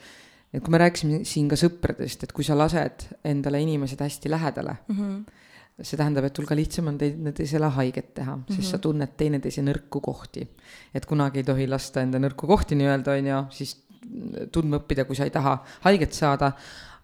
et 0.52 0.62
kui 0.62 0.70
me 0.70 0.82
rääkisime 0.84 1.24
siin 1.26 1.48
ka 1.50 1.58
sõpradest, 1.58 2.22
et 2.22 2.32
kui 2.32 2.46
sa 2.46 2.54
lased 2.58 3.08
endale 3.24 3.62
inimesed 3.64 4.00
hästi 4.00 4.30
lähedale 4.30 4.78
mm, 4.86 4.98
-hmm 4.98 5.40
see 5.82 5.98
tähendab, 5.98 6.26
et 6.28 6.36
sul 6.36 6.46
ka 6.46 6.56
lihtsam 6.56 6.88
on 6.92 6.98
teineteisele 6.98 7.68
haiget 7.76 8.12
teha 8.14 8.36
mm, 8.36 8.42
-hmm. 8.42 8.56
sest 8.56 8.70
sa 8.70 8.76
mhm. 8.76 8.82
tunned 8.82 9.16
teineteise 9.16 9.62
nõrku 9.62 10.00
kohti. 10.00 10.48
et 10.94 11.06
kunagi 11.06 11.38
ei 11.38 11.44
tohi 11.44 11.66
lasta 11.68 12.02
enda 12.02 12.18
nõrku 12.18 12.46
kohti 12.46 12.78
nii-öelda, 12.78 13.18
on 13.18 13.26
ju, 13.26 13.42
siis 13.50 13.76
tundma 14.52 14.80
õppida, 14.80 15.04
kui 15.04 15.16
sa 15.16 15.24
ei 15.24 15.30
taha 15.30 15.58
haiget 15.84 16.12
saada. 16.12 16.52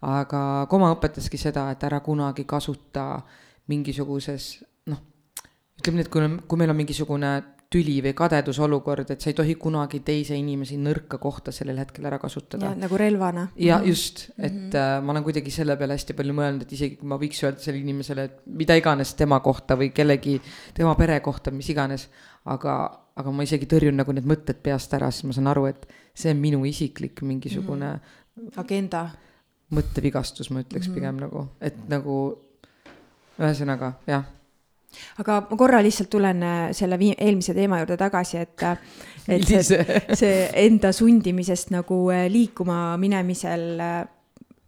aga 0.01 0.65
Koma 0.69 0.93
õpetaski 0.95 1.37
seda, 1.37 1.71
et 1.71 1.83
ära 1.83 1.99
kunagi 1.99 2.45
kasuta 2.47 3.21
mingisuguses 3.67 4.63
noh, 4.87 5.01
ütleme 5.79 5.99
nii, 5.99 6.05
et 6.05 6.11
kui, 6.11 6.29
kui 6.47 6.57
meil 6.57 6.71
on 6.71 6.77
mingisugune 6.79 7.31
tüli 7.69 7.99
või 8.01 8.15
kadedusolukord, 8.17 9.11
et 9.13 9.21
sa 9.21 9.29
ei 9.29 9.35
tohi 9.37 9.53
kunagi 9.61 9.99
teise 10.05 10.33
inimesi 10.37 10.79
nõrka 10.81 11.19
kohta 11.21 11.53
sellel 11.53 11.77
hetkel 11.77 12.07
ära 12.09 12.17
kasutada. 12.21 12.71
nagu 12.75 12.97
relvana. 12.97 13.47
ja 13.55 13.77
-hmm. 13.77 13.87
just, 13.87 14.29
et 14.37 14.53
mm 14.53 14.69
-hmm. 14.69 15.03
ma 15.05 15.11
olen 15.11 15.23
kuidagi 15.23 15.51
selle 15.51 15.77
peale 15.77 15.93
hästi 15.93 16.13
palju 16.13 16.33
mõelnud, 16.33 16.61
et 16.61 16.71
isegi 16.71 16.95
kui 16.95 17.07
ma 17.07 17.17
võiks 17.17 17.43
öelda 17.43 17.59
sellele 17.59 17.83
inimesele, 17.83 18.23
et 18.23 18.41
mida 18.45 18.75
iganes 18.75 19.13
tema 19.13 19.39
kohta 19.39 19.75
või 19.75 19.91
kellegi, 19.93 20.41
tema 20.73 20.95
pere 20.95 21.19
kohta, 21.19 21.51
mis 21.51 21.69
iganes, 21.69 22.09
aga, 22.45 23.05
aga 23.15 23.31
ma 23.31 23.43
isegi 23.43 23.65
tõrjun 23.65 23.95
nagu 23.95 24.11
need 24.11 24.25
mõtted 24.25 24.61
peast 24.63 24.93
ära, 24.93 25.11
sest 25.11 25.23
ma 25.25 25.33
saan 25.33 25.47
aru, 25.47 25.65
et 25.65 25.87
see 26.13 26.31
on 26.31 26.37
minu 26.37 26.65
isiklik 26.65 27.21
mingisugune 27.21 27.93
mm 27.93 27.99
-hmm. 28.47 28.59
agenda. 28.59 29.09
mõttevigastus, 29.69 30.49
ma 30.49 30.61
ütleks 30.61 30.87
mm 30.87 30.91
-hmm. 30.91 30.95
pigem 30.95 31.17
nagu, 31.17 31.47
et 31.61 31.89
nagu 31.89 32.39
ühesõnaga 33.39 33.93
jah 34.07 34.25
aga 35.21 35.39
ma 35.49 35.57
korra 35.57 35.81
lihtsalt 35.85 36.09
tulen 36.09 36.43
äh, 36.43 36.59
selle 36.75 36.99
vii-, 36.99 37.17
eelmise 37.17 37.53
teema 37.57 37.81
juurde 37.81 37.97
tagasi, 37.99 38.37
et, 38.43 38.63
äh, 38.63 38.77
et 39.27 39.45
see, 39.47 39.99
see 40.17 40.37
enda 40.65 40.93
sundimisest 40.95 41.73
nagu 41.75 42.01
äh, 42.13 42.27
liikuma 42.31 42.97
minemisel 43.01 43.81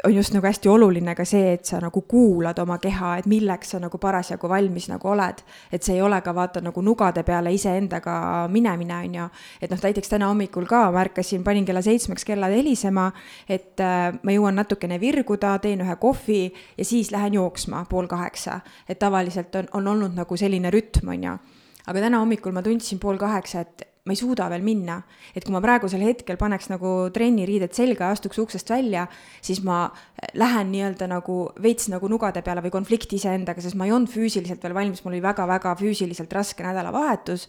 on 0.03 0.15
just 0.15 0.33
nagu 0.33 0.45
hästi 0.47 0.69
oluline 0.69 1.13
ka 1.15 1.25
see, 1.25 1.53
et 1.53 1.65
sa 1.65 1.79
nagu 1.81 2.01
kuulad 2.09 2.59
oma 2.59 2.77
keha, 2.81 3.15
et 3.21 3.27
milleks 3.29 3.73
sa 3.73 3.79
nagu 3.79 3.97
parasjagu 4.01 4.49
valmis 4.49 4.87
nagu 4.89 5.07
oled. 5.07 5.43
et 5.71 5.83
see 5.83 5.95
ei 5.95 6.01
ole 6.01 6.21
ka 6.21 6.33
vaata 6.35 6.61
nagu 6.61 6.81
nugade 6.81 7.23
peale 7.23 7.53
iseendaga 7.53 8.47
minemine, 8.51 8.95
on 8.95 9.15
ju. 9.15 9.27
et 9.61 9.71
noh, 9.71 9.83
näiteks 9.83 10.09
täna 10.09 10.27
hommikul 10.27 10.65
ka 10.65 10.91
ma 10.91 11.03
ärkasin, 11.05 11.43
panin 11.43 11.65
kella 11.65 11.81
seitsmeks 11.81 12.25
kellad 12.25 12.51
helisema, 12.51 13.11
et 13.49 13.79
äh, 13.79 14.13
ma 14.23 14.31
jõuan 14.31 14.55
natukene 14.55 14.99
virguda, 14.99 15.57
teen 15.59 15.81
ühe 15.81 15.95
kohvi 15.95 16.41
ja 16.77 16.85
siis 16.85 17.11
lähen 17.11 17.33
jooksma 17.33 17.85
pool 17.89 18.07
kaheksa. 18.07 18.61
et 18.89 18.99
tavaliselt 18.99 19.55
on, 19.55 19.67
on 19.73 19.87
olnud 19.87 20.15
nagu 20.15 20.37
selline 20.37 20.71
rütm, 20.71 21.09
on 21.09 21.23
ju 21.23 21.37
aga 21.87 22.01
täna 22.01 22.19
hommikul 22.21 22.53
ma 22.53 22.61
tundsin 22.61 22.99
pool 22.99 23.17
kaheksa, 23.17 23.61
et 23.61 23.90
ma 24.05 24.15
ei 24.15 24.17
suuda 24.17 24.47
veel 24.49 24.63
minna. 24.65 25.01
et 25.35 25.45
kui 25.45 25.53
ma 25.53 25.61
praegusel 25.61 26.01
hetkel 26.01 26.37
paneks 26.37 26.71
nagu 26.71 27.09
trenniriided 27.13 27.73
selga 27.77 28.09
ja 28.09 28.15
astuks 28.15 28.39
uksest 28.41 28.69
välja, 28.69 29.05
siis 29.41 29.61
ma 29.63 29.91
lähen 30.33 30.71
nii-öelda 30.73 31.07
nagu 31.11 31.51
veits 31.61 31.89
nagu 31.93 32.09
nugade 32.09 32.41
peale 32.41 32.63
või 32.65 32.73
konflikti 32.73 33.19
iseendaga, 33.21 33.61
sest 33.61 33.77
ma 33.77 33.85
ei 33.85 33.93
olnud 33.93 34.09
füüsiliselt 34.09 34.63
veel 34.63 34.73
valmis, 34.73 35.03
mul 35.05 35.13
oli 35.13 35.21
väga-väga 35.23 35.75
füüsiliselt 35.77 36.33
raske 36.33 36.65
nädalavahetus 36.65 37.47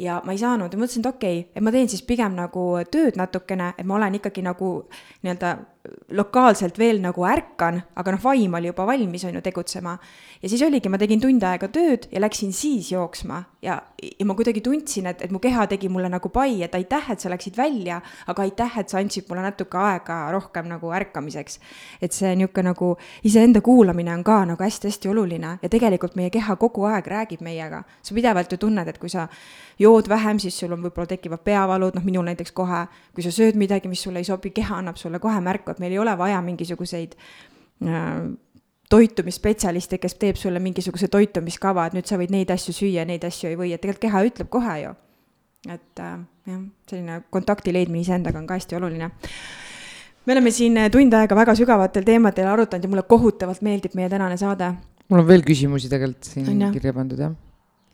ja 0.00 0.20
ma 0.24 0.32
ei 0.32 0.40
saanud 0.40 0.72
ja 0.72 0.80
mõtlesin, 0.80 1.04
et 1.04 1.10
okei 1.12 1.42
okay,, 1.42 1.50
et 1.54 1.64
ma 1.64 1.72
teen 1.74 1.90
siis 1.92 2.02
pigem 2.06 2.36
nagu 2.38 2.64
tööd 2.92 3.18
natukene, 3.20 3.74
et 3.76 3.86
ma 3.86 3.98
olen 3.98 4.16
ikkagi 4.20 4.44
nagu 4.46 4.72
nii-öelda 5.20 5.56
lokaalselt 6.12 6.78
veel 6.78 6.98
nagu 7.00 7.24
ärkan, 7.24 7.78
aga 7.96 8.12
noh, 8.12 8.20
vaim 8.20 8.54
oli 8.58 8.68
juba 8.68 8.84
valmis, 8.88 9.24
on 9.24 9.38
ju, 9.38 9.40
tegutsema. 9.40 9.94
ja 10.42 10.48
siis 10.48 10.62
oligi, 10.62 10.88
ma 10.92 10.98
tegin 11.00 11.20
tund 11.20 11.42
aega 11.44 11.68
tööd 11.72 12.04
ja 12.12 12.20
läksin 12.20 12.52
siis 12.52 12.90
jooksma 12.92 13.38
ja, 13.64 13.78
ja 14.02 14.26
ma 14.28 14.34
kuidagi 14.36 14.60
tundsin, 14.64 15.08
et, 15.08 15.22
et 15.24 15.32
mu 15.32 15.40
keha 15.40 15.64
tegi 15.70 15.88
mulle 15.88 16.10
nagu 16.12 16.28
pai, 16.32 16.60
et 16.64 16.74
aitäh, 16.76 17.10
et 17.14 17.20
sa 17.20 17.32
läksid 17.32 17.56
välja, 17.56 18.00
aga 18.28 18.44
aitäh, 18.44 18.76
et 18.82 18.92
sa 18.92 19.00
andsid 19.00 19.28
mulle 19.30 19.46
natuke 19.46 19.80
aega 19.80 20.18
rohkem 20.34 20.68
nagu 20.68 20.92
ärkamiseks. 20.96 21.60
et 22.00 22.12
see 22.12 22.34
niisugune 22.36 22.70
nagu 22.70 22.92
iseenda 23.24 23.60
kuulamine 23.64 24.12
on 24.14 24.24
ka 24.24 24.42
nagu 24.52 24.64
hästi-hästi 24.64 25.08
oluline 25.08 25.58
ja 25.62 25.68
tegelikult 25.68 26.16
meie 26.16 26.30
keha 26.30 26.56
kogu 26.60 26.84
aeg 26.90 27.08
räägib 27.08 27.40
meiega. 27.40 27.84
sa 28.02 28.14
pidevalt 28.14 28.52
ju 28.52 28.58
tunned, 28.58 28.88
et 28.88 28.98
kui 28.98 29.08
sa 29.08 29.28
jood 29.78 29.89
vähem, 30.08 30.38
siis 30.42 30.58
sul 30.58 30.72
on 30.74 30.82
võib-olla 30.84 31.08
tekivad 31.10 31.42
peavalud, 31.46 31.96
noh, 31.96 32.04
minul 32.06 32.26
näiteks 32.28 32.52
kohe, 32.56 32.84
kui 33.14 33.24
sa 33.24 33.32
sööd 33.34 33.58
midagi, 33.60 33.90
mis 33.90 34.02
sulle 34.06 34.22
ei 34.22 34.28
sobi, 34.28 34.52
keha 34.54 34.78
annab 34.80 35.00
sulle 35.00 35.20
kohe 35.22 35.40
märku, 35.44 35.72
et 35.72 35.82
meil 35.82 35.96
ei 35.96 36.00
ole 36.02 36.14
vaja 36.18 36.40
mingisuguseid 36.44 37.16
äh, 37.16 38.08
toitumisspetsialiste, 38.90 40.00
kes 40.02 40.16
teeb 40.20 40.38
sulle 40.40 40.62
mingisuguse 40.62 41.08
toitumiskava, 41.12 41.86
et 41.86 41.98
nüüd 41.98 42.10
sa 42.10 42.18
võid 42.20 42.34
neid 42.34 42.50
asju 42.50 42.74
süüa, 42.76 43.06
neid 43.08 43.24
asju 43.26 43.50
ei 43.50 43.58
või, 43.58 43.72
et 43.74 43.82
tegelikult 43.82 44.06
keha 44.06 44.24
ütleb 44.30 44.52
kohe 44.52 44.76
ju. 44.84 44.94
et 45.68 46.00
äh, 46.00 46.14
jah, 46.48 46.62
selline 46.88 47.18
kontakti 47.30 47.72
leidmine 47.72 48.00
iseendaga 48.00 48.40
on 48.40 48.46
ka 48.48 48.56
hästi 48.56 48.78
oluline 48.78 49.10
me 50.24 50.32
oleme 50.32 50.50
siin 50.54 50.78
tund 50.92 51.12
aega 51.16 51.36
väga 51.36 51.52
sügavatel 51.58 52.04
teemadel 52.06 52.48
arutanud 52.48 52.84
ja 52.84 52.90
mulle 52.92 53.04
kohutavalt 53.08 53.60
meeldib 53.66 53.92
meie 53.98 54.08
tänane 54.08 54.36
saade. 54.40 54.72
mul 55.08 55.20
on 55.20 55.28
veel 55.28 55.44
küsimusi 55.44 55.92
tegelikult 55.92 56.32
siin 56.32 56.66
kirja 56.72 56.96
pandud, 56.96 57.20
jah 57.20 57.36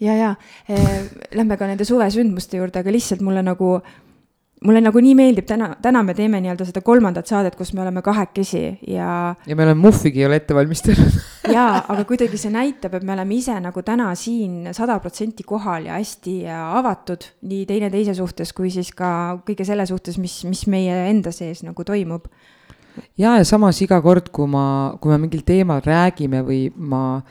ja, 0.01 0.17
ja 0.17 0.35
eh, 0.69 1.07
lähme 1.35 1.57
ka 1.57 1.69
nende 1.69 1.87
suvesündmuste 1.89 2.61
juurde, 2.61 2.83
aga 2.83 2.93
lihtsalt 2.93 3.23
mulle 3.25 3.43
nagu, 3.45 3.77
mulle 4.67 4.83
nagu 4.85 5.01
nii 5.03 5.15
meeldib 5.19 5.47
täna, 5.49 5.71
täna 5.83 6.03
me 6.07 6.15
teeme 6.17 6.41
nii-öelda 6.45 6.67
seda 6.69 6.83
kolmandat 6.85 7.29
saadet, 7.31 7.57
kus 7.57 7.73
me 7.77 7.85
oleme 7.85 8.03
kahekesi 8.05 8.65
ja. 8.93 9.35
ja 9.47 9.57
me 9.57 9.67
oleme 9.67 9.81
muhvigi 9.89 10.23
ei 10.23 10.29
ole 10.29 10.41
ette 10.43 10.57
valmistanud 10.57 11.21
jaa, 11.57 11.81
aga 11.89 12.05
kuidagi 12.09 12.41
see 12.41 12.53
näitab, 12.53 12.99
et 12.99 13.07
me 13.07 13.15
oleme 13.17 13.39
ise 13.39 13.57
nagu 13.63 13.85
täna 13.87 14.11
siin 14.19 14.73
sada 14.77 14.99
protsenti 15.03 15.47
kohal 15.49 15.89
ja 15.89 15.97
hästi 16.01 16.39
avatud 16.51 17.31
nii 17.49 17.65
teineteise 17.69 18.17
suhtes 18.19 18.53
kui 18.57 18.73
siis 18.75 18.93
ka 18.97 19.41
kõige 19.49 19.69
selle 19.69 19.89
suhtes, 19.89 20.21
mis, 20.21 20.43
mis 20.49 20.67
meie 20.73 21.07
enda 21.11 21.33
sees 21.33 21.65
nagu 21.65 21.85
toimub. 21.89 22.29
ja, 23.17 23.37
ja 23.39 23.45
samas 23.45 23.81
iga 23.85 24.01
kord, 24.05 24.29
kui 24.33 24.49
ma, 24.51 24.97
kui 25.01 25.13
me 25.13 25.23
mingil 25.25 25.45
teemal 25.47 25.85
räägime 25.85 26.45
või 26.45 26.67
ma 26.77 27.23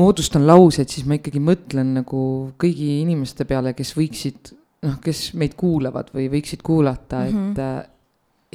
moodustan 0.00 0.46
lauseid, 0.46 0.90
siis 0.90 1.06
ma 1.08 1.18
ikkagi 1.18 1.42
mõtlen 1.42 1.94
nagu 2.00 2.20
kõigi 2.60 3.00
inimeste 3.02 3.46
peale, 3.48 3.74
kes 3.76 3.94
võiksid, 3.96 4.54
noh, 4.86 4.96
kes 5.02 5.26
meid 5.38 5.56
kuulavad 5.58 6.10
või 6.14 6.28
võiksid 6.32 6.64
kuulata 6.66 7.24
mm, 7.24 7.34
-hmm. 7.34 7.50
et 7.50 7.60
mhm. 7.64 7.92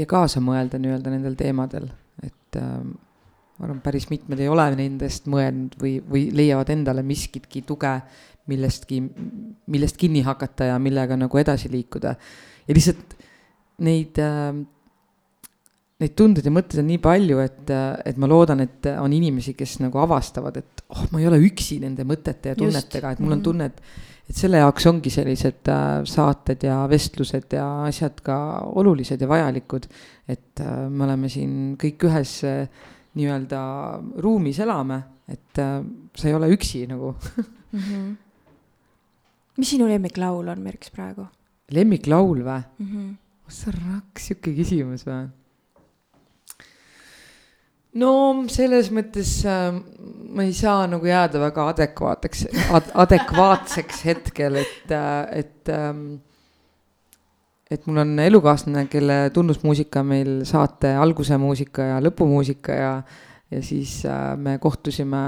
ja 0.03 0.09
kaasa 0.09 0.43
mõelda 0.43 0.79
nii-öelda 0.81 1.13
nendel 1.13 1.37
teemadel, 1.39 1.89
et 2.23 2.59
äh, 2.59 2.81
ma 3.59 3.67
arvan, 3.67 3.81
päris 3.83 4.09
mitmed 4.11 4.39
ei 4.39 4.49
ole 4.51 4.69
nendest 4.75 5.27
mõelnud 5.31 5.79
või, 5.81 5.97
või 6.03 6.27
leiavad 6.35 6.69
endale 6.75 7.03
miskitki 7.03 7.63
tuge 7.67 7.97
millestki, 8.49 9.01
millest 9.69 9.97
kinni 9.99 10.23
hakata 10.25 10.71
ja 10.71 10.79
millega 10.81 11.17
nagu 11.19 11.37
edasi 11.37 11.69
liikuda. 11.71 12.15
ja 12.67 12.75
lihtsalt 12.75 13.15
neid 13.85 14.19
äh, 14.19 14.53
neid 15.99 16.13
tundeid 16.15 16.45
ja 16.47 16.51
mõtteid 16.53 16.79
on 16.79 16.87
nii 16.87 16.99
palju, 17.03 17.39
et, 17.43 17.71
et 18.07 18.19
ma 18.21 18.27
loodan, 18.31 18.63
et 18.63 18.87
on 18.93 19.11
inimesi, 19.11 19.53
kes 19.57 19.79
nagu 19.83 19.99
avastavad, 19.99 20.59
et 20.61 20.85
oh, 20.95 21.03
ma 21.11 21.19
ei 21.19 21.27
ole 21.27 21.41
üksi 21.43 21.81
nende 21.83 22.05
mõtete 22.07 22.53
ja 22.53 22.59
tunnetega, 22.59 23.11
et 23.15 23.19
mul 23.19 23.33
on 23.33 23.41
mhm. 23.41 23.47
tunne, 23.49 23.67
et 23.73 24.07
et 24.29 24.37
selle 24.37 24.61
jaoks 24.61 24.85
ongi 24.89 25.11
sellised 25.13 25.69
äh, 25.73 26.03
saated 26.07 26.63
ja 26.67 26.83
vestlused 26.89 27.55
ja 27.57 27.65
asjad 27.87 28.21
ka 28.25 28.37
olulised 28.77 29.21
ja 29.21 29.29
vajalikud. 29.29 29.87
et 30.29 30.61
äh, 30.61 30.85
me 30.89 31.07
oleme 31.07 31.29
siin 31.33 31.75
kõik 31.81 32.05
ühes 32.05 32.35
äh, 32.45 32.67
nii-öelda 33.17 33.61
ruumis 34.21 34.59
elame, 34.61 34.99
et 35.29 35.57
sa 35.57 36.27
ei 36.29 36.35
ole 36.37 36.51
üksi 36.53 36.83
nagu 36.89 37.15
mm. 37.73 37.79
-hmm. 37.79 38.13
mis 39.57 39.69
sinu 39.73 39.87
lemmiklaul 39.89 40.47
on, 40.47 40.61
Merks, 40.61 40.93
praegu? 40.93 41.25
lemmiklaul 41.73 42.45
või 42.45 42.61
mm? 42.61 42.85
-hmm. 42.85 43.09
sa 43.47 43.73
raks, 43.73 44.29
sihuke 44.29 44.53
küsimus 44.53 45.07
või? 45.09 45.25
No 47.99 48.13
selles 48.51 48.89
mõttes 48.95 49.35
äh, 49.47 49.75
ma 50.33 50.45
ei 50.45 50.55
saa 50.55 50.87
nagu 50.89 51.07
jääda 51.09 51.41
väga 51.41 51.67
adekvaatseks 51.73 52.47
ad,, 52.75 52.89
adekvaatseks 53.05 54.01
hetkel, 54.09 54.59
et 54.63 54.93
äh,, 54.95 55.21
et 55.43 55.71
ähm, 55.73 56.19
et 57.69 57.85
mul 57.85 58.01
on 58.01 58.15
elukaaslane, 58.23 58.87
kelle 58.89 59.17
tunnusmuusika 59.33 60.01
meil 60.03 60.39
saate 60.49 60.95
alguse 60.97 61.37
muusika 61.37 61.85
ja 61.91 61.99
lõpumuusika 62.01 62.77
ja, 62.77 62.93
ja 63.53 63.61
siis 63.65 63.99
äh, 64.09 64.33
me 64.41 64.57
kohtusime, 64.61 65.21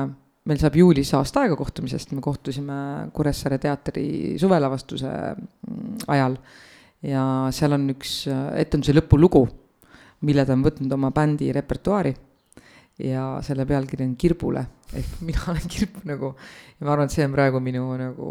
meil 0.50 0.62
saab 0.62 0.80
juulis 0.82 1.14
aasta 1.18 1.44
aega 1.44 1.58
kohtumisest, 1.60 2.16
me 2.18 2.24
kohtusime 2.26 2.80
Kuressaare 3.14 3.62
teatri 3.62 4.08
suvelavastuse 4.42 5.12
mm, 5.12 6.10
ajal. 6.16 6.40
ja 7.06 7.24
seal 7.54 7.78
on 7.78 7.88
üks 7.94 8.24
äh, 8.30 8.44
etenduse 8.66 8.98
lõpulugu, 8.98 9.46
mille 10.26 10.46
ta 10.46 10.58
on 10.58 10.66
võtnud 10.66 10.98
oma 10.98 11.14
bändi 11.14 11.54
repertuaari 11.54 12.16
ja 13.06 13.26
selle 13.46 13.66
pealkiri 13.66 14.06
on 14.08 14.16
Kirbule 14.20 14.66
ehk 14.98 15.22
mina 15.24 15.48
olen 15.54 15.72
kirp 15.72 16.02
nagu 16.08 16.34
ja 16.36 16.86
ma 16.86 16.94
arvan, 16.96 17.08
et 17.08 17.16
see 17.16 17.26
on 17.26 17.34
praegu 17.36 17.62
minu 17.64 17.86
nagu 18.00 18.28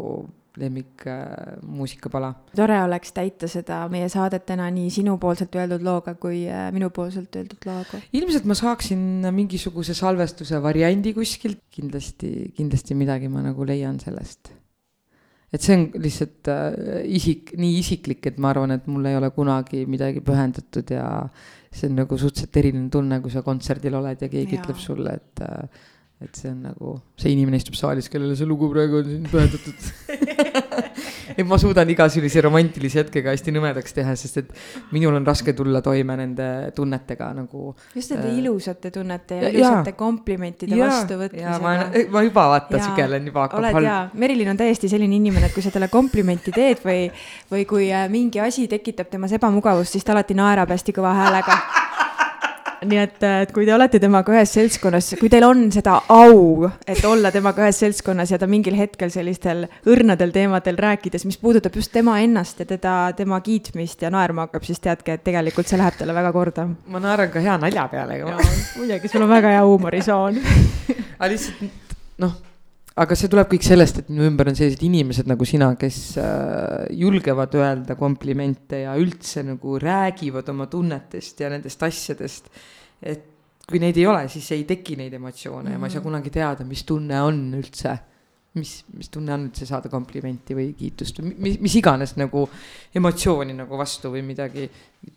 lemmik 0.59 1.05
äh, 1.07 1.59
muusikapala. 1.63 2.33
tore 2.57 2.77
oleks 2.83 3.13
täita 3.15 3.49
seda 3.49 3.85
meie 3.93 4.09
saadetena 4.11 4.67
nii 4.75 4.91
sinupoolselt 4.91 5.55
öeldud 5.57 5.85
looga 5.87 6.17
kui 6.21 6.43
äh, 6.51 6.69
minupoolselt 6.75 7.37
öeldud 7.39 7.69
looga. 7.69 8.01
ilmselt 8.13 8.49
ma 8.51 8.57
saaksin 8.59 9.29
mingisuguse 9.31 9.95
salvestuse 9.95 10.63
variandi 10.63 11.15
kuskilt, 11.17 11.63
kindlasti, 11.71 12.51
kindlasti 12.57 12.99
midagi 12.99 13.31
ma 13.31 13.45
nagu 13.47 13.67
leian 13.67 14.01
sellest. 14.03 14.51
et 15.55 15.63
see 15.63 15.79
on 15.79 15.87
lihtsalt 16.03 16.51
äh, 16.51 17.07
isik, 17.07 17.55
nii 17.59 17.79
isiklik, 17.79 18.27
et 18.27 18.43
ma 18.43 18.51
arvan, 18.51 18.75
et 18.75 18.91
mul 18.91 19.07
ei 19.07 19.17
ole 19.19 19.31
kunagi 19.35 19.87
midagi 19.87 20.23
pühendatud 20.27 20.91
ja 20.95 21.07
see 21.71 21.89
on 21.89 21.97
nagu 22.03 22.19
suhteliselt 22.19 22.57
eriline 22.61 22.91
tunne, 22.91 23.21
kui 23.23 23.33
sa 23.33 23.45
kontserdil 23.47 23.95
oled 24.01 24.23
ja 24.25 24.29
keegi 24.29 24.57
ja. 24.57 24.63
ütleb 24.63 24.79
sulle, 24.83 25.17
et 25.21 25.43
äh, 25.47 25.83
et 26.21 26.37
see 26.37 26.51
on 26.53 26.59
nagu, 26.69 26.95
see 27.17 27.33
inimene 27.33 27.57
istub 27.57 27.77
saalis, 27.79 28.11
kellele 28.13 28.35
see 28.37 28.49
lugu 28.49 28.69
praegu 28.73 28.99
on 29.01 29.07
siin 29.09 29.29
pühendatud 29.31 30.59
et 31.37 31.47
ma 31.49 31.57
suudan 31.61 31.89
iga 31.93 32.07
sellise 32.13 32.43
romantilise 32.45 33.01
hetkega 33.01 33.33
hästi 33.33 33.55
nõmedaks 33.57 33.97
teha, 33.97 34.13
sest 34.21 34.41
et 34.43 34.51
minul 34.93 35.17
on 35.17 35.25
raske 35.25 35.55
tulla 35.57 35.81
toime 35.85 36.19
nende 36.21 36.49
tunnetega 36.77 37.31
nagu. 37.39 37.73
just 37.97 38.13
nende 38.13 38.29
äh, 38.29 38.39
ilusate 38.43 38.93
tunnete 38.93 39.41
ja, 39.41 39.53
ilusate 39.55 39.95
komplimentide 39.97 40.77
vastuvõtmisega. 40.81 41.59
ma, 41.65 41.75
ma 42.13 42.25
juba 42.27 42.47
vaata 42.55 42.83
sügelen 42.85 43.33
juba 43.33 43.47
hakkab 43.47 43.71
halb. 43.71 43.89
jaa, 43.89 44.01
Merilin 44.21 44.53
on 44.53 44.61
täiesti 44.61 44.93
selline 44.93 45.17
inimene, 45.17 45.49
et 45.49 45.57
kui 45.57 45.65
sa 45.65 45.73
talle 45.73 45.89
komplimenti 45.93 46.53
teed 46.53 46.85
või, 46.85 47.07
või 47.53 47.65
kui 47.71 47.89
äh, 47.89 48.09
mingi 48.13 48.45
asi 48.45 48.69
tekitab 48.69 49.09
temas 49.13 49.33
ebamugavust, 49.41 49.97
siis 49.97 50.05
ta 50.05 50.13
alati 50.17 50.37
naerab 50.37 50.77
hästi 50.77 50.97
kõva 51.01 51.17
häälega 51.17 51.57
nii 52.87 53.01
et, 53.01 53.23
et 53.43 53.53
kui 53.55 53.67
te 53.69 53.75
olete 53.75 54.01
temaga 54.03 54.35
ühes 54.35 54.53
seltskonnas, 54.57 55.13
kui 55.21 55.31
teil 55.33 55.45
on 55.47 55.67
seda 55.75 55.99
au, 56.15 56.69
et 56.89 57.03
olla 57.09 57.33
temaga 57.35 57.67
ühes 57.67 57.81
seltskonnas 57.85 58.33
ja 58.35 58.41
ta 58.41 58.49
mingil 58.51 58.77
hetkel 58.79 59.13
sellistel 59.13 59.67
õrnadel 59.91 60.33
teemadel 60.35 60.81
rääkides, 60.81 61.27
mis 61.29 61.41
puudutab 61.41 61.77
just 61.77 61.93
tema 61.93 62.19
ennast 62.25 62.63
ja 62.63 62.69
teda, 62.69 62.97
tema 63.17 63.41
kiitmist 63.45 64.03
ja 64.05 64.13
naerma 64.13 64.49
hakkab, 64.49 64.67
siis 64.69 64.83
teadke, 64.83 65.19
et 65.19 65.25
tegelikult 65.27 65.71
see 65.71 65.81
läheb 65.81 65.99
talle 65.99 66.17
väga 66.17 66.35
korda. 66.37 66.69
ma 66.91 67.03
naeran 67.03 67.33
ka 67.33 67.43
hea 67.45 67.57
nalja 67.61 67.89
peale. 67.93 68.21
muidugi, 68.77 69.09
sul 69.09 69.27
on 69.27 69.35
väga 69.35 69.57
hea 69.57 69.65
huumorisoon 69.67 70.41
aga 71.21 71.33
lihtsalt 71.33 71.67
noh 72.21 72.39
aga 73.01 73.17
see 73.17 73.31
tuleb 73.33 73.49
kõik 73.55 73.65
sellest, 73.65 74.03
et 74.03 74.11
minu 74.13 74.27
ümber 74.29 74.51
on 74.51 74.59
sellised 74.59 74.83
inimesed 74.85 75.31
nagu 75.31 75.47
sina, 75.49 75.71
kes 75.81 76.01
äh, 76.21 76.91
julgevad 77.01 77.55
öelda 77.57 77.97
komplimente 77.99 78.83
ja 78.85 78.97
üldse 79.01 79.45
nagu 79.47 79.79
räägivad 79.81 80.51
oma 80.53 80.69
tunnetest 80.71 81.41
ja 81.41 81.51
nendest 81.53 81.83
asjadest. 81.87 82.51
et 83.01 83.27
kui 83.71 83.81
neid 83.81 83.97
ei 83.97 84.07
ole, 84.11 84.27
siis 84.29 84.51
ei 84.57 84.67
teki 84.69 84.99
neid 84.99 85.15
emotsioone 85.17 85.63
mm 85.63 85.69
-hmm. 85.69 85.73
ja 85.73 85.79
ma 85.79 85.87
ei 85.87 85.91
saa 85.91 86.01
mhm. 86.01 86.09
kunagi 86.09 86.31
teada, 86.31 86.65
mis 86.65 86.85
tunne 86.85 87.23
on 87.23 87.55
üldse. 87.55 87.99
mis, 88.55 88.85
mis 88.93 89.09
tunne 89.09 89.33
on 89.33 89.45
üldse 89.47 89.67
saada 89.67 89.89
komplimenti 89.89 90.55
või 90.59 90.73
kiitust 90.75 91.21
või 91.21 91.35
mis, 91.39 91.61
mis 91.61 91.75
iganes 91.79 92.17
nagu 92.17 92.49
emotsiooni 92.95 93.55
nagu 93.55 93.79
vastu 93.79 94.11
või 94.11 94.25
midagi, 94.27 94.71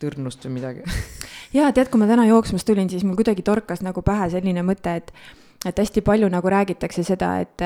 õrnust 0.04 0.46
või 0.46 0.52
midagi 0.60 0.82
ja 1.58 1.72
tead, 1.72 1.90
kui 1.90 1.98
ma 1.98 2.06
täna 2.06 2.26
jooksmas 2.26 2.64
tulin, 2.64 2.88
siis 2.90 3.02
mul 3.04 3.16
kuidagi 3.16 3.42
torkas 3.42 3.82
nagu 3.82 4.02
pähe 4.02 4.30
selline 4.30 4.62
mõte, 4.62 4.96
et 4.96 5.12
et 5.64 5.78
hästi 5.78 6.02
palju 6.04 6.28
nagu 6.32 6.50
räägitakse 6.50 7.04
seda, 7.06 7.38
et, 7.40 7.64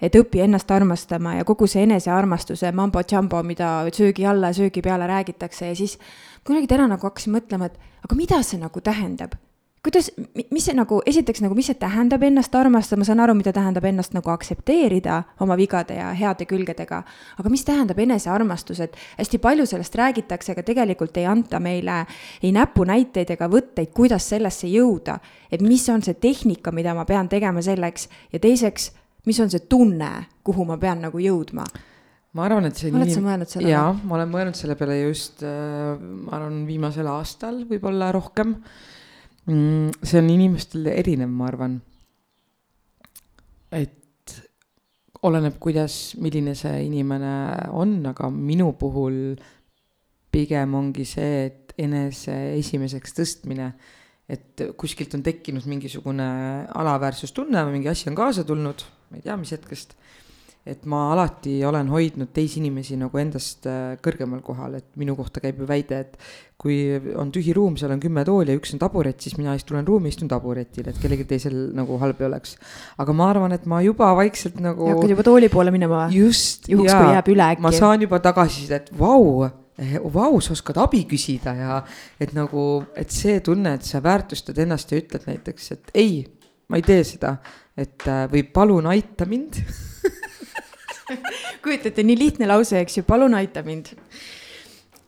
et 0.00 0.16
õpi 0.16 0.44
ennast 0.44 0.70
armastama 0.70 1.36
ja 1.38 1.44
kogu 1.44 1.66
see 1.70 1.84
enesearmastuse 1.88 2.72
mambo-jambo, 2.72 3.42
mida 3.46 3.72
söögi 3.94 4.26
alla 4.26 4.52
ja 4.52 4.60
söögi 4.62 4.82
peale 4.82 5.06
räägitakse 5.10 5.72
ja 5.72 5.76
siis 5.76 5.98
kuidagi 6.44 6.70
täna 6.70 6.88
nagu 6.90 7.06
hakkasin 7.06 7.36
mõtlema, 7.36 7.70
et 7.70 8.04
aga 8.04 8.18
mida 8.18 8.42
see 8.46 8.60
nagu 8.60 8.80
tähendab 8.80 9.36
kuidas, 9.82 10.10
mis 10.50 10.66
see 10.66 10.74
nagu, 10.76 11.00
esiteks 11.08 11.40
nagu, 11.44 11.56
mis 11.56 11.70
see 11.70 11.78
tähendab 11.80 12.22
ennast 12.26 12.54
armastada, 12.56 13.00
ma 13.00 13.06
saan 13.08 13.22
aru, 13.24 13.34
mida 13.38 13.52
tähendab 13.56 13.86
ennast 13.88 14.12
nagu 14.16 14.32
aktsepteerida 14.32 15.22
oma 15.40 15.56
vigade 15.56 15.96
ja 15.96 16.10
heade 16.16 16.46
külgedega. 16.48 17.02
aga 17.40 17.52
mis 17.52 17.64
tähendab 17.64 17.98
enesearmastus, 17.98 18.80
et 18.84 18.96
hästi 19.18 19.40
palju 19.40 19.66
sellest 19.66 19.96
räägitakse, 19.96 20.52
aga 20.52 20.64
tegelikult 20.66 21.16
ei 21.16 21.26
anta 21.26 21.60
meile 21.60 22.04
ei 22.42 22.52
näpunäiteid 22.52 23.32
ega 23.36 23.48
võtteid, 23.48 23.92
kuidas 23.96 24.28
sellesse 24.28 24.68
jõuda. 24.68 25.18
et 25.50 25.62
mis 25.62 25.88
on 25.88 26.02
see 26.02 26.14
tehnika, 26.14 26.72
mida 26.72 26.94
ma 26.94 27.04
pean 27.04 27.28
tegema 27.28 27.62
selleks 27.62 28.08
ja 28.32 28.38
teiseks, 28.38 28.92
mis 29.26 29.40
on 29.40 29.50
see 29.50 29.64
tunne, 29.68 30.26
kuhu 30.44 30.64
ma 30.64 30.76
pean 30.76 31.00
nagu 31.00 31.18
jõudma 31.18 31.64
ma 32.32 32.44
arvan, 32.44 32.68
et 32.68 32.76
see 32.76 32.92
oled 32.92 33.08
nii... 33.08 33.16
sa 33.16 33.24
mõelnud 33.24 33.48
selle 33.48 33.64
peale? 33.64 33.74
jaa, 33.74 33.96
ma 34.04 34.14
olen 34.20 34.28
mõelnud 34.30 34.54
selle 34.54 34.76
peale 34.76 35.00
just 35.00 35.42
äh,, 35.42 35.96
ma 35.98 36.36
arvan, 36.36 36.62
viimasel 36.68 37.08
aastal 37.08 37.64
võib-olla 37.64 38.12
rohkem 38.12 38.58
mm,? 38.60 38.88
See 39.50 40.20
on 40.20 40.28
inimestel 40.32 40.90
erinev, 40.92 41.30
ma 41.32 41.48
arvan. 41.50 41.78
et 43.70 44.34
oleneb, 45.22 45.58
kuidas, 45.62 46.16
milline 46.18 46.56
see 46.58 46.84
inimene 46.86 47.32
on, 47.76 47.98
aga 48.10 48.30
minu 48.32 48.72
puhul 48.80 49.36
pigem 50.32 50.74
ongi 50.78 51.04
see, 51.08 51.46
et 51.48 51.74
enese 51.80 52.34
esimeseks 52.58 53.14
tõstmine, 53.16 53.70
et 54.30 54.64
kuskilt 54.78 55.14
on 55.18 55.22
tekkinud 55.26 55.66
mingisugune 55.70 56.26
alaväärsustunne 56.78 57.64
või 57.66 57.78
mingi 57.78 57.90
asi 57.92 58.10
on 58.10 58.18
kaasa 58.18 58.44
tulnud, 58.46 58.84
ma 59.10 59.18
ei 59.18 59.24
tea, 59.26 59.36
mis 59.40 59.52
hetkest 59.54 59.96
et 60.68 60.84
ma 60.84 61.06
alati 61.14 61.54
olen 61.64 61.88
hoidnud 61.88 62.30
teisi 62.36 62.58
inimesi 62.60 62.98
nagu 63.00 63.16
endast 63.20 63.64
äh, 63.68 63.94
kõrgemal 64.04 64.42
kohal, 64.44 64.76
et 64.76 64.88
minu 65.00 65.14
kohta 65.16 65.40
käib 65.40 65.62
ju 65.62 65.68
väide, 65.68 66.00
et 66.04 66.18
kui 66.60 66.76
on 67.16 67.30
tühi 67.32 67.54
ruum, 67.56 67.78
seal 67.80 67.94
on 67.94 68.02
kümme 68.02 68.24
tooli 68.28 68.52
ja 68.52 68.60
üks 68.60 68.74
on 68.76 68.82
taburet, 68.82 69.16
siis 69.24 69.38
mina 69.38 69.54
tulen 69.64 69.86
ruumi, 69.88 70.12
istun 70.12 70.28
taburetil, 70.28 70.90
et 70.90 70.98
kellelgi 71.00 71.24
teisel 71.30 71.56
nagu 71.76 71.96
halb 72.02 72.20
ei 72.20 72.28
oleks. 72.28 72.58
aga 73.00 73.16
ma 73.16 73.30
arvan, 73.32 73.56
et 73.56 73.64
ma 73.70 73.80
juba 73.84 74.10
vaikselt 74.18 74.60
nagu. 74.60 74.90
hakkad 74.92 75.14
juba 75.14 75.24
tooli 75.30 75.48
poole 75.52 75.72
minema. 75.72 76.04
just. 76.12 76.68
juhuks, 76.68 76.92
kui 76.92 77.16
jääb 77.16 77.32
üle 77.32 77.48
äkki. 77.54 77.64
ma 77.64 77.72
saan 77.72 78.04
juba 78.04 78.20
tagasisidet, 78.20 78.92
vau 78.98 79.46
eh, 79.80 79.96
vau, 80.12 80.42
sa 80.44 80.52
oskad 80.52 80.82
abi 80.84 81.06
küsida 81.08 81.56
ja 81.56 81.80
et 82.20 82.36
nagu, 82.36 82.84
et 82.92 83.08
see 83.08 83.40
tunne, 83.40 83.78
et 83.80 83.88
sa 83.88 84.04
väärtustad 84.04 84.60
ennast 84.60 84.92
ja 84.92 85.00
ütled 85.00 85.24
näiteks, 85.30 85.72
et 85.78 85.94
ei, 85.96 86.26
ma 86.68 86.76
ei 86.76 86.84
tee 86.84 87.00
seda, 87.16 87.38
et 87.80 88.04
äh, 88.04 88.26
või 88.28 88.44
palun 88.52 88.92
aita 88.92 89.24
mind 89.24 89.62
kujutate, 91.64 92.04
nii 92.06 92.18
lihtne 92.18 92.50
lause, 92.50 92.80
eks 92.80 93.00
ju, 93.00 93.06
palun 93.08 93.34
aita 93.38 93.62
mind. 93.66 93.94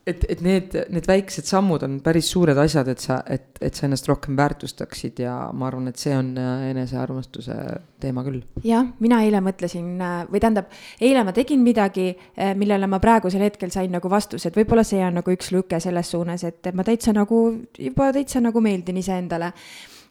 et, 0.06 0.24
et 0.26 0.40
need, 0.42 0.74
need 0.90 1.06
väiksed 1.06 1.46
sammud 1.46 1.84
on 1.86 2.00
päris 2.02 2.26
suured 2.32 2.58
asjad, 2.58 2.88
et 2.90 3.02
sa, 3.02 3.20
et, 3.30 3.44
et 3.62 3.76
sa 3.78 3.86
ennast 3.86 4.08
rohkem 4.10 4.34
väärtustaksid 4.38 5.20
ja 5.22 5.36
ma 5.54 5.68
arvan, 5.68 5.86
et 5.92 6.00
see 6.00 6.14
on 6.16 6.32
äh, 6.42 6.64
enesearmastuse 6.72 7.54
teema 8.02 8.24
küll. 8.26 8.40
jah, 8.66 8.88
mina 9.04 9.20
eile 9.22 9.38
mõtlesin 9.44 9.94
äh, 10.02 10.18
või 10.32 10.42
tähendab, 10.42 10.74
eile 11.00 11.22
ma 11.28 11.36
tegin 11.36 11.62
midagi, 11.62 12.08
äh, 12.34 12.56
millele 12.58 12.90
ma 12.90 12.98
praegusel 13.02 13.46
hetkel 13.46 13.70
sain 13.74 13.94
nagu 13.94 14.10
vastuse, 14.10 14.50
et 14.50 14.58
võib-olla 14.58 14.82
see 14.86 15.04
on 15.06 15.20
nagu 15.20 15.36
üks 15.38 15.52
lüke 15.54 15.80
selles 15.80 16.10
suunas, 16.16 16.42
et 16.50 16.72
ma 16.74 16.86
täitsa 16.86 17.14
nagu 17.14 17.44
juba 17.78 18.10
täitsa 18.16 18.42
nagu 18.42 18.64
meeldin 18.64 18.98
iseendale 18.98 19.52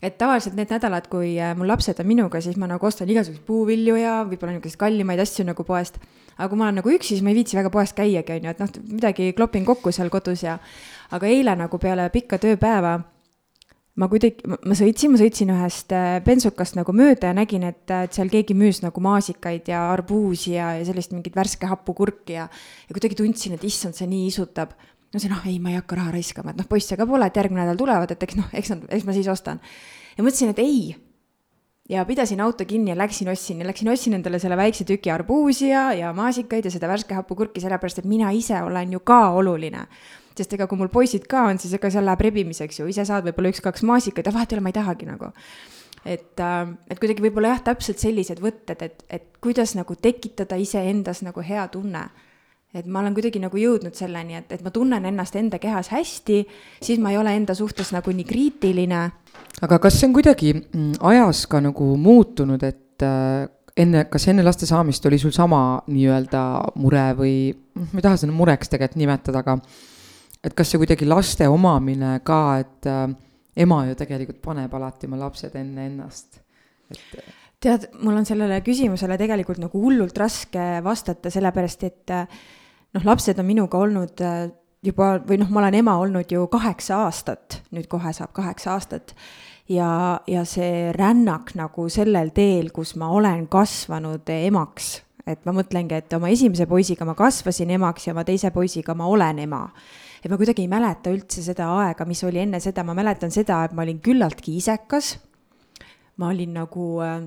et 0.02 0.18
tavaliselt 0.18 0.58
need 0.58 0.72
nädalad, 0.74 1.06
kui 1.12 1.36
äh, 1.38 1.54
mul 1.58 1.70
lapsed 1.70 2.00
on 2.02 2.10
minuga, 2.10 2.42
siis 2.42 2.58
ma 2.58 2.70
nagu 2.70 2.88
ostan 2.88 3.10
igasuguseid 3.10 3.46
puuvilju 3.46 4.00
ja 4.02 4.22
võib-olla 4.26 4.56
niisuguseid 4.56 4.82
kallimaid 4.82 5.22
asju 5.22 5.46
nagu 5.46 5.66
poest. 5.68 6.02
aga 6.38 6.50
kui 6.50 6.58
ma 6.58 6.68
olen 6.70 6.82
nagu 6.82 6.90
üksi, 6.90 7.14
siis 7.14 7.22
ma 7.22 7.30
ei 7.30 7.38
viitsi 7.38 7.58
väga 7.58 7.70
poest 7.70 7.96
käiagi, 7.98 8.40
on 8.40 8.48
ju, 8.48 8.56
et 8.56 8.62
noh, 8.64 8.76
midagi 8.90 9.32
klopin 9.38 9.66
kokku 9.66 9.94
seal 9.94 10.10
kodus 10.10 10.44
ja. 10.48 10.58
aga 11.12 11.28
eile 11.30 11.56
nagu 11.56 11.78
peale 11.78 12.10
pikka 12.10 12.42
tööpäeva 12.42 12.98
ma 14.02 14.08
kuidagi, 14.10 14.48
ma 14.48 14.76
sõitsin, 14.78 15.12
ma 15.14 15.20
sõitsin 15.22 15.52
ühest 15.54 15.94
äh, 15.94 16.18
bensukast 16.26 16.80
nagu 16.80 16.96
mööda 16.96 17.30
ja 17.30 17.38
nägin, 17.38 17.68
et, 17.68 17.84
et 17.92 18.16
seal 18.16 18.32
keegi 18.32 18.56
müüs 18.58 18.82
nagu 18.82 19.04
maasikaid 19.04 19.70
ja 19.70 19.84
arbuusi 19.92 20.56
ja, 20.56 20.72
ja 20.80 20.88
sellist 20.88 21.14
mingit 21.14 21.36
värske 21.38 21.70
happukurki 21.70 22.40
ja, 22.40 22.48
ja 22.88 22.96
kuidagi 22.96 23.20
tundsin, 23.20 23.58
et 23.60 23.68
issand, 23.68 23.98
see 23.98 24.10
nii 24.10 24.32
isutab 24.32 24.74
no 25.12 25.20
see 25.20 25.32
noh, 25.32 25.42
ei, 25.48 25.58
ma 25.60 25.74
ei 25.74 25.80
hakka 25.80 25.98
raha 26.00 26.14
raiskama, 26.16 26.54
et 26.54 26.62
noh, 26.62 26.68
poisse 26.70 26.96
ka 26.98 27.08
pole, 27.08 27.28
et 27.28 27.38
järgmine 27.38 27.66
nädal 27.66 27.80
tulevad, 27.80 28.14
et 28.14 28.24
eks 28.28 28.38
noh, 28.40 28.48
eks 28.56 28.72
nad, 28.74 28.86
eks 28.96 29.08
ma 29.08 29.16
siis 29.16 29.28
ostan. 29.32 29.60
Ja 30.18 30.24
mõtlesin, 30.26 30.54
et 30.54 30.60
ei. 30.60 30.96
ja 31.90 32.06
pidasin 32.08 32.42
auto 32.42 32.66
kinni 32.66 32.94
ja 32.94 32.98
läksin 32.98 33.30
ostsin 33.30 33.60
ja 33.60 33.68
läksin 33.68 33.90
ostsin 33.92 34.14
endale 34.14 34.40
selle 34.40 34.58
väikse 34.58 34.86
tüki 34.88 35.12
arbuusi 35.12 35.70
ja, 35.70 35.92
ja 35.94 36.14
maasikaid 36.14 36.66
ja 36.66 36.72
seda 36.72 36.88
värske 36.88 37.18
happukurki, 37.18 37.62
sellepärast 37.62 38.00
et 38.00 38.10
mina 38.10 38.32
ise 38.32 38.62
olen 38.64 38.94
ju 38.98 39.00
ka 39.00 39.30
oluline 39.36 39.88
sest 40.38 40.56
ega 40.56 40.68
kui 40.70 40.80
mul 40.80 40.92
poisid 40.92 41.28
ka 41.30 41.46
on, 41.50 41.60
siis 41.60 41.74
ega 41.76 41.92
seal 41.92 42.08
läheb 42.08 42.24
rebimiseks 42.28 42.80
ju, 42.80 42.88
ise 42.90 43.06
saad 43.08 43.26
võib-olla 43.28 43.52
üks-kaks 43.52 43.84
maasikaid 43.88 44.28
ja 44.28 44.34
vahet 44.36 44.52
ei 44.54 44.58
ole, 44.58 44.66
ma 44.66 44.72
ei 44.72 44.78
tahagi 44.78 45.08
nagu. 45.10 45.32
et, 46.06 46.40
äh, 46.40 46.74
et 46.90 47.00
kuidagi 47.00 47.22
võib-olla 47.22 47.56
jah, 47.56 47.64
täpselt 47.72 48.02
sellised 48.02 48.40
võtted, 48.42 48.82
et, 48.82 49.04
et 49.10 49.28
kuidas 49.44 49.76
nagu 49.78 49.96
tekitada 49.96 50.58
iseendas 50.58 51.22
nagu 51.22 51.44
hea 51.46 51.68
tunne 51.74 52.08
et 52.74 52.88
ma 52.88 53.02
olen 53.02 53.16
kuidagi 53.16 53.40
nagu 53.44 53.60
jõudnud 53.60 53.96
selleni, 53.98 54.38
et, 54.40 54.52
et 54.56 54.62
ma 54.64 54.72
tunnen 54.74 55.06
ennast 55.08 55.36
enda 55.40 55.60
kehas 55.62 55.92
hästi, 55.92 56.42
siis 56.84 57.02
ma 57.04 57.12
ei 57.12 57.20
ole 57.20 57.34
enda 57.36 57.56
suhtes 57.58 57.92
nagu 57.96 58.14
nii 58.16 58.28
kriitiline. 58.28 59.02
aga 59.62 59.80
kas 59.84 60.00
see 60.00 60.08
on 60.08 60.16
kuidagi 60.16 60.54
mm, 60.56 60.94
ajas 61.12 61.46
ka 61.52 61.60
nagu 61.64 61.92
muutunud, 62.00 62.64
et 62.64 63.06
äh, 63.06 63.50
enne, 63.84 64.06
kas 64.12 64.28
enne 64.32 64.46
laste 64.46 64.70
saamist 64.70 65.06
oli 65.10 65.20
sul 65.20 65.34
sama 65.36 65.82
nii-öelda 65.88 66.44
mure 66.80 67.08
või, 67.18 67.36
ma 67.82 68.00
ei 68.00 68.06
taha 68.06 68.22
seda 68.24 68.36
mureks 68.36 68.72
tegelikult 68.72 69.02
nimetada, 69.02 69.44
aga 69.44 69.58
et 70.44 70.56
kas 70.56 70.72
see 70.72 70.82
kuidagi 70.82 71.10
laste 71.10 71.50
omamine 71.52 72.18
ka, 72.28 72.42
et 72.64 72.88
äh, 72.88 73.04
ema 73.66 73.84
ju 73.90 74.00
tegelikult 74.00 74.40
paneb 74.48 74.74
alati 74.80 75.12
oma 75.12 75.20
lapsed 75.26 75.60
enne 75.60 75.90
ennast, 75.92 76.40
et 76.92 77.20
tead, 77.62 77.92
mul 78.02 78.16
on 78.18 78.26
sellele 78.26 78.58
küsimusele 78.66 79.20
tegelikult 79.22 79.60
nagu 79.62 79.84
hullult 79.84 80.18
raske 80.18 80.80
vastata, 80.86 81.30
sellepärast 81.34 81.86
et 81.86 82.16
äh, 82.16 82.42
noh, 82.96 83.06
lapsed 83.06 83.40
on 83.40 83.48
minuga 83.48 83.80
olnud 83.82 84.24
äh, 84.26 84.50
juba 84.86 85.14
või 85.28 85.40
noh, 85.42 85.52
ma 85.54 85.64
olen 85.64 85.80
ema 85.82 85.96
olnud 86.02 86.32
ju 86.32 86.48
kaheksa 86.52 87.04
aastat, 87.06 87.62
nüüd 87.76 87.88
kohe 87.92 88.14
saab 88.16 88.34
kaheksa 88.36 88.76
aastat. 88.76 89.16
ja, 89.70 90.20
ja 90.28 90.44
see 90.46 90.92
rännak 90.98 91.56
nagu 91.56 91.88
sellel 91.90 92.34
teel, 92.36 92.72
kus 92.76 92.96
ma 93.00 93.12
olen 93.14 93.48
kasvanud 93.48 94.30
emaks, 94.34 94.94
et 95.26 95.46
ma 95.46 95.54
mõtlengi, 95.56 96.02
et 96.02 96.14
oma 96.18 96.32
esimese 96.34 96.66
poisiga 96.68 97.06
ma 97.06 97.16
kasvasin 97.16 97.70
emaks 97.78 98.08
ja 98.08 98.16
oma 98.16 98.26
teise 98.28 98.52
poisiga 98.52 98.96
ma 98.98 99.08
olen 99.08 99.40
ema 99.46 99.68
et 100.22 100.30
ma 100.30 100.38
kuidagi 100.38 100.66
ei 100.66 100.70
mäleta 100.70 101.10
üldse 101.14 101.42
seda 101.42 101.68
aega, 101.82 102.06
mis 102.06 102.22
oli 102.28 102.44
enne 102.44 102.60
seda, 102.62 102.84
ma 102.86 102.94
mäletan 102.98 103.34
seda, 103.34 103.64
et 103.66 103.74
ma 103.74 103.86
olin 103.86 104.02
küllaltki 104.04 104.58
isekas. 104.60 105.18
ma 106.22 106.28
olin 106.30 106.54
nagu, 106.54 107.02
äh, 107.02 107.22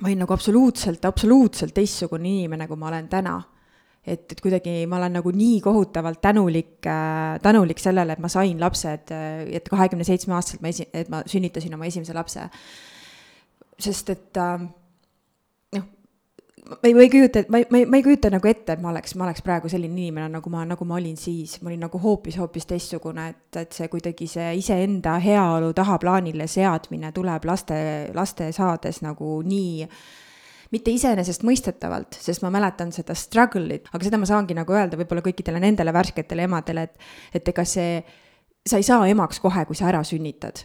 ma 0.00 0.06
olin 0.06 0.20
nagu 0.22 0.32
absoluutselt, 0.32 1.04
absoluutselt 1.04 1.74
teistsugune 1.74 2.28
inimene, 2.28 2.68
kui 2.68 2.76
ma 2.78 2.92
olen 2.92 3.08
täna 3.08 3.40
et, 4.06 4.32
et 4.32 4.40
kuidagi 4.40 4.84
ma 4.90 4.98
olen 5.00 5.18
nagu 5.18 5.32
nii 5.32 5.60
kohutavalt 5.64 6.20
tänulik 6.20 6.86
äh,, 6.86 7.40
tänulik 7.42 7.80
sellele, 7.80 8.12
et 8.12 8.22
ma 8.22 8.28
sain 8.28 8.60
lapsed, 8.60 9.12
äh, 9.14 9.42
et 9.56 9.68
kahekümne 9.68 10.04
seitsme 10.04 10.36
aastaselt 10.36 10.62
ma 10.64 10.72
esi-, 10.72 10.88
et 10.92 11.10
ma 11.12 11.22
sünnitasin 11.26 11.74
oma 11.74 11.88
esimese 11.88 12.14
lapse. 12.16 12.48
sest 13.80 14.10
et 14.10 14.38
äh, 14.38 14.66
noh, 15.74 15.86
ma 16.70 16.76
ei, 16.84 16.94
ma 16.94 17.00
ei 17.00 17.10
kujuta, 17.10 17.44
ma 17.48 17.58
ei, 17.58 17.66
ma 17.70 17.78
ei, 17.80 17.86
ma 17.86 17.96
ei 17.96 18.04
kujuta 18.06 18.30
nagu 18.30 18.48
ette, 18.48 18.76
et 18.76 18.82
ma 18.82 18.92
oleks, 18.92 19.16
ma 19.18 19.24
oleks 19.26 19.42
praegu 19.42 19.72
selline 19.72 19.96
inimene, 19.96 20.28
nagu 20.36 20.52
ma, 20.52 20.66
nagu 20.68 20.84
ma 20.84 20.98
olin 21.00 21.16
siis, 21.16 21.56
ma 21.62 21.72
olin 21.72 21.86
nagu 21.88 22.00
hoopis, 22.00 22.36
hoopis 22.38 22.68
teistsugune, 22.70 23.30
et, 23.32 23.62
et 23.64 23.72
see 23.72 23.88
kuidagi 23.92 24.28
see 24.30 24.52
iseenda 24.60 25.16
heaolu 25.22 25.72
tahaplaanile 25.74 26.46
seadmine 26.46 27.12
tuleb 27.16 27.48
laste, 27.48 27.80
laste 28.14 28.52
saades 28.52 29.00
nagu 29.02 29.40
nii 29.48 29.88
äh, 29.88 30.04
mitte 30.72 30.92
iseenesestmõistetavalt, 30.94 32.18
sest 32.20 32.44
ma 32.44 32.52
mäletan 32.54 32.92
seda 32.94 33.16
struggle'it, 33.18 33.90
aga 33.92 34.04
seda 34.04 34.20
ma 34.20 34.28
saangi 34.28 34.56
nagu 34.56 34.76
öelda 34.76 34.98
võib-olla 35.00 35.24
kõikidele 35.24 35.60
nendele 35.62 35.92
värsketele 35.92 36.46
emadele, 36.48 36.88
et, 36.88 37.10
et 37.40 37.50
ega 37.54 37.64
see, 37.68 37.98
sa 38.66 38.80
ei 38.80 38.86
saa 38.86 39.08
emaks 39.10 39.42
kohe, 39.44 39.66
kui 39.68 39.76
sa 39.78 39.90
ära 39.92 40.04
sünnitad 40.06 40.64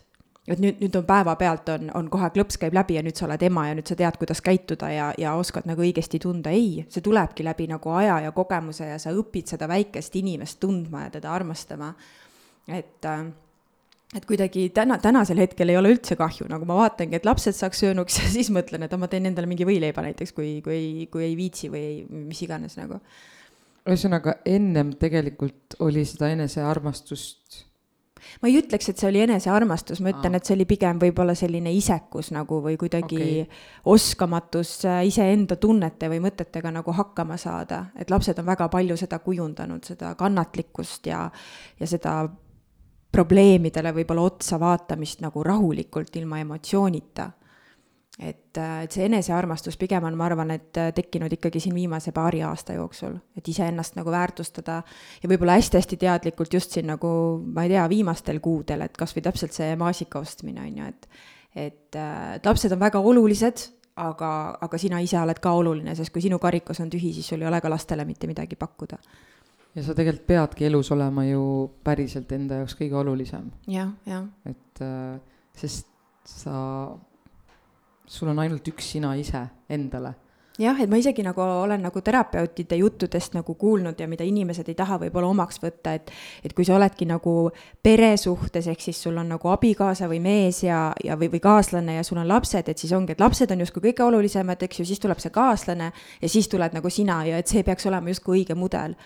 et 0.50 0.62
nüüd, 0.62 0.80
nüüd 0.82 0.96
on 0.98 1.06
päevapealt 1.06 1.70
on, 1.76 1.90
on 1.98 2.08
kohe 2.12 2.30
klõps 2.34 2.58
käib 2.62 2.74
läbi 2.74 2.98
ja 2.98 3.04
nüüd 3.06 3.18
sa 3.18 3.28
oled 3.28 3.44
ema 3.46 3.68
ja 3.70 3.76
nüüd 3.78 3.90
sa 3.90 3.98
tead, 4.00 4.18
kuidas 4.22 4.42
käituda 4.46 4.90
ja, 4.94 5.10
ja 5.20 5.36
oskad 5.38 5.68
nagu 5.70 5.84
õigesti 5.86 6.22
tunda, 6.24 6.54
ei, 6.56 6.86
see 6.90 7.06
tulebki 7.06 7.46
läbi 7.46 7.68
nagu 7.70 7.94
aja 7.94 8.20
ja 8.26 8.32
kogemuse 8.36 8.90
ja 8.90 8.98
sa 9.02 9.14
õpid 9.16 9.54
seda 9.54 9.70
väikest 9.70 10.16
inimest 10.20 10.60
tundma 10.64 11.06
ja 11.06 11.14
teda 11.20 11.34
armastama. 11.36 11.94
et 12.68 13.06
äh, 13.06 13.28
et 14.18 14.26
kuidagi 14.26 14.70
täna, 14.74 14.98
tänasel 15.02 15.42
hetkel 15.44 15.70
ei 15.70 15.78
ole 15.78 15.94
üldse 15.94 16.18
kahju, 16.18 16.48
nagu 16.50 16.66
ma 16.70 16.80
vaatangi, 16.82 17.20
et 17.20 17.28
lapsed 17.30 17.58
saaks 17.58 17.84
söönuks 17.86 18.20
ja 18.22 18.30
siis 18.38 18.50
mõtlen, 18.54 18.86
et 18.86 18.98
ma 18.98 19.10
teen 19.12 19.30
endale 19.30 19.50
mingi 19.50 19.68
võileiba 19.70 20.04
näiteks, 20.06 20.34
kui, 20.38 20.58
kui 20.66 20.76
ei, 20.76 21.08
kui 21.12 21.26
ei 21.28 21.38
viitsi 21.38 21.72
või 21.74 21.86
ei, 21.86 21.98
mis 22.10 22.42
iganes 22.46 22.78
nagu. 22.80 23.02
ühesõnaga 23.86 24.40
ennem 24.50 24.96
tegelikult 25.00 25.78
oli 25.86 26.06
seda 26.06 26.32
enesearmastust. 26.34 27.66
Ma 28.44 28.50
ei 28.50 28.58
ütleks, 28.60 28.90
et 28.92 29.00
see 29.00 29.08
oli 29.08 29.22
enesearmastus, 29.24 30.02
ma 30.04 30.12
ütlen, 30.12 30.34
et 30.36 30.46
see 30.46 30.58
oli 30.58 30.66
pigem 30.68 30.98
võib-olla 31.00 31.32
selline 31.40 31.72
isekus 31.72 32.34
nagu 32.36 32.60
või 32.66 32.76
kuidagi 32.78 33.22
okay. 33.46 33.62
oskamatus 33.94 34.74
iseenda 35.08 35.56
tunnete 35.56 36.10
või 36.12 36.20
mõtetega 36.28 36.74
nagu 36.76 36.94
hakkama 36.98 37.38
saada, 37.40 37.86
et 37.96 38.12
lapsed 38.12 38.42
on 38.42 38.50
väga 38.52 38.68
palju 38.74 39.00
seda 39.00 39.22
kujundanud, 39.24 39.88
seda 39.88 40.12
kannatlikkust 40.20 41.08
ja, 41.08 41.24
ja 41.80 41.90
seda 41.90 42.20
probleemidele 43.12 43.94
võib-olla 43.94 44.28
otsa 44.30 44.60
vaatamist 44.62 45.24
nagu 45.26 45.44
rahulikult, 45.44 46.16
ilma 46.16 46.40
emotsioonita. 46.40 47.32
et, 48.20 48.58
äh, 48.58 48.84
et 48.84 48.92
see 48.92 49.06
enesearmastus 49.08 49.78
pigem 49.80 50.04
on, 50.04 50.16
ma 50.20 50.26
arvan, 50.26 50.50
et 50.52 50.78
äh, 50.78 50.90
tekkinud 50.92 51.32
ikkagi 51.32 51.62
siin 51.64 51.76
viimase 51.76 52.12
paari 52.12 52.42
aasta 52.44 52.74
jooksul, 52.76 53.14
et 53.38 53.48
iseennast 53.48 53.96
nagu 53.96 54.12
väärtustada 54.12 54.82
ja 55.24 55.30
võib-olla 55.30 55.56
hästi-hästi 55.56 55.98
teadlikult 55.98 56.54
just 56.54 56.76
siin 56.76 56.90
nagu, 56.92 57.10
ma 57.46 57.64
ei 57.64 57.72
tea, 57.72 57.86
viimastel 57.90 58.42
kuudel, 58.44 58.84
et 58.84 58.98
kas 59.00 59.16
või 59.16 59.24
täpselt 59.24 59.56
see 59.56 59.72
maasika 59.80 60.20
ostmine, 60.20 60.68
on 60.68 60.82
ju, 60.82 60.90
et 60.92 61.08
et 61.56 61.96
äh, 61.96 62.36
lapsed 62.46 62.76
on 62.76 62.80
väga 62.80 63.00
olulised, 63.00 63.64
aga, 63.96 64.58
aga 64.62 64.78
sina 64.78 65.00
ise 65.00 65.18
oled 65.18 65.40
ka 65.40 65.56
oluline, 65.56 65.96
sest 65.96 66.12
kui 66.12 66.22
sinu 66.22 66.40
karikas 66.40 66.84
on 66.84 66.92
tühi, 66.92 67.14
siis 67.16 67.28
sul 67.28 67.42
ei 67.42 67.48
ole 67.48 67.62
ka 67.62 67.72
lastele 67.72 68.06
mitte 68.06 68.28
midagi 68.28 68.60
pakkuda 68.60 69.00
ja 69.76 69.84
sa 69.86 69.96
tegelikult 69.98 70.28
peadki 70.28 70.70
elus 70.70 70.92
olema 70.96 71.26
ju 71.28 71.44
päriselt 71.86 72.32
enda 72.36 72.64
jaoks 72.64 72.78
kõige 72.80 72.98
olulisem. 73.04 73.52
jah, 73.70 73.94
jah. 74.10 74.26
et 74.50 74.82
äh, 74.86 75.20
sest 75.58 75.88
sa, 76.26 76.56
sul 78.06 78.34
on 78.34 78.42
ainult 78.42 78.66
üks 78.74 78.96
sina 78.96 79.14
ise 79.20 79.44
endale. 79.70 80.16
jah, 80.60 80.80
et 80.82 80.90
ma 80.90 80.98
isegi 81.00 81.24
nagu 81.24 81.40
olen 81.46 81.86
nagu 81.86 82.02
terapeutide 82.02 82.80
juttudest 82.82 83.38
nagu 83.38 83.54
kuulnud 83.62 84.00
ja 84.02 84.08
mida 84.10 84.26
inimesed 84.26 84.68
ei 84.68 84.76
taha 84.76 84.98
võib-olla 85.06 85.30
omaks 85.30 85.62
võtta, 85.62 85.94
et 85.94 86.10
et 86.44 86.58
kui 86.58 86.66
sa 86.66 86.76
oledki 86.76 87.06
nagu 87.06 87.52
peresuhtes, 87.84 88.68
ehk 88.74 88.82
siis 88.82 89.00
sul 89.06 89.22
on 89.22 89.30
nagu 89.36 89.54
abikaasa 89.54 90.10
või 90.10 90.20
mees 90.26 90.64
ja, 90.66 90.90
ja 91.04 91.16
või, 91.16 91.30
või 91.38 91.44
kaaslane 91.46 92.00
ja 92.00 92.04
sul 92.04 92.18
on 92.18 92.28
lapsed, 92.28 92.74
et 92.74 92.82
siis 92.82 92.92
ongi, 92.98 93.14
et 93.14 93.22
lapsed 93.22 93.54
on 93.54 93.62
justkui 93.68 93.92
kõige 93.92 94.10
olulisemad, 94.10 94.66
eks 94.66 94.82
ju, 94.82 94.90
siis 94.90 95.06
tuleb 95.06 95.22
see 95.22 95.32
kaaslane 95.32 95.94
ja 95.94 96.36
siis 96.36 96.50
tuled 96.50 96.74
nagu 96.74 96.90
sina 96.90 97.22
ja 97.30 97.38
et 97.38 97.48
see 97.48 97.64
peaks 97.64 97.86
olema 97.86 98.10
justkui 98.10 98.42
õige 98.42 98.58
mudel 98.58 98.98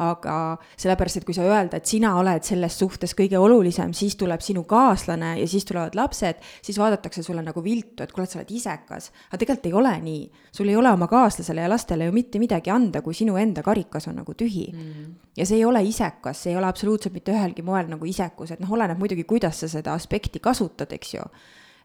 aga 0.00 0.34
sellepärast, 0.80 1.20
et 1.20 1.26
kui 1.28 1.36
sa 1.36 1.44
öelda, 1.44 1.80
et 1.80 1.88
sina 1.88 2.14
oled 2.18 2.44
selles 2.46 2.76
suhtes 2.80 3.12
kõige 3.18 3.38
olulisem, 3.40 3.92
siis 3.96 4.16
tuleb 4.20 4.40
sinu 4.44 4.64
kaaslane 4.68 5.34
ja 5.40 5.48
siis 5.50 5.66
tulevad 5.68 5.96
lapsed, 5.98 6.40
siis 6.64 6.78
vaadatakse 6.80 7.22
sulle 7.26 7.44
nagu 7.44 7.62
viltu, 7.64 8.04
et 8.04 8.12
kuule, 8.14 8.24
et 8.24 8.32
sa 8.32 8.40
oled 8.40 8.52
isekas. 8.56 9.10
aga 9.28 9.42
tegelikult 9.42 9.68
ei 9.68 9.76
ole 9.76 9.94
nii. 10.06 10.22
sul 10.52 10.68
ei 10.68 10.76
ole 10.76 10.92
oma 10.92 11.06
kaaslasele 11.10 11.60
ja 11.60 11.70
lastele 11.70 12.08
ju 12.08 12.12
mitte 12.16 12.38
midagi 12.38 12.70
anda, 12.70 13.02
kui 13.02 13.14
sinu 13.14 13.36
enda 13.36 13.62
karikas 13.62 14.08
on 14.08 14.20
nagu 14.22 14.34
tühi. 14.34 14.68
Mm.. 14.72 15.14
ja 15.36 15.46
see 15.46 15.60
ei 15.60 15.64
ole 15.64 15.82
isekas, 15.84 16.42
see 16.42 16.54
ei 16.54 16.58
ole 16.58 16.66
absoluutselt 16.66 17.14
mitte 17.14 17.32
ühelgi 17.36 17.62
moel 17.62 17.90
nagu 17.90 18.06
isekus, 18.06 18.54
et 18.54 18.60
noh, 18.60 18.72
oleneb 18.72 18.98
muidugi, 18.98 19.24
kuidas 19.24 19.60
sa 19.60 19.68
seda 19.68 19.94
aspekti 19.94 20.40
kasutad, 20.40 20.92
eks 20.92 21.14
ju. 21.14 21.26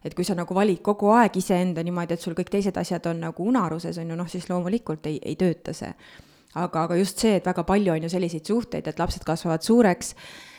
Et 0.04 0.14
kui 0.14 0.24
sa 0.24 0.36
nagu 0.38 0.54
valid 0.54 0.80
kogu 0.86 1.10
aeg 1.10 1.36
iseenda 1.36 1.82
niimoodi, 1.82 2.14
et 2.14 2.22
sul 2.22 2.36
kõik 2.36 2.50
teised 2.52 2.76
asjad 2.78 3.08
on 3.10 3.24
nagu 3.26 3.44
unaruses, 3.44 3.98
on 3.98 4.12
ju, 4.12 4.16
noh, 4.16 4.28
siis 4.30 4.46
loomulikult 4.48 5.08
ei, 5.10 5.18
ei 5.24 5.34
tööta 5.36 5.74
see 5.74 5.90
aga, 6.56 6.86
aga 6.86 6.96
just 7.00 7.20
see, 7.22 7.36
et 7.38 7.46
väga 7.46 7.64
palju 7.68 7.92
on 7.92 8.06
ju 8.06 8.12
selliseid 8.12 8.48
suhteid, 8.48 8.88
et 8.88 8.98
lapsed 9.00 9.24
kasvavad 9.26 9.64
suureks, 9.64 10.14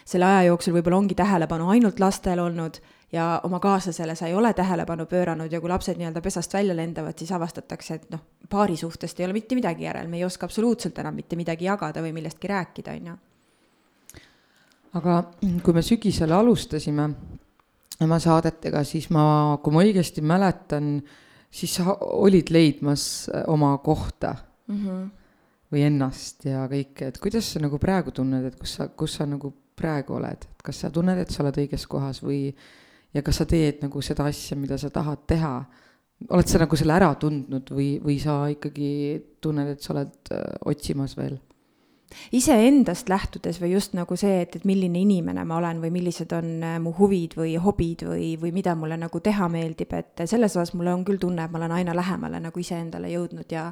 selle 0.07 0.27
aja 0.27 0.47
jooksul 0.51 0.75
võib-olla 0.77 1.01
ongi 1.01 1.17
tähelepanu 1.17 1.71
ainult 1.73 1.99
lastel 1.99 2.39
olnud 2.39 2.79
ja 3.11 3.27
oma 3.47 3.59
kaaslasele 3.63 4.15
sa 4.15 4.27
ei 4.27 4.35
ole 4.35 4.53
tähelepanu 4.55 5.07
pööranud 5.07 5.51
ja 5.51 5.61
kui 5.63 5.71
lapsed 5.71 5.99
nii-öelda 5.99 6.21
pesast 6.23 6.53
välja 6.53 6.75
lendavad, 6.75 7.17
siis 7.17 7.31
avastatakse, 7.35 7.95
et 7.95 8.09
noh, 8.11 8.23
paari 8.49 8.77
suhtest 8.79 9.19
ei 9.19 9.27
ole 9.27 9.35
mitte 9.37 9.55
midagi 9.55 9.87
järel, 9.87 10.09
me 10.11 10.19
ei 10.19 10.25
oska 10.27 10.47
absoluutselt 10.47 10.99
enam 10.99 11.15
mitte 11.15 11.39
midagi 11.39 11.67
jagada 11.67 12.03
või 12.03 12.13
millestki 12.15 12.51
rääkida, 12.51 12.95
on 12.99 13.11
ju. 13.11 13.17
aga 14.99 15.21
kui 15.63 15.75
me 15.75 15.83
sügisel 15.83 16.31
alustasime 16.35 17.09
oma 18.03 18.19
saadetega, 18.21 18.83
siis 18.85 19.09
ma, 19.09 19.57
kui 19.63 19.73
ma 19.73 19.83
õigesti 19.83 20.21
mäletan, 20.21 20.97
siis 21.51 21.79
sa 21.79 21.95
olid 21.99 22.51
leidmas 22.51 23.29
oma 23.47 23.77
kohta 23.83 24.35
mm. 24.67 24.83
-hmm 24.83 25.07
või 25.73 25.83
ennast 25.87 26.45
ja 26.47 26.65
kõike, 26.71 27.11
et 27.11 27.21
kuidas 27.21 27.53
sa 27.53 27.61
nagu 27.63 27.79
praegu 27.81 28.13
tunned, 28.15 28.45
et 28.47 28.59
kus 28.59 28.77
sa, 28.79 28.87
kus 28.87 29.17
sa 29.19 29.27
nagu 29.27 29.51
praegu 29.77 30.17
oled, 30.17 30.45
et 30.47 30.63
kas 30.65 30.83
sa 30.83 30.91
tunned, 30.93 31.19
et 31.19 31.33
sa 31.33 31.43
oled 31.43 31.59
õiges 31.63 31.87
kohas 31.89 32.21
või 32.23 32.51
ja 33.13 33.23
kas 33.25 33.41
sa 33.41 33.47
teed 33.49 33.83
nagu 33.83 34.01
seda 34.03 34.27
asja, 34.31 34.57
mida 34.59 34.77
sa 34.79 34.91
tahad 34.93 35.25
teha, 35.29 35.51
oled 36.33 36.49
sa 36.49 36.61
nagu 36.63 36.79
selle 36.79 36.95
ära 36.95 37.11
tundnud 37.19 37.69
või, 37.73 37.89
või 38.03 38.17
sa 38.21 38.39
ikkagi 38.51 38.89
tunned, 39.43 39.75
et 39.75 39.83
sa 39.83 39.93
oled 39.95 40.33
äh, 40.33 40.47
otsimas 40.71 41.17
veel? 41.19 41.37
iseendast 42.31 43.09
lähtudes 43.11 43.57
või 43.59 43.73
just 43.73 43.91
nagu 43.97 44.15
see, 44.15 44.37
et, 44.45 44.53
et 44.55 44.63
milline 44.63 45.01
inimene 45.03 45.43
ma 45.43 45.57
olen 45.59 45.81
või 45.83 45.91
millised 45.91 46.31
on 46.37 46.61
äh, 46.63 46.77
mu 46.79 46.93
huvid 46.95 47.35
või 47.35 47.57
hobid 47.59 48.05
või, 48.07 48.29
või 48.39 48.53
mida 48.55 48.77
mulle 48.79 48.95
nagu 48.95 49.19
teha 49.19 49.49
meeldib, 49.51 49.91
et 49.91 50.23
selles 50.23 50.55
osas 50.55 50.71
mulle 50.73 50.93
on 50.95 51.03
küll 51.07 51.19
tunne, 51.19 51.43
et 51.43 51.51
ma 51.51 51.59
olen 51.59 51.75
aina 51.81 51.95
lähemale 51.97 52.39
nagu 52.39 52.63
iseendale 52.63 53.11
jõudnud 53.11 53.51
ja 53.51 53.67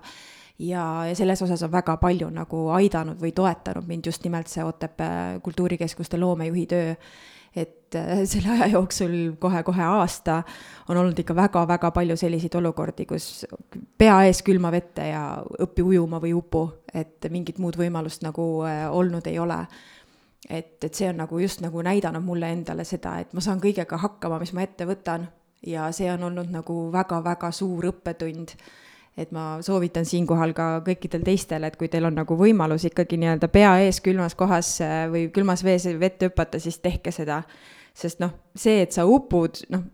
ja, 0.60 1.06
ja 1.06 1.16
selles 1.16 1.42
osas 1.42 1.64
on 1.64 1.72
väga 1.72 1.98
palju 1.98 2.30
nagu 2.34 2.68
aidanud 2.76 3.20
või 3.22 3.32
toetanud 3.36 3.88
mind 3.88 4.06
just 4.06 4.24
nimelt 4.24 4.52
see 4.52 4.64
Otepää 4.64 5.40
kultuurikeskuste 5.44 6.18
loomejuhi 6.18 6.66
töö. 6.66 6.96
et 7.56 7.96
äh, 7.96 8.24
selle 8.28 8.52
aja 8.52 8.68
jooksul 8.68 9.36
kohe-kohe 9.40 9.84
aasta 9.84 10.44
on 10.90 10.98
olnud 10.98 11.20
ikka 11.20 11.36
väga-väga 11.36 11.92
palju 11.92 12.18
selliseid 12.18 12.56
olukordi, 12.56 13.06
kus 13.06 13.46
pea 13.98 14.24
ees 14.28 14.42
külma 14.44 14.72
vette 14.72 15.08
ja 15.08 15.44
õpi 15.64 15.84
ujuma 15.84 16.20
või 16.20 16.34
upu, 16.36 16.66
et 16.94 17.28
mingit 17.30 17.60
muud 17.60 17.78
võimalust 17.80 18.24
nagu 18.24 18.64
äh, 18.68 18.86
olnud 18.92 19.28
ei 19.28 19.40
ole. 19.40 19.60
Et, 20.50 20.84
et 20.84 20.94
see 20.94 21.08
on 21.10 21.18
nagu 21.18 21.40
just 21.40 21.62
nagu 21.62 21.82
näidanud 21.82 22.24
mulle 22.24 22.52
endale 22.52 22.84
seda, 22.84 23.18
et 23.20 23.32
ma 23.34 23.42
saan 23.42 23.64
kõigega 23.64 23.98
hakkama, 23.98 24.40
mis 24.40 24.54
ma 24.54 24.62
ette 24.62 24.86
võtan. 24.86 25.28
Ja 25.66 25.88
see 25.96 26.12
on 26.12 26.24
olnud 26.24 26.52
nagu 26.54 26.92
väga-väga 26.94 27.50
suur 27.56 27.88
õppetund 27.90 28.52
et 29.18 29.32
ma 29.32 29.62
soovitan 29.64 30.06
siinkohal 30.06 30.52
ka 30.56 30.68
kõikidel 30.86 31.24
teistel, 31.24 31.64
et 31.64 31.78
kui 31.80 31.88
teil 31.92 32.08
on 32.08 32.18
nagu 32.18 32.36
võimalus 32.40 32.88
ikkagi 32.90 33.20
nii-öelda 33.22 33.48
pea 33.52 33.78
ees 33.86 34.02
külmas 34.04 34.36
kohas 34.36 34.76
äh, 34.84 35.06
või 35.12 35.30
külmas 35.36 35.64
vees 35.64 35.88
vette 36.00 36.30
hüpata, 36.30 36.60
siis 36.60 36.80
tehke 36.84 37.12
seda. 37.16 37.44
sest 37.96 38.20
noh, 38.20 38.34
see, 38.56 38.82
et 38.84 38.92
sa 38.92 39.06
upud, 39.08 39.62
noh, 39.72 39.86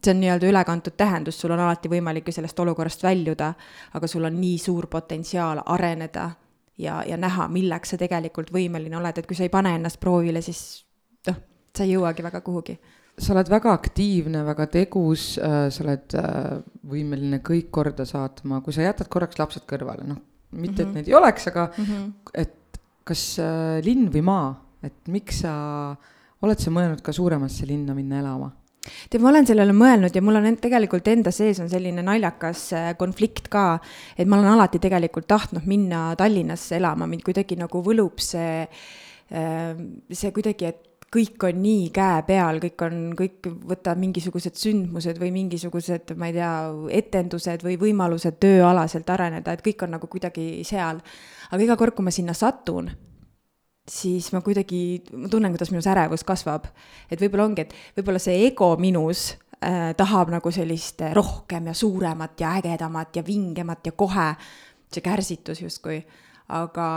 see 0.00 0.14
on 0.14 0.22
nii-öelda 0.22 0.48
ülekantud 0.48 0.96
tähendus, 0.96 1.36
sul 1.40 1.52
on 1.52 1.60
alati 1.60 1.90
võimalik 1.92 2.30
ju 2.30 2.32
sellest 2.38 2.60
olukorrast 2.64 3.02
väljuda, 3.04 3.52
aga 3.92 4.08
sul 4.08 4.24
on 4.24 4.40
nii 4.40 4.56
suur 4.58 4.86
potentsiaal 4.88 5.60
areneda 5.66 6.30
ja, 6.78 7.02
ja 7.04 7.16
näha, 7.20 7.48
milleks 7.52 7.92
sa 7.92 8.00
tegelikult 8.00 8.54
võimeline 8.54 8.96
oled, 8.96 9.18
et 9.18 9.28
kui 9.28 9.36
sa 9.36 9.44
ei 9.44 9.52
pane 9.52 9.74
ennast 9.76 10.00
proovile, 10.00 10.40
siis 10.40 10.86
noh, 11.28 11.36
sa 11.76 11.84
ei 11.84 11.92
jõuagi 11.92 12.24
väga 12.24 12.40
kuhugi 12.40 12.78
sa 13.18 13.34
oled 13.34 13.50
väga 13.52 13.72
aktiivne, 13.76 14.44
väga 14.46 14.66
tegus 14.72 15.34
äh,, 15.40 15.66
sa 15.72 15.84
oled 15.84 16.16
äh, 16.16 16.62
võimeline 16.88 17.42
kõik 17.44 17.68
korda 17.74 18.06
saatma, 18.08 18.62
kui 18.64 18.74
sa 18.74 18.86
jätad 18.86 19.10
korraks 19.12 19.40
lapsed 19.40 19.66
kõrvale, 19.68 20.06
noh, 20.08 20.18
mitte 20.52 20.56
mm, 20.58 20.64
-hmm. 20.64 20.80
et 20.80 20.86
mhm. 20.86 20.96
neid 20.96 21.08
ei 21.12 21.18
oleks, 21.18 21.46
aga 21.52 21.68
mm 21.76 21.84
-hmm. 21.84 22.08
et 22.34 22.80
kas 23.04 23.38
äh, 23.38 23.84
linn 23.84 24.08
või 24.12 24.24
maa, 24.24 24.48
et 24.82 25.08
miks 25.08 25.42
sa, 25.44 25.94
oled 26.42 26.58
sa 26.58 26.70
mõelnud 26.70 27.02
ka 27.02 27.12
suuremasse 27.12 27.66
linna 27.66 27.94
minna 27.94 28.20
elama? 28.20 28.50
tead, 28.82 29.22
ma 29.22 29.28
olen 29.30 29.46
sellele 29.46 29.72
mõelnud 29.72 30.14
ja 30.14 30.22
mul 30.22 30.36
on 30.36 30.56
tegelikult 30.58 31.06
enda 31.06 31.30
sees 31.30 31.60
on 31.60 31.68
selline 31.70 32.02
naljakas 32.02 32.72
konflikt 32.98 33.46
ka, 33.48 33.78
et 34.18 34.26
ma 34.26 34.40
olen 34.40 34.56
alati 34.56 34.78
tegelikult 34.78 35.28
tahtnud 35.28 35.66
minna 35.66 36.16
Tallinnasse 36.16 36.76
elama, 36.76 37.06
mind 37.06 37.22
kuidagi 37.22 37.56
nagu 37.56 37.82
võlub 37.82 38.18
see, 38.18 38.66
see 40.10 40.32
kuidagi, 40.32 40.66
et 40.66 40.91
kõik 41.12 41.44
on 41.44 41.60
nii 41.60 41.90
käepeal, 41.92 42.58
kõik 42.62 42.84
on, 42.86 42.98
kõik 43.16 43.48
võtab 43.68 44.00
mingisugused 44.00 44.56
sündmused 44.56 45.20
või 45.20 45.32
mingisugused, 45.34 46.14
ma 46.16 46.30
ei 46.30 46.36
tea, 46.38 46.52
etendused 47.02 47.64
või 47.66 47.76
võimalused 47.80 48.38
tööalaselt 48.40 49.10
areneda, 49.12 49.52
et 49.52 49.64
kõik 49.64 49.84
on 49.84 49.96
nagu 49.98 50.08
kuidagi 50.08 50.64
seal. 50.64 51.02
aga 51.50 51.62
iga 51.62 51.76
kord, 51.76 51.94
kui 51.94 52.06
ma 52.06 52.14
sinna 52.14 52.32
satun, 52.36 52.88
siis 53.88 54.30
ma 54.32 54.40
kuidagi, 54.40 55.02
ma 55.12 55.28
tunnen, 55.28 55.52
kuidas 55.52 55.72
minus 55.74 55.90
ärevus 55.90 56.24
kasvab. 56.24 56.66
et 57.10 57.20
võib-olla 57.20 57.44
ongi, 57.44 57.66
et 57.66 57.74
võib-olla 57.96 58.18
see 58.18 58.46
ego 58.46 58.76
minus 58.80 59.34
äh, 59.60 59.92
tahab 59.96 60.32
nagu 60.32 60.50
sellist 60.50 61.02
rohkem 61.12 61.66
ja 61.66 61.74
suuremat 61.74 62.40
ja 62.40 62.56
ägedamat 62.56 63.16
ja 63.16 63.26
vingemat 63.26 63.86
ja 63.86 63.92
kohe, 63.92 64.32
see 64.92 65.04
kärsitus 65.04 65.60
justkui 65.60 66.00
aga, 66.48 66.88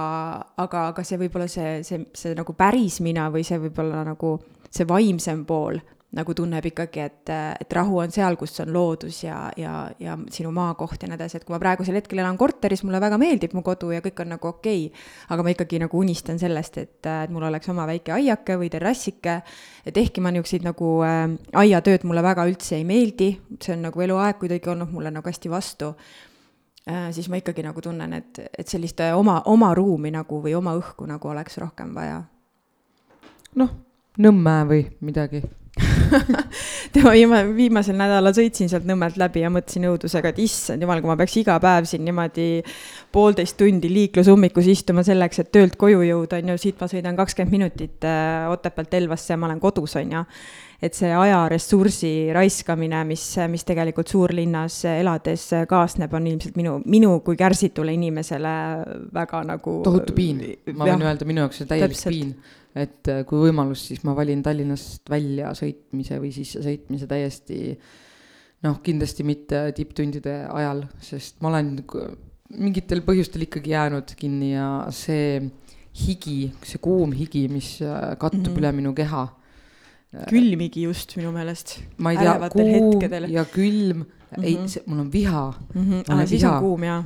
aga, 0.58 0.88
aga 0.92 1.04
see 1.04 1.20
võib-olla 1.22 1.48
see, 1.52 1.82
see, 1.84 2.06
see 2.14 2.36
nagu 2.38 2.54
päris 2.58 3.00
mina 3.06 3.30
või 3.34 3.46
see 3.48 3.60
võib-olla 3.62 4.04
nagu 4.08 4.38
see 4.70 4.88
vaimsem 4.90 5.46
pool 5.46 5.80
nagu 6.16 6.34
tunneb 6.36 6.64
ikkagi, 6.70 7.02
et, 7.04 7.32
et 7.60 7.74
rahu 7.76 7.98
on 8.00 8.14
seal, 8.14 8.38
kus 8.40 8.54
on 8.64 8.72
loodus 8.72 9.18
ja, 9.26 9.50
ja, 9.60 9.74
ja 10.00 10.16
sinu 10.32 10.52
maakoht 10.56 11.04
ja 11.04 11.10
nii 11.10 11.18
edasi, 11.18 11.40
et 11.40 11.48
kui 11.48 11.56
ma 11.56 11.60
praegusel 11.60 11.98
hetkel 12.00 12.22
elan 12.24 12.38
korteris, 12.40 12.86
mulle 12.88 13.02
väga 13.04 13.20
meeldib 13.20 13.56
mu 13.58 13.64
kodu 13.66 13.92
ja 13.92 14.00
kõik 14.06 14.22
on 14.24 14.32
nagu 14.36 14.50
okei 14.54 14.86
okay,, 14.88 15.08
aga 15.36 15.44
ma 15.44 15.52
ikkagi 15.52 15.82
nagu 15.84 16.00
unistan 16.00 16.40
sellest, 16.40 16.80
et, 16.80 17.10
et 17.12 17.34
mul 17.34 17.44
oleks 17.50 17.72
oma 17.74 17.88
väike 17.90 18.16
aiake 18.16 18.56
või 18.62 18.72
terrassike, 18.72 19.42
et 19.84 20.00
ehkki 20.00 20.24
ma 20.24 20.32
niisuguseid 20.32 20.68
nagu 20.68 20.94
äh, 21.08 21.26
aiatööd 21.66 22.08
mulle 22.08 22.24
väga 22.24 22.48
üldse 22.48 22.78
ei 22.80 22.88
meeldi, 22.88 23.34
see 23.60 23.76
on 23.76 23.84
nagu 23.90 24.08
eluaeg 24.08 24.40
kuidagi 24.40 24.72
olnud 24.72 24.96
mulle 24.96 25.12
nagu 25.18 25.32
hästi 25.32 25.52
vastu 25.52 25.92
siis 27.12 27.30
ma 27.30 27.40
ikkagi 27.42 27.64
nagu 27.66 27.82
tunnen, 27.82 28.14
et, 28.14 28.40
et 28.58 28.68
sellist 28.68 29.00
äh, 29.02 29.18
oma, 29.18 29.42
oma 29.46 29.74
ruumi 29.74 30.12
nagu 30.14 30.42
või 30.44 30.54
oma 30.58 30.76
õhku 30.78 31.08
nagu 31.10 31.30
oleks 31.34 31.58
rohkem 31.58 31.96
vaja. 31.96 32.24
noh, 33.56 33.76
Nõmme 34.16 34.52
või 34.70 34.84
midagi 35.04 35.42
tema 36.96 37.12
viima-, 37.12 37.42
viimasel 37.56 37.98
nädalal 38.00 38.36
sõitsin 38.36 38.70
sealt 38.72 38.86
Nõmmelt 38.88 39.18
läbi 39.20 39.44
ja 39.44 39.50
mõtlesin 39.52 39.88
õudusega, 39.90 40.32
et 40.32 40.40
issand 40.44 40.86
jumal, 40.86 41.02
kui 41.04 41.12
ma 41.12 41.18
peaks 41.20 41.36
iga 41.42 41.58
päev 41.64 41.90
siin 41.90 42.06
niimoodi 42.08 42.50
poolteist 43.16 43.58
tundi 43.60 43.92
liiklusummikus 43.92 44.70
istuma 44.72 45.04
selleks, 45.08 45.42
et 45.44 45.52
töölt 45.56 45.76
koju 45.80 46.06
jõuda, 46.08 46.40
on 46.40 46.54
ju, 46.54 46.62
siit 46.62 46.80
ma 46.80 46.88
sõidan 46.92 47.20
kakskümmend 47.20 47.58
minutit 47.58 48.08
äh, 48.08 48.46
Otepäält 48.52 48.96
Elvasse 49.02 49.34
ja 49.34 49.40
ma 49.42 49.50
olen 49.50 49.60
kodus, 49.64 49.98
on 50.00 50.16
ju 50.20 50.24
et 50.84 50.96
see 50.96 51.12
ajaressursi 51.16 52.12
raiskamine, 52.36 53.00
mis, 53.08 53.24
mis 53.52 53.64
tegelikult 53.68 54.12
suurlinnas 54.12 54.82
elades 54.92 55.48
kaasneb, 55.70 56.14
on 56.18 56.28
ilmselt 56.30 56.60
minu, 56.60 56.76
minu 56.92 57.16
kui 57.26 57.40
kärsitule 57.40 57.96
inimesele 57.96 58.54
väga 59.16 59.44
nagu. 59.48 59.80
tohutu 59.86 60.16
piin, 60.18 60.44
ma 60.74 60.90
võin 60.92 61.08
öelda, 61.08 61.28
minu 61.28 61.46
jaoks 61.46 61.64
on 61.64 61.72
täielik 61.72 62.04
piin. 62.04 62.36
Et 62.76 63.12
äh, 63.12 63.24
kui 63.28 63.46
võimalus, 63.48 63.86
siis 63.90 64.04
ma 64.08 64.16
valin 64.18 64.42
Tallinnast 64.44 65.10
välja 65.10 65.54
sõitmise 65.58 66.20
või 66.22 66.32
sisse 66.36 66.64
sõitmise 66.66 67.08
täiesti 67.08 67.60
noh, 68.66 68.82
kindlasti 68.84 69.26
mitte 69.28 69.68
tipptundide 69.78 70.42
ajal, 70.52 70.86
sest 71.04 71.40
ma 71.44 71.54
olen 71.54 71.76
mingitel 72.56 73.02
põhjustel 73.06 73.48
ikkagi 73.48 73.74
jäänud 73.74 74.16
kinni 74.20 74.52
ja 74.54 74.68
see 74.96 75.40
higi, 76.06 76.52
see 76.68 76.82
kuum 76.84 77.16
higi, 77.16 77.46
mis 77.52 77.78
äh, 77.82 78.14
kattub 78.20 78.42
mm 78.42 78.54
-hmm. 78.54 78.62
üle 78.62 78.76
minu 78.82 78.94
keha 78.98 79.26
külmigi 80.30 80.86
just 80.86 81.16
minu 81.18 81.32
meelest. 81.36 81.80
ma 81.98 82.12
ei 82.14 82.18
tea, 82.18 82.50
kuum 82.54 83.02
ja 83.32 83.44
külm 83.52 84.06
mm, 84.32 84.44
-hmm. 84.44 84.46
ei, 84.46 84.56
mhm. 84.56 84.68
mul 84.86 85.00
on 85.00 85.12
viha 85.12 85.54
mm. 85.74 85.82
-hmm. 85.82 86.14
Ah, 86.14 86.28
siis 86.28 86.44
on 86.44 86.60
kuum 86.60 86.84
jah. 86.84 87.04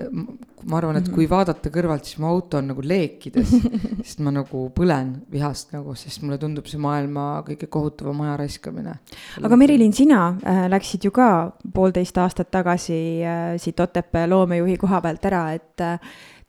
ma 0.69 0.77
arvan, 0.77 0.95
et 0.97 1.03
mm 1.03 1.11
-hmm. 1.11 1.15
kui 1.15 1.29
vaadata 1.29 1.69
kõrvalt, 1.69 2.03
siis 2.03 2.17
mu 2.17 2.27
auto 2.27 2.57
on 2.57 2.67
nagu 2.67 2.81
leekides 2.83 3.49
sest 4.05 4.19
ma 4.19 4.31
nagu 4.31 4.71
põlen 4.79 5.13
vihast 5.31 5.73
nagu, 5.73 5.95
sest 5.95 6.21
mulle 6.21 6.37
tundub 6.37 6.65
see 6.65 6.79
maailma 6.79 7.43
kõige 7.47 7.67
kohutavam 7.67 8.21
aja 8.21 8.37
raiskamine. 8.37 8.95
aga 9.43 9.55
Merilin, 9.55 9.93
sina 9.93 10.27
äh, 10.45 10.69
läksid 10.69 11.03
ju 11.03 11.11
ka 11.11 11.51
poolteist 11.73 12.17
aastat 12.17 12.51
tagasi 12.51 13.23
äh, 13.23 13.57
siit 13.57 13.79
Otepää 13.79 14.29
loomejuhi 14.29 14.77
koha 14.77 15.01
pealt 15.01 15.25
ära, 15.25 15.53
et 15.53 15.81
äh, 15.81 15.99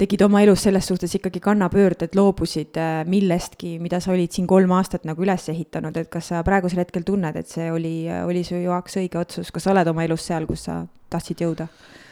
tegid 0.00 0.22
oma 0.24 0.40
elus 0.44 0.64
selles 0.64 0.86
suhtes 0.88 1.12
ikkagi 1.18 1.42
kannapöörded, 1.44 2.14
loobusid 2.16 2.78
äh, 2.80 3.00
millestki, 3.10 3.76
mida 3.82 4.00
sa 4.00 4.14
olid 4.14 4.32
siin 4.32 4.48
kolm 4.50 4.72
aastat 4.76 5.04
nagu 5.08 5.24
üles 5.24 5.48
ehitanud, 5.52 5.96
et 6.00 6.10
kas 6.12 6.32
sa 6.32 6.44
praegusel 6.46 6.82
hetkel 6.84 7.04
tunned, 7.06 7.36
et 7.36 7.50
see 7.50 7.68
oli, 7.72 7.94
oli 8.24 8.44
su 8.46 8.60
jaoks 8.60 9.00
õige 9.02 9.20
otsus, 9.20 9.52
kas 9.52 9.68
sa 9.68 9.74
oled 9.74 9.90
oma 9.92 10.06
elus 10.08 10.24
seal, 10.30 10.48
kus 10.48 10.68
sa 10.70 10.82
tahtsid 11.12 11.44
jõuda? 11.44 11.68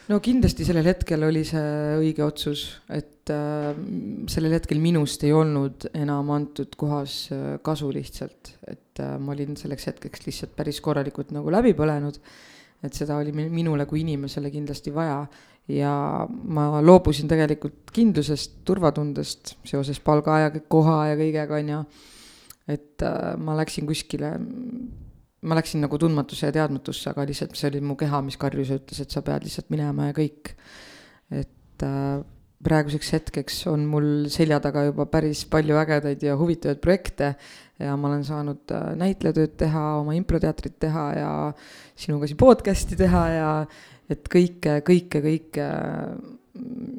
no 0.09 0.19
kindlasti 0.25 0.65
sellel 0.67 0.89
hetkel 0.89 1.25
oli 1.27 1.45
see 1.47 1.97
õige 2.01 2.25
otsus, 2.25 2.65
et 2.93 3.33
äh, 3.33 3.73
sellel 4.33 4.57
hetkel 4.57 4.81
minust 4.83 5.25
ei 5.27 5.35
olnud 5.37 5.89
enam 5.97 6.33
antud 6.35 6.77
kohas 6.81 7.21
äh, 7.35 7.49
kasu 7.65 7.91
lihtsalt, 7.95 8.55
et 8.69 9.03
äh, 9.05 9.17
ma 9.21 9.35
olin 9.37 9.57
selleks 9.61 9.91
hetkeks 9.91 10.25
lihtsalt 10.27 10.57
päris 10.57 10.81
korralikult 10.85 11.35
nagu 11.37 11.53
läbi 11.53 11.75
põlenud. 11.79 12.21
et 12.79 12.95
seda 12.95 13.17
oli 13.19 13.33
minule 13.35 13.89
kui 13.91 14.05
inimesele 14.05 14.53
kindlasti 14.55 14.93
vaja 14.95 15.25
ja 15.69 15.93
ma 16.29 16.69
loobusin 16.81 17.29
tegelikult 17.29 17.93
kindlusest, 17.95 18.61
turvatundest 18.69 19.57
seoses 19.69 20.01
palga 20.05 20.39
ja 20.47 20.53
koha 20.61 21.01
ja 21.11 21.19
kõigega, 21.19 21.61
on 21.61 21.75
ju. 21.75 21.83
et 22.69 23.05
äh, 23.05 23.35
ma 23.41 23.57
läksin 23.59 23.89
kuskile, 23.89 24.33
ma 25.41 25.59
läksin 25.59 25.85
nagu 25.85 26.01
tundmatusse 26.01 26.49
ja 26.49 26.57
teadmatusse, 26.57 27.11
aga 27.13 27.27
lihtsalt 27.29 27.57
see 27.57 27.71
oli 27.73 27.85
mu 27.85 27.97
keha, 28.01 28.23
mis 28.25 28.41
karjus 28.41 28.73
ja 28.73 28.81
ütles, 28.81 29.05
et 29.05 29.13
sa 29.13 29.23
pead 29.25 29.45
lihtsalt 29.45 29.71
minema 29.75 30.11
ja 30.11 30.17
kõik. 30.17 30.55
et 31.31 31.85
äh, 31.85 32.25
praeguseks 32.65 33.13
hetkeks 33.15 33.61
on 33.71 33.85
mul 33.87 34.27
selja 34.33 34.59
taga 34.63 34.89
juba 34.89 35.07
päris 35.07 35.45
palju 35.51 35.77
ägedaid 35.79 36.25
ja 36.27 36.35
huvitavaid 36.37 36.81
projekte 36.83 37.35
ja 37.79 37.95
ma 37.97 38.09
olen 38.11 38.25
saanud 38.27 38.73
äh, 38.75 38.89
näitlejatööd 38.99 39.55
teha, 39.61 39.85
oma 40.01 40.17
improteatrit 40.19 40.79
teha 40.83 41.05
ja 41.15 41.31
sinuga 41.99 42.27
siin 42.27 42.41
podcast'i 42.41 42.99
teha 42.99 43.23
ja 43.37 43.53
et 44.09 44.29
kõike, 44.33 44.79
kõike, 44.87 45.23
kõike, 45.25 45.69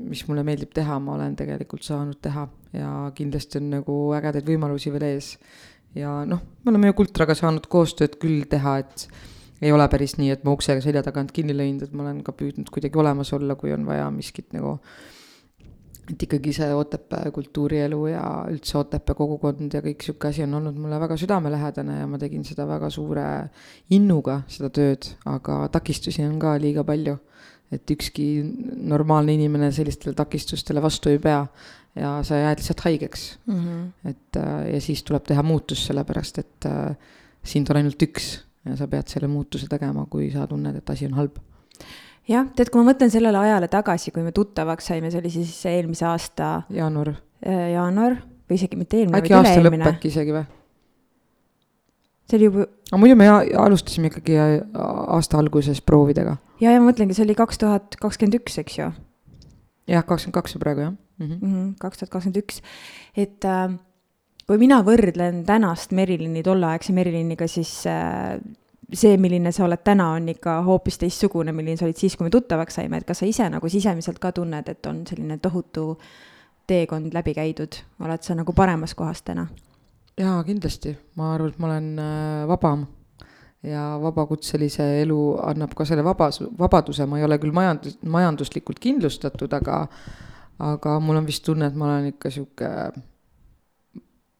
mis 0.09 0.21
mulle 0.29 0.43
meeldib 0.47 0.71
teha, 0.75 0.99
ma 1.03 1.15
olen 1.17 1.35
tegelikult 1.39 1.83
saanud 1.85 2.19
teha 2.23 2.45
ja 2.77 2.91
kindlasti 3.15 3.59
on 3.59 3.71
nagu 3.73 3.97
ägedaid 4.17 4.47
võimalusi 4.47 4.93
veel 4.93 5.07
ees. 5.09 5.33
ja 5.97 6.21
noh, 6.29 6.41
me 6.63 6.71
oleme 6.73 6.91
ju 6.91 6.99
Kultraga 7.01 7.35
saanud 7.35 7.65
koostööd 7.71 8.19
küll 8.21 8.45
teha, 8.49 8.77
et 8.83 9.07
ei 9.61 9.73
ole 9.75 9.87
päris 9.91 10.15
nii, 10.19 10.29
et 10.31 10.45
ma 10.45 10.53
uksega 10.55 10.83
selja 10.83 11.03
tagant 11.03 11.33
kinni 11.35 11.55
lõin, 11.55 11.81
et 11.83 11.93
ma 11.93 12.05
olen 12.05 12.21
ka 12.23 12.31
püüdnud 12.37 12.69
kuidagi 12.71 13.01
olemas 13.01 13.33
olla, 13.35 13.57
kui 13.59 13.73
on 13.75 13.87
vaja 13.89 14.07
miskit 14.13 14.53
nagu 14.55 14.77
et 16.09 16.23
ikkagi 16.25 16.53
see 16.55 16.69
Otepää 16.73 17.31
kultuurielu 17.33 17.99
ja 18.11 18.23
üldse 18.49 18.77
Otepää 18.79 19.15
kogukond 19.17 19.73
ja 19.73 19.81
kõik 19.85 20.05
sihuke 20.05 20.31
asi 20.31 20.43
on 20.45 20.55
olnud 20.59 20.77
mulle 20.81 20.99
väga 21.01 21.17
südamelähedane 21.21 21.99
ja 22.01 22.07
ma 22.09 22.19
tegin 22.21 22.45
seda 22.47 22.65
väga 22.69 22.89
suure 22.93 23.25
innuga, 23.95 24.41
seda 24.49 24.71
tööd, 24.73 25.11
aga 25.29 25.61
takistusi 25.73 26.25
on 26.25 26.39
ka 26.41 26.57
liiga 26.61 26.83
palju. 26.83 27.17
et 27.69 27.91
ükski 27.93 28.41
normaalne 28.89 29.35
inimene 29.37 29.67
sellistele 29.69 30.15
takistustele 30.17 30.81
vastu 30.81 31.11
ei 31.11 31.19
pea 31.21 31.43
ja 31.95 32.15
sa 32.25 32.39
jääd 32.39 32.57
lihtsalt 32.57 32.79
haigeks 32.81 33.25
mm. 33.45 33.59
-hmm. 33.59 34.09
et 34.09 34.37
äh, 34.37 34.73
ja 34.73 34.81
siis 34.81 35.03
tuleb 35.03 35.23
teha 35.23 35.43
muutus, 35.43 35.85
sellepärast 35.85 36.39
et 36.39 36.65
äh, 36.65 36.95
sind 37.43 37.69
on 37.69 37.77
ainult 37.77 38.01
üks 38.01 38.39
ja 38.65 38.75
sa 38.75 38.87
pead 38.87 39.07
selle 39.07 39.27
muutuse 39.27 39.67
tegema, 39.69 40.05
kui 40.09 40.31
sa 40.31 40.47
tunned, 40.47 40.75
et 40.75 40.89
asi 40.89 41.05
on 41.05 41.13
halb 41.13 41.37
jah, 42.29 42.45
tead, 42.55 42.69
kui 42.71 42.81
ma 42.81 42.91
mõtlen 42.91 43.11
sellele 43.13 43.41
ajale 43.41 43.69
tagasi, 43.71 44.13
kui 44.15 44.23
me 44.25 44.33
tuttavaks 44.35 44.91
saime, 44.91 45.11
see 45.11 45.21
oli 45.21 45.33
siis 45.33 45.57
eelmise 45.69 46.07
aasta. 46.09 46.51
jaanuar. 46.73 47.15
Äh, 47.45 47.69
jaanuar 47.73 48.19
või 48.49 48.57
isegi 48.59 48.79
mitte 48.79 48.99
eelmine. 48.99 49.21
äkki 49.21 49.35
aasta 49.37 49.61
lõpp 49.63 49.91
äkki 49.93 50.11
isegi 50.11 50.35
või? 50.35 50.45
see 52.29 52.37
oli 52.37 52.49
juba. 52.49 52.65
aga 52.91 53.01
muidu 53.01 53.17
me 53.17 53.27
alustasime 53.65 54.11
ikkagi 54.11 54.37
äh, 54.37 54.55
aasta 55.15 55.39
alguses 55.41 55.81
proovidega. 55.81 56.37
ja, 56.61 56.73
ja 56.73 56.79
ma 56.81 56.91
mõtlengi, 56.91 57.17
see 57.17 57.25
oli 57.25 57.37
kaks 57.37 57.61
tuhat 57.61 57.99
kakskümmend 58.01 58.39
üks, 58.41 58.57
eks 58.61 58.79
ju. 58.79 58.89
jah, 59.89 60.05
kakskümmend 60.05 60.37
kaks 60.39 60.57
on 60.57 60.65
praegu 60.65 60.87
jah. 60.87 60.97
Mhm. 61.19 61.37
Mhm, 61.41 61.69
kaks 61.81 62.01
tuhat 62.01 62.13
kakskümmend 62.13 62.41
üks, 62.43 62.61
et 63.17 63.47
äh, 63.47 63.67
kui 64.49 64.61
mina 64.61 64.81
võrdlen 64.85 65.43
tänast 65.47 65.95
Merilini 65.95 66.43
tolleaegse 66.45 66.95
Meriliniga, 66.95 67.49
siis 67.49 67.73
äh, 67.89 68.37
see, 68.93 69.17
milline 69.17 69.51
sa 69.55 69.65
oled 69.65 69.83
täna, 69.83 70.11
on 70.17 70.29
ikka 70.33 70.59
hoopis 70.65 70.97
teistsugune, 71.01 71.53
milline 71.55 71.77
sa 71.77 71.85
olid 71.85 71.97
siis, 71.99 72.17
kui 72.17 72.27
me 72.27 72.33
tuttavaks 72.33 72.79
saime, 72.79 72.99
et 72.99 73.07
kas 73.07 73.21
sa 73.23 73.29
ise 73.29 73.49
nagu 73.49 73.69
sisemiselt 73.69 74.19
ka 74.19 74.31
tunned, 74.35 74.69
et 74.69 74.85
on 74.89 75.03
selline 75.07 75.37
tohutu 75.41 75.93
teekond 76.69 77.13
läbi 77.13 77.33
käidud, 77.37 77.81
oled 78.05 78.25
sa 78.25 78.37
nagu 78.37 78.53
paremas 78.53 78.95
kohas 78.97 79.21
täna? 79.25 79.47
jaa, 80.19 80.39
kindlasti, 80.43 80.93
ma 81.15 81.33
arvan, 81.33 81.51
et 81.53 81.59
ma 81.59 81.69
olen 81.69 81.91
äh, 82.03 82.47
vabam. 82.49 82.87
Ja 83.63 83.97
vabakutselise 83.99 84.85
elu 85.01 85.19
annab 85.43 85.73
ka 85.75 85.83
selle 85.87 86.03
vabas, 86.03 86.37
vabaduse, 86.59 87.03
ma 87.11 87.17
ei 87.19 87.25
ole 87.27 87.35
küll 87.43 87.51
majandus, 87.51 87.97
majanduslikult 88.07 88.79
kindlustatud, 88.79 89.51
aga 89.51 89.81
aga 90.63 90.93
mul 91.03 91.19
on 91.19 91.27
vist 91.27 91.43
tunne, 91.43 91.67
et 91.67 91.75
ma 91.75 91.89
olen 91.89 92.07
ikka 92.13 92.31
sihuke 92.31 92.69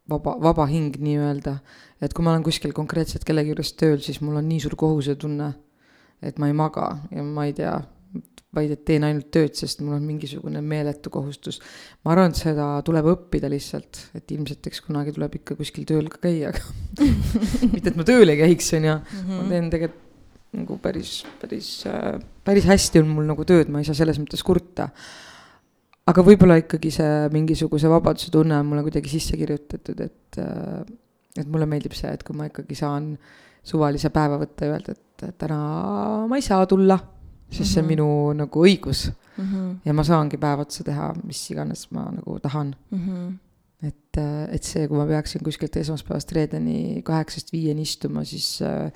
vaba, 0.09 0.35
vaba 0.41 0.65
hing 0.69 0.97
nii-öelda. 0.99 1.59
et 2.01 2.13
kui 2.15 2.23
ma 2.23 2.31
olen 2.31 2.43
kuskil 2.45 2.73
konkreetselt 2.75 3.25
kellegi 3.27 3.51
juures 3.51 3.73
tööl, 3.75 3.99
siis 4.03 4.21
mul 4.23 4.39
on 4.39 4.47
nii 4.47 4.61
suur 4.63 4.75
kohusetunne, 4.79 5.53
et 6.23 6.37
ma 6.39 6.47
ei 6.47 6.55
maga 6.55 6.89
ja 7.11 7.23
ma 7.23 7.45
ei 7.47 7.55
tea, 7.57 7.73
vaid 8.55 8.71
et 8.73 8.81
teen 8.87 9.03
ainult 9.05 9.27
tööd, 9.33 9.53
sest 9.59 9.83
mul 9.83 9.97
on 9.97 10.05
mingisugune 10.07 10.61
meeletu 10.65 11.11
kohustus. 11.13 11.59
ma 12.03 12.15
arvan, 12.15 12.33
et 12.33 12.39
seda 12.39 12.71
tuleb 12.85 13.11
õppida 13.13 13.51
lihtsalt, 13.51 13.99
et 14.17 14.31
ilmselt 14.31 14.71
eks 14.71 14.81
kunagi 14.87 15.13
tuleb 15.15 15.39
ikka 15.41 15.57
kuskil 15.59 15.85
tööl 15.89 16.09
ka 16.09 16.21
käia, 16.23 16.53
aga 16.53 17.09
mitte, 17.73 17.91
et 17.91 17.99
ma 17.99 18.07
tööl 18.07 18.33
ei 18.33 18.39
käiks, 18.41 18.71
on 18.79 18.87
ju, 18.89 18.99
ma 18.99 19.41
mhm. 19.41 19.49
teen 19.53 19.73
tegelikult 19.75 20.05
nagu 20.59 20.79
päris, 20.81 21.19
päris, 21.41 21.67
äh, 21.85 22.15
päris 22.45 22.65
hästi 22.65 23.03
on 23.03 23.11
mul 23.13 23.27
nagu 23.29 23.45
tööd, 23.45 23.69
ma 23.69 23.83
ei 23.83 23.85
saa 23.85 23.97
selles 23.97 24.17
mõttes 24.17 24.41
kurta 24.45 24.87
aga 26.09 26.23
võib-olla 26.25 26.57
ikkagi 26.61 26.91
see 26.93 27.27
mingisuguse 27.33 27.91
vabaduse 27.91 28.31
tunne 28.33 28.57
on 28.59 28.67
mulle 28.69 28.85
kuidagi 28.87 29.11
sisse 29.11 29.37
kirjutatud, 29.39 30.01
et, 30.05 30.39
äh, 30.41 30.81
et 31.37 31.47
mulle 31.47 31.67
meeldib 31.69 31.95
see, 31.97 32.11
et 32.13 32.23
kui 32.25 32.37
ma 32.37 32.49
ikkagi 32.49 32.77
saan 32.77 33.13
suvalise 33.65 34.11
päeva 34.13 34.39
võtta 34.41 34.67
ja 34.67 34.75
öelda, 34.75 34.95
et 34.95 35.35
täna 35.39 35.59
ma 36.29 36.39
ei 36.39 36.45
saa 36.45 36.65
tulla, 36.69 36.97
sest 37.49 37.59
mm 37.59 37.63
-hmm. 37.63 37.73
see 37.73 37.81
on 37.81 37.85
mhm. 37.85 37.91
minu 37.93 38.33
nagu 38.43 38.65
õigus 38.65 39.09
mm. 39.37 39.45
-hmm. 39.45 39.75
ja 39.85 39.93
ma 39.93 40.03
saangi 40.03 40.37
päev 40.37 40.59
otsa 40.59 40.83
teha, 40.83 41.13
mis 41.23 41.51
iganes 41.51 41.91
ma 41.91 42.09
nagu 42.11 42.39
tahan 42.39 42.75
mm. 42.91 42.99
-hmm. 42.99 43.33
et, 43.87 44.17
äh, 44.17 44.55
et 44.55 44.63
see, 44.63 44.87
kui 44.87 44.97
ma 44.97 45.05
peaksin 45.05 45.43
kuskilt 45.43 45.75
esmaspäevast 45.75 46.31
reedeni 46.31 47.01
kaheksast 47.03 47.51
viieni 47.51 47.81
istuma, 47.81 48.23
siis 48.23 48.61
äh, 48.61 48.91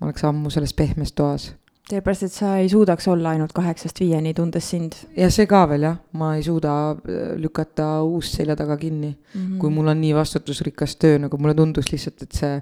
ma 0.00 0.06
oleks 0.06 0.24
ammu 0.24 0.50
selles 0.50 0.74
pehmes 0.74 1.12
toas 1.12 1.54
sellepärast, 1.86 2.26
et 2.26 2.34
sa 2.34 2.56
ei 2.58 2.68
suudaks 2.70 3.06
olla 3.12 3.32
ainult 3.34 3.54
kaheksast 3.54 4.00
viieni, 4.02 4.34
tundes 4.34 4.70
sind. 4.72 4.96
ja 5.16 5.30
see 5.30 5.46
ka 5.50 5.62
veel 5.70 5.86
jah, 5.86 5.96
ma 6.18 6.34
ei 6.36 6.42
suuda 6.46 6.74
äh, 6.90 7.32
lükata 7.38 8.02
uust 8.06 8.40
selja 8.40 8.56
taga 8.58 8.76
kinni 8.76 9.12
mm, 9.12 9.40
-hmm. 9.40 9.58
kui 9.62 9.70
mul 9.70 9.88
on 9.92 10.00
nii 10.00 10.14
vastutusrikas 10.14 10.96
töö, 10.96 11.18
nagu 11.22 11.38
mulle 11.38 11.54
tundus 11.54 11.92
lihtsalt, 11.92 12.22
et 12.22 12.32
see 12.32 12.60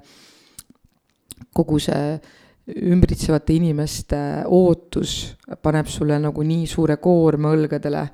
kogu 1.55 1.78
see 1.78 2.20
ümbritsevate 2.64 3.52
inimeste 3.52 4.18
ootus 4.46 5.36
paneb 5.62 5.86
sulle 5.86 6.16
nagu 6.18 6.42
nii 6.42 6.66
suure 6.66 6.96
koorma 6.96 7.52
õlgadele 7.52 8.06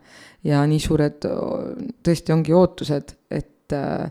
ja 0.45 0.65
nii 0.66 0.81
suured 0.82 1.27
tõesti 2.03 2.35
ongi 2.35 2.55
ootused, 2.55 3.15
et 3.31 3.74
äh, 3.77 4.11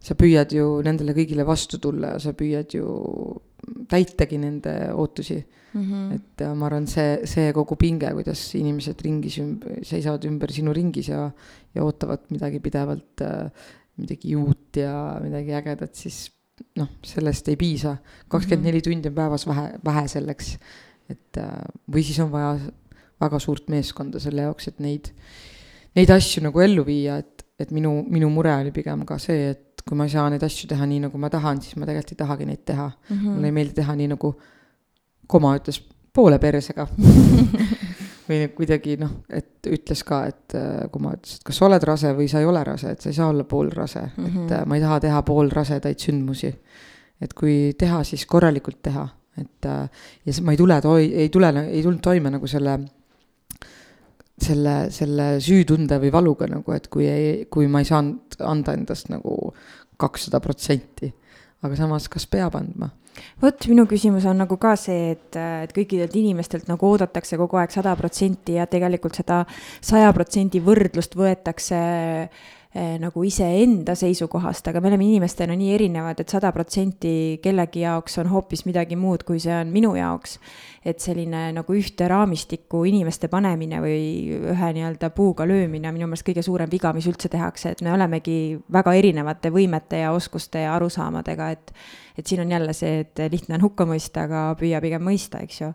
sa 0.00 0.16
püüad 0.16 0.52
ju 0.56 0.80
nendele 0.84 1.12
kõigile 1.16 1.44
vastu 1.46 1.78
tulla 1.78 2.14
ja 2.14 2.18
sa 2.22 2.32
püüad 2.36 2.72
ju 2.74 2.88
täitagi 3.90 4.38
nende 4.40 4.72
ootusi 4.94 5.36
mm. 5.38 5.82
-hmm. 5.82 6.14
et 6.14 6.44
ma 6.54 6.66
arvan, 6.66 6.86
see, 6.90 7.20
see 7.28 7.52
kogu 7.56 7.76
pinge, 7.76 8.10
kuidas 8.16 8.42
inimesed 8.58 9.02
ringis 9.04 9.38
ümber, 9.42 9.80
seisavad 9.86 10.24
ümber 10.28 10.52
sinu 10.52 10.72
ringis 10.76 11.08
ja, 11.12 11.30
ja 11.74 11.84
ootavad 11.84 12.28
midagi 12.30 12.60
pidevalt 12.60 13.24
äh,, 13.26 13.50
midagi 14.00 14.36
uut 14.36 14.76
ja 14.80 14.94
midagi 15.22 15.54
ägedat, 15.56 15.94
siis 15.94 16.30
noh, 16.78 16.88
sellest 17.06 17.48
ei 17.48 17.56
piisa. 17.60 17.96
kakskümmend 18.28 18.68
neli 18.68 18.82
tundi 18.84 19.10
on 19.10 19.16
päevas 19.16 19.46
vähe, 19.48 19.66
vähe 19.84 20.06
selleks. 20.08 20.58
et 21.10 21.38
äh, 21.38 21.64
või 21.90 22.04
siis 22.06 22.20
on 22.22 22.30
vaja 22.30 22.54
väga 23.20 23.38
suurt 23.42 23.68
meeskonda 23.72 24.20
selle 24.22 24.46
jaoks, 24.46 24.68
et 24.70 24.78
neid, 24.80 25.10
neid 25.98 26.10
asju 26.14 26.44
nagu 26.44 26.62
ellu 26.62 26.84
viia, 26.86 27.18
et, 27.20 27.39
et 27.60 27.74
minu, 27.76 27.92
minu 28.08 28.30
mure 28.32 28.54
oli 28.56 28.72
pigem 28.74 29.04
ka 29.08 29.18
see, 29.20 29.50
et 29.54 29.84
kui 29.86 29.98
ma 29.98 30.06
ei 30.06 30.12
saa 30.12 30.28
neid 30.32 30.42
asju 30.46 30.68
teha 30.70 30.86
nii, 30.88 31.04
nagu 31.06 31.20
ma 31.20 31.30
tahan, 31.32 31.60
siis 31.64 31.76
ma 31.80 31.88
tegelikult 31.88 32.14
ei 32.14 32.20
tahagi 32.22 32.48
neid 32.48 32.64
teha 32.68 32.88
mm. 32.88 33.16
-hmm. 33.16 33.36
mulle 33.36 33.50
ei 33.50 33.56
meeldi 33.56 33.76
teha 33.80 33.96
nii, 33.96 34.10
nagu 34.14 34.34
koma 35.30 35.54
ütles, 35.58 35.80
poole 36.12 36.38
persega 36.42 36.86
või 38.30 38.46
kuidagi 38.54 38.96
noh, 39.00 39.12
et 39.28 39.66
ütles 39.70 40.02
ka, 40.06 40.22
et 40.30 40.56
äh, 40.58 40.86
kui 40.92 41.02
ma 41.02 41.14
ütlesin, 41.16 41.40
et 41.40 41.48
kas 41.48 41.60
sa 41.60 41.66
oled 41.66 41.86
rase 41.90 42.12
või 42.16 42.28
sa 42.30 42.42
ei 42.42 42.48
ole 42.50 42.62
rase, 42.66 42.94
et 42.94 43.02
sa 43.02 43.10
ei 43.10 43.16
saa 43.16 43.30
olla 43.32 43.44
poolrase 43.44 44.02
mm, 44.02 44.26
-hmm. 44.26 44.44
et 44.44 44.52
äh, 44.58 44.66
ma 44.66 44.76
ei 44.78 44.84
taha 44.84 45.00
teha 45.06 45.22
poolrasedaid 45.22 45.98
sündmusi. 45.98 46.54
et 47.20 47.34
kui 47.34 47.74
teha, 47.78 48.04
siis 48.04 48.26
korralikult 48.26 48.82
teha, 48.82 49.08
et 49.38 49.66
äh, 49.66 49.88
ja 50.24 50.32
ma 50.42 50.52
ei 50.52 50.56
tule 50.56 50.80
ei 50.98 51.28
tule, 51.28 51.66
ei 51.68 51.82
tulnud 51.82 52.00
toime 52.00 52.30
nagu 52.30 52.46
selle 52.46 52.78
selle, 54.44 54.76
selle 54.94 55.32
süütunde 55.42 56.00
või 56.02 56.12
valuga 56.14 56.48
nagu, 56.50 56.72
et 56.76 56.88
kui 56.92 57.08
ei, 57.08 57.44
kui 57.50 57.68
ma 57.70 57.82
ei 57.82 57.88
saanud 57.88 58.40
anda 58.46 58.74
endast 58.76 59.10
nagu 59.12 59.54
kakssada 60.00 60.40
protsenti. 60.40 61.12
aga 61.60 61.76
samas, 61.76 62.08
kas 62.08 62.24
peab 62.26 62.56
andma? 62.56 62.88
vot 63.42 63.66
minu 63.68 63.84
küsimus 63.90 64.24
on 64.30 64.38
nagu 64.40 64.56
ka 64.60 64.76
see, 64.78 65.10
et, 65.16 65.36
et 65.36 65.72
kõikidelt 65.76 66.14
inimestelt 66.16 66.70
nagu 66.70 66.86
oodatakse 66.88 67.36
kogu 67.40 67.58
aeg 67.60 67.72
sada 67.74 67.92
protsenti 67.98 68.56
ja 68.56 68.66
tegelikult 68.70 69.18
seda 69.18 69.42
saja 69.80 70.12
protsendi 70.16 70.62
võrdlust 70.64 71.16
võetakse 71.18 71.80
eh, 71.80 72.46
nagu 72.70 73.24
iseenda 73.26 73.96
seisukohast, 73.98 74.68
aga 74.70 74.78
me 74.80 74.92
oleme 74.92 75.08
inimestena 75.08 75.56
nii 75.58 75.72
erinevad, 75.74 76.20
et 76.22 76.30
sada 76.30 76.52
protsenti 76.54 77.40
kellegi 77.42 77.82
jaoks 77.82 78.20
on 78.22 78.28
hoopis 78.30 78.62
midagi 78.68 78.94
muud, 78.94 79.24
kui 79.26 79.40
see 79.42 79.56
on 79.56 79.72
minu 79.74 79.96
jaoks. 79.98 80.38
et 80.84 81.02
selline 81.02 81.50
nagu 81.52 81.74
ühte 81.76 82.06
raamistikku 82.08 82.84
inimeste 82.88 83.28
panemine 83.28 83.82
või 83.84 84.38
ühe 84.48 84.68
nii-öelda 84.72 85.10
puuga 85.12 85.44
löömine 85.44 85.90
on 85.90 85.94
minu 85.98 86.06
meelest 86.08 86.24
kõige 86.24 86.44
suurem 86.46 86.70
viga, 86.72 86.94
mis 86.96 87.08
üldse 87.10 87.28
tehakse, 87.28 87.74
et 87.74 87.82
me 87.82 87.92
olemegi 87.92 88.56
väga 88.72 88.94
erinevate 88.96 89.50
võimete 89.52 90.00
ja 90.00 90.14
oskuste 90.16 90.62
ja 90.62 90.74
arusaamadega, 90.78 91.50
et 91.50 91.74
et 92.16 92.26
siin 92.26 92.40
on 92.40 92.50
jälle 92.50 92.72
see, 92.72 93.00
et 93.00 93.20
lihtne 93.32 93.58
on 93.58 93.66
hukka 93.66 93.84
mõista, 93.84 94.24
aga 94.28 94.54
püüa 94.60 94.80
pigem 94.80 95.02
mõista, 95.04 95.42
eks 95.42 95.60
ju 95.60 95.74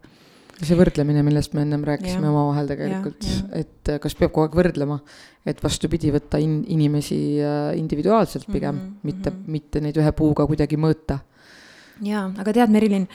see 0.61 0.77
võrdlemine, 0.80 1.23
millest 1.26 1.56
me 1.56 1.64
ennem 1.65 1.84
rääkisime 1.88 2.30
omavahel 2.30 2.69
tegelikult, 2.69 3.26
et 3.56 3.95
kas 4.02 4.15
peab 4.15 4.32
kogu 4.32 4.45
aeg 4.45 4.57
võrdlema, 4.60 4.99
et 5.45 5.61
vastupidi, 5.64 6.11
võtta 6.15 6.40
in-, 6.41 6.64
inimesi 6.72 7.18
äh, 7.44 7.72
individuaalselt 7.80 8.48
pigem 8.48 8.76
mm, 8.76 8.82
-hmm, 8.82 8.99
mitte 9.03 9.30
mm, 9.30 9.36
-hmm. 9.36 9.52
mitte 9.52 9.82
neid 9.82 9.98
ühe 9.99 10.11
puuga 10.11 10.45
kuidagi 10.48 10.77
mõõta. 10.77 11.19
jaa, 12.02 12.32
aga 12.38 12.53
tead, 12.53 12.72
Merilin, 12.72 13.07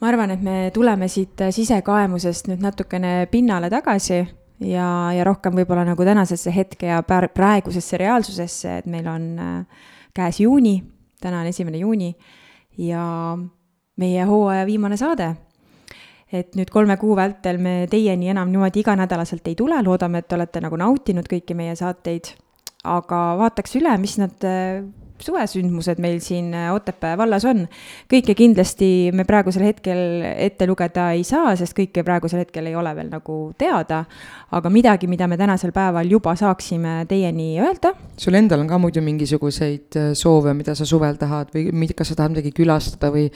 ma 0.00 0.08
arvan, 0.08 0.30
et 0.30 0.42
me 0.42 0.70
tuleme 0.74 1.08
siit 1.08 1.42
sisekaemusest 1.50 2.48
nüüd 2.48 2.62
natukene 2.62 3.26
pinnale 3.30 3.70
tagasi 3.70 4.26
ja, 4.60 5.12
ja 5.12 5.24
rohkem 5.24 5.54
võib-olla 5.54 5.84
nagu 5.84 6.04
tänasesse 6.04 6.54
hetke 6.54 6.86
ja 6.86 7.02
praegusesse 7.02 7.96
reaalsusesse, 7.96 8.78
et 8.78 8.86
meil 8.86 9.06
on 9.08 9.66
käes 10.14 10.40
juuni, 10.40 10.82
täna 11.20 11.40
on 11.40 11.46
esimene 11.46 11.78
juuni 11.78 12.16
ja 12.78 13.36
meie 13.96 14.24
hooaja 14.24 14.66
viimane 14.66 14.96
saade. 14.96 15.34
Et 16.32 16.54
nüüd 16.58 16.70
kolme 16.70 16.96
kuu 17.00 17.16
vältel 17.18 17.58
me 17.58 17.86
teieni 17.90 18.30
enam 18.30 18.50
niimoodi 18.52 18.84
iganädalaselt 18.84 19.48
ei 19.50 19.56
tule, 19.58 19.80
loodame, 19.82 20.22
et 20.22 20.28
te 20.28 20.38
olete 20.38 20.62
nagu 20.62 20.78
nautinud 20.78 21.26
kõiki 21.30 21.56
meie 21.58 21.76
saateid. 21.76 22.34
aga 22.84 23.16
vaataks 23.36 23.76
üle, 23.76 23.92
mis 24.00 24.16
nad 24.16 24.46
suvesündmused 25.24 26.00
meil 26.02 26.20
siin 26.24 26.52
äh, 26.54 26.70
Otepää 26.74 27.16
vallas 27.18 27.44
on. 27.48 27.66
kõike 28.10 28.34
kindlasti 28.38 29.10
me 29.14 29.24
praegusel 29.28 29.64
hetkel 29.68 30.24
ette 30.36 30.66
lugeda 30.66 31.10
ei 31.16 31.24
saa, 31.24 31.54
sest 31.56 31.76
kõike 31.76 32.04
praegusel 32.06 32.44
hetkel 32.44 32.70
ei 32.70 32.76
ole 32.76 32.94
veel 32.96 33.10
nagu 33.10 33.38
teada. 33.58 34.04
aga 34.50 34.70
midagi, 34.70 35.06
mida 35.06 35.28
me 35.30 35.36
tänasel 35.38 35.72
päeval 35.72 36.08
juba 36.10 36.34
saaksime 36.36 37.04
teieni 37.08 37.60
öelda. 37.60 37.94
sul 38.16 38.34
endal 38.34 38.60
on 38.60 38.68
ka 38.68 38.78
muidu 38.78 39.02
mingisuguseid 39.02 39.96
äh, 39.96 40.12
soove, 40.14 40.54
mida 40.54 40.74
sa 40.74 40.84
suvel 40.84 41.16
tahad 41.20 41.52
või 41.54 41.88
kas 41.96 42.12
sa 42.12 42.18
tahad 42.18 42.34
midagi 42.34 42.52
külastada 42.56 43.10
või 43.12 43.28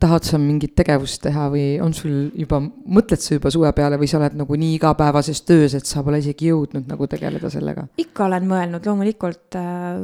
tahad 0.00 0.24
sa 0.24 0.38
mingit 0.38 0.74
tegevust 0.78 1.22
teha 1.22 1.48
või 1.52 1.66
on 1.82 1.94
sul 1.94 2.30
juba, 2.34 2.60
mõtled 2.86 3.22
sa 3.22 3.36
juba 3.36 3.52
suve 3.54 3.72
peale 3.76 3.98
või 4.00 4.10
sa 4.10 4.18
oled 4.20 4.38
nagu 4.38 4.58
nii 4.58 4.74
igapäevases 4.78 5.42
töös, 5.48 5.74
et 5.78 5.86
sa 5.86 6.02
pole 6.06 6.20
isegi 6.22 6.50
jõudnud 6.52 6.88
nagu 6.88 7.06
tegeleda 7.10 7.50
sellega? 7.52 7.88
ikka 7.98 8.26
olen 8.28 8.48
mõelnud 8.48 8.86
loomulikult 8.88 9.58
äh, 9.58 10.02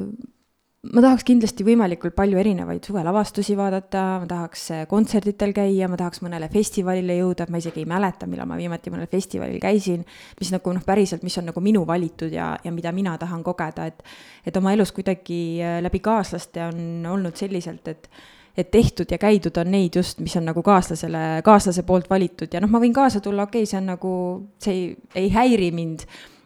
ma 0.92 1.02
tahaks 1.04 1.24
kindlasti 1.26 1.64
võimalikult 1.64 2.14
palju 2.16 2.38
erinevaid 2.40 2.84
suvelavastusi 2.84 3.56
vaadata, 3.56 4.02
ma 4.22 4.28
tahaks 4.28 4.64
äh, 4.74 4.82
kontserditel 4.90 5.54
käia, 5.56 5.88
ma 5.88 5.98
tahaks 6.00 6.20
mõnele 6.24 6.50
festivalile 6.52 7.16
jõuda, 7.20 7.46
ma 7.52 7.60
isegi 7.62 7.84
ei 7.84 7.88
mäleta, 7.88 8.28
millal 8.30 8.48
ma 8.50 8.58
viimati 8.60 8.92
mõnel 8.92 9.08
festivalil 9.10 9.60
käisin, 9.62 10.04
mis 10.40 10.52
nagu 10.52 10.74
noh, 10.76 10.84
päriselt, 10.84 11.24
mis 11.24 11.36
on 11.40 11.48
nagu 11.50 11.62
minu 11.64 11.86
valitud 11.88 12.32
ja, 12.34 12.52
ja 12.64 12.72
mida 12.74 12.92
mina 12.96 13.16
tahan 13.20 13.44
kogeda, 13.46 13.88
et 13.88 14.04
et 14.44 14.56
oma 14.60 14.74
elus 14.76 14.92
kuidagi 14.92 15.40
äh, 15.64 15.78
läbi 15.84 16.02
kaaslaste 16.04 16.66
on 16.68 17.06
olnud 17.14 17.40
selliselt, 17.40 17.88
et 17.88 18.10
et 18.54 18.68
tehtud 18.70 19.10
ja 19.10 19.18
käidud 19.18 19.56
on 19.58 19.72
neid 19.72 19.96
just, 19.98 20.20
mis 20.22 20.36
on 20.38 20.44
nagu 20.46 20.62
kaaslasele, 20.62 21.40
kaaslase 21.42 21.82
poolt 21.82 22.06
valitud 22.10 22.52
ja 22.54 22.60
noh, 22.62 22.70
ma 22.70 22.78
võin 22.78 22.94
kaasa 22.94 23.18
tulla, 23.24 23.48
okei 23.48 23.64
okay,, 23.64 23.70
see 23.70 23.80
on 23.80 23.88
nagu, 23.90 24.12
see 24.62 24.74
ei, 24.76 24.84
ei 25.24 25.32
häiri 25.34 25.72
mind, 25.74 26.04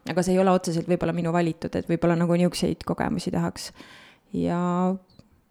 aga 0.08 0.24
see 0.24 0.32
ei 0.32 0.40
ole 0.40 0.54
otseselt 0.56 0.88
võib-olla 0.88 1.12
minu 1.12 1.34
valitud, 1.34 1.74
et 1.76 1.90
võib-olla 1.90 2.16
nagu 2.16 2.38
niisuguseid 2.38 2.86
kogemusi 2.88 3.34
tahaks 3.34 3.72
ja 4.32 4.60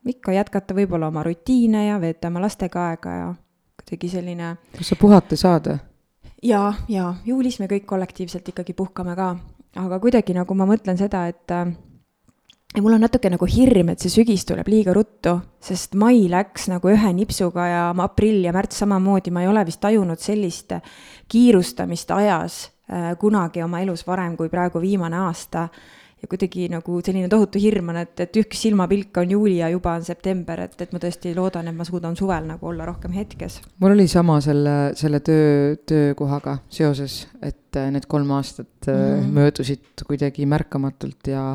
ikka 0.08 0.32
jätkata 0.36 0.76
võib-olla 0.78 1.10
oma 1.12 1.24
rutiine 1.24 1.88
ja 1.88 2.00
veeta 2.02 2.32
oma 2.32 2.42
lastega 2.44 2.90
aega 2.92 3.16
ja 3.16 3.28
kuidagi 3.78 4.10
selline. 4.12 4.56
kas 4.78 4.94
sa 4.94 4.96
puhata 5.00 5.36
saad? 5.40 5.72
ja, 6.44 6.74
ja 6.88 7.14
juulis 7.26 7.60
me 7.60 7.68
kõik 7.68 7.86
kollektiivselt 7.90 8.48
ikkagi 8.54 8.74
puhkame 8.74 9.16
ka, 9.16 9.36
aga 9.76 10.00
kuidagi 10.00 10.36
nagu 10.38 10.56
ma 10.56 10.68
mõtlen 10.70 11.00
seda, 11.00 11.26
et 11.28 11.52
äh, 11.52 11.74
ja 12.76 12.84
mul 12.84 12.98
on 12.98 13.06
natuke 13.06 13.30
nagu 13.34 13.48
hirm, 13.50 13.92
et 13.94 14.04
see 14.04 14.14
sügis 14.14 14.46
tuleb 14.48 14.68
liiga 14.70 14.94
ruttu, 14.96 15.38
sest 15.64 15.96
mai 15.98 16.28
läks 16.30 16.68
nagu 16.72 16.92
ühe 16.94 17.14
nipsuga 17.18 17.68
ja 17.68 17.84
aprill 18.06 18.46
ja 18.46 18.54
märts 18.56 18.84
samamoodi, 18.84 19.34
ma 19.34 19.44
ei 19.44 19.52
ole 19.52 19.66
vist 19.68 19.82
tajunud 19.84 20.22
sellist 20.22 20.76
kiirustamist 21.32 22.12
ajas 22.16 22.66
äh, 22.92 23.14
kunagi 23.20 23.64
oma 23.66 23.82
elus 23.82 24.06
varem 24.08 24.38
kui 24.38 24.52
praegu 24.54 24.82
viimane 24.84 25.26
aasta 25.26 25.68
ja 26.22 26.30
kuidagi 26.30 26.68
nagu 26.72 27.00
selline 27.06 27.30
tohutu 27.30 27.62
hirm 27.62 27.92
on, 27.94 28.00
et, 28.02 28.14
et 28.26 28.40
üks 28.42 28.64
silmapilk 28.66 29.20
on 29.22 29.34
juuli 29.36 29.58
ja 29.60 29.70
juba 29.70 29.94
on 30.00 30.06
september, 30.06 30.64
et, 30.66 30.78
et 30.82 30.94
ma 30.96 31.02
tõesti 31.04 31.34
loodan, 31.38 31.70
et 31.70 31.78
ma 31.78 31.86
suudan 31.88 32.18
suvel 32.18 32.48
nagu 32.50 32.70
olla 32.72 32.88
rohkem 32.90 33.14
hetkes. 33.18 33.60
mul 33.84 33.94
oli 33.94 34.08
sama 34.12 34.40
selle, 34.42 34.78
selle 34.98 35.22
töö, 35.26 35.76
töökohaga 35.86 36.58
seoses, 36.70 37.26
et 37.42 37.78
need 37.94 38.08
kolm 38.10 38.32
aastat 38.38 38.88
mm 38.88 38.94
-hmm. 38.94 39.36
möödusid 39.38 40.06
kuidagi 40.08 40.46
märkamatult 40.46 41.28
ja 41.28 41.52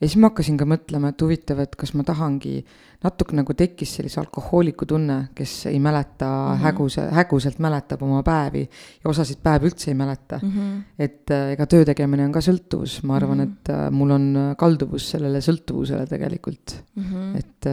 ja 0.00 0.08
siis 0.08 0.18
ma 0.20 0.28
hakkasin 0.30 0.58
ka 0.60 0.66
mõtlema, 0.68 1.10
et 1.12 1.22
huvitav, 1.24 1.60
et 1.64 1.76
kas 1.78 1.92
ma 1.96 2.04
tahangi, 2.06 2.58
natuke 3.04 3.36
nagu 3.36 3.54
tekkis 3.56 3.94
sellise 3.98 4.20
alkohooliku 4.20 4.88
tunne, 4.88 5.18
kes 5.36 5.54
ei 5.70 5.80
mäleta 5.80 6.28
mm 6.28 6.52
-hmm. 6.52 6.62
häguse, 6.64 7.08
häguselt 7.18 7.58
mäletab 7.58 8.02
oma 8.02 8.22
päevi 8.22 8.62
ja 8.68 9.10
osasid 9.10 9.40
päevi 9.42 9.70
üldse 9.70 9.90
ei 9.90 9.94
mäleta 9.94 10.40
mm. 10.42 10.52
-hmm. 10.52 10.82
et 10.98 11.30
äh, 11.30 11.52
ega 11.52 11.66
töö 11.66 11.84
tegemine 11.84 12.24
on 12.24 12.32
ka 12.32 12.40
sõltuvus, 12.40 13.02
ma 13.02 13.16
arvan 13.16 13.38
mm, 13.38 13.44
-hmm. 13.44 13.52
et 13.52 13.68
äh, 13.68 13.90
mul 13.90 14.10
on 14.10 14.36
äh, 14.36 14.56
kalduvus 14.56 15.10
sellele 15.10 15.40
sõltuvusele 15.40 16.06
tegelikult 16.06 16.82
mm, 16.94 17.04
-hmm. 17.04 17.36
et 17.38 17.66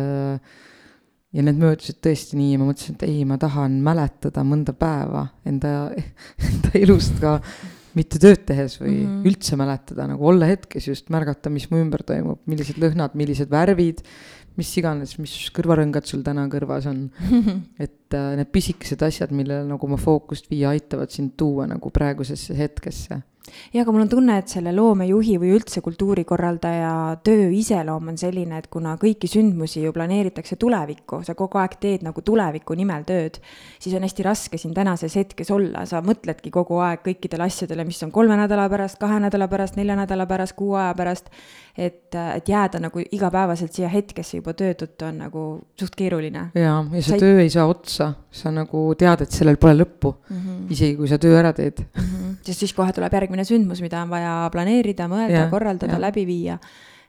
ja 1.34 1.44
need 1.44 1.58
möödusid 1.58 1.98
tõesti 2.04 2.38
nii 2.38 2.52
ja 2.54 2.60
ma 2.60 2.66
mõtlesin, 2.70 2.95
et 2.95 3.04
ei, 3.04 3.26
ma 3.26 3.38
tahan 3.38 3.80
mäletada 3.82 4.44
mõnda 4.44 4.74
päeva 4.74 5.28
enda, 5.45 5.91
enda 6.50 6.74
elust 6.74 7.20
ka 7.22 7.40
mitte 7.98 8.22
tööd 8.22 8.45
tehes 8.48 8.78
või 8.82 8.94
mm 8.94 9.10
-hmm. 9.10 9.26
üldse 9.32 9.57
mäletada, 9.60 10.07
nagu 10.10 10.30
olla 10.30 10.49
hetkes 10.49 10.88
just, 10.88 11.10
märgata, 11.14 11.52
mis 11.53 11.70
mu 11.72 11.82
ümber 11.82 12.03
toimub, 12.06 12.41
millised 12.49 12.80
lõhnad, 12.82 13.18
millised 13.20 13.52
värvid, 13.52 14.02
mis 14.57 14.72
iganes, 14.78 15.18
mis 15.18 15.34
kõrvarõngad 15.53 16.06
sul 16.06 16.22
täna 16.26 16.45
kõrvas 16.52 16.88
on 16.90 17.06
et 17.86 18.14
äh, 18.14 18.34
need 18.38 18.52
pisikesed 18.53 19.02
asjad, 19.02 19.32
millele 19.32 19.68
nagu 19.70 19.90
oma 19.90 19.98
fookust 19.98 20.49
viia, 20.52 20.74
aitavad 20.74 21.14
sind 21.14 21.38
tuua 21.38 21.68
nagu 21.70 21.90
praegusesse 21.94 22.57
hetkesse 22.57 23.22
ja 23.74 23.82
aga 23.84 23.91
mul 23.91 24.06
on 24.06 24.10
tunne, 24.11 24.38
et 24.40 24.52
selle 24.52 24.72
loomejuhi 24.76 25.36
või 25.41 25.53
üldse 25.57 25.82
kultuurikorraldaja 25.84 26.94
töö 27.26 27.49
iseloom 27.53 28.11
on 28.14 28.20
selline, 28.20 28.60
et 28.61 28.70
kuna 28.72 28.95
kõiki 29.02 29.28
sündmusi 29.32 29.84
ju 29.84 29.94
planeeritakse 29.95 30.57
tulevikku, 30.61 31.24
sa 31.28 31.36
kogu 31.36 31.60
aeg 31.61 31.76
teed 31.82 32.06
nagu 32.07 32.24
tuleviku 32.26 32.78
nimel 32.80 33.03
tööd, 33.07 33.40
siis 33.84 33.95
on 33.98 34.06
hästi 34.07 34.28
raske 34.28 34.61
siin 34.61 34.76
tänases 34.78 35.18
hetkes 35.20 35.52
olla, 35.52 35.86
sa 35.90 36.02
mõtledki 36.06 36.53
kogu 36.53 36.80
aeg 36.84 37.03
kõikidele 37.07 37.49
asjadele, 37.49 37.88
mis 37.88 37.99
on 38.06 38.14
kolme 38.15 38.38
nädala 38.40 38.70
pärast, 38.72 38.99
kahe 39.02 39.20
nädala 39.24 39.49
pärast, 39.52 39.76
nelja 39.80 39.98
nädala 39.99 40.28
pärast, 40.30 40.56
kuu 40.60 40.78
aja 40.80 40.95
pärast 40.98 41.32
et, 41.78 42.16
et 42.16 42.50
jääda 42.50 42.80
nagu 42.84 43.02
igapäevaselt 43.02 43.74
siia 43.74 43.90
hetkesse 43.90 44.38
juba 44.38 44.54
töö 44.58 44.76
tõttu 44.78 45.08
on 45.08 45.18
nagu 45.24 45.44
suht 45.80 45.95
keeruline. 45.98 46.45
jaa, 46.54 46.78
ja 46.94 47.02
see 47.02 47.16
sa 47.16 47.20
töö 47.24 47.41
ei 47.41 47.50
saa 47.54 47.66
otsa, 47.70 48.12
sa 48.32 48.54
nagu 48.54 48.86
tead, 49.00 49.26
et 49.26 49.34
sellel 49.34 49.58
pole 49.62 49.74
lõppu 49.80 50.14
mm, 50.14 50.38
-hmm. 50.38 50.72
isegi 50.76 50.98
kui 51.00 51.10
sa 51.10 51.18
töö 51.18 51.40
ära 51.40 51.54
teed 51.54 51.82
mm. 51.82 52.02
-hmm. 52.02 52.40
sest 52.45 52.66
siis 52.66 52.74
kohe 52.78 52.94
tuleb 52.94 53.14
järgmine 53.14 53.44
sündmus, 53.44 53.82
mida 53.82 54.02
on 54.06 54.10
vaja 54.10 54.50
planeerida, 54.52 55.08
mõelda, 55.10 55.50
korraldada, 55.50 56.02
läbi 56.02 56.26
viia. 56.30 56.60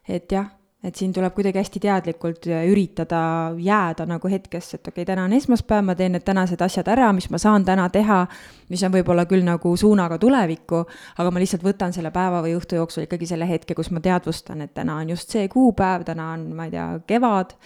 et 0.09 0.32
jah 0.32 0.49
et 0.85 0.98
siin 1.01 1.12
tuleb 1.16 1.32
kuidagi 1.32 1.59
hästi 1.59 1.81
teadlikult 1.81 2.47
üritada 2.52 3.20
jääda 3.59 4.05
nagu 4.09 4.28
hetkesse, 4.28 4.77
et 4.77 4.89
okei 4.89 5.02
okay,, 5.02 5.09
täna 5.09 5.24
on 5.24 5.32
esmaspäev, 5.32 5.86
ma 5.89 5.94
teen 5.97 6.12
need 6.16 6.27
tänased 6.27 6.61
asjad 6.65 6.90
ära, 6.93 7.09
mis 7.16 7.31
ma 7.32 7.40
saan 7.40 7.65
täna 7.65 7.89
teha, 7.93 8.20
mis 8.69 8.85
on 8.85 8.93
võib-olla 8.93 9.24
küll 9.31 9.47
nagu 9.47 9.73
suunaga 9.81 10.19
tulevikku, 10.20 10.85
aga 11.19 11.32
ma 11.32 11.43
lihtsalt 11.43 11.65
võtan 11.65 11.97
selle 11.97 12.12
päeva 12.15 12.43
või 12.44 12.52
õhtu 12.59 12.77
jooksul 12.81 13.06
ikkagi 13.06 13.31
selle 13.32 13.48
hetke, 13.48 13.74
kus 13.74 13.90
ma 13.94 14.05
teadvustan, 14.05 14.61
et 14.66 14.74
täna 14.77 15.01
on 15.01 15.15
just 15.16 15.32
see 15.32 15.48
kuupäev, 15.48 16.05
täna 16.05 16.32
on, 16.36 16.51
ma 16.56 16.69
ei 16.69 16.77
tea, 16.77 16.89
kevad 17.09 17.56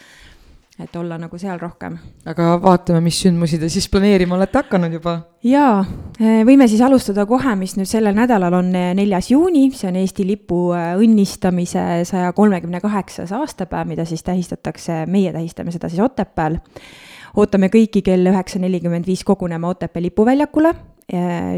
et 0.79 0.97
olla 0.97 1.17
nagu 1.19 1.39
seal 1.39 1.59
rohkem. 1.59 1.97
aga 2.29 2.53
vaatame, 2.63 3.01
mis 3.03 3.19
sündmusi 3.25 3.59
te 3.59 3.69
siis 3.73 3.89
planeerima 3.91 4.37
olete 4.37 4.61
hakanud 4.61 4.95
juba? 4.95 5.15
jaa, 5.47 5.81
eh, 6.21 6.43
võime 6.47 6.69
siis 6.71 6.83
alustada 6.87 7.25
kohe, 7.27 7.55
mis 7.59 7.75
nüüd 7.79 7.91
sellel 7.91 8.15
nädalal 8.17 8.55
on 8.61 8.71
eh, 8.79 8.93
neljas 8.99 9.33
juuni, 9.33 9.69
see 9.75 9.91
on 9.91 9.99
Eesti 9.99 10.27
lipu 10.29 10.61
eh, 10.79 10.93
õnnistamise 11.03 11.85
saja 12.09 12.31
kolmekümne 12.37 12.83
kaheksas 12.85 13.35
aastapäev, 13.35 13.91
mida 13.91 14.07
siis 14.09 14.23
tähistatakse, 14.27 15.05
meie 15.11 15.35
tähistame 15.35 15.75
seda 15.75 15.91
siis 15.91 16.03
Otepääl. 16.05 16.61
ootame 17.37 17.73
kõiki 17.75 18.03
kell 18.07 18.31
üheksa 18.31 18.63
nelikümmend 18.63 19.07
viis 19.07 19.25
kogunema 19.27 19.75
Otepää 19.75 20.03
lipuväljakule, 20.03 20.75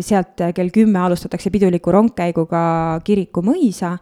sealt 0.01 0.38
kell 0.55 0.68
kümme 0.70 1.01
alustatakse 1.02 1.51
piduliku 1.51 1.90
rongkäiguga 1.90 3.01
Kiriku 3.02 3.42
mõisa 3.42 3.97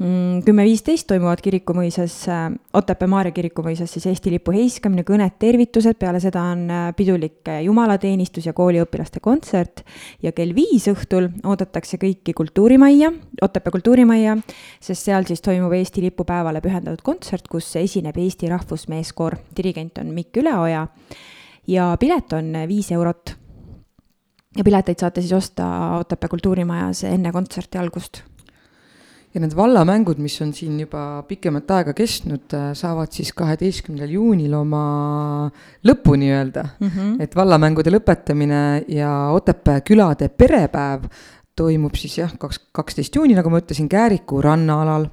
kümme 0.00 0.64
viisteist 0.64 1.06
toimuvad 1.06 1.40
kirikumõisas, 1.44 2.14
äh, 2.28 2.46
Otepää 2.74 3.08
Maarja 3.08 3.32
kirikumõisas 3.36 3.92
siis 3.92 4.06
Eesti 4.08 4.32
lipu 4.32 4.54
heiskamine, 4.54 5.04
kõned, 5.06 5.36
tervitused, 5.38 5.98
peale 6.00 6.20
seda 6.22 6.42
on 6.54 6.64
äh, 6.70 6.86
pidulik 6.96 7.48
äh, 7.48 7.60
jumalateenistus 7.66 8.48
ja 8.48 8.54
kooliõpilaste 8.56 9.20
kontsert. 9.20 9.84
Ja 10.22 10.32
kell 10.32 10.54
viis 10.56 10.88
õhtul 10.90 11.28
oodatakse 11.44 12.00
kõiki 12.02 12.34
kultuurimajja, 12.36 13.12
Otepää 13.42 13.74
kultuurimajja, 13.74 14.38
sest 14.80 15.10
seal 15.10 15.28
siis 15.28 15.44
toimub 15.44 15.76
Eesti 15.76 16.02
lipupäevale 16.06 16.64
pühendatud 16.64 17.04
kontsert, 17.04 17.46
kus 17.52 17.68
esineb 17.76 18.16
Eesti 18.16 18.48
Rahvusmeeskoor, 18.50 19.36
dirigent 19.56 20.00
on 20.00 20.10
Mikk 20.16 20.40
Üleoja. 20.42 20.86
Ja 21.68 21.92
pilet 22.00 22.32
on 22.32 22.52
viis 22.68 22.90
eurot. 22.92 23.36
ja 24.56 24.64
pileteid 24.64 24.98
saate 24.98 25.20
siis 25.20 25.32
osta 25.32 25.96
Otepää 26.00 26.28
kultuurimajas 26.28 27.04
enne 27.04 27.32
kontserti 27.32 27.78
algust 27.78 28.22
ja 29.32 29.40
need 29.40 29.54
vallamängud, 29.56 30.18
mis 30.20 30.34
on 30.44 30.52
siin 30.56 30.78
juba 30.82 31.22
pikemat 31.28 31.70
aega 31.78 31.94
kestnud, 31.96 32.46
äh, 32.56 32.72
saavad 32.76 33.12
siis 33.14 33.32
kaheteistkümnendal 33.36 34.12
juunil 34.12 34.56
oma 34.58 34.82
lõpu 35.88 36.16
nii-öelda 36.20 36.64
mm. 36.68 36.88
-hmm. 36.88 37.14
et 37.24 37.36
vallamängude 37.36 37.94
lõpetamine 37.94 38.84
ja 38.92 39.12
Otepää 39.32 39.80
külade 39.80 40.28
perepäev 40.28 41.08
toimub 41.56 41.96
siis 41.96 42.18
jah, 42.18 42.32
kaks, 42.38 42.60
kaksteist 42.72 43.16
juuni, 43.16 43.34
nagu 43.36 43.50
ma 43.52 43.60
ütlesin, 43.60 43.88
Kääriku 43.88 44.40
rannaalal 44.44 45.08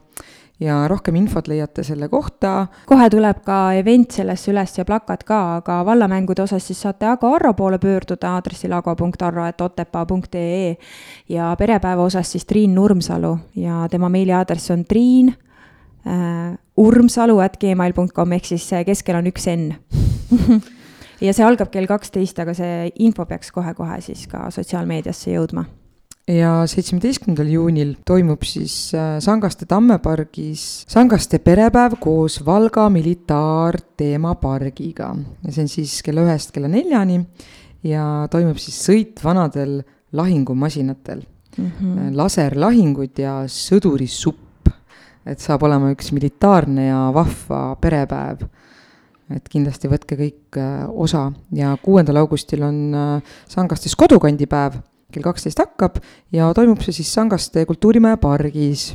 ja 0.60 0.88
rohkem 0.88 1.15
infot 1.15 1.48
leiate 1.48 1.84
selle 1.84 2.10
kohta. 2.10 2.68
kohe 2.86 3.10
tuleb 3.10 3.44
ka 3.45 3.73
event 3.80 4.11
sellesse 4.11 4.52
üles 4.52 4.77
ja 4.77 4.86
plakat 4.86 5.23
ka, 5.23 5.56
aga 5.60 5.86
vallamängude 5.86 6.41
osas 6.44 6.68
siis 6.68 6.81
saate 6.81 7.06
Ago 7.07 7.36
Arro 7.36 7.53
poole 7.53 7.77
pöörduda 7.80 8.30
aadressil 8.36 8.73
ago.arro.otepaa.ee 8.73 10.77
ja 11.30 11.56
perepäeva 11.60 12.03
osas 12.03 12.31
siis 12.31 12.45
Triin 12.45 12.76
Nurmsalu 12.76 13.38
ja 13.56 13.88
tema 13.91 14.10
meiliaadress 14.10 14.72
on 14.72 14.86
triin 14.86 15.36
äh, 16.07 16.57
urmsalu 16.77 17.40
at 17.40 17.57
gmail.com 17.57 18.31
ehk 18.31 18.45
siis 18.45 18.69
keskel 18.86 19.15
on 19.15 19.27
üks 19.31 19.48
N 19.56 19.73
ja 21.26 21.34
see 21.34 21.45
algab 21.45 21.72
kell 21.72 21.88
kaksteist, 21.88 22.40
aga 22.40 22.53
see 22.53 22.91
info 22.99 23.26
peaks 23.26 23.52
kohe-kohe 23.52 24.02
siis 24.02 24.27
ka 24.27 24.52
sotsiaalmeediasse 24.52 25.31
jõudma 25.31 25.78
ja 26.30 26.51
seitsmeteistkümnendal 26.69 27.47
juunil 27.49 27.95
toimub 28.07 28.43
siis 28.47 28.93
äh, 28.93 29.18
Sangaste 29.23 29.65
tammepargis 29.69 30.85
Sangaste 30.89 31.39
perepäev 31.41 31.93
koos 32.01 32.45
Valga 32.45 32.89
militaarteemapargiga. 32.93 35.15
Ja 35.45 35.51
see 35.51 35.61
on 35.65 35.69
siis 35.72 36.03
kella 36.06 36.22
ühest 36.27 36.51
kella 36.56 36.68
neljani 36.72 37.18
ja 37.88 38.27
toimub 38.31 38.57
siis 38.61 38.77
sõit 38.85 39.23
vanadel 39.23 39.84
lahingumasinatel. 40.14 41.22
Mm, 41.57 41.65
-hmm. 41.65 42.15
laserlahingud 42.15 43.19
ja 43.19 43.43
sõdurissupp. 43.47 44.38
et 45.26 45.39
saab 45.39 45.64
olema 45.64 45.91
üks 45.91 46.11
militaarne 46.11 46.88
ja 46.88 47.11
vahva 47.14 47.76
perepäev. 47.81 48.38
Et 49.35 49.49
kindlasti 49.49 49.88
võtke 49.88 50.15
kõik 50.18 50.57
äh, 50.57 50.89
osa. 50.89 51.31
Ja 51.53 51.77
kuuendal 51.81 52.18
augustil 52.18 52.64
on 52.64 52.95
Sangastes 53.47 53.95
kodukandipäev 53.95 54.73
kell 55.11 55.26
kaksteist 55.26 55.60
hakkab 55.60 55.99
ja 56.31 56.52
toimub 56.53 56.81
see 56.86 57.02
siis 57.02 57.14
Sangaste 57.14 57.65
kultuurimaja 57.65 58.18
pargis 58.18 58.94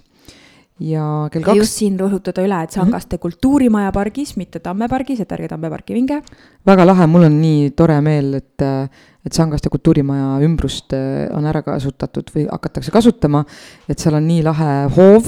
ja 0.82 1.28
kell 1.30 1.44
kaks. 1.44 1.58
just 1.58 1.78
siin 1.78 1.96
rõhutada 1.98 2.42
üle, 2.44 2.58
et 2.64 2.74
Sangaste 2.74 3.14
mm 3.14 3.16
-hmm. 3.16 3.22
kultuurimaja 3.22 3.92
pargis, 3.92 4.36
mitte 4.36 4.58
Tamme 4.58 4.88
pargis, 4.88 5.20
et 5.20 5.32
ärge 5.32 5.48
Tamme 5.48 5.70
parki 5.70 5.94
minge. 5.94 6.22
väga 6.66 6.86
lahe, 6.86 7.06
mul 7.06 7.24
on 7.24 7.40
nii 7.40 7.70
tore 7.70 8.00
meel, 8.00 8.34
et, 8.34 8.62
et 9.24 9.32
Sangaste 9.32 9.68
kultuurimaja 9.68 10.40
ümbrust 10.42 10.92
äh, 10.92 11.36
on 11.36 11.46
ära 11.46 11.62
kasutatud 11.62 12.30
või 12.34 12.48
hakatakse 12.50 12.90
kasutama. 12.90 13.44
et 13.88 13.98
seal 13.98 14.14
on 14.14 14.26
nii 14.26 14.42
lahe 14.42 14.88
hoov 14.96 15.26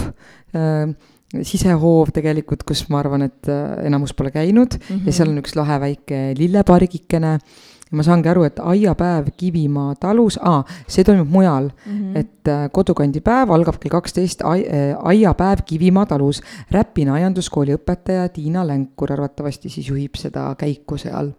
äh, 0.54 0.94
sisehoov 1.42 2.10
tegelikult, 2.14 2.62
kus 2.64 2.88
ma 2.88 2.98
arvan, 2.98 3.22
et 3.22 3.48
äh, 3.48 3.86
enamus 3.86 4.14
pole 4.14 4.30
käinud 4.30 4.74
mm 4.74 4.96
-hmm. 4.96 5.06
ja 5.06 5.12
seal 5.12 5.28
on 5.28 5.38
üks 5.38 5.56
lahe 5.56 5.80
väike 5.80 6.34
lillepargikene 6.38 7.38
ja 7.86 7.96
ma 7.96 8.02
saangi 8.02 8.30
aru, 8.30 8.42
et 8.48 8.58
aiapäev 8.58 9.28
Kivimaa 9.38 9.94
talus 10.02 10.40
ah,, 10.42 10.64
see 10.90 11.04
toimub 11.06 11.30
mujal 11.30 11.68
mm, 11.70 11.92
-hmm. 11.92 12.18
et 12.18 12.48
äh, 12.50 12.66
kodukandipäev 12.72 13.50
algab 13.54 13.78
kell 13.78 13.94
kaksteist 13.94 14.42
äh, 14.42 14.96
aiapäev 14.98 15.62
Kivimaa 15.66 16.06
talus. 16.06 16.42
Räpina 16.70 17.14
aianduskooli 17.14 17.76
õpetaja 17.76 18.28
Tiina 18.28 18.66
Länkur 18.66 19.12
arvatavasti 19.12 19.68
siis 19.68 19.88
juhib 19.88 20.14
seda 20.18 20.54
käiku 20.58 20.98
seal. 20.98 21.32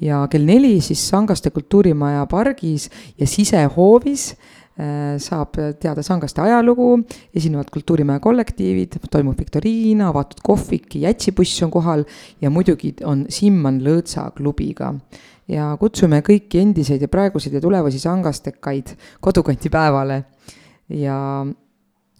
ja 0.00 0.28
kell 0.30 0.44
neli 0.44 0.80
siis 0.80 1.08
Sangaste 1.08 1.50
kultuurimaja 1.50 2.26
pargis 2.26 2.90
ja 3.18 3.26
sisehoovis 3.26 4.36
äh, 4.80 5.16
saab 5.16 5.56
teada 5.80 6.02
Sangaste 6.02 6.40
ajalugu, 6.40 7.00
esinevad 7.34 7.70
kultuurimaja 7.72 8.20
kollektiivid, 8.20 9.00
toimub 9.10 9.38
viktoriin, 9.38 10.02
avatud 10.02 10.40
kohvik, 10.42 10.94
jätsibuss 10.94 11.62
on 11.62 11.70
kohal 11.70 12.04
ja 12.40 12.50
muidugi 12.50 12.94
on 13.04 13.24
Simman 13.28 13.80
Lõõtsa 13.80 14.30
klubiga 14.36 14.94
ja 15.48 15.70
kutsume 15.80 16.20
kõiki 16.24 16.60
endiseid 16.62 17.02
ja 17.02 17.08
praeguseid 17.08 17.56
ja 17.56 17.62
tulevasi 17.64 18.00
sangastekaid 18.02 18.94
kodukandipäevale. 19.24 20.24
ja 20.88 21.16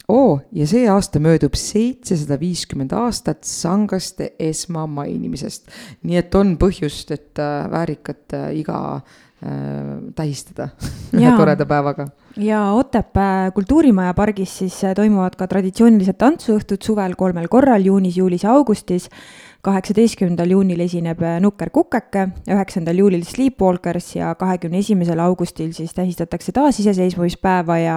oo 0.09 0.33
oh,, 0.33 0.41
ja 0.53 0.67
see 0.69 0.87
aasta 0.89 1.21
möödub 1.21 1.57
seitsesada 1.59 2.39
viiskümmend 2.41 2.95
aastat 2.97 3.45
sangaste 3.45 4.33
esmamainimisest. 4.41 5.69
nii 6.03 6.21
et 6.21 6.35
on 6.35 6.57
põhjust, 6.61 7.13
et 7.13 7.41
äh, 7.43 7.69
väärikat 7.71 8.37
äh, 8.39 8.47
iga 8.57 8.79
äh, 8.97 9.03
tähistada 10.17 10.71
ühe 11.13 11.35
toreda 11.37 11.67
päevaga. 11.69 12.09
ja 12.37 12.63
Otepää 12.73 13.51
kultuurimaja 13.51 14.15
pargis 14.15 14.59
siis 14.63 14.81
äh, 14.85 14.97
toimuvad 14.97 15.37
ka 15.37 15.47
traditsioonilised 15.47 16.17
tantsuõhtud 16.17 16.81
suvel 16.85 17.17
kolmel 17.21 17.53
korral, 17.53 17.85
juunis, 17.85 18.17
juulis 18.17 18.49
ja 18.49 18.57
augustis 18.57 19.11
kaheksateistkümnendal 19.67 20.53
juunil 20.55 20.79
esineb 20.85 21.19
äh, 21.27 21.39
Nukker 21.43 21.73
Kukeke, 21.75 22.29
üheksandal 22.47 23.01
juulil 23.01 23.25
Sleepwalkers 23.27 24.13
ja 24.15 24.31
kahekümne 24.39 24.79
esimesel 24.79 25.19
augustil 25.19 25.73
siis 25.75 25.91
tähistatakse 25.97 26.55
taasiseseisvumispäeva 26.55 27.79
ja, 27.83 27.97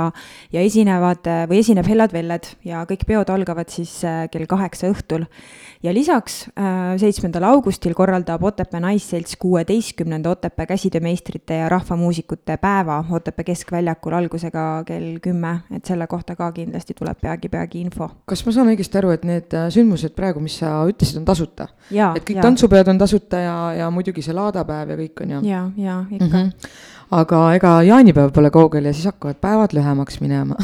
ja 0.53 0.63
esinevad 0.65 1.29
äh, 1.29 1.43
või 1.49 1.59
esineb 1.61 1.85
Hellad 1.85 2.15
Velled 2.15 2.49
ja 2.65 2.81
kõik 2.89 3.05
peod 3.05 3.29
algavad 3.29 3.69
siis 3.69 3.93
äh, 4.07 4.23
kell 4.33 4.49
kaheksa 4.49 4.89
õhtul. 4.89 5.27
ja 5.83 5.93
lisaks 5.93 6.47
seitsmendal 7.01 7.43
augustil 7.49 7.93
korraldab 7.97 8.43
Otepää 8.43 8.79
Naisselts 8.81 9.35
kuueteistkümnenda 9.41 10.29
Otepää 10.29 10.65
käsitöömeistrite 10.65 11.61
ja 11.61 11.69
rahvamuusikute 11.69 12.57
päeva 12.57 13.03
Otepää 13.11 13.43
keskväljakul 13.43 14.17
algusega 14.17 14.83
kell 14.85 15.19
kümme, 15.21 15.59
et 15.75 15.85
selle 15.85 16.07
kohta 16.07 16.35
ka 16.35 16.51
kindlasti 16.51 16.93
tuleb 16.97 17.21
peagi-peagi 17.21 17.81
info. 17.81 18.09
kas 18.25 18.45
ma 18.45 18.51
saan 18.51 18.73
õigesti 18.73 18.97
aru, 18.97 19.13
et 19.13 19.25
need 19.25 19.57
sündmused 19.73 20.17
praegu, 20.17 20.41
mis 20.41 20.57
sa 20.61 20.81
ütlesid, 20.89 21.21
on 21.21 21.25
tasuta? 21.25 21.50
Tasuta. 21.51 22.15
et 22.15 22.23
kõik 22.25 22.39
ja. 22.39 22.45
tantsupeod 22.45 22.87
on 22.87 23.01
tasuta 23.01 23.41
ja, 23.41 23.57
ja 23.77 23.89
muidugi 23.91 24.21
see 24.21 24.35
laadapäev 24.35 24.93
ja 24.93 24.97
kõik 24.97 25.23
on 25.25 25.35
ju. 25.35 25.41
ja, 25.49 25.65
ja 25.77 26.05
ikka 26.09 26.25
mm. 26.25 26.31
-hmm. 26.31 26.71
aga 27.11 27.41
ega 27.55 27.73
jaanipäev 27.83 28.31
pole 28.31 28.51
kaugel 28.51 28.85
ja 28.85 28.93
siis 28.93 29.05
hakkavad 29.05 29.35
päevad 29.41 29.73
lühemaks 29.73 30.21
minema 30.21 30.55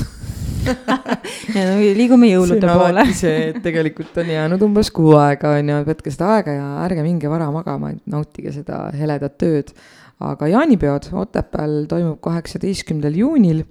ja 1.55 1.63
no 1.63 1.77
liigume 1.79 2.27
jõulude 2.31 2.67
poole. 2.67 3.05
see, 3.13 3.51
et 3.51 3.61
tegelikult 3.63 4.17
on 4.17 4.29
jäänud 4.29 4.61
umbes 4.61 4.91
kuu 4.91 5.15
aega, 5.15 5.57
on 5.59 5.69
ju, 5.69 5.83
võtke 5.87 6.11
seda 6.11 6.33
aega 6.37 6.57
ja 6.57 6.67
ärge 6.85 7.03
minge 7.03 7.29
vara 7.29 7.49
magama, 7.51 7.91
et 7.91 8.01
nautige 8.05 8.51
seda 8.51 8.87
heledat 8.93 9.43
ööd. 9.43 9.71
aga 10.19 10.47
jaanipeod 10.47 11.11
Otepääl 11.13 11.85
toimub 11.87 12.19
kaheksateistkümnendal 12.21 13.15
juunil 13.15 13.63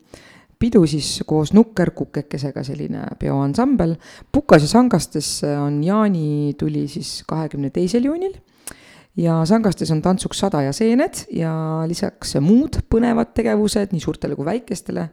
pidu 0.59 0.87
siis 0.89 1.23
koos 1.27 1.53
Nukker 1.53 1.91
Kukekesega, 1.97 2.63
selline 2.65 3.05
peoansambel. 3.21 3.97
Pukas 4.33 4.65
ja 4.65 4.69
Sangastes 4.69 5.31
on 5.45 5.83
jaanituli 5.85 6.87
siis 6.89 7.23
kahekümne 7.29 7.71
teisel 7.75 8.09
juunil 8.09 8.37
ja 9.17 9.39
Sangastes 9.49 9.91
on 9.91 10.03
tantsuks 10.05 10.41
sada 10.45 10.63
ja 10.67 10.73
seened 10.77 11.25
ja 11.33 11.53
lisaks 11.89 12.37
muud 12.45 12.81
põnevad 12.93 13.33
tegevused 13.37 13.95
nii 13.95 14.03
suurtele 14.03 14.37
kui 14.37 14.47
väikestele, 14.49 15.07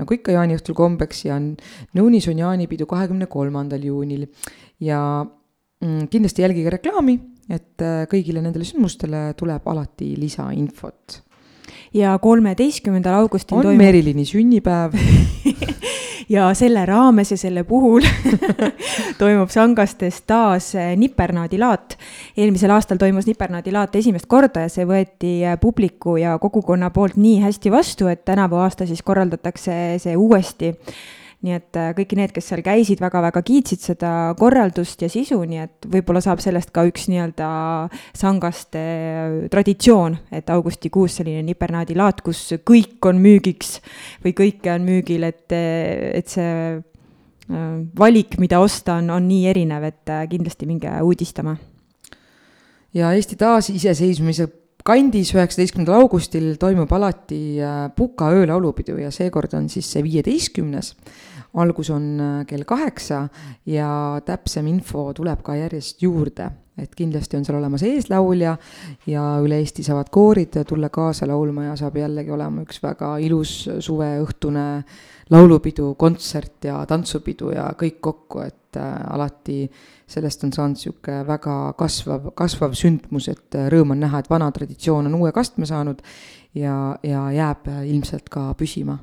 nagu 0.00 0.16
ikka 0.16 0.34
jaaniõhtul 0.34 0.76
kombeks 0.78 1.24
ja 1.28 1.38
Nõunis 1.38 2.26
on 2.30 2.42
jaanipidu 2.42 2.88
kahekümne 2.90 3.28
kolmandal 3.30 3.84
juunil. 3.84 4.26
ja 4.80 5.00
mm, 5.24 6.08
kindlasti 6.10 6.42
jälgige 6.42 6.70
reklaami, 6.74 7.18
et 7.48 7.82
äh, 7.82 8.06
kõigile 8.10 8.42
nendele 8.42 8.66
sündmustele 8.66 9.32
tuleb 9.38 9.68
alati 9.68 10.14
lisainfot 10.18 11.20
ja 11.94 12.18
kolmeteistkümnendal 12.18 13.14
augustil 13.22 13.58
on 13.58 13.62
toimub... 13.68 13.82
Merilini 13.82 14.24
sünnipäev 14.24 14.96
ja 16.34 16.48
selle 16.54 16.86
raames 16.86 17.30
ja 17.30 17.38
selle 17.38 17.64
puhul 17.64 18.04
toimub 19.20 19.50
Sangastes 19.50 20.22
taas 20.26 20.72
nipernaadilaat. 20.96 21.98
eelmisel 22.36 22.70
aastal 22.74 22.98
toimus 22.98 23.26
nipernaadilaat 23.26 23.96
esimest 23.96 24.26
korda 24.26 24.66
ja 24.66 24.72
see 24.72 24.86
võeti 24.88 25.34
publiku 25.60 26.16
ja 26.20 26.38
kogukonna 26.38 26.90
poolt 26.90 27.16
nii 27.16 27.40
hästi 27.44 27.70
vastu, 27.70 28.08
et 28.08 28.24
tänavu 28.24 28.56
aasta 28.62 28.86
siis 28.86 29.02
korraldatakse 29.02 29.98
see 30.02 30.16
uuesti 30.16 30.74
nii 31.44 31.52
et 31.52 31.76
äh, 31.76 31.90
kõiki 31.96 32.16
need, 32.16 32.32
kes 32.32 32.46
seal 32.48 32.62
käisid 32.64 33.02
väga,, 33.02 33.20
väga-väga 33.24 33.42
kiitsid 33.44 33.82
seda 33.84 34.10
korraldust 34.38 35.02
ja 35.04 35.10
sisu, 35.12 35.40
nii 35.48 35.60
et 35.64 35.88
võib-olla 35.90 36.22
saab 36.24 36.40
sellest 36.42 36.72
ka 36.74 36.86
üks 36.88 37.06
nii-öelda 37.12 37.48
sangaste 38.16 38.80
äh, 38.80 39.36
traditsioon, 39.52 40.16
et 40.34 40.50
augustikuus 40.54 41.20
selline 41.20 41.44
nipernaadilaat, 41.44 42.24
kus 42.24 42.46
kõik 42.64 43.04
on 43.10 43.20
müügiks 43.22 43.78
või 44.24 44.34
kõike 44.36 44.72
on 44.74 44.88
müügil, 44.88 45.28
et, 45.28 45.46
et 45.52 46.32
see 46.32 46.48
äh, 46.48 47.76
valik, 47.98 48.38
mida 48.40 48.62
osta, 48.64 48.98
on, 49.02 49.12
on 49.12 49.28
nii 49.28 49.46
erinev, 49.52 49.88
et 49.90 50.16
kindlasti 50.32 50.68
minge 50.70 50.92
uudistama. 51.04 51.56
ja 52.94 53.12
Eesti 53.12 53.36
taasiseseisvumise 53.36 54.48
kandis 54.84 55.30
üheksateistkümnendal 55.32 56.04
augustil 56.04 56.56
toimub 56.60 56.90
alati 56.92 57.58
Puka 57.96 58.28
öölaulupidu 58.36 58.98
ja 59.00 59.10
seekord 59.10 59.54
on 59.56 59.68
siis 59.72 59.88
see 59.92 60.02
viieteistkümnes 60.04 60.92
algus 61.54 61.90
on 61.90 62.20
äh, 62.20 62.46
kell 62.46 62.64
kaheksa 62.66 63.28
ja 63.66 64.20
täpsem 64.26 64.66
info 64.66 65.12
tuleb 65.14 65.42
ka 65.46 65.56
järjest 65.58 66.02
juurde, 66.02 66.48
et 66.78 66.94
kindlasti 66.98 67.38
on 67.38 67.46
seal 67.46 67.58
olemas 67.60 67.84
eeslaulja 67.86 68.56
ja 69.06 69.24
üle 69.42 69.60
Eesti 69.62 69.84
saavad 69.86 70.10
koorid 70.14 70.58
tulla 70.68 70.90
kaasa 70.90 71.28
laulma 71.30 71.68
ja 71.68 71.76
saab 71.78 72.00
jällegi 72.00 72.34
olema 72.34 72.64
üks 72.66 72.82
väga 72.82 73.14
ilus 73.22 73.54
suveõhtune 73.86 74.66
laulupidu, 75.30 75.94
kontsert 75.98 76.66
ja 76.66 76.82
tantsupidu 76.88 77.54
ja 77.54 77.70
kõik 77.78 78.02
kokku, 78.02 78.42
et 78.44 78.80
äh, 78.80 78.92
alati 79.14 79.62
sellest 80.10 80.44
on 80.44 80.52
saanud 80.52 80.76
niisugune 80.76 81.22
väga 81.28 81.56
kasvav, 81.78 82.32
kasvav 82.36 82.74
sündmus, 82.78 83.30
et 83.30 83.58
äh, 83.58 83.70
rõõm 83.72 83.94
on 83.94 84.04
näha, 84.04 84.20
et 84.20 84.30
vana 84.30 84.50
traditsioon 84.52 85.06
on 85.06 85.18
uue 85.22 85.32
kastme 85.32 85.70
saanud 85.70 86.02
ja, 86.58 86.98
ja 87.06 87.28
jääb 87.32 87.70
ilmselt 87.86 88.28
ka 88.28 88.50
püsima 88.58 88.98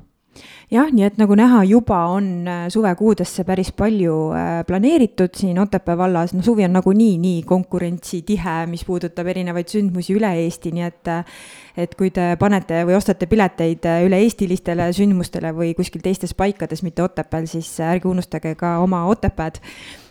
jah, 0.72 0.88
nii 0.92 1.04
et 1.06 1.18
nagu 1.20 1.36
näha, 1.36 1.62
juba 1.68 1.98
on 2.12 2.28
äh, 2.48 2.64
suvekuudesse 2.72 3.44
päris 3.48 3.72
palju 3.76 4.16
äh, 4.36 4.50
planeeritud 4.66 5.34
siin 5.36 5.58
Otepää 5.60 5.96
vallas, 5.98 6.34
no 6.34 6.42
suvi 6.42 6.64
on 6.64 6.72
nagunii 6.76 7.16
nii 7.20 7.42
konkurentsitihe, 7.48 8.54
mis 8.70 8.84
puudutab 8.88 9.28
erinevaid 9.32 9.68
sündmusi 9.72 10.16
üle 10.16 10.32
Eesti, 10.44 10.72
nii 10.76 10.86
et 10.88 11.12
äh, 11.12 11.42
et 11.76 11.94
kui 11.96 12.10
te 12.12 12.34
panete 12.40 12.82
või 12.84 12.98
ostate 12.98 13.26
pileteid 13.28 13.86
üle-eestilistele 14.04 14.90
sündmustele 14.92 15.54
või 15.56 15.72
kuskil 15.76 16.02
teistes 16.04 16.34
paikades, 16.36 16.82
mitte 16.84 17.04
Otepääl, 17.04 17.48
siis 17.48 17.70
ärge 17.80 18.10
unustage 18.10 18.54
ka 18.60 18.76
oma 18.84 19.06
Otepääd 19.08 19.60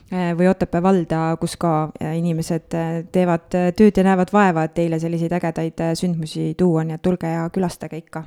või 0.10 0.49
Otepää 0.49 0.81
valda, 0.84 1.19
kus 1.39 1.53
ka 1.61 1.91
inimesed 2.02 2.73
teevad 3.14 3.45
tööd 3.53 3.95
ja 3.95 4.03
näevad 4.10 4.34
vaeva, 4.34 4.65
et 4.65 4.73
teile 4.76 4.99
selliseid 4.99 5.38
ägedaid 5.38 5.85
sündmusi 6.02 6.56
tuua, 6.57 6.84
nii 6.84 6.98
et 6.98 7.06
tulge 7.06 7.30
ja 7.30 7.45
külastage 7.53 8.02
ikka 8.02 8.26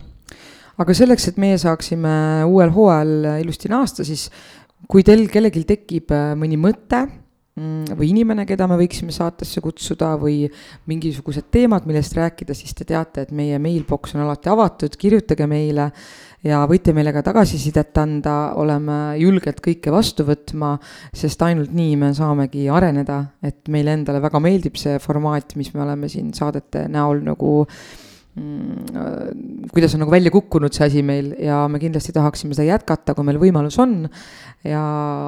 aga 0.81 0.97
selleks, 0.97 1.29
et 1.31 1.41
meie 1.41 1.59
saaksime 1.61 2.15
uuel 2.51 2.73
hooajal 2.75 3.43
ilusti 3.43 3.71
naasta, 3.71 4.07
siis 4.07 4.29
kui 4.91 5.05
teil 5.07 5.29
kellelgi 5.33 5.65
tekib 5.69 6.13
äh, 6.15 6.33
mõni 6.39 6.59
mõte 6.61 7.05
mm, 7.07 7.95
või 7.97 8.11
inimene, 8.11 8.45
keda 8.49 8.67
me 8.71 8.79
võiksime 8.81 9.15
saatesse 9.15 9.63
kutsuda 9.65 10.13
või 10.21 10.45
mingisugused 10.91 11.49
teemad, 11.55 11.87
millest 11.89 12.17
rääkida, 12.19 12.57
siis 12.57 12.75
te 12.77 12.87
teate, 12.89 13.25
et 13.25 13.35
meie 13.35 13.59
mailbox 13.63 14.17
on 14.17 14.25
alati 14.27 14.53
avatud, 14.53 14.99
kirjutage 15.01 15.49
meile 15.51 15.91
ja 16.45 16.61
võite 16.69 16.93
meile 16.97 17.15
ka 17.17 17.25
tagasisidet 17.25 17.97
anda, 18.03 18.37
oleme 18.61 19.17
julged 19.23 19.63
kõike 19.65 19.93
vastu 19.95 20.27
võtma, 20.29 20.75
sest 21.17 21.43
ainult 21.47 21.73
nii 21.73 21.95
me 22.01 22.13
saamegi 22.17 22.67
areneda, 22.69 23.23
et 23.45 23.63
meile 23.73 23.97
endale 23.97 24.21
väga 24.25 24.43
meeldib 24.45 24.77
see 24.81 24.99
formaat, 25.01 25.57
mis 25.57 25.73
me 25.75 25.87
oleme 25.87 26.11
siin 26.13 26.35
saadete 26.37 26.89
näol 26.93 27.25
nagu 27.25 27.63
äh, 27.65 28.04
kuidas 28.35 29.95
on 29.95 30.01
nagu 30.03 30.11
välja 30.11 30.31
kukkunud 30.35 30.75
see 30.75 30.87
asi 30.89 31.03
meil 31.07 31.29
ja 31.39 31.69
me 31.71 31.79
kindlasti 31.79 32.11
tahaksime 32.13 32.57
seda 32.57 32.67
jätkata, 32.67 33.15
kui 33.15 33.27
meil 33.27 33.39
võimalus 33.39 33.77
on. 33.79 34.09
ja, 34.65 34.81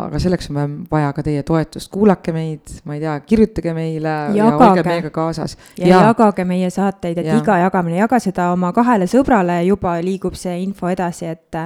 aga 0.09 0.19
selleks 0.19 0.49
on 0.51 0.73
vaja 0.91 1.13
ka 1.15 1.23
teie 1.23 1.45
toetust, 1.47 1.91
kuulake 1.93 2.33
meid, 2.35 2.73
ma 2.89 2.97
ei 2.97 3.03
tea, 3.05 3.15
kirjutage 3.29 3.75
meile 3.77 4.15
ja 4.35 4.49
olge 4.49 4.83
meiega 4.83 5.13
kaasas. 5.15 5.55
ja, 5.79 5.87
ja 5.87 6.01
jagage 6.09 6.47
meie 6.49 6.71
saateid, 6.73 7.21
et 7.23 7.29
ja. 7.31 7.37
iga 7.39 7.61
jagamine, 7.63 8.01
jaga 8.01 8.19
seda 8.23 8.49
oma 8.57 8.73
kahele 8.75 9.07
sõbrale, 9.11 9.61
juba 9.69 9.95
liigub 10.03 10.35
see 10.35 10.57
info 10.65 10.91
edasi, 10.91 11.31
et. 11.31 11.61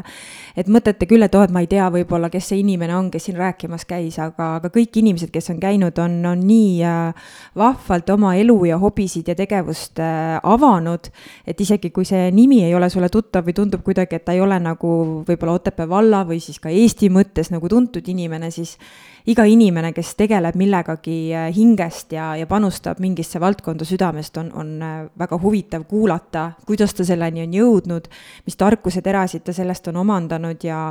et 0.61 0.69
mõtlete 0.69 1.09
küll, 1.09 1.25
et 1.25 1.35
oo, 1.39 1.47
et 1.47 1.55
ma 1.55 1.65
ei 1.65 1.71
tea 1.71 1.89
võib-olla, 1.95 2.29
kes 2.29 2.51
see 2.53 2.61
inimene 2.61 2.99
on, 2.99 3.09
kes 3.11 3.31
siin 3.31 3.41
rääkimas 3.41 3.87
käis, 3.89 4.19
aga, 4.21 4.57
aga 4.61 4.69
kõik 4.75 5.01
inimesed, 5.01 5.33
kes 5.33 5.55
on 5.55 5.63
käinud, 5.63 5.97
on, 6.05 6.21
on 6.35 6.45
nii 6.45 6.83
äh, 6.85 7.33
vahvalt 7.57 8.13
oma 8.13 8.35
elu 8.37 8.59
ja 8.69 8.81
hobisid 8.83 9.31
ja 9.31 9.39
tegevust 9.39 10.03
äh, 10.05 10.37
avanud 10.43 11.09
et 11.47 11.61
isegi 11.61 11.91
kui 11.91 12.05
see 12.05 12.31
nimi 12.35 12.63
ei 12.65 12.75
ole 12.75 12.91
sulle 12.91 13.09
tuttav 13.09 13.47
või 13.47 13.57
tundub 13.57 13.85
kuidagi, 13.87 14.17
et 14.17 14.25
ta 14.25 14.33
ei 14.37 14.41
ole 14.41 14.59
nagu 14.61 14.91
võib-olla 15.29 15.59
Otepää 15.61 15.89
valla 15.89 16.25
või 16.29 16.41
siis 16.41 16.61
ka 16.61 16.71
Eesti 16.71 17.11
mõttes 17.13 17.51
nagu 17.51 17.69
tuntud 17.69 18.07
inimene, 18.09 18.51
siis 18.51 18.77
iga 19.29 19.45
inimene, 19.49 19.93
kes 19.97 20.15
tegeleb 20.19 20.57
millegagi 20.59 21.17
äh, 21.37 21.49
hingest 21.55 22.15
ja, 22.17 22.33
ja 22.39 22.47
panustab 22.51 23.01
mingisse 23.03 23.41
valdkonda 23.43 23.87
südamest, 23.89 24.37
on, 24.41 24.51
on 24.57 24.71
äh, 24.85 24.95
väga 25.19 25.39
huvitav 25.43 25.85
kuulata, 25.91 26.51
kuidas 26.67 26.95
ta 26.97 27.07
selleni 27.07 27.45
on 27.45 27.57
jõudnud, 27.57 28.09
mis 28.47 28.59
tarkuseterasid 28.61 29.45
ta 29.47 29.55
sellest 29.57 29.91
on 29.93 30.01
omandanud 30.03 30.65
ja, 30.65 30.83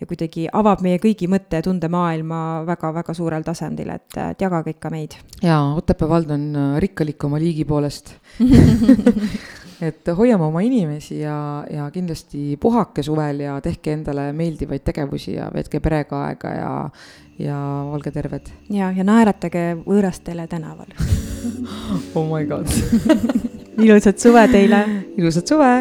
ja 0.00 0.08
kuidagi 0.08 0.48
avab 0.52 0.82
meie 0.86 1.00
kõigi 1.02 1.30
mõtte- 1.30 1.60
ja 1.60 1.66
tundemaailma 1.66 2.40
väga-väga 2.66 3.14
suurel 3.16 3.46
tasandil, 3.46 3.92
et, 3.94 4.08
et 4.32 4.46
jagage 4.46 4.76
ikka 4.76 4.90
meid. 4.92 5.18
jaa, 5.42 5.74
Otepää 5.76 6.08
vald 6.08 6.30
on 6.34 6.50
äh, 6.56 6.74
rikkalik 6.82 7.24
oma 7.24 7.40
liigi 7.42 7.64
poolest 7.68 8.16
et 9.82 10.08
hoiame 10.16 10.44
oma 10.44 10.62
inimesi 10.64 11.20
ja, 11.20 11.64
ja 11.70 11.90
kindlasti 11.92 12.56
puhake 12.60 13.02
suvel 13.02 13.40
ja 13.44 13.58
tehke 13.64 13.92
endale 13.92 14.30
meeldivaid 14.36 14.84
tegevusi 14.86 15.36
ja 15.36 15.50
veetke 15.54 15.80
perega 15.84 16.22
aega 16.28 16.52
ja, 16.54 16.72
ja 17.38 17.58
olge 17.92 18.10
terved. 18.14 18.50
ja, 18.72 18.90
ja 18.96 19.04
naeratage 19.04 19.66
võõrastele 19.84 20.46
tänaval 20.48 20.92
oh 22.16 22.24
my 22.24 22.44
god 22.48 22.70
ilusat 23.84 24.18
suve 24.18 24.46
teile. 24.52 24.84
ilusat 25.16 25.52
suve 25.52 25.72